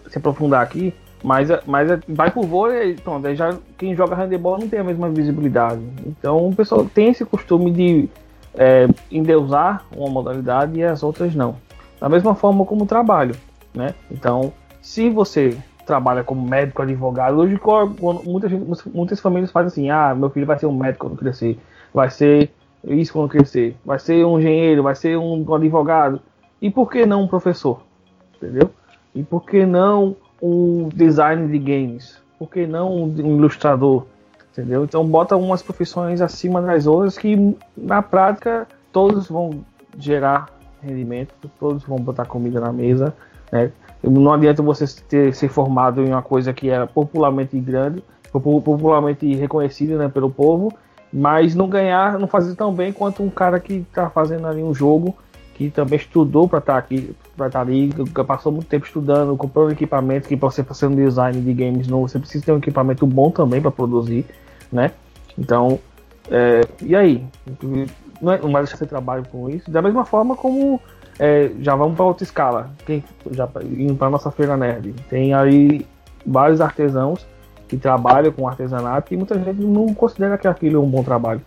se 0.08 0.18
aprofundar 0.18 0.60
aqui, 0.60 0.92
mas, 1.22 1.48
mas 1.66 1.88
é, 1.88 2.00
vai 2.08 2.32
pro 2.32 2.42
vôlei, 2.42 2.94
pronto, 2.94 3.32
já 3.36 3.56
quem 3.78 3.94
joga 3.94 4.16
handebol 4.16 4.58
não 4.58 4.68
tem 4.68 4.80
a 4.80 4.84
mesma 4.84 5.08
visibilidade. 5.08 5.80
Então 6.04 6.48
o 6.48 6.52
pessoal 6.56 6.84
tem 6.84 7.10
esse 7.10 7.24
costume 7.24 7.70
de 7.70 8.08
é, 8.54 8.88
endeusar 9.08 9.86
uma 9.96 10.10
modalidade 10.10 10.80
e 10.80 10.82
as 10.82 11.04
outras 11.04 11.32
não. 11.32 11.54
Da 12.00 12.08
mesma 12.08 12.34
forma 12.34 12.64
como 12.64 12.82
o 12.82 12.86
trabalho, 12.88 13.36
né? 13.72 13.94
Então, 14.10 14.52
se 14.82 15.08
você 15.08 15.56
trabalha 15.86 16.24
como 16.24 16.46
médico, 16.46 16.82
advogado. 16.82 17.38
Hoje, 17.38 17.58
muita 18.24 18.48
gente, 18.48 18.66
muitas 18.92 19.20
famílias 19.20 19.50
fazem 19.50 19.68
assim: 19.68 19.90
ah, 19.90 20.14
meu 20.14 20.28
filho 20.28 20.44
vai 20.44 20.58
ser 20.58 20.66
um 20.66 20.76
médico 20.76 21.06
quando 21.06 21.18
crescer, 21.18 21.58
vai 21.94 22.10
ser 22.10 22.50
isso 22.84 23.12
quando 23.12 23.30
crescer, 23.30 23.76
vai 23.84 23.98
ser 23.98 24.24
um 24.26 24.38
engenheiro, 24.38 24.82
vai 24.82 24.94
ser 24.94 25.16
um 25.16 25.54
advogado. 25.54 26.20
E 26.60 26.70
por 26.70 26.90
que 26.90 27.06
não 27.06 27.22
um 27.22 27.28
professor? 27.28 27.80
Entendeu? 28.36 28.70
E 29.14 29.22
por 29.22 29.44
que 29.44 29.64
não 29.64 30.16
um 30.42 30.88
design 30.88 31.48
de 31.48 31.58
games? 31.58 32.20
Por 32.38 32.50
que 32.50 32.66
não 32.66 33.04
um 33.04 33.36
ilustrador? 33.36 34.04
Entendeu? 34.52 34.84
Então, 34.84 35.06
bota 35.06 35.36
umas 35.36 35.62
profissões 35.62 36.20
acima 36.20 36.62
das 36.62 36.86
outras 36.86 37.18
que, 37.18 37.56
na 37.76 38.02
prática, 38.02 38.66
todos 38.92 39.28
vão 39.28 39.64
gerar 39.98 40.48
rendimento, 40.82 41.34
todos 41.58 41.82
vão 41.84 41.98
botar 41.98 42.24
comida 42.24 42.60
na 42.60 42.72
mesa, 42.72 43.14
né? 43.50 43.70
Não 44.02 44.32
adianta 44.32 44.62
você 44.62 44.84
ter, 45.08 45.34
ser 45.34 45.48
formado 45.48 46.02
em 46.02 46.08
uma 46.08 46.22
coisa 46.22 46.52
que 46.52 46.68
era 46.68 46.86
popularmente 46.86 47.58
grande, 47.58 48.02
popularmente 48.32 49.34
reconhecida 49.34 49.96
né, 49.96 50.08
pelo 50.08 50.30
povo, 50.30 50.72
mas 51.12 51.54
não 51.54 51.68
ganhar, 51.68 52.18
não 52.18 52.28
fazer 52.28 52.54
tão 52.54 52.72
bem 52.72 52.92
quanto 52.92 53.22
um 53.22 53.30
cara 53.30 53.58
que 53.58 53.74
está 53.74 54.10
fazendo 54.10 54.46
ali 54.46 54.62
um 54.62 54.74
jogo, 54.74 55.16
que 55.54 55.70
também 55.70 55.98
estudou 55.98 56.46
para 56.46 56.58
estar 56.58 56.74
tá 56.74 56.78
aqui, 56.78 57.16
para 57.36 57.46
estar 57.46 57.58
tá 57.58 57.64
ali, 57.64 57.90
passou 58.26 58.52
muito 58.52 58.68
tempo 58.68 58.84
estudando, 58.84 59.36
comprou 59.36 59.66
um 59.66 59.70
equipamento 59.70 60.28
que 60.28 60.36
para 60.36 60.50
você 60.50 60.62
fazer 60.62 60.86
um 60.86 60.94
design 60.94 61.40
de 61.40 61.54
games 61.54 61.88
novo, 61.88 62.08
você 62.08 62.18
precisa 62.18 62.44
ter 62.44 62.52
um 62.52 62.58
equipamento 62.58 63.06
bom 63.06 63.30
também 63.30 63.60
para 63.60 63.70
produzir, 63.70 64.26
né? 64.70 64.92
Então, 65.38 65.78
é, 66.30 66.60
e 66.82 66.94
aí? 66.94 67.24
Não, 68.20 68.32
é, 68.32 68.38
vai 68.38 68.62
deixar 68.62 68.76
de 68.76 68.86
trabalho 68.86 69.24
com 69.30 69.48
isso. 69.48 69.70
Da 69.70 69.80
mesma 69.80 70.04
forma 70.04 70.36
como 70.36 70.80
é, 71.18 71.50
já 71.60 71.74
vamos 71.74 71.96
para 71.96 72.04
outra 72.04 72.24
escala. 72.24 72.70
Quem, 72.84 73.02
já 73.30 73.48
indo 73.62 73.94
para 73.94 74.10
nossa 74.10 74.30
feira 74.30 74.56
nerd. 74.56 74.94
Tem 75.08 75.32
aí 75.32 75.86
vários 76.24 76.60
artesãos 76.60 77.26
que 77.68 77.76
trabalham 77.76 78.32
com 78.32 78.48
artesanato 78.48 79.12
e 79.12 79.16
muita 79.16 79.38
gente 79.38 79.60
não 79.60 79.92
considera 79.94 80.38
que 80.38 80.46
aquilo 80.46 80.76
é 80.76 80.80
um 80.80 80.88
bom 80.88 81.02
trabalho, 81.02 81.40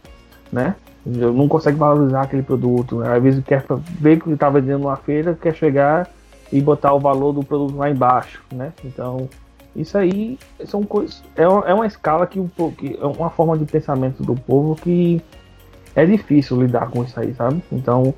né? 0.52 0.76
Não 1.06 1.48
consegue 1.48 1.77
valorizar 1.77 2.23
aquele 2.23 2.44
produto. 2.44 2.98
Né? 2.98 3.15
Às 3.15 3.23
vezes 3.23 3.44
quer 3.44 3.64
ver 3.99 4.19
que 4.19 4.30
está 4.30 4.49
vendendo 4.49 4.81
numa 4.81 4.98
feira, 4.98 5.38
quer 5.39 5.56
chegar 5.56 6.10
e 6.52 6.60
botar 6.60 6.94
o 6.94 6.99
valor 6.99 7.31
do 7.31 7.44
produto 7.44 7.77
lá 7.77 7.89
embaixo, 7.89 8.44
né? 8.53 8.73
Então 8.84 9.30
isso 9.76 9.98
aí 9.98 10.38
são 10.65 10.84
coisas. 10.84 11.23
É 11.35 11.48
uma, 11.48 11.65
é 11.65 11.73
uma 11.73 11.85
escala 11.85 12.27
que, 12.27 12.44
que 12.77 12.99
é 12.99 13.06
uma 13.06 13.30
forma 13.30 13.57
de 13.57 13.65
pensamento 13.65 14.23
do 14.23 14.35
povo 14.35 14.76
que 14.76 15.22
é 15.95 16.06
difícil 16.06 16.61
lidar 16.61 16.89
com 16.89 17.03
isso 17.03 17.19
aí, 17.19 17.34
sabe? 17.34 17.64
Então 17.72 18.14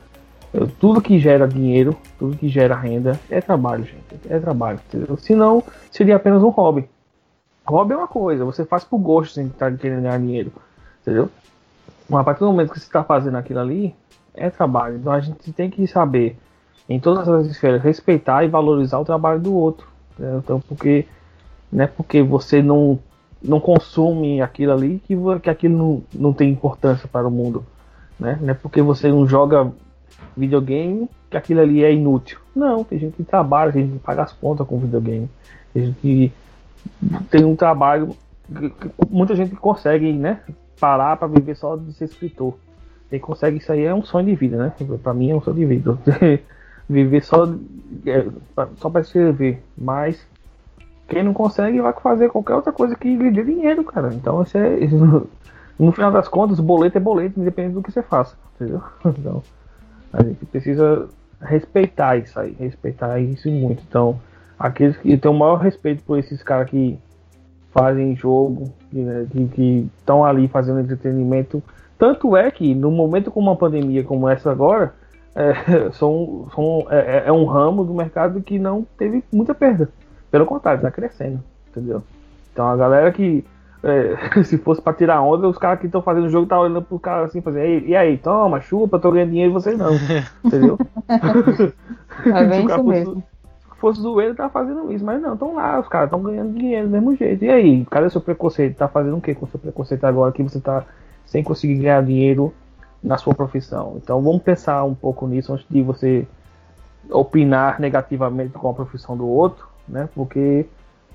tudo 0.80 1.02
que 1.02 1.18
gera 1.18 1.48
dinheiro, 1.48 1.96
tudo 2.20 2.36
que 2.36 2.50
gera 2.50 2.76
renda 2.76 3.20
é 3.30 3.40
trabalho, 3.40 3.86
gente. 3.86 4.20
É 4.30 4.38
trabalho. 4.40 4.80
Entendeu? 4.88 5.18
Senão, 5.18 5.64
seria 5.90 6.18
apenas 6.18 6.44
um 6.44 6.50
hobby. 6.50 6.90
Hobby 7.66 7.94
é 7.94 7.98
uma 7.98 8.08
coisa, 8.08 8.44
você 8.44 8.66
faz 8.66 8.84
por 8.84 8.98
gosto 8.98 9.36
sem 9.36 9.48
estar 9.48 9.76
querendo 9.78 10.02
ganhar 10.02 10.20
dinheiro. 10.20 10.52
Entendeu? 11.02 11.30
Mas 12.10 12.22
a 12.22 12.24
partir 12.24 12.40
do 12.42 12.48
momento 12.48 12.72
que 12.72 12.80
você 12.80 12.86
está 12.86 13.04
fazendo 13.04 13.38
aquilo 13.38 13.60
ali, 13.60 13.96
é 14.34 14.50
trabalho. 14.50 14.98
Então 14.98 15.14
a 15.14 15.20
gente 15.22 15.54
tem 15.54 15.70
que 15.70 15.88
saber, 15.88 16.38
em 16.90 17.00
todas 17.00 17.30
as 17.30 17.48
esferas, 17.48 17.82
respeitar 17.82 18.44
e 18.44 18.50
valorizar 18.50 19.00
o 19.00 19.06
trabalho 19.06 19.40
do 19.40 19.56
outro. 19.56 19.88
Entendeu? 20.14 20.40
Então, 20.40 20.60
porque 20.60 21.08
não 21.72 21.86
é 21.86 21.88
porque 21.88 22.22
você 22.22 22.62
não, 22.62 23.00
não 23.42 23.62
consome 23.62 24.42
aquilo 24.42 24.74
ali 24.74 25.02
que, 25.08 25.16
que 25.42 25.50
aquilo 25.50 25.78
não, 25.78 26.04
não 26.14 26.34
tem 26.34 26.52
importância 26.52 27.08
para 27.08 27.28
o 27.28 27.32
mundo. 27.32 27.66
Né? 28.20 28.38
Não 28.42 28.50
é 28.50 28.54
porque 28.54 28.82
você 28.82 29.08
não 29.10 29.26
joga 29.26 29.72
videogame 30.36 31.10
que 31.30 31.38
aquilo 31.38 31.62
ali 31.62 31.84
é 31.84 31.94
inútil. 31.94 32.40
Não, 32.56 32.84
tem 32.84 33.00
gente 33.00 33.16
que 33.16 33.24
trabalha, 33.24 33.72
tem 33.72 33.84
gente 33.84 33.94
que 33.94 34.00
paga 34.00 34.24
as 34.24 34.34
contas 34.34 34.68
com 34.68 34.80
videogame. 34.80 35.30
Tem 35.74 35.86
gente 35.86 36.00
que 36.00 36.34
tem 37.30 37.46
um 37.46 37.56
trabalho. 37.56 38.16
Muita 39.10 39.36
gente 39.36 39.56
consegue, 39.56 40.12
né? 40.12 40.42
Parar 40.80 41.16
para 41.18 41.28
viver 41.28 41.56
só 41.56 41.76
de 41.76 41.94
ser 41.94 42.06
escritor. 42.06 42.56
Quem 43.10 43.20
consegue 43.20 43.58
isso 43.58 43.72
aí 43.72 43.84
é 43.84 43.94
um 43.94 44.04
sonho 44.04 44.26
de 44.26 44.36
vida, 44.36 44.58
né? 44.58 44.74
Para 45.02 45.14
mim 45.14 45.32
é 45.32 45.36
um 45.36 45.42
sonho 45.42 45.58
de 45.58 45.66
vida. 45.66 45.98
viver 46.90 47.24
só, 47.24 47.46
é, 48.06 48.26
só 48.78 48.90
para 48.90 49.02
escrever. 49.02 49.64
Mas 49.78 50.26
quem 51.08 51.24
não 51.24 51.34
consegue 51.34 51.80
vai 51.82 51.94
fazer 51.94 52.30
qualquer 52.30 52.56
outra 52.56 52.72
coisa 52.72 52.96
que 52.96 53.16
lhe 53.16 53.32
dê 53.32 53.44
dinheiro, 53.44 53.84
cara. 53.84 54.14
Então 54.14 54.42
isso 54.44 54.58
é. 54.58 54.80
Isso, 54.80 54.96
no 55.80 55.92
final 55.92 56.12
das 56.12 56.28
contas, 56.28 56.60
boleto 56.60 56.98
é 56.98 57.02
boleto, 57.02 57.40
independente 57.40 57.74
do 57.74 57.84
que 57.84 57.92
você 57.92 58.02
faça. 58.02 58.36
Entendeu? 58.56 58.82
Então, 59.06 59.44
A 60.14 60.24
gente 60.24 60.46
precisa 60.46 61.08
respeitar 61.42 62.18
isso 62.18 62.40
aí, 62.40 62.56
respeitar 62.60 63.20
isso 63.20 63.50
muito. 63.50 63.84
Então, 63.88 64.20
aqueles 64.60 64.98
que 64.98 65.18
têm 65.18 65.32
o 65.32 65.34
maior 65.34 65.58
respeito 65.58 66.04
por 66.04 66.20
esses 66.20 66.44
caras 66.44 66.70
que 66.70 67.00
fazem 67.72 68.16
jogo, 68.16 68.72
que 68.92 69.90
estão 69.98 70.24
ali 70.24 70.48
fazendo 70.48 70.82
entretenimento. 70.82 71.64
Tanto 71.98 72.36
é 72.36 72.52
que 72.52 72.76
no 72.76 72.92
momento 72.92 73.32
com 73.32 73.40
uma 73.40 73.56
pandemia 73.56 74.04
como 74.04 74.28
essa 74.28 74.52
agora, 74.52 74.94
é, 75.36 75.90
são, 75.94 76.48
são, 76.54 76.88
é, 76.90 77.00
é, 77.00 77.24
é 77.28 77.32
um 77.32 77.46
ramo 77.46 77.84
do 77.84 77.94
mercado 77.94 78.42
que 78.42 78.60
não 78.60 78.86
teve 78.98 79.24
muita 79.32 79.56
perda. 79.56 79.90
Pelo 80.30 80.46
contrário, 80.46 80.78
está 80.80 80.92
crescendo, 80.92 81.42
entendeu? 81.70 82.04
Então 82.52 82.68
a 82.68 82.76
galera 82.76 83.12
que 83.12 83.46
é, 83.84 84.44
se 84.44 84.58
fosse 84.58 84.82
para 84.82 84.94
tirar 84.94 85.22
onda, 85.22 85.48
os 85.48 85.58
caras 85.58 85.80
que 85.80 85.88
estão 85.88 86.02
fazendo 86.02 86.28
o 86.28 86.30
jogo 86.30 86.48
tá 86.48 86.60
olhando 86.60 86.82
pro 86.82 87.00
cara 87.00 87.26
assim, 87.26 87.42
fazendo, 87.42 87.86
e 87.86 87.96
aí, 87.96 88.18
toma, 88.18 88.62
chupa, 88.62 89.00
tô 89.00 89.12
ganhando 89.12 89.32
dinheiro 89.32 89.52
e 89.52 89.54
vocês 89.54 89.78
não. 89.78 89.94
entendeu? 90.44 90.78
É 92.26 92.46
bem 92.46 92.66
isso 92.66 92.84
mesmo. 92.84 93.24
Se 93.74 93.80
fosse 93.82 94.02
zoeiro, 94.02 94.36
tá 94.36 94.48
fazendo 94.50 94.92
isso, 94.92 95.04
mas 95.04 95.20
não, 95.22 95.34
estão 95.34 95.56
lá, 95.56 95.80
os 95.80 95.88
caras 95.88 96.08
estão 96.08 96.22
ganhando 96.22 96.54
dinheiro 96.54 96.88
do 96.88 96.92
mesmo 96.92 97.16
jeito. 97.16 97.44
E 97.44 97.50
aí, 97.50 97.86
cadê 97.90 98.10
seu 98.10 98.22
preconceito? 98.22 98.78
Tá 98.78 98.88
fazendo 98.88 99.18
o 99.18 99.22
que 99.22 99.34
com 99.34 99.48
seu 99.48 99.60
preconceito 99.60 100.04
agora 100.06 100.32
que 100.32 100.44
você 100.44 100.60
tá 100.60 100.86
sem 101.26 101.44
conseguir 101.44 101.76
ganhar 101.76 102.04
dinheiro 102.04 102.54
na 103.04 103.18
sua 103.18 103.34
profissão? 103.34 103.96
Então 103.98 104.22
vamos 104.22 104.44
pensar 104.44 104.84
um 104.84 104.94
pouco 104.94 105.26
nisso 105.26 105.52
antes 105.54 105.66
de 105.68 105.82
você 105.82 106.28
opinar 107.10 107.80
negativamente 107.80 108.54
com 108.54 108.70
a 108.70 108.74
profissão 108.74 109.18
do 109.18 109.28
outro, 109.28 109.68
né? 109.88 110.08
Porque 110.14 110.68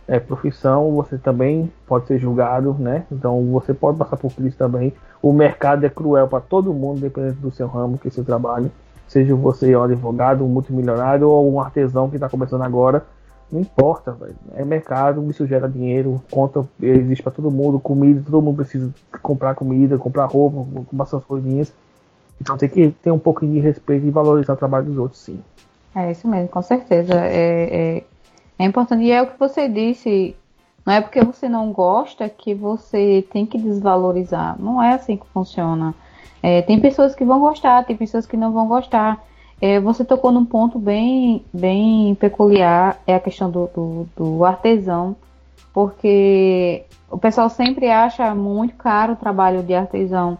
é, 0.08 0.20
profissão, 0.20 0.92
você 0.92 1.18
também 1.18 1.70
pode 1.86 2.06
ser 2.06 2.18
julgado, 2.18 2.74
né? 2.78 3.04
Então 3.10 3.44
você 3.46 3.74
pode 3.74 3.98
passar 3.98 4.16
por 4.16 4.32
crise 4.32 4.56
também. 4.56 4.92
O 5.20 5.32
mercado 5.32 5.84
é 5.84 5.88
cruel 5.88 6.28
para 6.28 6.40
todo 6.40 6.72
mundo, 6.72 7.00
dependendo 7.00 7.40
do 7.40 7.50
seu 7.50 7.66
ramo, 7.66 7.98
que 7.98 8.10
seu 8.10 8.24
trabalho. 8.24 8.70
Seja 9.08 9.34
você 9.34 9.74
um 9.76 9.82
advogado, 9.82 10.44
um 10.44 10.48
multimilionário 10.48 11.28
ou 11.28 11.52
um 11.52 11.60
artesão 11.60 12.08
que 12.08 12.16
está 12.16 12.28
começando 12.28 12.62
agora, 12.62 13.04
não 13.50 13.60
importa, 13.60 14.16
é 14.54 14.64
mercado, 14.64 15.24
isso 15.30 15.46
gera 15.46 15.68
dinheiro, 15.68 16.20
conta 16.30 16.66
existe 16.82 17.22
para 17.22 17.30
todo 17.30 17.48
mundo, 17.48 17.78
comida, 17.78 18.20
todo 18.24 18.42
mundo 18.42 18.56
precisa 18.56 18.92
comprar 19.22 19.54
comida, 19.54 19.96
comprar 19.96 20.26
roupa, 20.26 20.66
comprar 20.88 21.04
essas 21.04 21.24
coisinhas. 21.24 21.72
Então 22.40 22.56
tem 22.56 22.68
que 22.68 22.90
ter 22.90 23.12
um 23.12 23.18
pouquinho 23.18 23.52
de 23.52 23.60
respeito 23.60 24.04
e 24.04 24.10
valorizar 24.10 24.54
o 24.54 24.56
trabalho 24.56 24.86
dos 24.86 24.98
outros, 24.98 25.20
sim. 25.20 25.40
É 25.94 26.10
isso 26.10 26.28
mesmo, 26.28 26.48
com 26.48 26.60
certeza. 26.60 27.14
É, 27.14 27.96
é 27.98 28.04
é 28.58 28.64
importante. 28.64 29.04
E 29.04 29.12
é 29.12 29.22
o 29.22 29.26
que 29.26 29.38
você 29.38 29.68
disse. 29.68 30.36
Não 30.84 30.94
é 30.94 31.00
porque 31.00 31.24
você 31.24 31.48
não 31.48 31.72
gosta 31.72 32.28
que 32.28 32.54
você 32.54 33.26
tem 33.32 33.44
que 33.44 33.58
desvalorizar. 33.58 34.56
Não 34.60 34.80
é 34.80 34.94
assim 34.94 35.16
que 35.16 35.26
funciona. 35.26 35.94
É, 36.42 36.62
tem 36.62 36.78
pessoas 36.78 37.14
que 37.14 37.24
vão 37.24 37.40
gostar, 37.40 37.84
tem 37.84 37.96
pessoas 37.96 38.24
que 38.24 38.36
não 38.36 38.52
vão 38.52 38.68
gostar. 38.68 39.20
É, 39.60 39.80
você 39.80 40.04
tocou 40.04 40.30
num 40.30 40.44
ponto 40.44 40.78
bem, 40.78 41.44
bem 41.52 42.14
peculiar, 42.14 43.00
é 43.06 43.14
a 43.14 43.20
questão 43.20 43.50
do, 43.50 43.66
do, 43.74 44.08
do, 44.14 44.44
artesão, 44.44 45.16
porque 45.72 46.84
o 47.10 47.16
pessoal 47.16 47.48
sempre 47.48 47.90
acha 47.90 48.34
muito 48.34 48.74
caro 48.74 49.14
o 49.14 49.16
trabalho 49.16 49.62
de 49.62 49.74
artesão, 49.74 50.36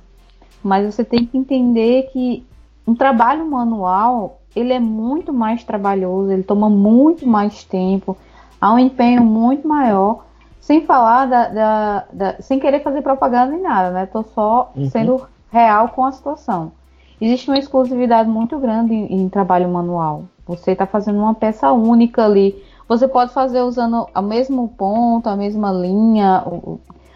mas 0.62 0.94
você 0.94 1.02
tem 1.02 1.24
que 1.24 1.38
entender 1.38 2.10
que 2.12 2.46
um 2.86 2.94
trabalho 2.94 3.50
manual 3.50 4.40
ele 4.56 4.72
é 4.72 4.80
muito 4.80 5.34
mais 5.34 5.62
trabalhoso, 5.62 6.32
ele 6.32 6.42
toma 6.42 6.70
muito 6.70 7.28
mais 7.28 7.62
tempo, 7.62 8.16
há 8.58 8.72
um 8.72 8.78
empenho 8.78 9.22
muito 9.22 9.68
maior, 9.68 10.24
sem 10.58 10.80
falar 10.86 11.26
da, 11.26 11.48
da, 11.48 12.04
da 12.10 12.36
sem 12.40 12.58
querer 12.58 12.82
fazer 12.82 13.02
propaganda 13.02 13.52
nem 13.52 13.62
nada, 13.62 13.90
né? 13.90 14.06
Tô 14.06 14.22
só 14.22 14.72
uhum. 14.74 14.88
sendo 14.88 15.26
real 15.52 15.90
com 15.90 16.04
a 16.04 16.10
situação. 16.10 16.72
Existe 17.20 17.48
uma 17.50 17.58
exclusividade 17.58 18.28
muito 18.28 18.58
grande 18.58 18.94
em, 18.94 19.22
em 19.22 19.28
trabalho 19.28 19.68
manual. 19.68 20.24
Você 20.46 20.72
está 20.72 20.86
fazendo 20.86 21.18
uma 21.18 21.34
peça 21.34 21.70
única 21.72 22.24
ali. 22.24 22.60
Você 22.88 23.06
pode 23.06 23.32
fazer 23.32 23.60
usando 23.62 24.06
o 24.14 24.22
mesmo 24.22 24.68
ponto, 24.68 25.28
a 25.28 25.36
mesma 25.36 25.70
linha, 25.72 26.44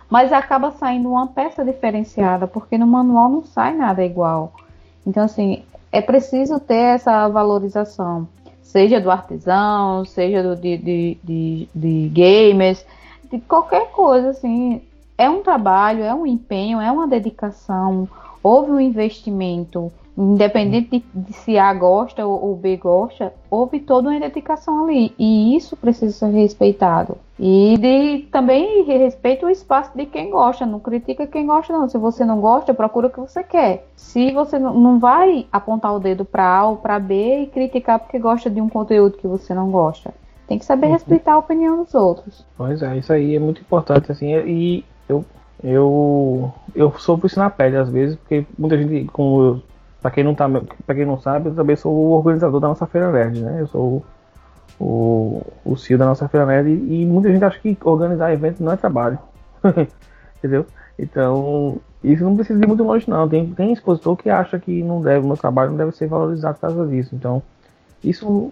mas 0.09 0.33
acaba 0.33 0.73
saindo 0.73 1.11
uma 1.11 1.29
peça 1.29 1.65
diferenciada, 1.65 2.47
porque 2.47 2.77
no 2.77 2.87
manual 2.87 3.29
não 3.29 3.45
sai 3.45 3.75
nada 3.77 4.05
igual. 4.05 4.53
Então, 5.07 5.25
assim, 5.25 5.63
é 5.93 6.01
preciso 6.01 6.61
ter 6.61 6.95
essa 6.95 7.29
valorização, 7.29 8.29
seja 8.63 9.01
do 9.01 9.11
artesão, 9.11 10.05
seja 10.05 10.43
do, 10.43 10.55
de, 10.55 10.77
de, 10.77 11.19
de, 11.23 11.69
de 11.75 12.09
gamers, 12.09 12.85
de 13.31 13.41
qualquer 13.41 13.91
coisa, 13.91 14.31
assim. 14.31 14.83
É 15.19 15.29
um 15.29 15.43
trabalho, 15.43 16.03
é 16.03 16.15
um 16.15 16.27
empenho, 16.27 16.81
é 16.81 16.91
uma 16.91 17.07
dedicação, 17.07 18.09
houve 18.43 18.71
um 18.71 18.81
investimento, 18.81 19.93
independente 20.17 20.91
de, 20.91 21.05
de, 21.23 21.33
se 21.33 21.59
A 21.59 21.73
gosta 21.73 22.27
ou, 22.27 22.49
ou, 22.49 22.57
B 22.57 22.77
gosta, 22.77 23.33
houve 23.51 23.81
toda 23.81 24.11
uma 24.11 24.21
dedicação 24.21 24.85
ali. 24.85 25.15
E 25.19 25.57
isso 25.57 25.77
precisa 25.77 26.13
ser 26.13 26.31
respeitado. 26.31 27.17
E 27.39 27.77
de, 27.79 28.29
também 28.31 28.83
respeita 28.85 29.47
o 29.47 29.51
espaço 29.51 29.91
de 29.97 30.07
quem 30.07 30.31
gosta. 30.31 30.67
Não 30.67 30.81
critica 30.81 31.27
quem 31.27 31.47
gosta, 31.47 31.73
não. 31.73 31.89
Se 31.89 31.97
você 31.97 32.25
não 32.25 32.41
gosta, 32.41 32.75
procura 32.75 33.07
o 33.07 33.11
que 33.11 33.21
você 33.21 33.43
quer. 33.43 33.87
Se 33.97 34.31
você 34.33 34.59
não, 34.59 34.75
não 34.75 34.99
vai 34.99 35.47
apontar 35.51 35.95
o 35.95 36.01
dedo 36.01 36.25
para 36.25 36.47
A 36.47 36.67
ou 36.67 36.77
para 36.77 36.99
B 36.99 37.43
e 37.43 37.47
criticar 37.47 37.99
porque 37.99 38.19
gosta 38.19 38.51
de 38.51 38.61
um 38.61 38.69
conteúdo 38.69 39.17
que 39.17 39.27
você 39.27 39.55
não 39.55 39.71
gosta. 39.71 40.13
Tem 40.47 40.59
que 40.59 40.65
saber 40.65 40.87
uhum. 40.87 40.93
respeitar 40.95 41.35
a 41.35 41.39
opinião 41.39 41.85
dos 41.85 41.95
outros. 41.95 42.45
Pois 42.57 42.83
é, 42.83 42.97
isso 42.99 43.13
aí 43.13 43.37
é 43.37 43.39
muito 43.39 43.61
importante, 43.61 44.11
assim, 44.11 44.35
e 44.35 44.85
eu 45.09 45.25
eu 45.63 46.53
eu 46.75 46.91
sofro 46.99 47.27
isso 47.27 47.39
na 47.39 47.51
pele 47.51 47.77
às 47.77 47.89
vezes, 47.89 48.17
porque 48.17 48.45
muita 48.59 48.77
gente, 48.77 49.05
como 49.13 49.43
eu 49.43 49.63
Pra 50.01 50.11
quem 50.11 50.25
não, 50.25 50.35
tá, 50.35 50.49
pra 50.87 50.95
quem 50.95 51.05
não 51.05 51.21
sabe, 51.21 51.49
eu 51.49 51.55
também 51.55 51.77
sou 51.77 51.93
o 51.93 52.11
organizador 52.13 52.59
da 52.59 52.69
nossa 52.69 52.87
Feira 52.87 53.13
Nerd, 53.13 53.41
né? 53.41 53.61
Eu 53.61 53.67
sou 53.67 54.05
o, 54.79 55.43
o, 55.65 55.77
CEO 55.77 55.99
da 55.99 56.07
nossa 56.07 56.27
Feira 56.27 56.47
Nerd 56.47 56.71
e, 56.71 57.03
e 57.03 57.07
muita 57.07 57.31
gente 57.31 57.45
acha 57.45 57.59
que 57.59 57.77
organizar 57.83 58.33
evento 58.33 58.63
não 58.63 58.73
é 58.73 58.77
trabalho. 58.77 59.19
Entendeu? 60.39 60.65
Então, 60.99 61.79
isso 62.03 62.25
não 62.25 62.35
precisa 62.35 62.63
ir 62.63 62.67
muito 62.67 62.83
longe, 62.83 63.09
não. 63.09 63.29
Tem, 63.29 63.47
tem 63.53 63.73
expositor 63.73 64.17
que 64.17 64.31
acha 64.31 64.59
que 64.59 64.83
não 64.83 65.03
deve, 65.03 65.27
meu 65.27 65.37
trabalho 65.37 65.71
não 65.71 65.77
deve 65.77 65.93
ser 65.93 66.07
valorizado 66.07 66.55
por 66.55 66.61
causa 66.63 66.87
disso. 66.87 67.15
Então, 67.15 67.43
isso 68.03 68.51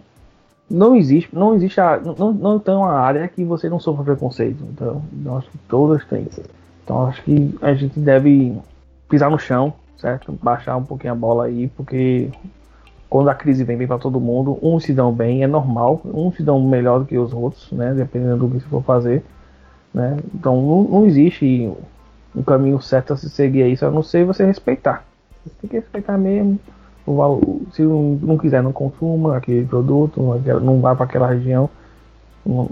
não 0.70 0.94
existe, 0.94 1.34
não 1.34 1.54
existe 1.54 1.80
a, 1.80 1.98
não, 1.98 2.32
não 2.32 2.58
tem 2.58 2.74
uma 2.74 2.92
área 2.92 3.26
que 3.26 3.42
você 3.42 3.70
não 3.70 3.80
sofra 3.80 4.04
preconceito. 4.04 4.62
Então, 4.70 5.02
acho 5.38 5.50
que 5.50 5.58
todas 5.66 6.04
têm. 6.04 6.26
Então, 6.84 7.06
acho 7.06 7.22
que 7.22 7.58
a 7.62 7.72
gente 7.72 7.98
deve 7.98 8.58
pisar 9.08 9.30
no 9.30 9.38
chão, 9.38 9.72
certo? 9.98 10.32
Baixar 10.42 10.76
um 10.76 10.84
pouquinho 10.84 11.12
a 11.12 11.16
bola 11.16 11.44
aí, 11.44 11.68
porque 11.76 12.30
quando 13.08 13.28
a 13.28 13.34
crise 13.34 13.64
vem, 13.64 13.76
vem 13.76 13.86
para 13.86 13.98
todo 13.98 14.20
mundo. 14.20 14.58
Uns 14.62 14.84
se 14.84 14.92
dão 14.92 15.12
bem, 15.12 15.42
é 15.42 15.46
normal. 15.46 16.00
Uns 16.04 16.36
se 16.36 16.42
dão 16.42 16.60
melhor 16.60 17.00
do 17.00 17.06
que 17.06 17.16
os 17.18 17.32
outros, 17.32 17.70
né? 17.72 17.94
Dependendo 17.94 18.46
do 18.46 18.48
que 18.48 18.60
você 18.60 18.68
for 18.68 18.82
fazer, 18.82 19.24
né? 19.92 20.16
Então 20.34 20.60
não, 20.60 20.82
não 20.84 21.06
existe 21.06 21.72
um 22.34 22.42
caminho 22.42 22.80
certo 22.80 23.12
a 23.12 23.16
se 23.16 23.28
seguir 23.30 23.62
aí, 23.62 23.76
só 23.76 23.90
não 23.90 24.02
sei 24.02 24.24
você 24.24 24.44
respeitar. 24.44 25.04
Você 25.44 25.54
tem 25.60 25.70
que 25.70 25.76
respeitar 25.76 26.18
mesmo. 26.18 26.58
Se 27.72 27.82
não 27.82 28.36
quiser, 28.36 28.62
não 28.62 28.72
consuma 28.72 29.38
aquele 29.38 29.64
produto, 29.66 30.22
não 30.62 30.80
vá 30.80 30.94
para 30.94 31.06
aquela 31.06 31.28
região. 31.28 31.70
Não, 32.44 32.68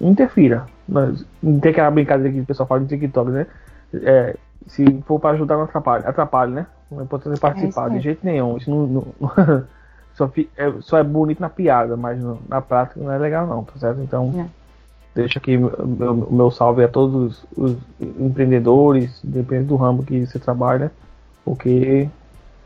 não 0.00 0.10
interfira. 0.10 0.66
Mas, 0.88 1.24
não 1.40 1.60
tem 1.60 1.70
aquela 1.70 1.90
brincadeira 1.90 2.32
que 2.32 2.40
o 2.40 2.46
pessoal 2.46 2.66
fala 2.66 2.80
no 2.80 2.88
TikTok, 2.88 3.30
né? 3.30 3.46
É, 3.94 4.36
se 4.66 4.84
for 5.06 5.18
para 5.18 5.34
ajudar, 5.34 5.56
não 5.56 5.64
atrapalha. 5.64 6.08
Atrapalha, 6.08 6.50
né? 6.50 6.66
Não 6.90 7.00
é 7.00 7.04
importante 7.04 7.38
participar, 7.38 7.90
é 7.90 7.94
de 7.96 8.00
jeito 8.00 8.24
nenhum. 8.24 8.56
Isso 8.56 8.70
não, 8.70 8.86
não 8.86 9.64
só, 10.14 10.30
é, 10.56 10.72
só 10.80 10.98
é 10.98 11.04
bonito 11.04 11.40
na 11.40 11.48
piada, 11.48 11.96
mas 11.96 12.18
no, 12.20 12.40
na 12.48 12.60
prática 12.60 13.00
não 13.00 13.12
é 13.12 13.18
legal, 13.18 13.46
não, 13.46 13.64
tá 13.64 13.78
certo? 13.78 14.00
Então, 14.00 14.32
é. 14.36 14.46
deixa 15.14 15.38
aqui 15.38 15.56
o 15.56 15.86
meu, 15.86 16.14
meu, 16.30 16.50
salve 16.50 16.82
a 16.82 16.88
todos 16.88 17.44
os, 17.56 17.70
os 17.70 17.76
empreendedores, 18.00 19.20
depende 19.22 19.64
do 19.64 19.76
ramo 19.76 20.02
que 20.02 20.26
você 20.26 20.38
trabalha, 20.38 20.90
porque 21.44 22.08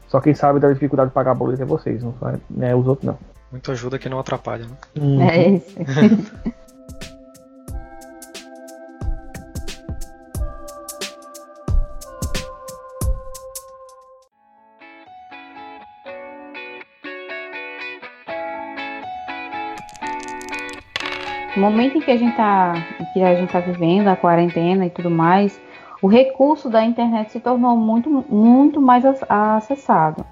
só 0.08 0.20
quem 0.20 0.34
sabe 0.34 0.60
da 0.60 0.72
dificuldade 0.72 1.10
de 1.10 1.14
pagar 1.14 1.34
boleto 1.34 1.62
é 1.62 1.66
vocês, 1.66 2.02
não 2.02 2.14
é 2.28 2.38
né, 2.50 2.74
os 2.74 2.86
outros, 2.86 3.06
não. 3.06 3.18
Muito 3.50 3.70
ajuda 3.70 3.98
que 3.98 4.08
não 4.08 4.18
atrapalha, 4.18 4.64
né? 4.64 4.76
Uhum. 4.98 5.22
É 5.22 5.48
isso. 5.48 5.76
momento 21.62 21.98
em 21.98 22.00
que 22.00 22.10
a 22.10 22.16
gente 22.16 22.30
está 22.30 22.74
que 23.12 23.22
a 23.22 23.34
gente 23.34 23.50
tá 23.50 23.60
vivendo 23.60 24.08
a 24.08 24.16
quarentena 24.16 24.84
e 24.84 24.90
tudo 24.90 25.10
mais, 25.10 25.60
o 26.02 26.08
recurso 26.08 26.68
da 26.68 26.84
internet 26.84 27.30
se 27.30 27.40
tornou 27.40 27.76
muito, 27.76 28.10
muito 28.28 28.80
mais 28.80 29.04
acessado. 29.28 30.24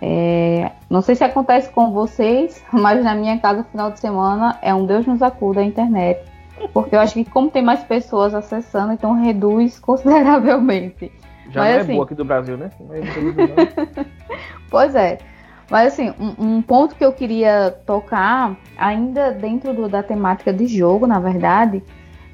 É, 0.00 0.70
não 0.90 1.00
sei 1.00 1.14
se 1.14 1.24
acontece 1.24 1.70
com 1.70 1.90
vocês, 1.90 2.62
mas 2.70 3.02
na 3.02 3.14
minha 3.14 3.38
casa, 3.38 3.64
final 3.64 3.90
de 3.90 3.98
semana, 3.98 4.58
é 4.60 4.74
um 4.74 4.84
Deus 4.84 5.06
nos 5.06 5.22
acuda 5.22 5.60
a 5.60 5.64
internet. 5.64 6.20
Porque 6.72 6.94
eu 6.94 7.00
acho 7.00 7.14
que 7.14 7.24
como 7.24 7.50
tem 7.50 7.62
mais 7.62 7.82
pessoas 7.82 8.34
acessando, 8.34 8.92
então 8.92 9.14
reduz 9.14 9.78
consideravelmente. 9.80 11.10
Já 11.50 11.60
mas, 11.60 11.70
não 11.70 11.78
é 11.78 11.80
assim, 11.80 11.92
boa 11.94 12.04
aqui 12.04 12.14
do 12.14 12.24
Brasil, 12.24 12.56
né? 12.58 12.70
pois 14.68 14.94
é. 14.94 15.18
Mas 15.70 15.92
assim, 15.92 16.12
um, 16.18 16.56
um, 16.56 16.62
ponto 16.62 16.94
que 16.94 17.04
eu 17.04 17.12
queria 17.12 17.76
tocar, 17.84 18.56
ainda 18.76 19.32
dentro 19.32 19.74
do, 19.74 19.88
da 19.88 20.02
temática 20.02 20.52
de 20.52 20.66
jogo, 20.66 21.06
na 21.06 21.18
verdade, 21.18 21.82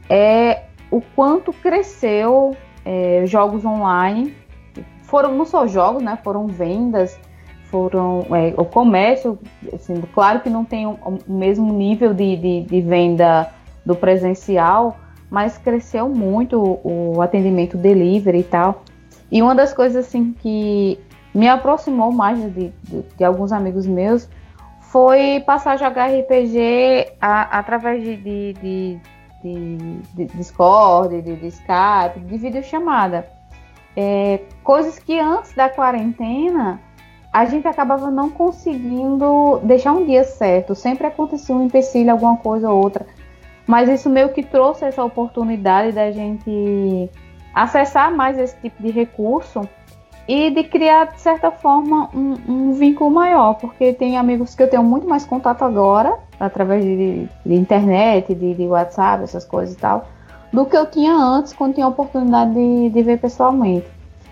é 0.09 0.65
o 0.91 1.01
quanto 1.01 1.53
cresceu 1.53 2.55
é, 2.85 3.25
jogos 3.27 3.65
online. 3.65 4.35
Foram 5.03 5.35
não 5.35 5.47
só 5.47 5.67
jogos, 5.67 6.03
né? 6.03 6.19
Foram 6.23 6.47
vendas, 6.47 7.19
foram 7.71 8.27
é, 8.31 8.53
o 8.59 8.65
comércio. 8.67 9.39
Assim, 9.73 9.95
claro 10.13 10.41
que 10.41 10.51
não 10.51 10.65
tem 10.65 10.87
o, 10.87 10.99
o 11.27 11.33
mesmo 11.33 11.73
nível 11.73 12.13
de, 12.13 12.37
de, 12.37 12.63
de, 12.63 12.81
venda 12.83 13.51
do 13.85 13.97
presencial, 13.97 14.99
mas 15.31 15.57
cresceu 15.57 16.09
muito 16.09 16.61
o, 16.61 17.15
o 17.17 17.23
atendimento 17.23 17.79
delivery 17.79 18.41
e 18.41 18.45
tal. 18.45 18.83
E 19.31 19.41
uma 19.41 19.55
das 19.55 19.73
coisas 19.73 20.07
assim 20.07 20.35
que 20.35 20.99
me 21.35 21.49
aproximou 21.49 22.13
mais 22.13 22.39
de, 22.39 22.69
de, 22.69 23.03
de 23.17 23.25
alguns 23.25 23.53
amigos 23.53 23.87
meus 23.87 24.29
foi 24.81 25.41
passar 25.47 25.73
a 25.73 25.77
jogar 25.77 26.11
RPG 26.11 27.15
a, 27.21 27.59
através 27.59 28.03
de, 28.03 28.17
de, 28.17 28.53
de, 29.43 29.99
de, 30.15 30.25
Discord, 30.37 31.23
de, 31.23 31.35
de 31.35 31.47
Skype, 31.47 32.21
de 32.21 32.37
videochamada. 32.37 33.27
É, 33.97 34.41
coisas 34.63 34.99
que 34.99 35.19
antes 35.19 35.55
da 35.55 35.69
quarentena 35.69 36.79
a 37.33 37.47
gente 37.47 37.67
acabava 37.67 38.11
não 38.11 38.31
conseguindo 38.31 39.59
deixar 39.63 39.93
um 39.93 40.05
dia 40.05 40.25
certo. 40.25 40.75
Sempre 40.75 41.07
acontecia 41.07 41.55
um 41.55 41.65
empecilho, 41.65 42.11
alguma 42.13 42.37
coisa 42.37 42.71
ou 42.71 42.83
outra. 42.83 43.07
Mas 43.67 43.89
isso 43.89 44.11
meio 44.11 44.29
que 44.35 44.43
trouxe 44.43 44.85
essa 44.85 45.03
oportunidade 45.03 45.93
da 45.93 46.11
gente 46.13 47.11
acessar 47.55 48.15
mais 48.15 48.39
esse 48.39 48.57
tipo 48.61 48.83
de 48.83 48.91
recurso 48.91 49.63
e 50.27 50.51
de 50.51 50.65
criar, 50.65 51.07
de 51.07 51.21
certa 51.21 51.51
forma, 51.51 52.09
um, 52.15 52.37
um, 52.49 52.73
vínculo 52.73 53.11
maior, 53.11 53.55
porque 53.55 53.93
tem 53.93 54.17
amigos 54.17 54.55
que 54.55 54.63
eu 54.63 54.71
tenho 54.71 54.85
muito 54.85 55.09
mais 55.09 55.25
contato 55.25 55.63
agora, 55.63 56.17
através 56.39 56.85
de, 56.85 57.29
de 57.45 57.55
internet, 57.55 58.35
de, 58.35 58.55
de, 58.55 58.67
WhatsApp, 58.67 59.25
essas 59.25 59.45
coisas 59.45 59.75
e 59.75 59.79
tal, 59.79 60.07
do 60.53 60.65
que 60.65 60.77
eu 60.77 60.87
tinha 60.87 61.15
antes, 61.15 61.53
quando 61.53 61.75
tinha 61.75 61.87
a 61.87 61.89
oportunidade 61.89 62.55
de, 62.55 62.91
de 62.91 63.03
ver 63.03 63.19
pessoalmente. 63.19 63.87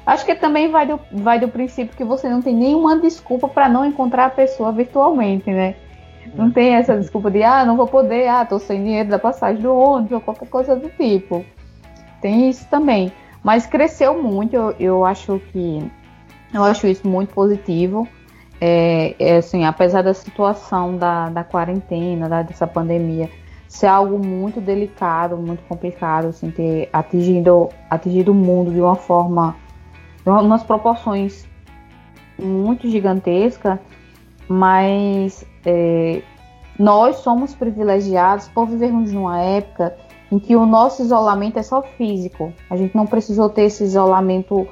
Acho 0.06 0.24
que 0.24 0.34
também 0.34 0.70
vai 0.70 0.86
do, 0.86 0.98
vai 1.12 1.38
do 1.38 1.48
princípio 1.48 1.96
que 1.96 2.04
você 2.04 2.28
não 2.28 2.40
tem 2.40 2.54
nenhuma 2.54 2.98
desculpa 2.98 3.48
para 3.48 3.68
não 3.68 3.84
encontrar 3.84 4.26
a 4.26 4.30
pessoa 4.30 4.72
virtualmente, 4.72 5.50
né? 5.50 5.74
Não 6.34 6.50
tem 6.50 6.74
essa 6.74 6.96
desculpa 6.96 7.30
de, 7.30 7.42
ah, 7.42 7.64
não 7.64 7.76
vou 7.76 7.86
poder, 7.86 8.28
ah, 8.28 8.44
tô 8.44 8.58
sem 8.58 8.82
dinheiro 8.82 9.08
da 9.08 9.18
passagem 9.18 9.60
do 9.60 9.74
ônibus, 9.74 10.12
ou 10.12 10.20
qualquer 10.20 10.48
coisa 10.48 10.76
do 10.76 10.88
tipo. 10.90 11.44
Tem 12.20 12.48
isso 12.48 12.66
também. 12.68 13.12
Mas 13.42 13.66
cresceu 13.66 14.22
muito, 14.22 14.54
eu, 14.54 14.74
eu 14.78 15.04
acho 15.04 15.40
que 15.50 15.90
eu 16.52 16.64
acho 16.64 16.86
isso 16.86 17.06
muito 17.06 17.32
positivo. 17.32 18.06
É, 18.60 19.14
é 19.18 19.36
assim, 19.38 19.64
apesar 19.64 20.02
da 20.02 20.12
situação 20.12 20.96
da, 20.96 21.30
da 21.30 21.42
quarentena, 21.42 22.28
da, 22.28 22.42
dessa 22.42 22.66
pandemia, 22.66 23.30
ser 23.66 23.86
algo 23.86 24.18
muito 24.18 24.60
delicado, 24.60 25.36
muito 25.36 25.62
complicado, 25.66 26.26
assim, 26.26 26.50
ter 26.50 26.90
atingido, 26.92 27.70
atingido 27.88 28.32
o 28.32 28.34
mundo 28.34 28.70
de 28.72 28.80
uma 28.80 28.96
forma, 28.96 29.56
de 30.22 30.28
umas 30.28 30.62
proporções 30.62 31.48
muito 32.38 32.88
gigantescas, 32.90 33.78
mas 34.46 35.46
é, 35.64 36.20
nós 36.78 37.16
somos 37.16 37.54
privilegiados 37.54 38.48
por 38.48 38.66
vivermos 38.66 39.12
numa 39.12 39.40
época 39.40 39.96
em 40.30 40.38
que 40.38 40.54
o 40.54 40.64
nosso 40.64 41.02
isolamento 41.02 41.58
é 41.58 41.62
só 41.62 41.82
físico. 41.82 42.52
A 42.68 42.76
gente 42.76 42.96
não 42.96 43.06
precisou 43.06 43.48
ter 43.48 43.62
esse 43.62 43.84
isolamento 43.84 44.66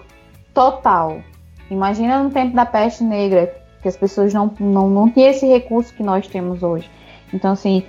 total. 0.55 1.19
Imagina 1.71 2.23
no 2.23 2.31
tempo 2.31 2.55
da 2.55 2.65
peste 2.65 3.03
negra, 3.03 3.55
que 3.83 3.89
as 3.89 3.97
pessoas 3.97 4.33
não, 4.33 4.53
não, 4.59 4.89
não 4.89 5.11
tinham 5.11 5.31
esse 5.31 5.47
recurso 5.47 5.93
que 5.95 6.03
nós 6.03 6.27
temos 6.27 6.63
hoje. 6.63 6.89
Então, 7.33 7.53
assim, 7.53 7.85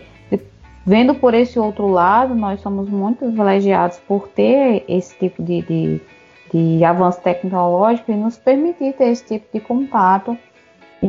vendo 0.85 1.15
por 1.15 1.33
esse 1.33 1.59
outro 1.59 1.87
lado, 1.87 2.35
nós 2.35 2.61
somos 2.61 2.89
muito 2.89 3.19
privilegiados 3.19 3.97
por 3.99 4.27
ter 4.27 4.83
esse 4.87 5.17
tipo 5.17 5.43
de, 5.43 5.61
de, 5.61 6.01
de 6.51 6.83
avanço 6.83 7.21
tecnológico 7.21 8.11
e 8.11 8.15
nos 8.15 8.37
permitir 8.37 8.93
ter 8.93 9.09
esse 9.09 9.25
tipo 9.25 9.47
de 9.53 9.59
contato 9.59 10.37
e, 11.01 11.07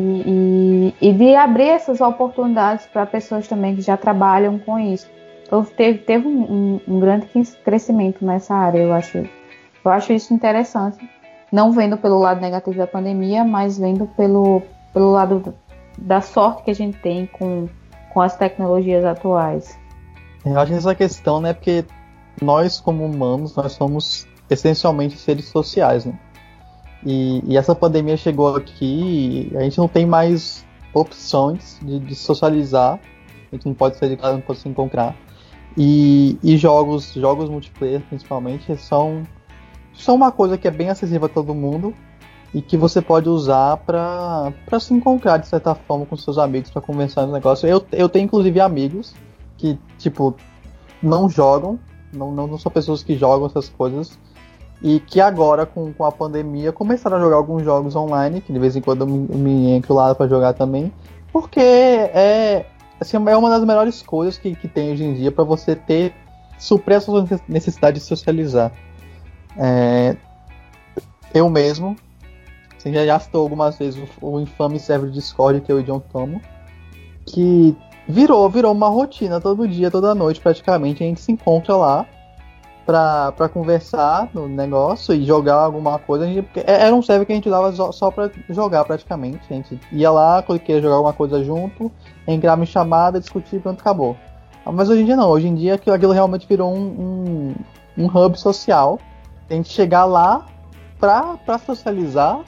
e, 1.01 1.09
e 1.09 1.13
de 1.13 1.35
abrir 1.35 1.69
essas 1.69 2.01
oportunidades 2.01 2.87
para 2.87 3.07
pessoas 3.07 3.49
também 3.49 3.75
que 3.75 3.83
já 3.83 3.97
trabalham 3.97 4.59
com 4.59 4.79
isso. 4.79 5.09
Então 5.51 5.65
teve, 5.65 5.99
teve 5.99 6.29
um, 6.29 6.81
um, 6.87 7.01
grande 7.01 7.27
crescimento 7.65 8.25
nessa 8.25 8.55
área, 8.55 8.79
eu 8.79 8.93
acho. 8.93 9.19
Eu 9.19 9.91
acho 9.91 10.13
isso 10.13 10.33
interessante. 10.33 10.97
Não 11.51 11.73
vendo 11.73 11.97
pelo 11.97 12.21
lado 12.21 12.41
negativo 12.41 12.77
da 12.77 12.87
pandemia, 12.87 13.43
mas 13.43 13.77
vendo 13.77 14.07
pelo, 14.17 14.63
pelo 14.95 15.11
lado 15.11 15.53
da 15.99 16.21
sorte 16.21 16.63
que 16.63 16.71
a 16.71 16.75
gente 16.75 16.99
tem 16.99 17.27
com, 17.27 17.69
com 18.13 18.21
as 18.21 18.37
tecnologias 18.37 19.05
atuais. 19.05 19.77
Eu 20.47 20.57
acho 20.57 20.73
essa 20.73 20.95
questão, 20.95 21.41
né? 21.41 21.53
Porque 21.53 21.85
nós, 22.41 22.79
como 22.79 23.05
humanos, 23.05 23.57
nós 23.57 23.73
somos 23.73 24.29
essencialmente 24.49 25.19
seres 25.19 25.47
sociais, 25.47 26.05
né? 26.05 26.17
E, 27.05 27.43
e 27.45 27.57
essa 27.57 27.75
pandemia 27.75 28.17
chegou 28.17 28.55
aqui 28.55 29.51
a 29.57 29.63
gente 29.63 29.79
não 29.79 29.89
tem 29.89 30.07
mais 30.07 30.65
opções 30.95 31.77
de, 31.83 31.99
de 31.99 32.15
socializar. 32.15 33.01
A 33.51 33.57
gente 33.57 33.67
não 33.67 33.75
pode 33.75 33.97
sair 33.97 34.11
de 34.11 34.17
casa, 34.17 34.35
não 34.35 34.43
pode 34.43 34.61
se 34.61 34.69
encontrar. 34.69 35.17
E, 35.77 36.39
e 36.43 36.57
jogos, 36.57 37.13
jogos 37.13 37.49
multiplayer 37.49 38.01
principalmente, 38.03 38.77
são, 38.77 39.23
são 39.95 40.15
uma 40.15 40.33
coisa 40.33 40.59
que 40.59 40.67
é 40.67 40.71
bem 40.71 40.91
acessível 40.91 41.27
a 41.27 41.29
todo 41.29 41.55
mundo 41.55 41.95
e 42.53 42.61
que 42.61 42.77
você 42.77 43.01
pode 43.01 43.29
usar 43.29 43.77
para 43.77 44.53
se 44.81 44.93
encontrar 44.93 45.37
de 45.37 45.47
certa 45.47 45.75
forma 45.75 46.05
com 46.05 46.17
seus 46.17 46.39
amigos 46.39 46.71
para 46.71 46.83
conversar 46.83 47.27
no 47.27 47.33
negócio. 47.33 47.69
Eu, 47.69 47.85
eu 47.93 48.09
tenho 48.09 48.25
inclusive 48.25 48.61
amigos 48.61 49.15
que, 49.57 49.79
tipo, 49.99 50.35
não 51.03 51.29
jogam, 51.29 51.79
não, 52.13 52.33
não, 52.33 52.47
não 52.47 52.59
são 52.59 52.73
pessoas 52.73 53.03
que 53.03 53.17
jogam 53.17 53.47
essas 53.47 53.69
coisas, 53.69 54.19
e 54.83 54.99
que 55.01 55.21
agora 55.21 55.67
com, 55.67 55.93
com 55.93 56.05
a 56.05 56.13
pandemia 56.13 56.73
começaram 56.73 57.19
a 57.19 57.21
jogar 57.21 57.37
alguns 57.37 57.63
jogos 57.63 57.95
online, 57.95 58.41
que 58.41 58.53
de 58.53 58.59
vez 58.59 58.75
em 58.77 58.81
quando 58.81 59.03
eu 59.03 59.07
me, 59.07 59.19
me 59.19 59.71
entro 59.71 59.95
lá 59.95 60.15
para 60.15 60.27
jogar 60.27 60.55
também, 60.55 60.93
porque 61.33 61.61
é, 61.61 62.67
assim, 63.01 63.17
é 63.17 63.37
uma 63.37 63.49
das 63.49 63.65
melhores 63.65 64.03
coisas 64.03 64.37
que, 64.37 64.55
que 64.55 64.69
tem 64.69 64.93
hoje 64.93 65.05
em 65.05 65.15
dia 65.15 65.33
para 65.33 65.45
você 65.45 65.75
ter 65.75 66.15
suprir 66.59 66.99
a 66.99 67.01
sua 67.01 67.27
necessidade 67.49 67.99
de 67.99 68.05
socializar. 68.05 68.71
É, 69.57 70.17
eu 71.35 71.49
mesmo, 71.49 71.97
assim, 72.77 72.93
já, 72.93 73.19
citou 73.19 73.43
algumas 73.43 73.79
vezes 73.79 74.01
o, 74.21 74.35
o 74.35 74.41
infame 74.41 74.79
server 74.79 75.11
Discord 75.11 75.63
que 75.63 75.73
eu 75.73 75.81
e 75.81 75.83
John 75.83 76.01
tomo, 76.01 76.41
que 77.27 77.75
virou, 78.07 78.49
virou 78.51 78.73
uma 78.73 78.89
rotina 78.89 79.41
todo 79.41 79.67
dia, 79.67 79.91
toda 79.91 80.15
noite 80.15 80.41
praticamente, 80.41 81.03
a 81.03 81.07
gente 81.07 81.21
se 81.21 81.33
encontra 81.33 81.75
lá 81.77 82.07
pra, 82.91 83.31
pra 83.31 83.49
conversar 83.49 84.29
no 84.35 84.49
negócio 84.49 85.15
e 85.15 85.25
jogar 85.25 85.55
alguma 85.55 85.97
coisa. 85.97 86.27
Gente, 86.27 86.49
é, 86.57 86.87
era 86.87 86.95
um 86.95 87.01
server 87.01 87.25
que 87.25 87.31
a 87.31 87.37
gente 87.37 87.47
usava 87.47 87.71
só, 87.71 87.93
só 87.93 88.11
pra 88.11 88.29
jogar 88.49 88.85
praticamente. 88.85 89.41
A 89.49 89.55
gente 89.55 89.79
ia 89.93 90.11
lá, 90.11 90.43
queria 90.43 90.83
jogar 90.83 90.97
alguma 90.97 91.13
coisa 91.13 91.45
junto, 91.45 91.91
entrava 92.27 92.61
em 92.65 92.67
chamada, 92.67 93.21
discutir 93.21 93.57
e 93.57 93.61
pronto, 93.61 93.81
acabou. 93.81 94.17
Mas 94.67 94.89
hoje 94.89 95.03
em 95.03 95.05
dia 95.05 95.15
não, 95.15 95.29
hoje 95.31 95.47
em 95.47 95.55
dia 95.55 95.75
aquilo, 95.75 95.95
aquilo 95.95 96.13
realmente 96.13 96.49
virou 96.49 96.75
um, 96.75 97.55
um, 97.97 98.05
um 98.05 98.07
hub 98.07 98.37
social. 98.37 98.99
A 99.49 99.55
gente 99.55 99.69
chegar 99.69 100.05
lá 100.05 100.47
pra, 100.99 101.37
pra 101.37 101.59
socializar 101.59 102.41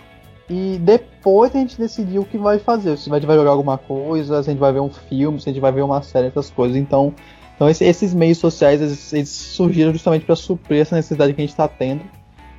e 0.51 0.77
depois 0.81 1.55
a 1.55 1.59
gente 1.59 1.79
decidir 1.79 2.19
o 2.19 2.25
que 2.25 2.37
vai 2.37 2.59
fazer. 2.59 2.99
Se 2.99 3.09
a 3.09 3.15
gente 3.15 3.27
vai 3.27 3.37
jogar 3.37 3.53
alguma 3.53 3.79
coisa, 3.79 4.43
se 4.43 4.51
a 4.51 4.53
gente 4.53 4.61
vai 4.61 4.73
ver 4.73 4.81
um 4.81 4.91
filme, 4.91 5.41
se 5.41 5.49
a 5.49 5.53
gente 5.53 5.63
vai 5.63 5.71
ver 5.71 5.83
uma 5.83 6.03
série, 6.03 6.27
essas 6.27 6.51
coisas. 6.51 6.77
Então 6.77 7.15
então 7.63 7.71
esse, 7.71 7.85
esses 7.85 8.13
meios 8.13 8.39
sociais 8.39 8.81
eles, 9.13 9.29
surgiram 9.29 9.93
justamente 9.93 10.25
para 10.25 10.35
suprir 10.35 10.81
essa 10.81 10.97
necessidade 10.97 11.33
que 11.33 11.41
a 11.41 11.45
gente 11.45 11.51
está 11.51 11.69
tendo 11.69 12.03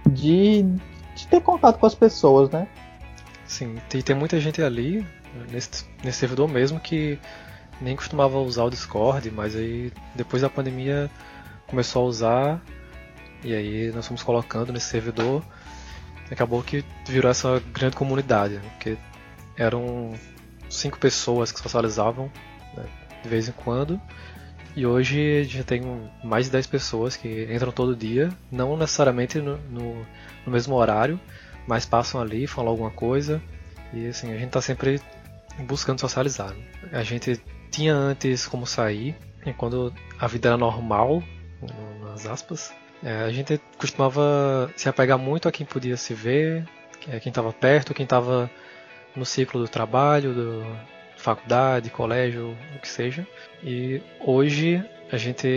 de, 0.10 0.64
de, 1.14 1.28
ter 1.30 1.42
contato 1.42 1.78
com 1.78 1.86
as 1.86 1.94
pessoas, 1.94 2.50
né? 2.50 2.70
Sim, 3.46 3.76
tem 3.90 4.16
muita 4.16 4.40
gente 4.40 4.62
ali 4.62 5.06
nesse, 5.52 5.86
nesse 6.02 6.20
servidor 6.20 6.48
mesmo 6.48 6.80
que 6.80 7.20
nem 7.82 7.98
costumava 7.98 8.40
usar 8.40 8.64
o 8.64 8.70
Discord, 8.70 9.30
mas 9.30 9.58
aí 9.58 9.92
depois 10.16 10.42
da 10.42 10.50
pandemia 10.50 11.12
começou 11.68 12.04
a 12.04 12.06
usar 12.06 12.62
e 13.44 13.54
aí 13.54 13.92
nós 13.92 14.08
fomos 14.08 14.24
colocando 14.24 14.72
nesse 14.72 14.86
servidor 14.86 15.44
acabou 16.32 16.64
que 16.64 16.84
virou 17.06 17.30
essa 17.30 17.62
grande 17.74 17.98
comunidade, 17.98 18.54
né? 18.54 18.62
porque 18.76 18.98
eram 19.58 20.14
cinco 20.70 20.98
pessoas 20.98 21.52
que 21.52 21.60
socializavam 21.60 22.32
né, 22.74 22.86
de 23.22 23.28
vez 23.28 23.50
em 23.50 23.52
quando 23.52 24.00
e 24.76 24.86
hoje 24.86 25.44
já 25.44 25.64
tem 25.64 25.82
mais 26.24 26.45
de 26.45 26.52
10 26.52 26.68
pessoas 26.68 27.16
que 27.16 27.48
entram 27.54 27.72
todo 27.72 27.95
dia, 27.95 28.30
não 28.52 28.76
necessariamente 28.76 29.40
no, 29.40 29.58
no, 29.70 30.06
no 30.45 30.52
mesmo 30.52 30.76
horário, 30.76 31.20
mas 31.68 31.86
passam 31.86 32.20
ali, 32.20 32.48
falam 32.48 32.72
alguma 32.72 32.91
coisa. 32.91 33.41
E 33.94 34.08
assim, 34.08 34.32
a 34.32 34.36
gente 34.36 34.48
está 34.48 34.62
sempre 34.62 35.00
buscando 35.60 36.00
socializar. 36.00 36.54
Né? 36.54 36.66
A 36.91 37.04
gente 37.04 37.40
tinha 37.70 37.94
antes 37.94 38.48
como 38.48 38.66
sair, 38.66 39.16
e 39.45 39.54
quando 39.54 39.94
a 40.18 40.28
vida 40.28 40.50
era 40.50 40.58
normal, 40.58 41.22
nas 42.02 42.26
aspas, 42.26 42.74
é, 43.04 43.22
a 43.22 43.32
gente 43.32 43.60
costumava 43.78 44.72
se 44.76 44.90
apegar 44.90 45.20
muito 45.20 45.48
a 45.48 45.52
quem 45.52 45.66
podia 45.66 45.98
se 45.98 46.14
ver, 46.14 46.66
quem 47.00 47.30
estava 47.30 47.52
perto, 47.54 47.94
quem 47.94 48.06
estava 48.06 48.50
no 49.16 49.26
ciclo 49.26 49.62
do 49.62 49.68
trabalho, 49.68 50.34
do 50.34 50.66
faculdade, 51.24 51.90
colégio, 51.90 52.56
o 52.76 52.80
que 52.80 52.88
seja. 52.88 53.26
E 53.64 54.02
hoje 54.20 54.84
a 55.12 55.18
gente 55.18 55.48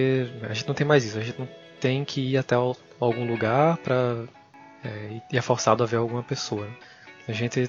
a 0.43 0.55
gente 0.55 0.69
não 0.69 0.75
tem 0.75 0.87
mais 0.87 1.05
isso. 1.05 1.19
A 1.19 1.23
gente 1.23 1.39
não 1.39 1.49
tem 1.81 2.05
que 2.05 2.21
ir 2.21 2.39
até 2.39 2.55
algum 2.55 3.27
lugar 3.27 3.77
para 3.79 4.25
é, 4.85 5.21
e 5.31 5.37
é 5.37 5.43
forçado 5.43 5.83
a 5.83 5.87
ver 5.87 5.97
alguma 5.97 6.23
pessoa. 6.23 6.69
A 7.29 7.33
gente 7.33 7.69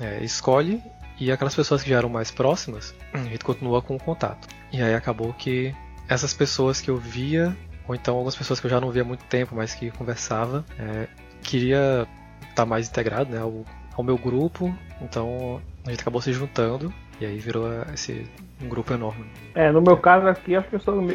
é, 0.00 0.22
escolhe 0.22 0.82
e 1.18 1.30
aquelas 1.30 1.54
pessoas 1.54 1.82
que 1.82 1.90
já 1.90 1.96
eram 1.96 2.08
mais 2.08 2.30
próximas, 2.30 2.94
a 3.12 3.18
gente 3.18 3.44
continua 3.44 3.80
com 3.80 3.96
o 3.96 4.00
contato. 4.00 4.48
E 4.72 4.82
aí 4.82 4.94
acabou 4.94 5.32
que 5.32 5.74
essas 6.08 6.34
pessoas 6.34 6.80
que 6.80 6.90
eu 6.90 6.96
via, 6.96 7.56
ou 7.86 7.94
então 7.94 8.14
algumas 8.14 8.36
pessoas 8.36 8.60
que 8.60 8.66
eu 8.66 8.70
já 8.70 8.80
não 8.80 8.90
via 8.90 9.02
há 9.02 9.04
muito 9.04 9.24
tempo, 9.24 9.54
mas 9.54 9.74
que 9.74 9.90
conversava, 9.90 10.64
é, 10.78 11.08
queria 11.42 12.06
estar 12.40 12.54
tá 12.54 12.66
mais 12.66 12.88
integrado 12.88 13.30
né, 13.30 13.40
ao, 13.40 13.64
ao 13.96 14.04
meu 14.04 14.16
grupo, 14.16 14.72
então 15.00 15.60
a 15.86 15.90
gente 15.90 16.00
acabou 16.00 16.20
se 16.20 16.32
juntando 16.32 16.92
e 17.20 17.26
aí 17.26 17.38
virou 17.38 17.66
esse 17.92 18.26
um 18.62 18.68
grupo 18.68 18.92
enorme. 18.92 19.24
É, 19.54 19.70
no 19.70 19.80
meu 19.80 19.96
caso 19.96 20.26
aqui, 20.26 20.56
acho 20.56 20.68
que 20.68 20.76
eu 20.76 20.80
sou 20.80 21.06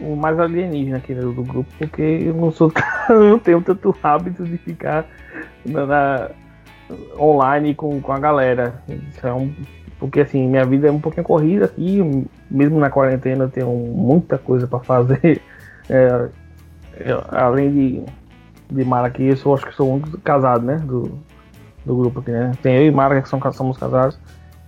o 0.00 0.16
mais 0.16 0.38
alienígena 0.38 0.96
aqui 0.96 1.14
do 1.14 1.32
grupo, 1.32 1.68
porque 1.78 2.02
eu 2.02 2.34
não 2.34 2.50
sou 2.50 2.72
não 3.08 3.38
tenho 3.38 3.60
tanto 3.60 3.94
hábito 4.02 4.44
de 4.44 4.56
ficar 4.58 5.06
na, 5.64 5.86
na 5.86 6.30
online 7.18 7.74
com, 7.74 8.00
com 8.00 8.12
a 8.12 8.18
galera. 8.18 8.82
Então, 8.88 9.52
porque 9.98 10.20
assim, 10.20 10.46
minha 10.46 10.64
vida 10.64 10.88
é 10.88 10.90
um 10.90 11.00
pouquinho 11.00 11.24
corrida 11.24 11.66
aqui, 11.66 12.00
mesmo 12.50 12.78
na 12.78 12.90
quarentena 12.90 13.44
eu 13.44 13.50
tenho 13.50 13.68
muita 13.68 14.38
coisa 14.38 14.66
para 14.66 14.80
fazer. 14.80 15.40
É, 15.88 16.28
eu, 16.98 17.22
além 17.28 17.70
de, 17.70 18.04
de 18.72 18.84
Mara 18.84 19.06
aqui, 19.06 19.22
eu 19.22 19.36
sou, 19.36 19.54
acho 19.54 19.64
que 19.64 19.72
sou 19.72 19.88
o 19.88 19.94
único 19.94 20.18
casado, 20.18 20.66
né? 20.66 20.78
Do, 20.78 21.16
do 21.84 21.96
grupo 21.96 22.18
aqui, 22.18 22.32
né? 22.32 22.50
Tem 22.60 22.74
eu 22.74 22.86
e 22.86 22.90
Mara 22.90 23.22
que 23.22 23.28
são, 23.28 23.40
somos 23.52 23.78
casados. 23.78 24.18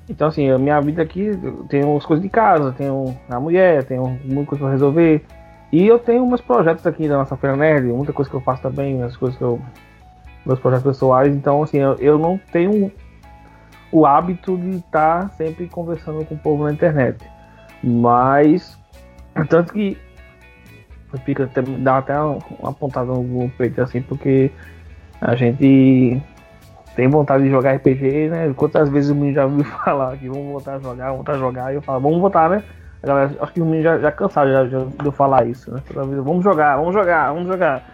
Então 0.09 0.29
assim, 0.29 0.51
a 0.51 0.59
minha 0.59 0.81
vida 0.81 1.03
aqui 1.03 1.31
tem 1.69 1.81
as 1.97 2.07
coisas 2.07 2.23
de 2.23 2.29
casa, 2.29 2.73
tenho 2.73 3.17
a 3.29 3.39
mulher, 3.39 3.85
tenho 3.85 4.19
muita 4.25 4.51
coisa 4.51 4.65
pra 4.65 4.73
resolver. 4.73 5.25
E 5.71 5.87
eu 5.87 5.99
tenho 5.99 6.27
meus 6.27 6.41
projetos 6.41 6.87
aqui 6.87 7.07
da 7.07 7.19
nossa 7.19 7.37
Feira 7.37 7.57
Nerd, 7.57 7.89
muita 7.89 8.13
coisa 8.13 8.31
que 8.31 8.37
eu 8.37 8.41
faço 8.41 8.63
também, 8.63 9.03
as 9.03 9.17
coisas 9.17 9.37
que 9.37 9.45
eu 9.45 9.61
meus 10.47 10.59
projetos 10.61 10.85
pessoais, 10.85 11.35
então 11.35 11.63
assim, 11.63 11.79
eu, 11.79 11.95
eu 11.97 12.19
não 12.19 12.41
tenho 12.51 12.91
o 13.93 14.07
hábito 14.07 14.57
de 14.57 14.77
estar 14.77 15.31
sempre 15.31 15.69
conversando 15.69 16.25
com 16.25 16.35
o 16.35 16.39
povo 16.39 16.65
na 16.65 16.73
internet. 16.73 17.19
Mas, 17.83 18.79
tanto 19.49 19.73
que 19.73 19.97
fica 21.25 21.49
dá 21.79 21.99
até 21.99 22.19
uma 22.21 22.73
pontada 22.73 23.13
no 23.13 23.51
peito 23.51 23.81
assim, 23.81 24.03
porque 24.03 24.51
a 25.21 25.35
gente 25.35 26.21
tem 26.99 27.07
vontade 27.07 27.45
de 27.45 27.51
jogar 27.51 27.77
RPG, 27.77 28.29
né? 28.29 28.53
Quantas 28.57 28.89
vezes 28.89 29.09
o 29.09 29.15
menino 29.15 29.37
já 29.37 29.45
ouviu 29.45 29.65
falar 29.85 30.17
que 30.17 30.29
vamos 30.29 30.51
voltar 30.51 30.75
a 30.75 30.79
jogar, 30.81 31.05
vamos 31.05 31.17
voltar 31.19 31.33
a 31.33 31.39
jogar, 31.39 31.73
e 31.73 31.77
eu 31.77 31.83
falo, 31.83 32.01
vamos 32.01 32.21
voltar, 32.21 32.51
né? 32.51 32.65
A 33.01 33.07
galera, 33.07 33.37
acho 33.41 33.53
que 33.53 33.61
o 33.61 33.65
menino 33.65 33.85
já, 33.85 33.99
já 34.01 34.11
cansado 34.11 34.51
já, 34.51 34.67
já 34.67 34.79
de 34.81 35.07
eu 35.07 35.13
falar 35.13 35.47
isso, 35.47 35.73
né? 35.73 35.81
Toda 35.87 36.05
vez, 36.05 36.25
vamos 36.25 36.43
jogar, 36.43 36.77
vamos 36.77 36.93
jogar, 36.93 37.33
vamos 37.33 37.47
jogar. 37.47 37.85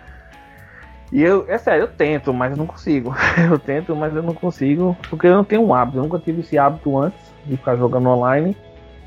E 1.13 1.23
eu, 1.23 1.45
é 1.49 1.59
sério, 1.59 1.83
eu 1.83 1.89
tento, 1.89 2.33
mas 2.33 2.53
eu 2.53 2.57
não 2.57 2.67
consigo. 2.67 3.15
eu 3.47 3.59
tento, 3.59 3.95
mas 3.95 4.17
eu 4.17 4.23
não 4.23 4.33
consigo, 4.33 4.97
porque 5.11 5.27
eu 5.27 5.35
não 5.35 5.45
tenho 5.45 5.61
um 5.61 5.75
hábito. 5.75 5.99
Eu 5.99 6.05
nunca 6.05 6.19
tive 6.19 6.41
esse 6.41 6.57
hábito 6.57 6.97
antes 6.97 7.21
de 7.45 7.59
ficar 7.59 7.77
jogando 7.77 8.09
online. 8.09 8.57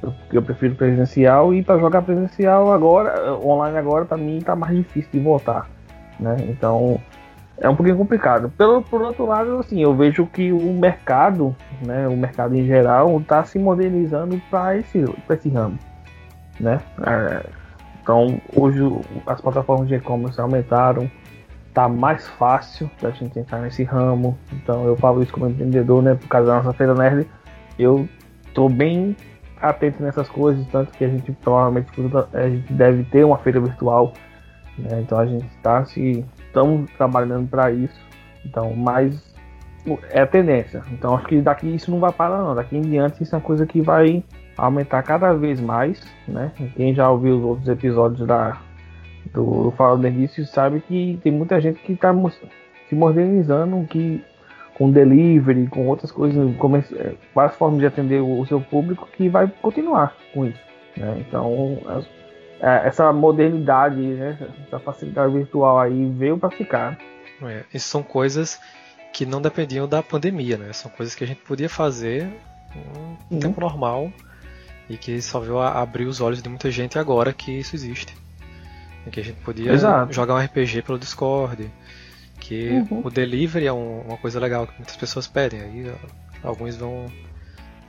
Eu, 0.04 0.14
eu 0.32 0.44
prefiro 0.44 0.76
presencial 0.76 1.56
e 1.56 1.64
para 1.64 1.80
jogar 1.80 2.04
presencial 2.04 2.72
agora, 2.72 3.34
online 3.44 3.80
agora, 3.80 4.06
para 4.06 4.16
mim 4.16 4.38
tá 4.46 4.56
mais 4.56 4.78
difícil 4.78 5.10
de 5.12 5.20
voltar, 5.20 5.68
né? 6.20 6.36
Então 6.42 7.02
é 7.60 7.70
um 7.70 7.76
pouquinho 7.76 7.98
complicado. 7.98 8.50
Pelo 8.58 8.82
por 8.82 9.02
outro 9.02 9.26
lado, 9.26 9.58
assim, 9.60 9.82
eu 9.82 9.96
vejo 9.96 10.26
que 10.28 10.52
o 10.52 10.74
mercado, 10.74 11.56
né, 11.86 12.08
o 12.08 12.16
mercado 12.16 12.56
em 12.56 12.66
geral, 12.66 13.20
está 13.20 13.44
se 13.44 13.58
modernizando 13.58 14.42
para 14.50 14.78
esse, 14.78 15.04
esse 15.30 15.50
ramo, 15.50 15.78
né? 16.60 16.80
É, 17.06 17.44
então 18.02 18.40
hoje 18.56 18.80
as 19.26 19.42
plataformas 19.42 19.88
de 19.88 19.96
e-commerce 19.96 20.40
aumentaram 20.40 21.10
tá 21.74 21.88
mais 21.88 22.28
fácil 22.28 22.90
da 23.00 23.12
gente 23.12 23.38
entrar 23.38 23.60
nesse 23.60 23.84
ramo. 23.84 24.36
Então 24.52 24.86
eu 24.86 24.96
falo 24.96 25.22
isso 25.22 25.32
como 25.32 25.48
empreendedor, 25.48 26.02
né? 26.02 26.16
Por 26.16 26.28
causa 26.28 26.48
da 26.48 26.56
nossa 26.56 26.74
feira 26.74 26.96
nerd, 26.96 27.28
eu 27.78 28.10
tô 28.52 28.68
bem 28.68 29.16
atento 29.62 30.02
nessas 30.02 30.28
coisas, 30.28 30.66
tanto 30.68 30.92
que 30.92 31.06
a 31.06 31.08
gente 31.08 31.32
provavelmente 31.34 31.92
a 32.34 32.50
gente 32.50 32.74
deve 32.74 33.04
ter 33.04 33.24
uma 33.24 33.38
feira 33.38 33.60
virtual, 33.60 34.14
né? 34.76 35.02
Então 35.02 35.20
a 35.20 35.26
gente 35.28 35.46
está 35.56 35.86
se 35.86 36.26
estamos 36.48 36.90
trabalhando 36.92 37.48
para 37.48 37.72
isso. 37.72 38.00
Então, 38.46 38.74
mas 38.74 39.36
é 40.10 40.22
a 40.22 40.28
tendência. 40.28 40.84
Então 40.92 41.16
acho 41.16 41.28
que 41.28 41.42
daqui 41.42 41.74
isso 41.74 41.92
não 41.92 42.00
vai 42.00 42.12
parar 42.12 42.40
não. 42.40 42.56
Daqui 42.56 42.78
em 42.78 42.82
diante 42.82 43.24
isso 43.24 43.36
é 43.36 43.38
uma 43.38 43.44
coisa 43.44 43.66
que 43.66 43.82
vai 43.82 44.24
aumentar 44.58 45.04
cada 45.04 45.34
vez 45.34 45.62
mais, 45.62 46.02
né? 46.28 46.52
Quem 46.76 46.94
já 46.94 47.10
ouviu 47.10 47.38
os 47.38 47.44
outros 47.44 47.68
episódios 47.70 48.28
da 48.28 48.58
do 49.34 49.72
Fala 49.78 49.98
Nerdice 49.98 50.46
sabe 50.46 50.80
que 50.80 51.20
tem 51.22 51.32
muita 51.32 51.60
gente 51.60 51.80
que 51.82 51.94
está 51.94 52.14
se 52.88 52.96
modernizando, 52.96 53.86
que 53.88 54.24
com 54.74 54.92
delivery, 54.92 55.68
com 55.68 55.88
outras 55.88 56.12
coisas, 56.12 56.56
com 56.58 56.78
é, 56.78 56.82
várias 57.34 57.56
formas 57.56 57.80
de 57.80 57.88
atender 57.88 58.22
o, 58.22 58.46
seu 58.46 58.62
público 58.62 59.08
que 59.12 59.28
vai 59.28 59.52
continuar 59.62 60.16
com 60.34 60.46
isso. 60.46 60.60
Né? 60.96 61.26
Então, 61.28 61.78
essa 62.60 63.12
modernidade, 63.14 64.00
né? 64.00 64.38
essa 64.66 64.80
facilidade 64.80 65.34
virtual 65.34 65.80
aí 65.80 66.10
veio 66.12 66.38
para 66.38 66.50
ficar. 66.50 66.98
É, 67.44 67.64
isso 67.74 67.88
são 67.88 68.02
coisas 68.02 68.60
que 69.14 69.26
não 69.26 69.42
dependiam 69.42 69.88
da 69.88 70.02
pandemia, 70.02 70.58
né? 70.58 70.74
São 70.74 70.90
coisas 70.90 71.14
que 71.16 71.24
a 71.24 71.28
gente 71.28 71.42
podia 71.42 71.70
fazer 71.70 72.28
no 72.76 73.18
uhum. 73.36 73.40
tempo 73.40 73.62
normal 73.62 74.12
e 74.90 74.98
que 74.98 75.22
só 75.22 75.40
veio 75.40 75.60
abrir 75.60 76.06
os 76.06 76.22
olhos 76.22 76.42
de 76.42 76.50
muita 76.50 76.72
gente 76.72 76.98
agora 76.98 77.34
que 77.34 77.52
isso 77.52 77.76
existe 77.76 78.16
que 79.10 79.20
a 79.20 79.24
gente 79.24 79.40
podia 79.42 79.72
Exato. 79.72 80.14
jogar 80.14 80.36
um 80.36 80.40
RPG 80.40 80.82
pelo 80.84 81.00
Discord, 81.00 81.72
que 82.40 82.70
uhum. 82.70 83.02
o 83.06 83.10
delivery 83.10 83.68
é 83.68 83.74
um, 83.74 84.02
uma 84.02 84.18
coisa 84.18 84.40
legal 84.40 84.68
que 84.68 84.74
muitas 84.78 84.96
pessoas 84.96 85.28
pedem. 85.28 85.62
Aí 85.62 85.92
alguns 86.44 86.76
vão. 86.76 87.06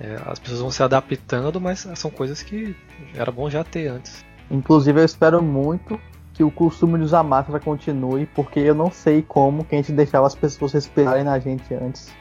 É, 0.01 0.17
as 0.27 0.39
pessoas 0.39 0.61
vão 0.61 0.71
se 0.71 0.83
adaptando, 0.83 1.61
mas 1.61 1.89
são 1.97 2.11
coisas 2.11 2.43
que 2.43 2.75
era 3.15 3.33
bom 3.33 3.51
já 3.51 3.65
ter 3.65 3.89
antes. 3.89 4.25
Inclusive 4.51 5.01
eu 5.01 5.05
espero 5.05 5.43
muito 5.43 5.99
que 6.33 6.45
o 6.45 6.51
costume 6.51 6.99
de 6.99 7.05
usar 7.05 7.23
máscara 7.23 7.59
continue, 7.59 8.27
porque 8.27 8.61
eu 8.61 8.75
não 8.75 8.91
sei 8.91 9.23
como 9.23 9.65
que 9.65 9.75
a 9.75 9.79
gente 9.79 9.93
deixava 9.93 10.27
as 10.27 10.35
pessoas 10.35 10.73
respirarem 10.73 11.25
na 11.25 11.39
gente 11.39 11.75
antes. 11.75 12.13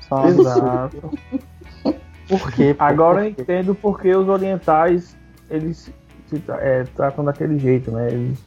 Só 0.00 0.26
Exato. 0.26 1.10
Por 2.28 2.52
quê? 2.52 2.76
Agora 2.78 3.24
eu 3.24 3.30
entendo 3.30 3.74
porque 3.74 4.14
os 4.14 4.28
orientais 4.28 5.16
eles 5.50 5.92
se 6.28 6.42
é, 6.48 6.84
tratam 6.94 7.24
daquele 7.24 7.58
jeito, 7.58 7.90
né? 7.90 8.08
Eles 8.10 8.38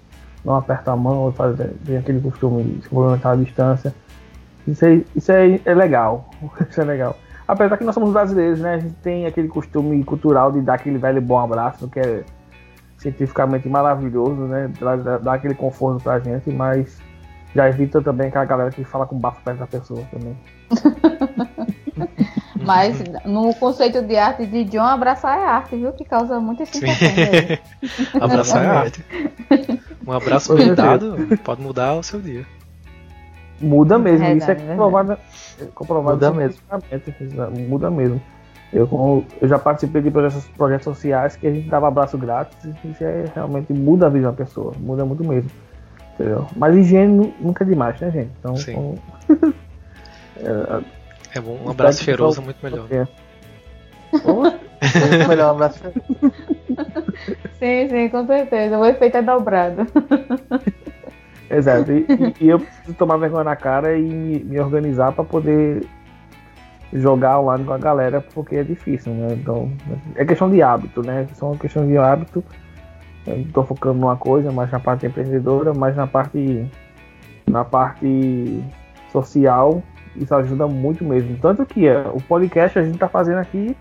não 0.44 0.56
apertam 0.56 0.94
a 0.94 0.98
mão, 0.98 1.32
fazem 1.32 1.98
aquele 2.00 2.20
costume 2.22 2.64
de 2.64 2.84
se 2.84 2.90
cumprimentar 2.90 3.34
à 3.34 3.36
distância. 3.36 3.94
Isso, 4.68 4.86
é, 4.86 5.02
isso 5.16 5.32
é, 5.32 5.60
é 5.66 5.74
legal. 5.74 6.30
Isso 6.70 6.82
é 6.82 6.84
legal. 6.84 7.16
Apesar 7.48 7.78
que 7.78 7.84
nós 7.84 7.94
somos 7.94 8.12
brasileiros, 8.12 8.60
né? 8.60 8.76
A 8.76 8.80
gente 8.80 8.96
tem 8.96 9.28
aquele 9.28 9.48
costume 9.48 10.04
cultural 10.04 10.52
de 10.52 10.62
dar 10.62 10.76
aquele 10.76 10.98
velho 10.98 11.22
bom 11.22 11.38
abraço, 11.40 11.88
que 11.88 12.00
é 12.00 12.24
cientificamente 12.98 13.68
maravilhoso, 13.68 14.42
né? 14.44 14.72
Dá, 14.80 15.18
dá 15.18 15.34
aquele 15.34 15.54
conforto 15.54 16.04
pra 16.04 16.20
gente, 16.20 16.50
mas 16.52 17.00
já 17.54 17.70
evita 17.70 18.02
também 18.02 18.28
aquela 18.28 18.46
galera 18.46 18.72
que 18.72 18.84
fala 18.84 19.06
com 19.06 19.18
bafo 19.18 19.42
perto 19.44 19.60
da 19.60 19.68
pessoa 19.68 20.02
também. 20.12 20.38
Mas 22.66 22.98
no 23.26 23.54
conceito 23.54 24.02
de 24.02 24.18
arte 24.18 24.46
de 24.48 24.64
John, 24.66 24.82
abraçar 24.82 25.38
é 25.38 25.46
arte, 25.46 25.76
viu? 25.76 25.94
Que 25.94 26.04
causa 26.04 26.40
muita 26.40 26.66
sensação. 26.66 27.08
abraçar 28.20 28.64
é 28.64 28.68
arte. 28.68 29.06
Um 30.06 30.12
abraço 30.12 30.56
cuidado 30.56 31.16
pode 31.44 31.62
mudar 31.62 31.94
o 31.94 32.02
seu 32.02 32.20
dia. 32.20 32.46
Muda 33.62 33.98
mesmo, 33.98 34.26
é, 34.26 34.34
isso 34.34 34.52
é 34.52 34.56
comprovado, 34.56 35.18
é 35.62 35.66
comprovado 35.74 36.16
muda 36.16 36.32
mesmo. 36.32 36.62
Muda 37.70 37.92
mesmo. 37.92 38.22
Eu, 38.74 39.26
eu 39.42 39.48
já 39.48 39.58
participei 39.58 40.02
de 40.02 40.12
projetos, 40.12 40.46
projetos 40.50 40.84
sociais 40.84 41.36
que 41.36 41.48
a 41.48 41.52
gente 41.52 41.70
dava 41.70 41.88
abraço 41.88 42.18
grátis 42.18 42.58
e 42.64 42.90
isso 42.90 43.04
é, 43.04 43.26
realmente 43.34 43.72
muda 43.72 44.08
a 44.08 44.10
vida 44.10 44.28
da 44.28 44.34
pessoa, 44.34 44.74
muda 44.80 45.06
muito 45.06 45.24
mesmo. 45.24 45.50
Entendeu? 46.14 46.48
Mas 46.56 46.76
higiene 46.76 47.34
nunca 47.40 47.64
é 47.64 47.68
demais, 47.68 48.00
né, 48.00 48.12
gente? 48.12 48.32
Então, 48.40 48.56
Sim. 48.56 48.96
é, 50.38 50.82
é 51.38 51.42
bom, 51.42 51.58
um 51.66 51.70
abraço 51.70 52.04
cheiroso 52.04 52.42
é 52.42 52.44
muito 52.44 52.58
melhor. 52.64 52.88
muito 54.12 55.30
melhor 55.30 55.48
um 55.48 55.56
abraço 55.56 55.80
Sim, 57.60 57.90
sim, 57.90 58.10
com 58.10 58.26
certeza. 58.28 58.78
O 58.78 58.86
efeito 58.86 59.18
é 59.18 59.22
dobrado. 59.22 59.88
Exato. 61.50 61.92
E, 61.92 62.06
e, 62.42 62.50
eu 62.50 62.60
preciso 62.60 62.94
tomar 62.96 63.18
vergonha 63.18 63.44
na 63.44 63.56
cara 63.56 63.98
e 63.98 64.04
me, 64.04 64.40
me 64.40 64.60
organizar 64.60 65.12
para 65.14 65.24
poder 65.24 65.86
jogar 66.96 67.40
online 67.40 67.66
com 67.66 67.74
a 67.74 67.78
galera, 67.78 68.22
porque 68.34 68.56
é 68.56 68.64
difícil, 68.64 69.14
né? 69.14 69.34
Então, 69.34 69.72
é 70.16 70.26
questão 70.26 70.50
de 70.50 70.62
hábito, 70.62 71.02
né? 71.06 71.28
Só 71.34 71.48
uma 71.48 71.58
questão 71.58 71.86
de 71.86 71.98
hábito. 71.98 72.44
Estou 73.28 73.64
focando 73.64 74.00
numa 74.00 74.16
coisa, 74.16 74.52
mais 74.52 74.72
na 74.72 74.80
parte 74.80 75.06
empreendedora, 75.06 75.74
mais 75.74 75.96
na 75.96 76.06
parte 76.06 76.70
na 77.48 77.64
parte 77.64 78.64
social 79.12 79.84
isso 80.16 80.34
ajuda 80.34 80.68
muito 80.68 81.04
mesmo. 81.04 81.38
Tanto 81.38 81.66
que 81.66 81.88
é, 81.88 82.00
o 82.08 82.22
podcast 82.22 82.80
a 82.80 82.84
gente 82.84 82.96
está 82.96 83.08
fazendo 83.08 83.40
aqui 83.40 83.76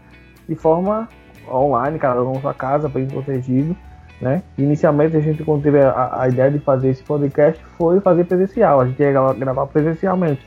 de 0.49 0.55
forma 0.55 1.09
online, 1.49 1.99
cada 1.99 2.23
um 2.23 2.35
na 2.35 2.41
sua 2.41 2.55
casa, 2.55 2.89
bem 2.89 3.07
protegido. 3.07 3.77
Né? 4.20 4.43
Inicialmente 4.57 5.16
a 5.16 5.20
gente 5.20 5.43
quando 5.45 5.62
teve 5.62 5.81
a, 5.81 6.23
a, 6.23 6.28
ideia 6.28 6.51
de 6.51 6.59
fazer 6.61 6.91
esse 6.91 7.03
podcast 7.03 7.62
foi 7.77 8.01
fazer 8.01 8.24
presencial, 8.24 8.81
a 8.81 8.86
gente 8.86 9.01
ia 9.01 9.12
gravar 9.12 9.66
presencialmente. 9.66 10.47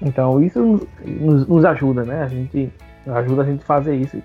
Então 0.00 0.42
isso 0.42 0.86
nos, 1.04 1.46
nos, 1.46 1.64
ajuda, 1.64 2.04
né? 2.04 2.22
A 2.22 2.28
gente 2.28 2.72
ajuda 3.06 3.42
a 3.42 3.44
gente 3.44 3.62
a 3.62 3.66
fazer 3.66 3.96
isso. 3.96 4.22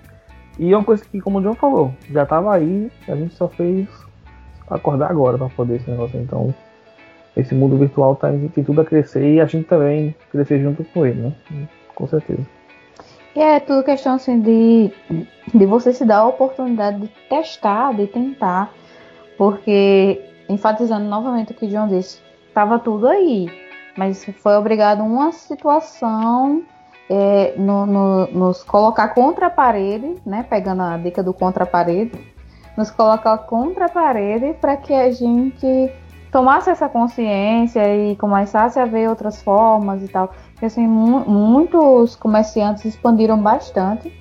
E 0.58 0.72
é 0.72 0.76
uma 0.76 0.84
coisa 0.84 1.04
que, 1.04 1.20
como 1.20 1.38
o 1.38 1.42
John 1.42 1.54
falou, 1.54 1.92
já 2.10 2.22
estava 2.22 2.54
aí, 2.54 2.90
a 3.08 3.16
gente 3.16 3.34
só 3.34 3.48
fez 3.48 3.88
acordar 4.70 5.10
agora 5.10 5.36
para 5.36 5.48
poder 5.48 5.76
esse 5.76 5.90
negócio. 5.90 6.20
Então 6.20 6.54
esse 7.36 7.54
mundo 7.54 7.76
virtual 7.76 8.14
tá, 8.14 8.30
tem 8.54 8.62
tudo 8.64 8.80
a 8.80 8.84
crescer 8.84 9.34
e 9.34 9.40
a 9.40 9.46
gente 9.46 9.66
também 9.66 10.14
crescer 10.30 10.60
junto 10.60 10.84
com 10.84 11.04
ele, 11.04 11.20
né? 11.22 11.32
Com 11.94 12.06
certeza. 12.06 12.46
E 13.34 13.40
é 13.40 13.58
tudo 13.58 13.82
questão 13.82 14.14
assim 14.14 14.40
de, 14.40 14.92
de 15.52 15.66
você 15.66 15.92
se 15.92 16.04
dar 16.04 16.18
a 16.18 16.28
oportunidade 16.28 17.00
de 17.00 17.08
testar, 17.28 17.92
de 17.92 18.06
tentar. 18.06 18.72
Porque, 19.36 20.20
enfatizando 20.48 21.06
novamente 21.06 21.50
o 21.50 21.54
que 21.54 21.66
o 21.66 21.68
John 21.68 21.88
disse, 21.88 22.20
estava 22.46 22.78
tudo 22.78 23.08
aí. 23.08 23.50
Mas 23.96 24.24
foi 24.24 24.56
obrigado 24.56 25.02
uma 25.02 25.32
situação 25.32 26.62
é, 27.08 27.54
no, 27.56 27.86
no, 27.86 28.26
nos 28.28 28.62
colocar 28.62 29.08
contra 29.08 29.46
a 29.46 29.50
parede, 29.50 30.16
né? 30.24 30.44
Pegando 30.48 30.82
a 30.82 30.96
dica 30.96 31.22
do 31.22 31.32
contra 31.32 31.64
a 31.64 31.66
parede, 31.66 32.12
nos 32.76 32.90
colocar 32.90 33.38
contra 33.38 33.86
a 33.86 33.88
parede 33.88 34.54
para 34.60 34.76
que 34.76 34.92
a 34.92 35.10
gente 35.12 35.92
tomasse 36.34 36.68
essa 36.68 36.88
consciência 36.88 37.80
e 37.96 38.16
começasse 38.16 38.80
a 38.80 38.84
ver 38.84 39.08
outras 39.08 39.40
formas 39.40 40.02
e 40.02 40.08
tal. 40.08 40.34
Porque 40.52 40.66
assim, 40.66 40.86
mu 40.86 41.20
muitos 41.20 42.16
comerciantes 42.16 42.84
expandiram 42.84 43.38
bastante, 43.38 44.12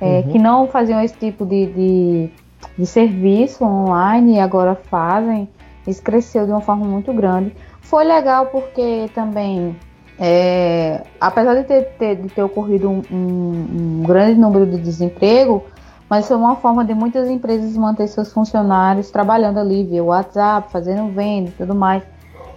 é, 0.00 0.18
uhum. 0.18 0.32
que 0.32 0.38
não 0.38 0.66
faziam 0.66 1.00
esse 1.00 1.16
tipo 1.16 1.46
de, 1.46 1.66
de, 1.66 2.30
de, 2.76 2.86
serviço 2.86 3.64
online 3.64 4.36
e 4.36 4.40
agora 4.40 4.74
fazem. 4.74 5.48
Isso 5.86 6.02
cresceu 6.02 6.44
de 6.44 6.50
uma 6.50 6.60
forma 6.60 6.84
muito 6.84 7.12
grande. 7.12 7.54
Foi 7.82 8.04
legal 8.04 8.46
porque 8.46 9.10
também, 9.14 9.76
é, 10.18 11.02
apesar 11.20 11.54
de 11.54 11.64
ter, 11.64 11.82
ter, 11.98 12.16
de 12.16 12.28
ter 12.28 12.42
ocorrido 12.42 12.88
um, 12.88 13.02
um, 13.10 14.00
um 14.00 14.02
grande 14.02 14.38
número 14.38 14.66
de 14.66 14.78
desemprego, 14.78 15.64
mas 16.08 16.26
foi 16.26 16.36
uma 16.36 16.56
forma 16.56 16.84
de 16.84 16.92
muitas 16.92 17.28
empresas 17.28 17.76
manter 17.76 18.08
seus 18.08 18.32
funcionários 18.32 19.10
trabalhando 19.10 19.58
ali 19.58 19.84
via 19.84 20.02
WhatsApp, 20.02 20.70
fazendo 20.70 21.12
venda 21.12 21.50
e 21.50 21.52
tudo 21.52 21.74
mais, 21.74 22.02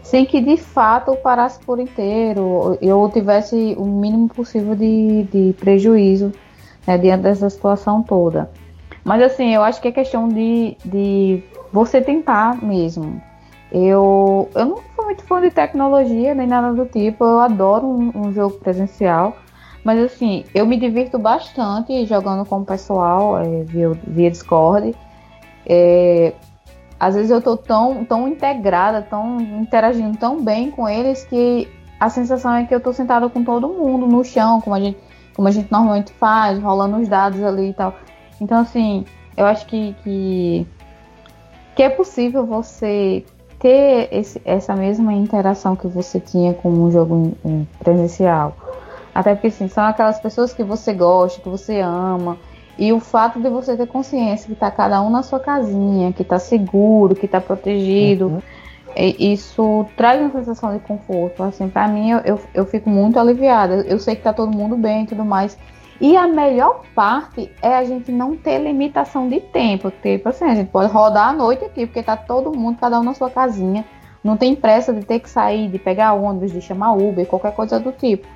sem 0.01 0.25
que 0.25 0.41
de 0.41 0.57
fato 0.57 1.15
parasse 1.17 1.59
por 1.59 1.79
inteiro 1.79 2.77
ou 2.81 3.09
tivesse 3.09 3.75
o 3.77 3.85
mínimo 3.85 4.27
possível 4.27 4.75
de, 4.75 5.23
de 5.31 5.53
prejuízo 5.53 6.31
né, 6.85 6.97
diante 6.97 7.21
dessa 7.23 7.49
situação 7.49 8.01
toda. 8.01 8.49
Mas 9.03 9.21
assim, 9.21 9.53
eu 9.53 9.61
acho 9.61 9.81
que 9.81 9.87
é 9.87 9.91
questão 9.91 10.27
de, 10.27 10.77
de 10.83 11.43
você 11.71 12.01
tentar 12.01 12.61
mesmo. 12.63 13.21
Eu, 13.73 14.49
eu 14.53 14.65
não 14.65 14.77
sou 14.95 15.05
muito 15.05 15.23
fã 15.23 15.41
de 15.41 15.49
tecnologia 15.49 16.35
nem 16.35 16.45
nada 16.45 16.71
do 16.73 16.85
tipo, 16.85 17.23
eu 17.23 17.39
adoro 17.39 17.87
um, 17.87 18.27
um 18.27 18.31
jogo 18.31 18.59
presencial. 18.59 19.35
Mas 19.83 19.99
assim, 19.99 20.45
eu 20.53 20.65
me 20.65 20.77
divirto 20.77 21.17
bastante 21.17 22.05
jogando 22.05 22.45
com 22.45 22.59
o 22.59 22.65
pessoal 22.65 23.39
é, 23.39 23.63
via, 23.63 23.89
via 24.05 24.29
Discord. 24.29 24.95
É, 25.65 26.33
às 26.99 27.15
vezes 27.15 27.31
eu 27.31 27.41
tô 27.41 27.57
tão, 27.57 28.05
tão 28.05 28.27
integrada, 28.27 29.01
tão 29.01 29.41
interagindo 29.41 30.17
tão 30.17 30.41
bem 30.41 30.69
com 30.69 30.87
eles 30.87 31.25
que 31.25 31.67
a 31.99 32.09
sensação 32.09 32.53
é 32.53 32.65
que 32.65 32.75
eu 32.75 32.79
tô 32.79 32.93
sentada 32.93 33.27
com 33.27 33.43
todo 33.43 33.67
mundo 33.67 34.05
no 34.05 34.23
chão, 34.23 34.61
como 34.61 34.75
a 34.75 34.79
gente, 34.79 34.97
como 35.33 35.47
a 35.47 35.51
gente 35.51 35.71
normalmente 35.71 36.13
faz, 36.13 36.59
rolando 36.59 36.97
os 36.97 37.07
dados 37.07 37.43
ali 37.43 37.71
e 37.71 37.73
tal. 37.73 37.95
Então 38.39 38.59
assim, 38.59 39.03
eu 39.35 39.45
acho 39.45 39.65
que, 39.65 39.95
que, 40.03 40.67
que 41.75 41.83
é 41.83 41.89
possível 41.89 42.45
você 42.45 43.25
ter 43.64 44.10
esse, 44.11 44.41
essa 44.44 44.76
mesma 44.76 45.14
interação 45.14 45.73
que 45.73 45.88
você 45.88 46.19
tinha 46.19 46.53
com 46.53 46.69
um 46.69 46.91
jogo 46.91 47.31
presencial. 47.80 48.57
Até 49.15 49.34
porque, 49.34 49.48
assim, 49.48 49.69
são 49.69 49.85
aquelas 49.85 50.19
pessoas 50.19 50.53
que 50.53 50.64
você 50.64 50.94
gosta, 50.94 51.41
que 51.41 51.48
você 51.48 51.80
ama. 51.80 52.38
E 52.77 52.91
o 52.91 52.99
fato 52.99 53.40
de 53.40 53.49
você 53.49 53.77
ter 53.77 53.88
consciência 53.88 54.49
que 54.49 54.56
tá 54.56 54.69
cada 54.69 55.02
um 55.02 55.10
na 55.10 55.23
sua 55.23 55.40
casinha, 55.40 56.11
que 56.11 56.26
tá 56.26 56.40
seguro, 56.40 57.15
que 57.15 57.27
tá 57.27 57.40
protegido, 57.40 58.27
uhum. 58.27 58.41
isso 58.98 59.85
traz 59.95 60.19
uma 60.19 60.31
sensação 60.31 60.73
de 60.73 60.80
conforto. 60.80 61.41
Assim, 61.44 61.69
para 61.69 61.88
mim, 61.88 62.10
eu, 62.10 62.19
eu, 62.26 62.40
eu, 62.53 62.65
fico 62.65 62.90
muito 62.90 63.18
aliviada. 63.18 63.76
Eu 63.88 63.99
sei 63.99 64.15
que 64.15 64.23
tá 64.23 64.34
todo 64.34 64.52
mundo 64.52 64.76
bem 64.76 65.03
e 65.03 65.07
tudo 65.07 65.23
mais. 65.23 65.57
E 66.01 66.17
a 66.17 66.27
melhor 66.27 66.81
parte 66.95 67.51
é 67.61 67.75
a 67.75 67.83
gente 67.83 68.11
não 68.11 68.35
ter 68.35 68.59
limitação 68.59 69.29
de 69.29 69.39
tempo. 69.39 69.91
Tipo 69.91 70.29
assim, 70.29 70.45
a 70.45 70.55
gente 70.55 70.69
pode 70.69 70.91
rodar 70.91 71.29
a 71.29 71.33
noite 71.33 71.63
aqui, 71.65 71.85
porque 71.85 72.03
tá 72.03 72.17
todo 72.17 72.57
mundo, 72.57 72.77
cada 72.79 72.99
um 72.99 73.03
na 73.03 73.13
sua 73.13 73.29
casinha. 73.29 73.85
Não 74.23 74.37
tem 74.37 74.55
pressa 74.55 74.93
de 74.93 75.05
ter 75.05 75.19
que 75.19 75.29
sair, 75.29 75.69
de 75.69 75.77
pegar 75.77 76.13
ônibus, 76.13 76.51
de 76.51 76.61
chamar 76.61 76.93
Uber, 76.93 77.25
qualquer 77.27 77.53
coisa 77.53 77.79
do 77.79 77.91
tipo. 77.91 78.27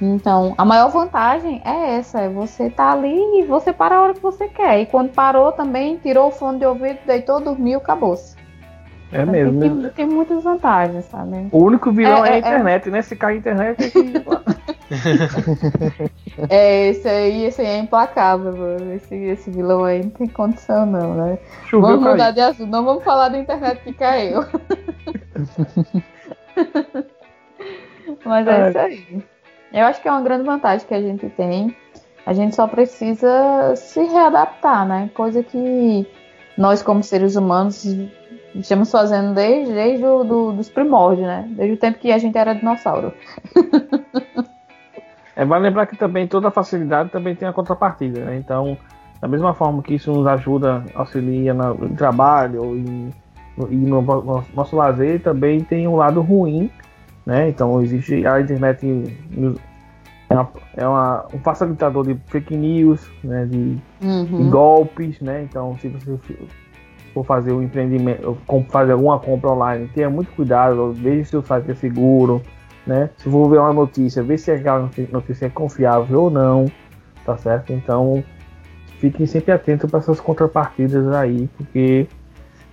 Então, 0.00 0.54
a 0.58 0.64
maior 0.64 0.90
vantagem 0.90 1.62
é 1.64 1.96
essa, 1.96 2.20
é 2.20 2.28
você 2.28 2.68
tá 2.68 2.92
ali 2.92 3.40
e 3.40 3.44
você 3.44 3.72
para 3.72 3.96
a 3.96 4.02
hora 4.02 4.14
que 4.14 4.20
você 4.20 4.48
quer. 4.48 4.80
E 4.80 4.86
quando 4.86 5.12
parou 5.12 5.52
também, 5.52 5.96
tirou 5.96 6.28
o 6.28 6.32
fone 6.32 6.58
de 6.58 6.66
ouvido, 6.66 6.98
deitou, 7.06 7.40
dormiu, 7.40 7.78
acabou-se. 7.78 8.43
É 9.14 9.22
então, 9.22 9.32
mesmo. 9.32 9.60
Tem, 9.60 9.70
tem, 9.70 9.90
tem, 9.90 10.06
muitas 10.06 10.42
vantagens, 10.42 11.04
sabe? 11.04 11.48
O 11.52 11.62
único 11.62 11.92
vilão 11.92 12.26
é, 12.26 12.30
é, 12.30 12.32
é 12.32 12.34
a 12.34 12.38
internet, 12.38 12.88
é... 12.88 12.90
né? 12.90 13.00
Se 13.00 13.14
cair 13.14 13.36
a 13.36 13.38
internet, 13.38 13.84
é 13.84 13.92
é, 16.50 16.88
esse 16.88 17.08
aí, 17.08 17.44
esse 17.44 17.60
aí 17.60 17.68
é 17.68 17.78
implacável, 17.78 18.56
mano. 18.56 18.92
Esse, 18.92 19.14
esse 19.14 19.50
vilão 19.52 19.84
aí 19.84 20.02
não 20.02 20.10
tem 20.10 20.26
condição, 20.26 20.84
não, 20.84 21.14
né? 21.14 21.38
Choveu, 21.66 21.90
vamos 21.90 22.10
mudar 22.10 22.16
caiu. 22.16 22.34
de 22.34 22.40
assunto, 22.40 22.70
não 22.70 22.84
vamos 22.84 23.04
falar 23.04 23.28
da 23.28 23.38
internet 23.38 23.80
que 23.84 23.92
caiu. 23.92 24.40
Mas 28.24 28.48
é 28.48 28.68
isso 28.68 28.78
aí. 28.78 29.24
Eu 29.72 29.86
acho 29.86 30.02
que 30.02 30.08
é 30.08 30.10
uma 30.10 30.22
grande 30.22 30.44
vantagem 30.44 30.84
que 30.86 30.94
a 30.94 31.00
gente 31.00 31.28
tem. 31.30 31.76
A 32.26 32.32
gente 32.32 32.56
só 32.56 32.66
precisa 32.66 33.76
se 33.76 34.02
readaptar, 34.02 34.88
né? 34.88 35.08
Coisa 35.14 35.40
que 35.40 36.04
nós, 36.58 36.82
como 36.82 37.02
seres 37.02 37.36
humanos, 37.36 37.84
estamos 38.54 38.90
fazendo 38.90 39.34
desde, 39.34 39.72
desde 39.72 40.04
o, 40.04 40.24
do, 40.24 40.52
dos 40.52 40.68
primórdios, 40.68 41.26
né? 41.26 41.46
Desde 41.50 41.74
o 41.74 41.78
tempo 41.78 41.98
que 41.98 42.12
a 42.12 42.18
gente 42.18 42.36
era 42.36 42.54
dinossauro. 42.54 43.12
é, 45.36 45.44
vale 45.44 45.64
lembrar 45.64 45.86
que 45.86 45.96
também 45.96 46.26
toda 46.26 46.50
facilidade 46.50 47.10
também 47.10 47.34
tem 47.34 47.48
a 47.48 47.52
contrapartida, 47.52 48.24
né? 48.24 48.36
Então, 48.36 48.76
da 49.20 49.28
mesma 49.28 49.54
forma 49.54 49.82
que 49.82 49.94
isso 49.94 50.12
nos 50.12 50.26
ajuda, 50.26 50.84
auxilia 50.94 51.54
no 51.54 51.90
trabalho 51.96 52.76
e, 52.76 53.10
e 53.70 53.76
no, 53.76 54.02
no 54.02 54.44
nosso 54.54 54.76
lazer, 54.76 55.22
também 55.22 55.60
tem 55.60 55.88
um 55.88 55.96
lado 55.96 56.20
ruim 56.20 56.70
né? 57.26 57.48
Então 57.48 57.80
existe 57.82 58.26
a 58.26 58.40
internet 58.40 58.86
é, 60.28 60.34
uma, 60.34 60.50
é 60.76 60.86
uma, 60.86 61.26
um 61.32 61.38
facilitador 61.38 62.06
de 62.06 62.16
fake 62.26 62.56
news, 62.56 63.10
né? 63.22 63.46
De, 63.46 63.78
uhum. 64.02 64.24
de, 64.24 64.50
golpes, 64.50 65.20
né? 65.20 65.42
Então 65.42 65.76
se 65.78 65.88
você 65.88 66.38
for 67.14 67.24
fazer 67.24 67.52
um 67.52 67.62
empreendimento, 67.62 68.36
fazer 68.68 68.92
alguma 68.92 69.18
compra 69.18 69.50
online, 69.50 69.88
tenha 69.94 70.10
muito 70.10 70.32
cuidado, 70.34 70.92
veja 70.92 71.24
se 71.24 71.36
o 71.36 71.42
site 71.42 71.70
é 71.70 71.74
seguro, 71.74 72.42
né? 72.86 73.08
Se 73.16 73.30
for 73.30 73.48
ver 73.48 73.58
uma 73.58 73.72
notícia, 73.72 74.22
veja 74.22 74.44
se 74.44 74.50
aquela 74.50 74.90
notícia 75.10 75.46
é 75.46 75.48
confiável 75.48 76.22
ou 76.22 76.30
não, 76.30 76.66
tá 77.24 77.36
certo? 77.38 77.72
Então 77.72 78.22
fiquem 78.98 79.26
sempre 79.26 79.52
atentos 79.52 79.88
para 79.90 80.00
essas 80.00 80.20
contrapartidas 80.20 81.06
aí, 81.14 81.48
porque 81.56 82.06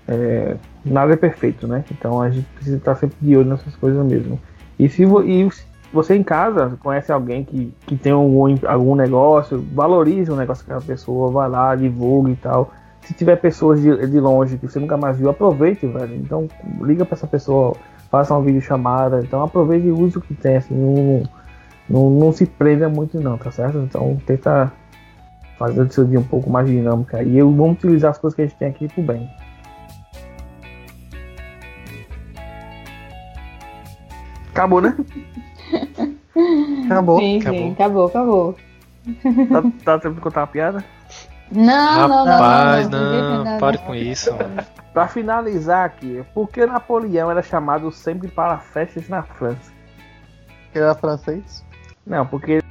é, 0.07 0.57
nada 0.83 1.13
é 1.13 1.15
perfeito, 1.15 1.67
né? 1.67 1.85
Então 1.91 2.21
a 2.21 2.29
gente 2.29 2.47
precisa 2.55 2.77
estar 2.77 2.95
sempre 2.95 3.17
de 3.21 3.37
olho 3.37 3.49
nessas 3.49 3.75
coisas 3.75 4.05
mesmo. 4.05 4.39
E 4.79 4.89
se 4.89 5.03
e 5.03 5.49
você 5.93 6.15
em 6.15 6.23
casa 6.23 6.77
conhece 6.81 7.11
alguém 7.11 7.43
que, 7.43 7.73
que 7.85 7.95
tem 7.95 8.11
algum, 8.11 8.55
algum 8.65 8.95
negócio, 8.95 9.63
valorize 9.73 10.31
o 10.31 10.35
negócio 10.35 10.65
daquela 10.65 10.81
pessoa, 10.81 11.29
vai 11.31 11.49
lá, 11.49 11.75
divulgue 11.75 12.31
e 12.31 12.35
tal. 12.35 12.71
Se 13.03 13.13
tiver 13.13 13.35
pessoas 13.37 13.81
de, 13.81 14.07
de 14.07 14.19
longe 14.19 14.57
que 14.57 14.67
você 14.67 14.79
nunca 14.79 14.95
mais 14.95 15.17
viu, 15.17 15.29
aproveite, 15.29 15.85
velho. 15.87 16.15
Então 16.15 16.47
liga 16.81 17.03
para 17.05 17.15
essa 17.15 17.27
pessoa, 17.27 17.75
faça 18.09 18.33
uma 18.33 18.43
videochamada. 18.43 19.21
Então 19.21 19.43
aproveite 19.43 19.87
e 19.87 19.91
use 19.91 20.17
o 20.17 20.21
que 20.21 20.33
tem, 20.33 20.57
assim, 20.57 20.75
não, 20.75 21.23
não, 21.89 22.09
não 22.09 22.31
se 22.31 22.45
prenda 22.45 22.87
muito 22.87 23.19
não, 23.19 23.37
tá 23.37 23.51
certo? 23.51 23.79
Então 23.79 24.17
tenta 24.25 24.71
fazer 25.57 25.81
o 25.81 25.91
seu 25.91 26.05
dia 26.05 26.19
um 26.19 26.23
pouco 26.23 26.49
mais 26.49 26.67
dinâmico. 26.67 27.15
E 27.17 27.37
eu 27.37 27.51
vamos 27.51 27.77
utilizar 27.77 28.11
as 28.11 28.17
coisas 28.17 28.35
que 28.35 28.41
a 28.41 28.45
gente 28.45 28.57
tem 28.57 28.67
aqui 28.67 28.87
pro 28.87 29.01
bem. 29.01 29.29
Acabou, 34.51 34.81
né? 34.81 34.95
acabou. 36.85 37.19
Sim, 37.19 37.39
acabou. 37.39 37.59
sim, 37.59 37.71
acabou, 37.71 38.05
acabou. 38.05 38.55
Tá, 39.49 39.63
tá 39.83 39.99
tempo 39.99 40.15
de 40.15 40.21
contar 40.21 40.41
uma 40.41 40.47
piada? 40.47 40.83
Não, 41.51 42.07
não, 42.07 42.25
não. 42.25 42.25
Rapaz, 42.25 42.89
não, 42.89 43.43
não, 43.43 43.57
pare 43.59 43.77
com 43.79 43.93
isso. 43.93 44.31
Pra 44.93 45.07
finalizar 45.07 45.85
aqui, 45.85 46.23
por 46.33 46.49
que 46.49 46.65
Napoleão 46.65 47.29
era 47.29 47.41
chamado 47.41 47.91
sempre 47.91 48.27
para 48.27 48.57
festas 48.57 49.07
na 49.09 49.23
França? 49.23 49.71
Ele 50.73 50.83
era 50.83 50.95
francês? 50.95 51.65
Não, 52.05 52.25
porque 52.25 52.61